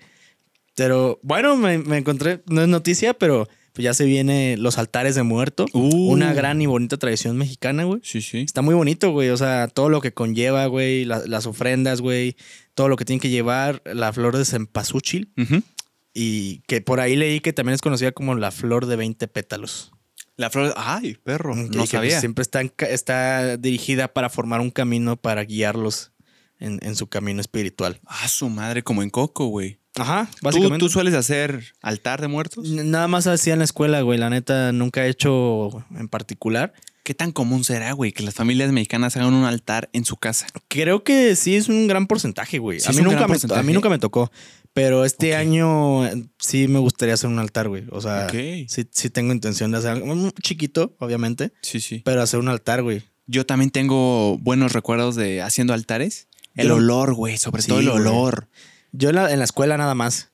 Pero 0.75 1.19
bueno, 1.23 1.55
me, 1.55 1.77
me 1.77 1.97
encontré, 1.97 2.43
no 2.47 2.61
es 2.61 2.67
noticia, 2.67 3.13
pero 3.13 3.47
pues 3.75 3.83
ya 3.83 3.93
se 3.93 4.05
viene 4.05 4.55
los 4.57 4.79
altares 4.79 5.13
de 5.13 5.21
muerto. 5.23 5.65
Uh. 5.73 6.11
Una 6.11 6.33
gran 6.33 6.59
y 6.61 6.65
bonita 6.65 6.97
tradición 6.97 7.37
mexicana, 7.37 7.83
güey. 7.83 7.99
Sí, 8.03 8.21
sí. 8.21 8.39
Está 8.39 8.61
muy 8.63 8.73
bonito, 8.73 9.11
güey. 9.11 9.29
O 9.29 9.37
sea, 9.37 9.67
todo 9.67 9.89
lo 9.89 10.01
que 10.01 10.13
conlleva, 10.13 10.65
güey. 10.65 11.05
la- 11.05 11.21
las 11.27 11.45
ofrendas, 11.45 12.01
güey. 12.01 12.35
Todo 12.73 12.87
lo 12.87 12.95
que 12.95 13.05
tiene 13.05 13.19
que 13.19 13.29
llevar. 13.29 13.83
La 13.85 14.11
flor 14.13 14.35
de 14.37 14.45
cempasúchil. 14.45 15.31
Y 16.13 16.59
que 16.67 16.81
por 16.81 16.99
ahí 17.01 17.15
leí 17.15 17.41
que 17.41 17.51
también 17.53 17.75
es 17.75 17.81
conocida 17.81 18.11
como 18.13 18.35
la 18.35 18.51
flor 18.51 18.85
de 18.85 18.95
20 18.95 19.27
pétalos. 19.27 19.91
La 20.37 20.49
flor. 20.49 20.73
Ay, 20.77 21.17
perro. 21.23 21.53
Y 21.55 21.63
No 21.63 21.69
que, 21.69 21.77
pues, 21.77 21.89
sabía. 21.89 22.19
siempre 22.19 22.41
está, 22.41 22.61
está 22.89 23.57
dirigida 23.57 24.07
para 24.13 24.29
formar 24.29 24.61
un 24.61 24.71
camino 24.71 25.17
para 25.17 25.43
guiarlos 25.43 26.13
en, 26.59 26.79
en 26.83 26.95
su 26.95 27.07
camino 27.07 27.41
espiritual. 27.41 27.99
Ah, 28.05 28.27
su 28.29 28.49
madre, 28.49 28.81
como 28.83 29.03
en 29.03 29.09
Coco, 29.09 29.47
güey. 29.47 29.79
Ajá, 29.97 30.29
¿Tú, 30.31 30.37
básicamente. 30.41 30.79
¿Tú 30.79 30.89
sueles 30.89 31.13
hacer 31.13 31.63
altar 31.81 32.21
de 32.21 32.27
muertos? 32.27 32.67
Nada 32.69 33.07
más 33.07 33.27
hacía 33.27 33.53
en 33.53 33.59
la 33.59 33.65
escuela, 33.65 34.01
güey. 34.01 34.19
La 34.19 34.29
neta, 34.29 34.71
nunca 34.71 35.05
he 35.05 35.09
hecho 35.09 35.85
en 35.97 36.07
particular. 36.09 36.73
¿Qué 37.03 37.13
tan 37.13 37.31
común 37.31 37.63
será, 37.63 37.91
güey, 37.91 38.11
que 38.11 38.23
las 38.23 38.33
familias 38.33 38.71
mexicanas 38.71 39.15
hagan 39.15 39.33
un 39.35 39.45
altar 39.45 39.89
en 39.93 40.05
su 40.05 40.17
casa? 40.17 40.47
Creo 40.67 41.03
que 41.03 41.35
sí 41.35 41.55
es 41.55 41.69
un 41.69 41.87
gran 41.87 42.07
porcentaje, 42.07 42.57
güey. 42.57 42.79
Sí 42.79 42.87
a, 42.89 42.91
mí 42.93 42.97
un 42.99 43.05
nunca 43.05 43.27
me, 43.27 43.37
a 43.55 43.63
mí 43.63 43.73
nunca 43.73 43.89
me 43.89 43.99
tocó. 43.99 44.31
Pero 44.73 45.05
este 45.05 45.35
año 45.35 46.05
eh, 46.05 46.25
sí 46.39 46.67
me 46.67 46.79
gustaría 46.79 47.13
hacer 47.13 47.29
un 47.29 47.37
altar, 47.39 47.69
güey. 47.69 47.83
O 47.91 48.01
sea, 48.01 48.27
sí, 48.29 48.65
sí 48.89 49.09
tengo 49.11 49.31
intención 49.31 49.71
de 49.71 49.77
hacer 49.77 49.91
algo 49.91 50.11
un 50.11 50.31
chiquito, 50.41 50.95
obviamente, 50.99 51.53
Sí, 51.61 51.79
sí. 51.79 52.01
pero 52.03 52.21
hacer 52.21 52.39
un 52.39 52.49
altar, 52.49 52.81
güey. 52.83 53.03
Yo 53.27 53.45
también 53.45 53.69
tengo 53.71 54.37
buenos 54.39 54.73
recuerdos 54.73 55.15
de 55.15 55.41
haciendo 55.41 55.73
altares. 55.73 56.27
El 56.55 56.67
Yo- 56.69 56.75
olor, 56.75 57.13
güey, 57.13 57.37
sobre 57.37 57.61
Sí, 57.61 57.67
todo 57.69 57.79
el 57.79 57.89
güey. 57.89 58.03
Yo 58.97 59.09
en 59.09 59.15
la, 59.15 59.31
en 59.31 59.39
la 59.39 59.45
escuela 59.45 59.77
nada 59.77 59.95
más. 59.95 60.31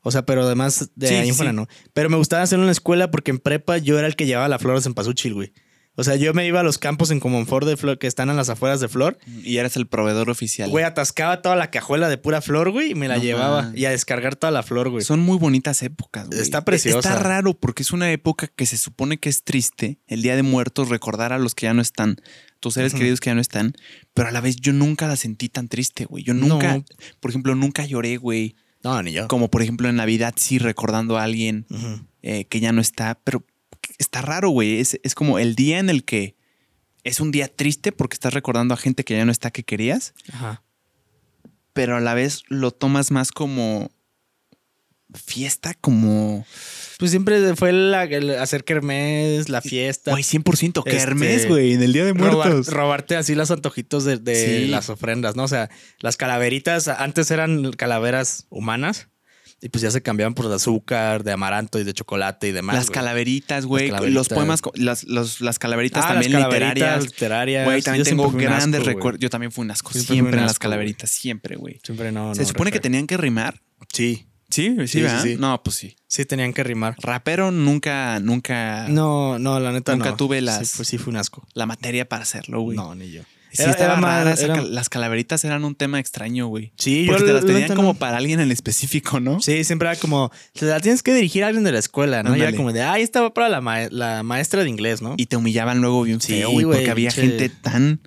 O 0.00 0.10
sea, 0.10 0.26
pero 0.26 0.42
además 0.42 0.90
de 0.96 1.08
Sí, 1.08 1.14
ahí 1.14 1.28
en 1.30 1.34
fuera 1.34 1.52
sí. 1.52 1.56
no. 1.56 1.66
Pero 1.94 2.10
me 2.10 2.16
gustaba 2.16 2.42
hacerlo 2.42 2.64
en 2.64 2.66
la 2.66 2.72
escuela 2.72 3.10
porque 3.10 3.30
en 3.30 3.38
prepa 3.38 3.78
yo 3.78 3.98
era 3.98 4.06
el 4.06 4.16
que 4.16 4.26
llevaba 4.26 4.48
las 4.48 4.60
flores 4.60 4.84
en 4.86 4.94
Pazúchil, 4.94 5.32
güey. 5.34 5.52
O 5.96 6.02
sea, 6.02 6.16
yo 6.16 6.34
me 6.34 6.44
iba 6.44 6.58
a 6.58 6.62
los 6.64 6.78
campos 6.78 7.12
en 7.12 7.20
Comonfort 7.20 7.66
de 7.68 7.76
Flor 7.76 7.98
que 8.00 8.08
están 8.08 8.28
a 8.28 8.34
las 8.34 8.48
afueras 8.48 8.80
de 8.80 8.88
Flor. 8.88 9.16
Y 9.44 9.58
eres 9.58 9.76
el 9.76 9.86
proveedor 9.86 10.28
oficial. 10.28 10.68
Güey, 10.68 10.84
atascaba 10.84 11.40
toda 11.40 11.54
la 11.54 11.70
cajuela 11.70 12.08
de 12.08 12.18
pura 12.18 12.40
flor, 12.42 12.72
güey, 12.72 12.90
y 12.90 12.94
me 12.96 13.06
la 13.06 13.16
No 13.16 13.22
llevaba. 13.22 13.70
Y 13.76 13.84
a 13.84 13.90
descargar 13.90 14.34
toda 14.34 14.50
la 14.50 14.64
flor, 14.64 14.90
güey. 14.90 15.04
Son 15.04 15.20
muy 15.20 15.38
bonitas 15.38 15.82
épocas, 15.84 16.26
güey. 16.26 16.40
Está 16.40 16.64
preciosa. 16.64 16.98
Está 16.98 17.22
raro 17.22 17.54
porque 17.54 17.84
es 17.84 17.92
una 17.92 18.10
época 18.10 18.48
que 18.48 18.66
se 18.66 18.76
supone 18.76 19.18
que 19.18 19.28
es 19.28 19.44
triste, 19.44 20.00
el 20.08 20.22
Día 20.22 20.34
de 20.34 20.42
Muertos, 20.42 20.88
recordar 20.88 21.32
a 21.32 21.38
los 21.38 21.54
que 21.54 21.66
ya 21.66 21.74
no 21.74 21.82
están, 21.82 22.16
tus 22.64 22.74
seres 22.74 22.94
queridos 22.94 23.20
que 23.20 23.28
ya 23.30 23.34
no 23.34 23.40
están, 23.40 23.74
pero 24.14 24.28
a 24.28 24.32
la 24.32 24.40
vez 24.40 24.56
yo 24.56 24.72
nunca 24.72 25.06
la 25.06 25.16
sentí 25.16 25.48
tan 25.48 25.68
triste, 25.68 26.06
güey. 26.06 26.24
Yo 26.24 26.32
nunca, 26.34 26.78
No. 26.78 26.84
por 27.20 27.30
ejemplo, 27.30 27.54
nunca 27.54 27.84
lloré, 27.86 28.16
güey. 28.16 28.56
No, 28.82 29.02
ni 29.02 29.12
yo. 29.12 29.28
Como 29.28 29.50
por 29.50 29.62
ejemplo 29.62 29.88
en 29.88 29.96
Navidad 29.96 30.34
sí 30.36 30.58
recordando 30.58 31.16
a 31.18 31.22
alguien 31.24 31.66
eh, 32.22 32.46
que 32.46 32.60
ya 32.60 32.72
no 32.72 32.80
está, 32.80 33.20
pero 33.22 33.44
está 33.98 34.22
raro, 34.22 34.48
güey. 34.50 34.80
Es, 34.80 34.98
es 35.02 35.14
como 35.14 35.38
el 35.38 35.54
día 35.54 35.78
en 35.78 35.90
el 35.90 36.04
que 36.04 36.36
es 37.02 37.20
un 37.20 37.30
día 37.30 37.48
triste 37.48 37.92
porque 37.92 38.14
estás 38.14 38.32
recordando 38.34 38.72
a 38.74 38.78
gente 38.78 39.04
que 39.04 39.14
ya 39.16 39.24
no 39.26 39.32
está 39.32 39.50
que 39.50 39.62
querías, 39.62 40.14
Ajá. 40.32 40.62
pero 41.74 41.96
a 41.96 42.00
la 42.00 42.14
vez 42.14 42.42
lo 42.48 42.70
tomas 42.70 43.10
más 43.10 43.30
como 43.30 43.90
fiesta, 45.14 45.74
como... 45.74 46.46
Pues 46.98 47.10
siempre 47.10 47.56
fue 47.56 47.72
la, 47.72 48.04
el 48.04 48.30
hacer 48.38 48.64
kermés, 48.64 49.48
la 49.48 49.60
fiesta. 49.60 50.12
Güey, 50.12 50.22
100% 50.22 50.82
Este, 50.86 50.90
kermés, 50.98 51.48
güey, 51.48 51.72
en 51.72 51.82
el 51.82 51.92
Día 51.92 52.04
de 52.04 52.12
robar- 52.14 52.34
Muertos. 52.48 52.66
robarte 52.68 53.16
así 53.16 53.34
los 53.34 53.50
antojitos 53.50 54.04
de, 54.04 54.18
de 54.18 54.34
Sí. 54.62 54.66
las 54.68 54.88
ofrendas, 54.90 55.34
¿no? 55.36 55.44
O 55.44 55.48
sea, 55.48 55.70
las 56.00 56.16
calaveritas 56.16 56.88
antes 56.88 57.30
eran 57.30 57.72
calaveras 57.72 58.46
humanas 58.50 59.08
y 59.60 59.70
pues 59.70 59.80
ya 59.82 59.90
se 59.90 60.02
cambiaban 60.02 60.34
por 60.34 60.48
de 60.48 60.56
azúcar, 60.56 61.24
de 61.24 61.32
amaranto 61.32 61.78
y 61.78 61.84
de 61.84 61.94
chocolate 61.94 62.48
y 62.48 62.52
demás. 62.52 62.76
las 62.76 62.90
calaveritas, 62.90 63.64
güey. 63.64 63.90
Los 64.10 64.28
poemas, 64.28 64.60
las, 64.74 65.04
los- 65.04 65.40
las 65.40 65.58
calaveritas 65.58 66.04
Ah, 66.04 66.08
también 66.08 66.32
las 66.32 66.42
calaveritas 66.42 66.74
literarias. 66.74 67.04
literarias. 67.06 67.64
Güey, 67.64 67.82
también 67.82 68.04
Yo 68.04 68.08
tengo 68.10 68.30
grandes 68.30 68.84
recuerdos. 68.84 69.20
Yo 69.20 69.30
también 69.30 69.50
fui 69.52 69.64
un 69.64 69.70
asco. 69.70 69.90
Siempre 69.92 70.14
Siempre, 70.14 70.38
en 70.40 70.46
las 70.46 70.58
calaveritas, 70.58 71.10
siempre, 71.10 71.56
güey. 71.56 71.80
Siempre 71.82 72.12
no. 72.12 72.34
Se 72.34 72.42
no 72.42 72.48
supone 72.48 72.70
que 72.72 72.80
tenían 72.80 73.06
que 73.06 73.16
rimar. 73.16 73.60
Sí, 73.92 74.26
Sí, 74.50 74.74
sí, 74.80 74.86
Sí, 74.88 75.02
¿verdad? 75.02 75.22
sí, 75.22 75.28
sí. 75.34 75.36
No, 75.40 75.62
pues 75.62 75.76
sí. 75.76 75.96
sí 76.06 76.24
tenían 76.24 76.52
que 76.52 76.62
rimar. 76.64 76.96
Rapero 77.00 77.50
nunca, 77.50 78.20
nunca 78.20 78.86
No, 78.88 79.38
no, 79.38 79.58
la 79.60 79.72
neta 79.72 79.92
Nunca 79.96 80.10
no. 80.10 80.16
tuve 80.16 80.40
las- 80.40 80.68
Sí, 80.68 80.76
fue, 80.76 80.84
sí 80.84 80.98
fue 80.98 81.10
un 81.12 81.16
asco. 81.16 81.46
la 81.54 81.66
materia 81.66 82.08
para 82.08 82.22
hacerlo, 82.22 82.60
güey. 82.60 82.76
No, 82.76 82.94
ni 82.94 83.10
yo. 83.10 83.22
Sí, 83.52 83.62
Era- 83.62 83.70
estaba 83.70 83.98
era 83.98 84.34
rara 84.34 84.62
Las 84.62 84.88
calaveritas 84.88 85.44
eran 85.44 85.64
un 85.64 85.76
tema 85.76 86.00
extraño, 86.00 86.48
güey. 86.48 86.72
Sí, 86.76 87.04
Porque 87.06 87.20
yo 87.20 87.26
te 87.26 87.32
la- 87.32 87.38
las 87.40 87.44
la 87.44 87.52
tenían 87.52 87.76
como 87.76 87.94
para 87.94 88.16
alguien 88.16 88.40
en 88.40 88.50
específico, 88.50 89.20
¿no? 89.20 89.40
Sí, 89.40 89.62
siempre 89.62 89.88
era 89.88 89.96
como, 89.98 90.32
se 90.54 90.66
la 90.66 90.80
tienes 90.80 91.04
que 91.04 91.14
dirigir 91.14 91.44
a 91.44 91.46
alguien 91.46 91.62
de 91.62 91.70
la 91.70 91.78
escuela, 91.78 92.24
¿no? 92.24 92.36
Y 92.36 92.40
era 92.40 92.52
como 92.56 92.72
de, 92.72 92.82
ay, 92.82 93.02
esta 93.02 93.20
va 93.20 93.32
para 93.32 93.48
la, 93.48 93.60
ma- 93.60 93.88
la 93.90 94.24
maestra 94.24 94.64
de 94.64 94.70
inglés, 94.70 95.02
¿no? 95.02 95.14
Y 95.16 95.26
te 95.26 95.36
humillaban 95.36 95.80
luego 95.80 96.02
bien 96.02 96.20
Sí, 96.20 96.32
feo, 96.32 96.50
güey, 96.50 96.64
porque 96.66 96.90
había 96.90 97.12
gente 97.12 97.48
tan 97.48 98.00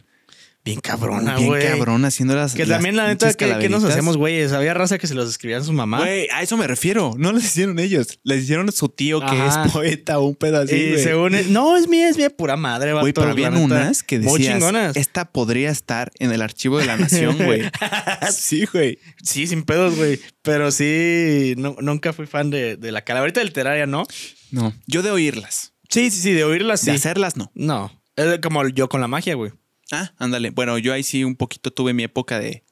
bien 0.67 0.79
cabrona, 0.81 1.35
bien 1.35 1.47
güey. 1.47 1.67
cabrona 1.67 2.07
haciendo 2.09 2.35
las 2.35 2.53
Que 2.53 2.65
las 2.65 2.77
también, 2.77 2.95
la 2.95 3.07
neta, 3.07 3.33
¿qué, 3.33 3.55
qué 3.59 3.69
nos 3.69 3.83
hacemos, 3.83 4.17
güeyes? 4.17 4.51
Había 4.51 4.73
raza 4.73 4.97
que 4.97 5.07
se 5.07 5.15
los 5.15 5.29
escribían 5.29 5.63
su 5.63 5.73
mamá. 5.73 5.99
Güey, 5.99 6.27
a 6.33 6.41
eso 6.41 6.57
me 6.57 6.67
refiero. 6.67 7.13
No 7.17 7.31
les 7.31 7.45
hicieron 7.45 7.79
ellos. 7.79 8.19
Les 8.23 8.43
hicieron 8.43 8.71
su 8.71 8.89
tío 8.89 9.19
que 9.19 9.25
Ajá. 9.25 9.65
es 9.65 9.71
poeta 9.71 10.19
o 10.19 10.25
un 10.25 10.35
pedo 10.35 10.61
así, 10.61 10.75
y 10.75 10.97
según 10.99 11.33
no, 11.51 11.75
es 11.77 11.87
mía, 11.87 12.09
es 12.09 12.17
mía, 12.17 12.29
pura 12.29 12.55
madre, 12.57 12.93
Güey, 12.93 13.13
pero 13.13 13.29
habían 13.31 13.57
unas 13.57 14.03
que 14.03 14.19
Muy 14.19 14.39
decías, 14.39 14.55
chingonas. 14.59 14.95
esta 14.97 15.31
podría 15.31 15.69
estar 15.71 16.11
en 16.19 16.31
el 16.31 16.41
archivo 16.41 16.77
de 16.79 16.85
la 16.85 16.97
nación, 16.97 17.37
güey. 17.37 17.61
sí, 18.31 18.65
güey. 18.71 18.99
Sí, 19.23 19.47
sin 19.47 19.63
pedos, 19.63 19.95
güey. 19.95 20.19
Pero 20.41 20.71
sí, 20.71 21.53
no- 21.57 21.75
nunca 21.81 22.13
fui 22.13 22.25
fan 22.27 22.49
de, 22.49 22.77
de 22.77 22.91
la 22.91 23.03
calaverita 23.03 23.43
literaria, 23.43 23.85
¿no? 23.85 24.03
No, 24.51 24.73
yo 24.85 25.01
de 25.01 25.11
oírlas. 25.11 25.73
Sí, 25.89 26.09
sí, 26.11 26.19
sí, 26.21 26.31
de 26.33 26.43
oírlas, 26.43 26.81
sí. 26.81 26.87
De 26.87 26.93
hacerlas, 26.97 27.37
no. 27.37 27.51
No. 27.55 27.91
Es 28.15 28.39
como 28.39 28.67
yo 28.67 28.89
con 28.89 28.99
la 29.01 29.07
magia, 29.07 29.35
güey. 29.35 29.51
Ah, 29.91 30.11
ándale. 30.17 30.49
Bueno, 30.51 30.77
yo 30.77 30.93
ahí 30.93 31.03
sí 31.03 31.23
un 31.23 31.35
poquito 31.35 31.71
tuve 31.71 31.93
mi 31.93 32.03
época 32.03 32.39
de 32.39 32.63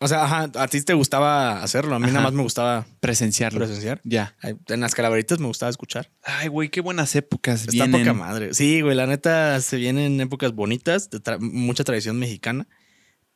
O 0.00 0.08
sea, 0.08 0.24
ajá, 0.24 0.50
a 0.56 0.68
ti 0.68 0.82
te 0.82 0.92
gustaba 0.94 1.62
hacerlo. 1.62 1.94
A 1.94 1.98
mí 1.98 2.04
Ajá. 2.06 2.12
nada 2.14 2.24
más 2.24 2.32
me 2.34 2.42
gustaba 2.42 2.84
presenciarlo. 3.00 3.60
presenciar. 3.60 4.00
Ya. 4.04 4.34
En 4.68 4.80
las 4.80 4.94
calaveritas 4.94 5.38
me 5.38 5.46
gustaba 5.46 5.70
escuchar. 5.70 6.10
Ay, 6.24 6.48
güey, 6.48 6.68
qué 6.68 6.80
buenas 6.80 7.14
épocas 7.14 7.60
Está 7.62 7.70
vienen. 7.72 8.00
poca 8.02 8.12
madre. 8.12 8.52
Sí, 8.54 8.80
güey, 8.80 8.96
la 8.96 9.06
neta 9.06 9.60
se 9.60 9.76
vienen 9.76 10.20
épocas 10.20 10.52
bonitas, 10.52 11.10
de 11.10 11.22
tra- 11.22 11.38
mucha 11.40 11.84
tradición 11.84 12.18
mexicana. 12.18 12.66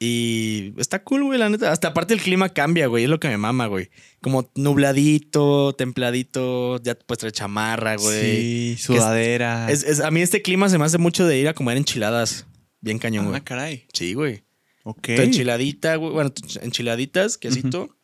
Y 0.00 0.74
está 0.78 1.02
cool, 1.02 1.24
güey, 1.24 1.38
la 1.40 1.48
neta. 1.48 1.72
Hasta 1.72 1.88
aparte 1.88 2.14
el 2.14 2.20
clima 2.20 2.50
cambia, 2.50 2.86
güey. 2.86 3.04
Es 3.04 3.10
lo 3.10 3.18
que 3.18 3.28
me 3.28 3.36
mama, 3.36 3.66
güey. 3.66 3.90
Como 4.20 4.50
nubladito, 4.54 5.72
templadito, 5.74 6.80
ya 6.82 6.94
puedes 6.94 7.18
traer 7.20 7.32
chamarra, 7.32 7.96
güey. 7.96 8.76
Sí, 8.76 8.76
sudadera. 8.78 9.70
Es, 9.70 9.82
es- 9.84 10.00
a 10.00 10.10
mí 10.10 10.20
este 10.22 10.42
clima 10.42 10.68
se 10.68 10.78
me 10.78 10.84
hace 10.84 10.98
mucho 10.98 11.26
de 11.26 11.38
ir 11.38 11.48
a 11.48 11.54
comer 11.54 11.76
enchiladas. 11.76 12.46
Bien 12.80 12.98
cañón, 12.98 13.26
ah, 13.26 13.30
güey. 13.30 13.40
caray. 13.42 13.86
Sí, 13.92 14.14
güey. 14.14 14.44
Ok. 14.84 15.02
Tu 15.16 15.22
enchiladita, 15.22 15.96
güey. 15.96 16.12
Bueno, 16.12 16.32
enchiladitas, 16.62 17.36
quesito. 17.38 17.96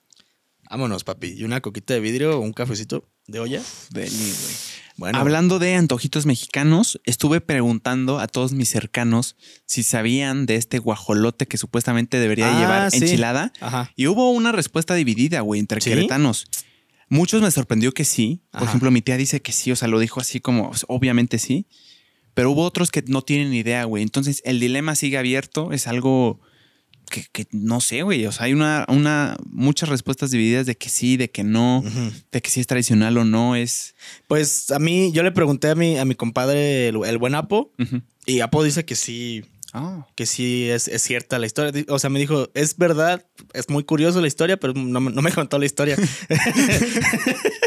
Vámonos, 0.70 1.05
papi. 1.05 1.35
Y 1.37 1.45
una 1.45 1.61
coquita 1.61 1.95
de 1.95 2.01
vidrio 2.01 2.39
o 2.39 2.41
un 2.41 2.53
cafecito 2.53 3.09
de 3.27 3.39
olla. 3.41 3.62
Deli, 3.91 4.11
güey. 4.11 4.55
Bueno. 4.97 5.18
Hablando 5.18 5.59
de 5.59 5.75
antojitos 5.75 6.25
mexicanos, 6.25 7.01
estuve 7.05 7.41
preguntando 7.41 8.20
a 8.20 8.29
todos 8.29 8.53
mis 8.53 8.68
cercanos 8.68 9.37
si 9.66 9.83
sabían 9.83 10.47
de 10.47 10.55
este 10.55 10.79
guajolote 10.79 11.47
que 11.47 11.57
supuestamente 11.59 12.18
debería 12.20 12.47
de 12.47 12.53
Ah, 12.53 12.61
llevar 12.61 12.91
sí. 12.93 12.99
enchilada. 12.99 13.53
Ajá. 13.61 13.91
Y 13.97 14.07
hubo 14.07 14.31
una 14.31 14.53
respuesta 14.53 14.95
dividida, 14.95 15.41
güey, 15.41 15.59
entre 15.61 15.81
¿Sí? 15.81 15.91
queretanos. 15.91 16.47
Muchos 17.09 17.43
me 17.43 17.51
sorprendió 17.51 17.93
que 17.93 18.05
sí. 18.05 18.43
Por 18.53 18.62
Ajá. 18.62 18.70
ejemplo, 18.70 18.91
mi 18.93 19.03
tía 19.03 19.16
dice 19.16 19.43
que 19.43 19.51
sí, 19.53 19.72
o 19.72 19.77
sea, 19.77 19.89
lo 19.89 19.99
dijo 19.99 20.20
así 20.20 20.41
como, 20.41 20.70
pues, 20.70 20.85
obviamente 20.89 21.39
sí. 21.39 21.66
Pero 22.35 22.51
hubo 22.51 22.62
otros 22.64 22.91
que 22.91 23.03
no 23.07 23.22
tienen 23.22 23.55
idea, 23.55 23.85
güey. 23.85 24.03
Entonces, 24.03 24.43
el 24.45 24.61
dilema 24.61 24.95
sigue 24.97 25.18
abierto. 25.18 25.72
Es 25.72 25.87
algo 25.87 26.41
que, 27.11 27.24
que 27.32 27.47
no 27.53 27.80
sé, 27.80 28.03
güey. 28.03 28.26
O 28.26 28.32
sea, 28.32 28.47
hay 28.47 28.53
una, 28.53 28.85
una, 28.89 29.37
muchas 29.47 29.89
respuestas 29.89 30.30
divididas 30.30 30.66
de 30.66 30.76
que 30.76 30.89
sí, 30.89 31.16
de 31.16 31.30
que 31.30 31.45
no, 31.45 31.85
de 32.32 32.43
que 32.43 32.51
sí 32.51 32.61
es 32.61 32.66
tradicional 32.66 33.16
o 33.18 33.24
no. 33.24 33.55
Es. 33.57 33.95
Pues 34.26 34.70
a 34.72 34.78
mí, 34.78 35.12
yo 35.12 35.22
le 35.22 35.30
pregunté 35.32 35.68
a 35.70 35.74
mi, 35.74 35.97
a 35.97 36.05
mi 36.05 36.14
compadre, 36.16 36.89
el, 36.89 37.05
el 37.05 37.18
buen 37.18 37.35
Apo, 37.35 37.72
y 38.26 38.41
Apo 38.41 38.64
dice 38.64 38.85
que 38.85 38.97
sí, 38.97 39.45
Ah. 39.76 40.07
que 40.14 40.24
sí 40.24 40.70
es, 40.70 40.87
es 40.87 41.03
cierta 41.03 41.39
la 41.41 41.47
historia. 41.47 41.85
O 41.89 41.99
sea, 41.99 42.09
me 42.09 42.20
dijo, 42.20 42.49
es 42.55 42.76
verdad, 42.76 43.26
es 43.53 43.68
muy 43.68 43.82
curioso 43.82 44.20
la 44.20 44.28
historia, 44.28 44.57
pero 44.57 44.72
no, 44.72 45.01
no 45.01 45.20
me 45.22 45.32
contó 45.32 45.59
la 45.59 45.66
historia. 45.66 45.97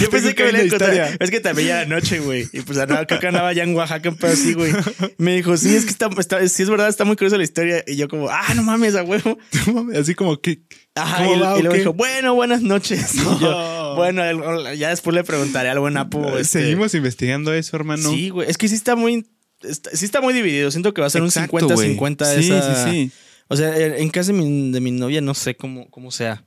Yo 0.00 0.10
pensé 0.10 0.34
que 0.34 0.44
me 0.44 0.52
la 0.52 0.58
la 0.58 0.64
historia. 0.64 0.88
historia. 1.04 1.16
Es 1.20 1.30
que 1.30 1.40
también 1.40 1.68
ya 1.68 1.82
era 1.82 1.88
noche, 1.88 2.20
güey. 2.20 2.48
Y 2.52 2.60
pues 2.62 2.78
andaba, 2.78 3.06
creo 3.06 3.20
que 3.20 3.26
andaba 3.28 3.52
ya 3.52 3.62
en 3.64 3.74
Oaxaca, 3.74 4.12
pero 4.18 4.36
sí, 4.36 4.54
güey. 4.54 4.72
Me 5.18 5.36
dijo, 5.36 5.56
sí, 5.56 5.74
es 5.74 5.84
que 5.84 5.90
está, 5.90 6.08
está- 6.18 6.46
sí, 6.48 6.62
es 6.62 6.70
verdad, 6.70 6.88
está 6.88 7.04
muy 7.04 7.16
curiosa 7.16 7.36
la 7.36 7.44
historia. 7.44 7.82
Y 7.86 7.96
yo 7.96 8.08
como, 8.08 8.28
ah, 8.28 8.52
no 8.54 8.62
mames, 8.62 8.94
a 8.94 9.02
huevo. 9.02 9.38
Así 9.98 10.14
como 10.14 10.40
que. 10.40 10.62
Ajá, 10.94 11.18
¿Cómo 11.24 11.36
y, 11.36 11.38
va, 11.40 11.54
y 11.56 11.58
o 11.58 11.62
luego 11.62 11.74
dijo, 11.76 11.92
bueno, 11.92 12.34
buenas 12.34 12.62
noches. 12.62 13.14
Y 13.14 13.18
yo, 13.18 13.34
No. 13.40 13.96
bueno, 13.96 14.24
el- 14.24 14.78
ya 14.78 14.90
después 14.90 15.14
le 15.14 15.24
preguntaré 15.24 15.68
al 15.68 15.78
buen 15.80 15.96
Apo. 15.96 16.38
este, 16.38 16.60
Seguimos 16.62 16.94
investigando 16.94 17.52
eso, 17.54 17.76
hermano. 17.76 18.10
Sí, 18.10 18.30
güey. 18.30 18.48
Es 18.50 18.58
que 18.58 18.68
sí 18.68 18.74
está 18.74 18.96
muy. 18.96 19.26
está- 19.62 19.90
sí 19.94 20.04
está 20.04 20.20
muy 20.20 20.34
dividido. 20.34 20.70
Siento 20.70 20.92
que 20.94 21.00
va 21.00 21.06
a 21.06 21.10
ser 21.10 21.22
Exacto, 21.22 21.56
un 21.56 21.74
güey. 21.74 21.96
50-50 21.96 22.34
Sí, 22.40 22.46
esa. 22.52 22.84
sí, 22.84 22.90
sí. 22.90 23.12
O 23.48 23.56
sea, 23.56 23.76
en 23.78 23.94
en 23.94 24.10
casa 24.10 24.32
de 24.32 24.38
mi, 24.38 24.72
de 24.72 24.80
mi 24.80 24.90
novia 24.90 25.20
no 25.22 25.32
sé 25.34 25.56
cómo, 25.56 25.88
cómo 25.90 26.10
sea. 26.10 26.44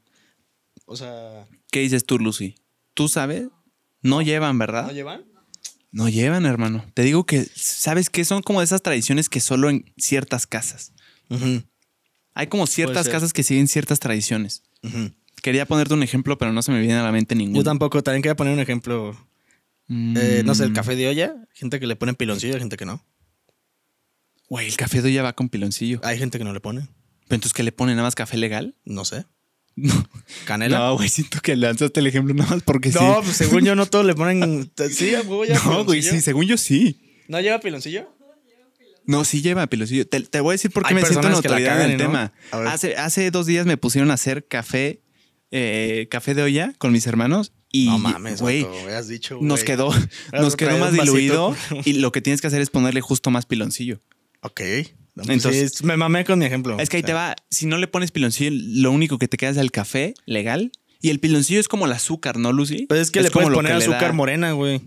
O 0.86 0.95
sea. 0.95 1.47
¿Qué 1.72 1.80
dices 1.80 2.06
tú, 2.06 2.20
Lucy? 2.20 2.56
¿Tú 2.94 3.08
sabes? 3.08 3.48
No 4.02 4.22
llevan, 4.22 4.58
¿verdad? 4.58 4.88
¿No 4.88 4.92
llevan? 4.92 5.26
No 5.92 6.10
llevan, 6.10 6.46
hermano. 6.46 6.86
Te 6.94 7.04
digo 7.04 7.26
que, 7.26 7.46
¿sabes 7.56 8.10
qué? 8.10 8.24
Son 8.24 8.42
como 8.42 8.62
de 8.62 8.66
esas 8.66 8.82
tradiciones 8.82 9.30
que 9.30 9.39
solo 9.39 9.70
en 9.70 9.86
ciertas 9.98 10.48
casas. 10.48 10.94
Hay 12.34 12.48
como 12.48 12.68
ciertas 12.68 13.10
casas 13.10 13.34
que 13.34 13.44
siguen 13.44 13.68
ciertas 13.68 14.00
tradiciones. 14.00 14.64
Quería 15.42 15.66
ponerte 15.66 15.94
un 15.94 16.04
ejemplo, 16.04 16.38
pero 16.38 16.54
no 16.54 16.62
se 16.62 16.72
me 16.72 16.80
viene 16.80 16.96
a 16.96 17.04
la 17.04 17.12
mente 17.12 17.36
ninguno. 17.36 17.60
Yo 17.60 17.64
tampoco. 17.64 18.04
También 18.04 18.22
quería 18.22 18.36
poner 18.36 18.54
un 18.54 18.60
ejemplo. 18.60 19.18
Mm. 19.88 20.16
Eh, 20.18 20.44
no 20.46 20.54
sé, 20.56 20.66
el 20.66 20.74
café 20.74 20.96
de 20.96 21.08
olla. 21.08 21.36
Gente 21.54 21.80
que 21.80 21.88
le 21.88 21.96
pone 21.96 22.14
piloncillo, 22.14 22.54
hay 22.54 22.60
gente 22.60 22.78
que 22.78 22.86
no. 22.86 23.04
Güey, 24.48 24.68
el 24.68 24.78
café 24.78 25.02
de 25.02 25.10
olla 25.10 25.24
va 25.24 25.34
con 25.34 25.50
piloncillo. 25.50 26.00
Hay 26.04 26.18
gente 26.20 26.38
que 26.38 26.44
no 26.44 26.54
le 26.54 26.60
pone. 26.60 26.82
¿Pero 27.28 27.36
entonces 27.36 27.54
qué 27.54 27.64
le 27.64 27.72
pone? 27.72 27.94
¿Nada 27.94 28.04
más 28.04 28.16
café 28.16 28.38
legal? 28.38 28.76
No 28.86 29.04
sé. 29.04 29.26
No. 29.82 30.08
Canela. 30.46 30.80
No, 30.80 30.96
güey, 30.96 31.10
siento 31.10 31.40
que 31.42 31.56
lanzaste 31.56 32.00
el 32.00 32.08
ejemplo 32.08 32.34
nada 32.34 32.52
más 32.52 32.64
porque 32.64 32.90
No, 32.90 33.00
sí. 33.00 33.22
pues 33.24 33.38
según 33.38 33.66
yo 33.66 33.76
no 33.76 33.86
todos 33.86 34.06
le 34.06 34.16
ponen. 34.16 34.72
Sí, 34.92 35.16
a 35.16 35.22
huevo 35.22 35.46
lleva 35.46 35.60
No, 35.66 35.86
güey, 35.86 36.02
sí, 36.02 36.22
según 36.22 36.46
yo 36.46 36.58
sí. 36.58 37.00
¿No 37.28 37.40
lleva 37.40 37.60
piloncillo? 37.60 38.08
No, 39.06 39.26
sí 39.26 39.42
lleva 39.42 39.68
piloncillo. 39.68 40.08
Te, 40.08 40.22
te 40.22 40.40
voy 40.40 40.52
a 40.52 40.54
decir 40.54 40.72
por 40.72 40.84
qué 40.84 40.90
Hay 40.90 41.02
me 41.02 41.08
siento 41.08 41.28
en 41.28 41.34
autoridad 41.34 41.84
en 41.84 41.92
el 41.92 41.98
¿no? 41.98 42.04
tema. 42.04 42.34
Hace, 42.52 42.96
hace 42.96 43.32
dos 43.32 43.46
días 43.46 43.66
me 43.66 43.78
pusieron 43.78 44.12
a 44.12 44.14
hacer 44.14 44.48
café, 44.48 45.02
eh, 45.50 46.08
café 46.12 46.36
de 46.36 46.44
olla 46.44 46.74
con 46.78 46.92
mis 46.92 47.08
hermanos 47.08 47.54
y, 47.72 47.88
no 47.88 47.98
mames, 47.98 48.42
güey, 48.42 48.68
nos 49.42 49.64
quedó, 49.64 49.94
nos 50.34 50.56
quedó 50.56 50.78
más 50.78 50.94
diluido 50.94 51.56
y 51.86 51.94
lo 51.94 52.12
que 52.12 52.22
tienes 52.22 52.42
que 52.42 52.48
hacer 52.48 52.62
es 52.62 52.70
ponerle 52.70 53.02
justo 53.02 53.32
más 53.32 53.46
piloncillo. 53.46 54.02
Ok. 54.42 54.62
No, 55.16 55.24
pues 55.24 55.30
Entonces- 55.38 55.74
sí, 55.76 55.86
me 55.86 55.97
mamé 55.97 56.24
con 56.26 56.39
mi 56.39 56.45
ejemplo. 56.45 56.78
Es 56.80 56.89
que 56.89 56.97
ahí 56.97 57.03
O 57.03 57.05
te 57.05 57.14
va, 57.14 57.36
si 57.49 57.66
no 57.66 57.78
le 57.78 57.88
pones 57.88 58.12
piloncillo, 58.12 58.51
lo 58.53 58.91
único 58.91 59.18
que 59.18 59.28
te 59.28 59.38
queda 59.38 59.49
es 59.49 59.57
el 59.57 59.72
café 59.72 60.14
legal 60.26 60.72
y 61.01 61.09
el 61.09 61.20
piloncillo 61.20 61.59
es 61.59 61.68
como 61.68 61.86
el 61.86 61.91
azúcar, 61.91 62.38
¿no, 62.38 62.53
Lucy? 62.53 62.86
Pues 62.88 63.01
es 63.01 63.12
que 63.12 63.22
le 63.22 63.30
como 63.30 63.45
puedes 63.45 63.55
poner 63.57 63.72
da- 63.74 63.78
azúcar 63.80 64.14
morena, 64.14 64.53
güey. 64.53 64.82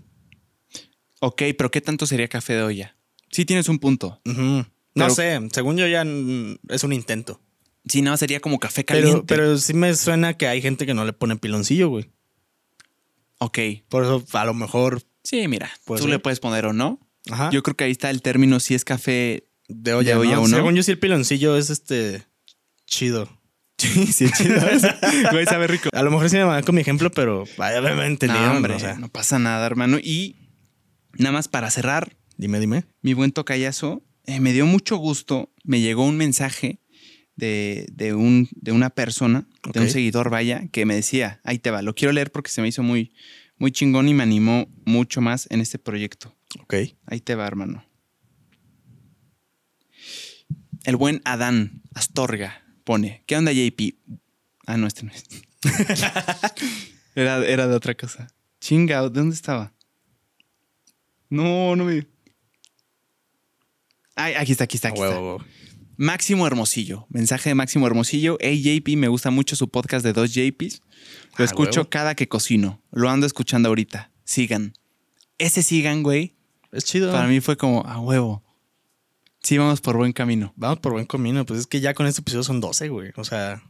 Ok, 1.21 1.43
pero 1.57 1.69
¿qué 1.71 1.81
tanto 1.81 2.05
sería 2.07 2.27
café 2.27 2.53
de 2.53 2.63
olla? 2.63 2.97
Sí 3.31 3.45
tienes 3.45 3.69
un 3.69 3.79
punto. 3.79 4.19
No 4.25 4.65
Pero- 4.93 5.09
sé, 5.11 5.39
según 5.51 5.77
yo 5.77 5.87
ya 5.87 6.01
es 6.69 6.83
un 6.83 6.93
intento. 6.93 7.41
Sí, 7.87 8.01
no, 8.01 8.17
sería 8.17 8.39
como 8.39 8.59
café 8.59 8.83
caliente. 8.83 9.23
Pero, 9.27 9.43
pero 9.43 9.57
sí 9.59 9.73
me 9.75 9.93
suena 9.95 10.33
que 10.35 10.47
hay 10.47 10.61
gente 10.61 10.85
que 10.87 10.93
no 10.95 11.05
le 11.05 11.13
pone 11.13 11.35
piloncillo, 11.35 11.89
güey. 11.89 12.09
Ok. 13.37 13.59
Por 13.89 14.03
eso 14.03 14.25
a 14.33 14.45
lo 14.45 14.53
mejor. 14.55 15.03
Sí, 15.23 15.47
mira, 15.47 15.69
Pues 15.85 15.99
tú 16.01 16.05
sí. 16.07 16.11
le 16.11 16.19
puedes 16.19 16.39
poner 16.39 16.65
o 16.65 16.73
no. 16.73 16.99
Ajá. 17.29 17.49
Yo 17.51 17.61
creo 17.63 17.75
que 17.75 17.83
ahí 17.83 17.91
está 17.91 18.09
el 18.09 18.21
término 18.21 18.59
si 18.59 18.73
es 18.73 18.85
café. 18.85 19.47
De 19.67 19.93
olla, 19.93 20.11
de 20.11 20.17
olla 20.17 20.35
¿no? 20.35 20.41
o 20.43 20.47
no. 20.47 20.55
Según 20.55 20.75
yo 20.75 20.83
sí 20.83 20.91
el 20.91 20.99
piloncillo 20.99 21.57
es 21.57 21.69
este 21.69 22.23
chido. 22.85 23.29
Sí, 23.77 24.07
sí, 24.07 24.29
chido. 24.31 24.55
Güey, 25.31 25.45
sabe 25.45 25.67
rico. 25.67 25.89
A 25.91 26.01
lo 26.01 26.09
mejor 26.09 26.29
sí 26.29 26.37
me 26.37 26.45
mamé 26.45 26.63
con 26.63 26.75
mi 26.75 26.81
ejemplo, 26.81 27.11
pero 27.11 27.43
vaya, 27.57 27.81
me 27.81 28.09
No, 28.09 28.75
o 28.75 28.79
sea, 28.79 28.95
no 28.97 29.09
pasa 29.09 29.37
nada, 29.37 29.65
hermano. 29.65 29.97
Y 30.01 30.37
nada 31.17 31.33
más 31.33 31.49
para 31.49 31.69
cerrar, 31.69 32.15
dime, 32.37 32.61
dime. 32.61 32.85
mi 33.01 33.13
buen 33.13 33.33
tocayazo, 33.33 34.01
eh, 34.25 34.39
me 34.39 34.53
dio 34.53 34.65
mucho 34.65 34.95
gusto. 34.95 35.51
Me 35.65 35.81
llegó 35.81 36.05
un 36.05 36.15
mensaje 36.15 36.79
de, 37.35 37.85
de 37.91 38.13
un, 38.13 38.47
de 38.55 38.71
una 38.71 38.89
persona, 38.89 39.47
de 39.73 39.79
un 39.81 39.89
seguidor, 39.89 40.29
vaya, 40.29 40.67
que 40.71 40.85
me 40.85 40.95
decía, 40.95 41.41
ahí 41.43 41.59
te 41.59 41.71
va, 41.71 41.81
lo 41.81 41.95
quiero 41.95 42.13
leer 42.13 42.31
porque 42.31 42.51
se 42.51 42.61
me 42.61 42.69
hizo 42.69 42.81
muy, 42.81 43.13
muy 43.57 43.71
chingón 43.71 44.07
y 44.07 44.13
me 44.13 44.23
animó 44.23 44.67
mucho 44.85 45.21
más 45.21 45.47
en 45.49 45.61
este 45.61 45.79
proyecto. 45.79 46.33
Ok. 46.61 46.75
Ahí 47.05 47.19
te 47.19 47.35
va, 47.35 47.45
hermano. 47.45 47.85
El 50.85 50.95
buen 50.97 51.21
Adán 51.25 51.81
Astorga 51.93 52.63
pone, 52.83 53.23
¿qué 53.25 53.35
onda 53.37 53.51
JP? 53.51 53.95
Ah, 54.67 54.77
no, 54.77 54.87
este 54.87 55.03
no 55.03 55.11
es. 55.11 55.23
era, 57.15 57.45
era 57.45 57.67
de 57.67 57.75
otra 57.75 57.95
cosa. 57.95 58.27
Chinga, 58.59 59.01
¿de 59.03 59.09
dónde 59.09 59.35
estaba? 59.35 59.73
No, 61.29 61.75
no 61.75 61.85
me... 61.85 62.07
Ay, 64.15 64.33
aquí 64.35 64.51
está, 64.53 64.63
aquí 64.65 64.77
está, 64.77 64.89
aquí 64.89 65.01
está. 65.01 65.09
huevo. 65.09 65.43
Máximo 65.97 66.45
Hermosillo. 66.47 67.05
Mensaje 67.09 67.49
de 67.49 67.55
Máximo 67.55 67.87
Hermosillo. 67.87 68.37
Hey 68.39 68.61
JP, 68.61 68.95
me 68.97 69.07
gusta 69.07 69.29
mucho 69.31 69.55
su 69.55 69.69
podcast 69.69 70.05
de 70.05 70.13
dos 70.13 70.33
JPs. 70.33 70.81
Lo 71.37 71.43
Ah, 71.43 71.45
escucho 71.45 71.81
huevo. 71.81 71.89
cada 71.89 72.15
que 72.15 72.27
cocino. 72.27 72.81
Lo 72.91 73.09
ando 73.09 73.25
escuchando 73.27 73.69
ahorita. 73.69 74.11
Sigan. 74.23 74.73
Ese 75.37 75.63
sigan, 75.63 76.03
güey. 76.03 76.35
Es 76.71 76.85
chido. 76.85 77.11
Para 77.11 77.27
mí 77.27 77.39
fue 77.41 77.57
como 77.57 77.85
a 77.85 77.99
huevo. 77.99 78.43
Sí, 79.45 79.57
vamos 79.59 79.79
por 79.79 79.95
buen 79.95 80.11
camino. 80.11 80.53
Vamos 80.57 80.79
por 80.79 80.91
buen 80.93 81.05
camino. 81.05 81.45
Pues 81.45 81.59
es 81.61 81.67
que 81.67 81.79
ya 81.79 81.93
con 81.93 82.07
este 82.07 82.21
episodio 82.21 82.43
son 82.43 82.59
12, 82.61 82.89
güey. 82.89 83.11
O 83.15 83.23
sea, 83.23 83.61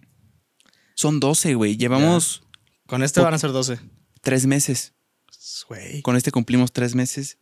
Son 0.93 1.19
12, 1.19 1.53
güey. 1.55 1.75
Llevamos 1.75 2.43
con 2.87 3.03
este 3.03 3.19
van 3.19 3.33
a 3.33 3.37
ser 3.37 3.51
12. 3.51 3.79
tres 4.21 4.45
meses. 4.45 4.93
Güey. 5.67 6.01
Con 6.01 6.15
este 6.15 6.31
cumplimos 6.31 6.71
tres 6.71 6.95
meses. 6.95 7.37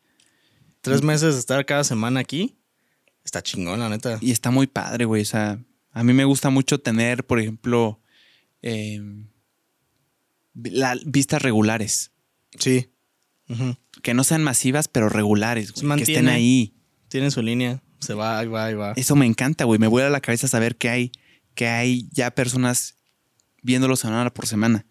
Tres 0.81 1.03
meses 1.03 1.35
de 1.35 1.39
estar 1.39 1.63
cada 1.67 1.83
semana 1.83 2.19
aquí. 2.21 2.57
Está 3.23 3.43
chingón, 3.43 3.79
la 3.79 3.87
neta. 3.89 4.17
Y 4.19 4.31
está 4.31 4.49
muy 4.49 4.65
padre, 4.65 5.05
güey. 5.05 5.21
O 5.21 5.25
sea, 5.25 5.63
a 5.91 6.03
mí 6.03 6.11
me 6.13 6.25
gusta 6.25 6.49
mucho 6.49 6.79
tener, 6.79 7.25
por 7.27 7.39
ejemplo, 7.39 8.01
eh, 8.63 8.99
la- 10.55 10.97
vistas 11.05 11.41
regulares. 11.43 12.11
Sí. 12.57 12.89
Que 14.01 14.13
no 14.15 14.23
sean 14.23 14.43
masivas, 14.43 14.87
pero 14.87 15.07
regulares, 15.09 15.71
güey. 15.73 15.97
Que 15.97 16.03
estén 16.03 16.27
ahí. 16.29 16.73
Tiene 17.09 17.29
su 17.29 17.43
línea. 17.43 17.82
Se 18.03 18.13
va, 18.13 18.39
ahí 18.39 18.47
va, 18.47 18.65
ahí 18.65 18.73
va. 18.73 18.93
Eso 18.95 19.15
me 19.15 19.25
encanta, 19.25 19.65
güey. 19.65 19.79
Me 19.79 19.87
vuela 19.87 20.09
la 20.09 20.21
cabeza 20.21 20.47
saber 20.47 20.75
que 20.75 20.89
hay, 20.89 21.11
que 21.55 21.67
hay 21.67 22.09
ya 22.11 22.31
personas 22.31 22.95
viéndolo 23.61 23.95
semana 23.95 24.33
por 24.33 24.47
semana. 24.47 24.85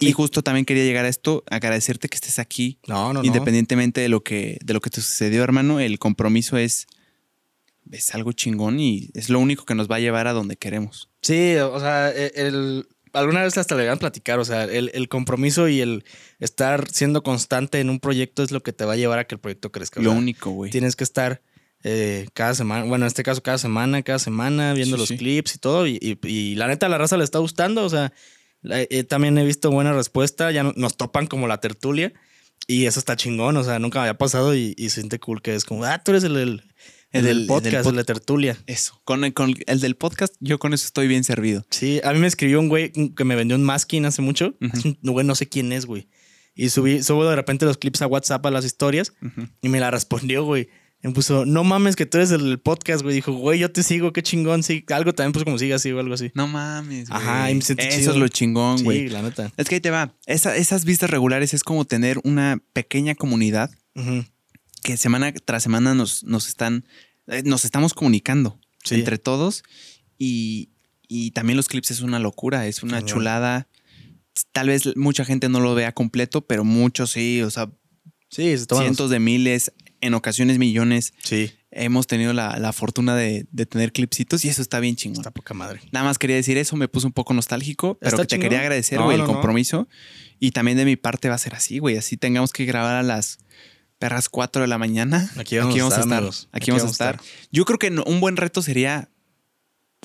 Y 0.00 0.12
justo 0.12 0.42
también 0.42 0.64
quería 0.64 0.84
llegar 0.84 1.04
a 1.04 1.08
esto, 1.08 1.42
agradecerte 1.50 2.08
que 2.08 2.14
estés 2.14 2.38
aquí. 2.38 2.78
No, 2.86 3.12
no, 3.12 3.20
no. 3.20 3.24
Independientemente 3.24 4.00
de 4.00 4.08
lo 4.08 4.22
que, 4.22 4.58
de 4.64 4.74
lo 4.74 4.80
que 4.80 4.90
te 4.90 5.00
sucedió, 5.00 5.42
hermano, 5.42 5.80
el 5.80 5.98
compromiso 5.98 6.56
es 6.56 6.86
es 7.90 8.14
algo 8.14 8.32
chingón 8.32 8.80
y 8.80 9.10
es 9.14 9.30
lo 9.30 9.38
único 9.38 9.64
que 9.64 9.74
nos 9.74 9.90
va 9.90 9.96
a 9.96 10.00
llevar 10.00 10.26
a 10.26 10.32
donde 10.32 10.56
queremos. 10.56 11.08
Sí, 11.22 11.56
o 11.56 11.78
sea, 11.78 12.10
e, 12.10 12.32
el, 12.34 12.88
alguna 13.12 13.42
vez 13.42 13.56
hasta 13.58 13.74
le 13.74 13.86
van 13.86 13.96
a 13.96 13.98
platicar, 13.98 14.38
o 14.38 14.44
sea, 14.44 14.64
el, 14.64 14.90
el, 14.94 15.08
compromiso 15.08 15.68
y 15.68 15.80
el 15.80 16.04
estar 16.38 16.88
siendo 16.90 17.22
constante 17.22 17.80
en 17.80 17.90
un 17.90 18.00
proyecto 18.00 18.42
es 18.42 18.50
lo 18.50 18.62
que 18.62 18.72
te 18.72 18.84
va 18.84 18.94
a 18.94 18.96
llevar 18.96 19.18
a 19.18 19.26
que 19.26 19.36
el 19.36 19.40
proyecto 19.40 19.72
crezca. 19.72 20.00
Lo 20.00 20.12
único, 20.12 20.50
güey. 20.50 20.70
Tienes 20.70 20.96
que 20.96 21.04
estar 21.04 21.42
eh, 21.88 22.26
cada 22.32 22.52
semana, 22.54 22.84
bueno, 22.84 23.04
en 23.04 23.06
este 23.06 23.22
caso 23.22 23.44
cada 23.44 23.58
semana, 23.58 24.02
cada 24.02 24.18
semana, 24.18 24.74
viendo 24.74 24.96
los 24.96 25.08
clips 25.10 25.54
y 25.54 25.58
todo, 25.58 25.86
y, 25.86 26.18
y, 26.20 26.56
la 26.56 26.66
neta 26.66 26.88
la 26.88 26.98
raza 26.98 27.16
le 27.16 27.22
está 27.22 27.38
gustando, 27.38 27.84
o 27.84 27.88
sea, 27.88 28.12
eh, 28.68 29.04
también 29.04 29.38
he 29.38 29.44
visto 29.44 29.70
buena 29.70 29.92
respuesta, 29.92 30.50
ya 30.50 30.64
nos 30.64 30.96
topan 30.96 31.28
como 31.28 31.46
la 31.46 31.60
tertulia. 31.60 32.12
Y 32.66 32.86
eso 32.86 32.98
está 32.98 33.14
chingón, 33.14 33.56
o 33.56 33.62
sea, 33.62 33.78
nunca 33.78 34.00
me 34.00 34.08
había 34.08 34.18
pasado 34.18 34.56
y, 34.56 34.74
se 34.74 34.90
siente 34.90 35.20
cool 35.20 35.40
que 35.40 35.54
es 35.54 35.64
como, 35.64 35.84
ah, 35.84 36.02
tú 36.02 36.10
eres 36.10 36.24
el, 36.24 36.36
el, 36.36 36.64
el, 37.12 37.24
del 37.24 37.46
podcast, 37.46 37.88
el, 37.88 37.94
de 37.94 38.02
tertulia. 38.02 38.58
Eso, 38.66 39.00
con, 39.04 39.22
el 39.22 39.80
del 39.80 39.94
podcast, 39.94 40.34
yo 40.40 40.58
con 40.58 40.74
eso 40.74 40.86
estoy 40.86 41.06
bien 41.06 41.22
servido. 41.22 41.64
Sí, 41.70 42.00
a 42.02 42.12
mí 42.12 42.18
me 42.18 42.26
escribió 42.26 42.58
un 42.58 42.68
güey 42.68 42.90
que 42.90 43.22
me 43.22 43.36
vendió 43.36 43.56
un 43.56 43.62
masking 43.62 44.06
hace 44.06 44.22
mucho. 44.22 44.56
un 44.60 45.12
güey, 45.12 45.24
no 45.24 45.36
sé 45.36 45.48
quién 45.48 45.72
es, 45.72 45.86
güey. 45.86 46.08
Y 46.56 46.70
subí, 46.70 47.04
subo 47.04 47.28
de 47.28 47.36
repente 47.36 47.64
los 47.64 47.78
clips 47.78 48.02
a 48.02 48.08
WhatsApp 48.08 48.44
a 48.44 48.50
las 48.50 48.64
historias 48.64 49.12
y 49.62 49.68
me 49.68 49.78
la 49.78 49.92
respondió, 49.92 50.42
güey. 50.42 50.68
Me 51.02 51.12
puso, 51.12 51.44
no 51.44 51.62
mames 51.62 51.94
que 51.94 52.06
tú 52.06 52.18
eres 52.18 52.30
el 52.30 52.58
podcast, 52.58 53.02
güey. 53.02 53.14
Dijo, 53.14 53.32
güey, 53.32 53.58
yo 53.58 53.70
te 53.70 53.82
sigo, 53.82 54.12
qué 54.12 54.22
chingón. 54.22 54.62
Sí, 54.62 54.84
algo 54.88 55.12
también 55.12 55.32
puso 55.32 55.44
como 55.44 55.58
sigas, 55.58 55.82
sí, 55.82 55.92
o 55.92 56.00
algo 56.00 56.14
así. 56.14 56.32
No 56.34 56.48
mames, 56.48 57.08
güey. 57.08 57.22
Ajá, 57.22 57.50
y 57.50 57.54
me 57.54 57.60
Eso 57.60 58.10
es 58.10 58.16
lo 58.16 58.28
chingón, 58.28 58.82
güey. 58.82 59.00
Sí, 59.00 59.08
la 59.08 59.22
neta. 59.22 59.52
Es 59.56 59.68
que 59.68 59.76
ahí 59.76 59.80
te 59.80 59.90
va. 59.90 60.14
esas 60.26 60.84
vistas 60.84 61.10
regulares 61.10 61.54
es 61.54 61.62
como 61.62 61.84
tener 61.84 62.18
una 62.24 62.60
pequeña 62.72 63.14
comunidad 63.14 63.70
que 64.82 64.96
semana 64.96 65.32
tras 65.32 65.62
semana 65.62 65.94
nos, 65.94 66.22
nos 66.24 66.48
están, 66.48 66.84
eh, 67.26 67.42
nos 67.44 67.64
estamos 67.64 67.94
comunicando 67.94 68.58
entre 68.90 69.18
todos. 69.18 69.64
Y, 70.18 70.70
y, 71.08 71.32
también 71.32 71.56
los 71.56 71.68
clips 71.68 71.90
es 71.90 72.00
una 72.00 72.18
locura, 72.18 72.66
es 72.66 72.82
una 72.82 73.04
chulada. 73.04 73.68
Tal 74.52 74.68
vez 74.68 74.96
mucha 74.96 75.24
gente 75.24 75.48
no 75.48 75.60
lo 75.60 75.74
vea 75.74 75.92
completo, 75.92 76.46
pero 76.46 76.64
muchos 76.64 77.10
sí, 77.10 77.42
o 77.42 77.50
sea, 77.50 77.70
Sí, 78.28 78.54
cientos 78.58 79.10
de 79.10 79.20
miles 79.20 79.72
en 80.00 80.14
ocasiones 80.14 80.58
millones. 80.58 81.14
Sí. 81.22 81.52
Hemos 81.70 82.06
tenido 82.06 82.32
la, 82.32 82.72
fortuna 82.72 83.14
de, 83.14 83.46
tener 83.68 83.92
clipsitos 83.92 84.44
y 84.44 84.48
eso 84.48 84.62
está 84.62 84.80
bien 84.80 84.96
chingón. 84.96 85.20
Está 85.20 85.30
poca 85.30 85.54
madre. 85.54 85.80
Nada 85.92 86.06
más 86.06 86.18
quería 86.18 86.36
decir 86.36 86.56
eso, 86.56 86.76
me 86.76 86.88
puso 86.88 87.06
un 87.06 87.12
poco 87.12 87.34
nostálgico, 87.34 87.98
pero 88.00 88.24
te 88.24 88.38
quería 88.38 88.60
agradecer, 88.60 89.00
güey, 89.00 89.18
el 89.18 89.26
compromiso. 89.26 89.88
Y 90.38 90.52
también 90.52 90.76
de 90.78 90.84
mi 90.84 90.96
parte 90.96 91.28
va 91.28 91.34
a 91.34 91.38
ser 91.38 91.54
así, 91.54 91.78
güey. 91.78 91.96
Así 91.96 92.16
tengamos 92.16 92.52
que 92.52 92.64
grabar 92.64 92.96
a 92.96 93.02
las 93.02 93.38
perras 93.98 94.28
4 94.28 94.62
de 94.62 94.68
la 94.68 94.78
mañana. 94.78 95.30
Aquí 95.36 95.58
vamos, 95.58 95.74
a 95.74 96.00
estar. 96.00 96.24
Aquí, 96.52 96.70
vamos, 96.70 96.86
a 96.86 96.90
estar. 96.90 97.20
Yo 97.50 97.64
creo 97.64 97.78
que 97.78 97.88
un 97.90 98.20
buen 98.20 98.36
reto 98.36 98.62
sería 98.62 99.10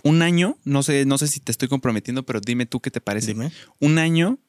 un 0.04 0.22
año. 0.22 0.58
No 0.64 0.84
sé, 0.84 1.06
no 1.06 1.18
sé 1.18 1.28
si 1.28 1.40
te 1.40 1.52
estoy 1.52 1.68
comprometiendo, 1.68 2.24
pero 2.26 2.40
dime 2.42 2.66
tú 2.66 2.80
qué 2.80 2.92
te 2.92 3.02
parece. 3.02 3.28
Dime. 3.28 3.52
Un 3.80 3.98
año, 3.98 4.40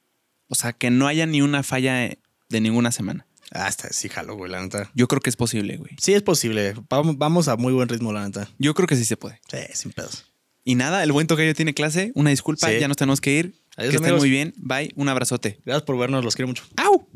o 0.49 0.55
sea, 0.55 0.73
que 0.73 0.91
no 0.91 1.07
haya 1.07 1.27
ni 1.27 1.43
una 1.43 1.63
falla 1.63 2.17
de 2.49 2.61
ninguna 2.61 2.93
semana. 2.93 3.27
Hasta 3.53 3.89
ah, 3.89 3.91
sí, 3.93 4.09
jalo, 4.09 4.35
güey, 4.35 4.51
la 4.51 4.63
neta. 4.63 4.91
Yo 4.95 5.09
creo 5.09 5.21
que 5.21 5.29
es 5.29 5.37
posible, 5.37 5.77
güey. 5.77 5.93
Sí, 6.01 6.15
es 6.15 6.23
posible. 6.23 6.75
Vamos 6.89 7.49
a 7.49 7.57
muy 7.57 7.73
buen 7.73 7.89
ritmo, 7.89 8.13
la 8.13 8.25
neta. 8.25 8.49
Yo 8.59 8.75
creo 8.75 8.87
que 8.87 8.97
sí 8.97 9.05
se 9.05 9.17
puede. 9.17 9.41
Sí, 9.51 9.59
sin 9.75 9.93
pedos. 9.93 10.33
Y 10.65 10.75
nada, 10.75 11.03
el 11.03 11.13
buen 11.13 11.27
tocayo 11.27 11.55
tiene 11.55 11.75
clase. 11.75 12.13
Una 12.15 12.31
disculpa, 12.31 12.73
ya 12.73 12.89
nos 12.89 12.97
tenemos 12.97 13.21
que 13.21 13.33
ir. 13.33 13.55
que 13.77 13.89
estén 13.89 14.17
muy 14.17 14.31
bien. 14.31 14.55
Bye, 14.57 14.93
un 14.97 15.09
abrazote. 15.09 15.61
Gracias 15.65 15.83
por 15.83 15.99
vernos, 15.99 16.25
los 16.25 16.35
quiero 16.35 16.49
mucho. 16.49 16.65
¡Au! 16.77 17.07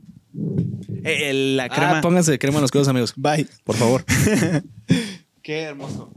Eh, 1.04 1.32
la 1.56 1.68
crema. 1.68 1.98
Ah, 1.98 2.00
pónganse 2.02 2.38
crema 2.38 2.58
en 2.58 2.62
los 2.62 2.70
codos, 2.70 2.88
amigos. 2.88 3.14
Bye. 3.16 3.48
Por 3.64 3.76
favor. 3.76 4.04
Qué 5.42 5.60
hermoso. 5.62 6.12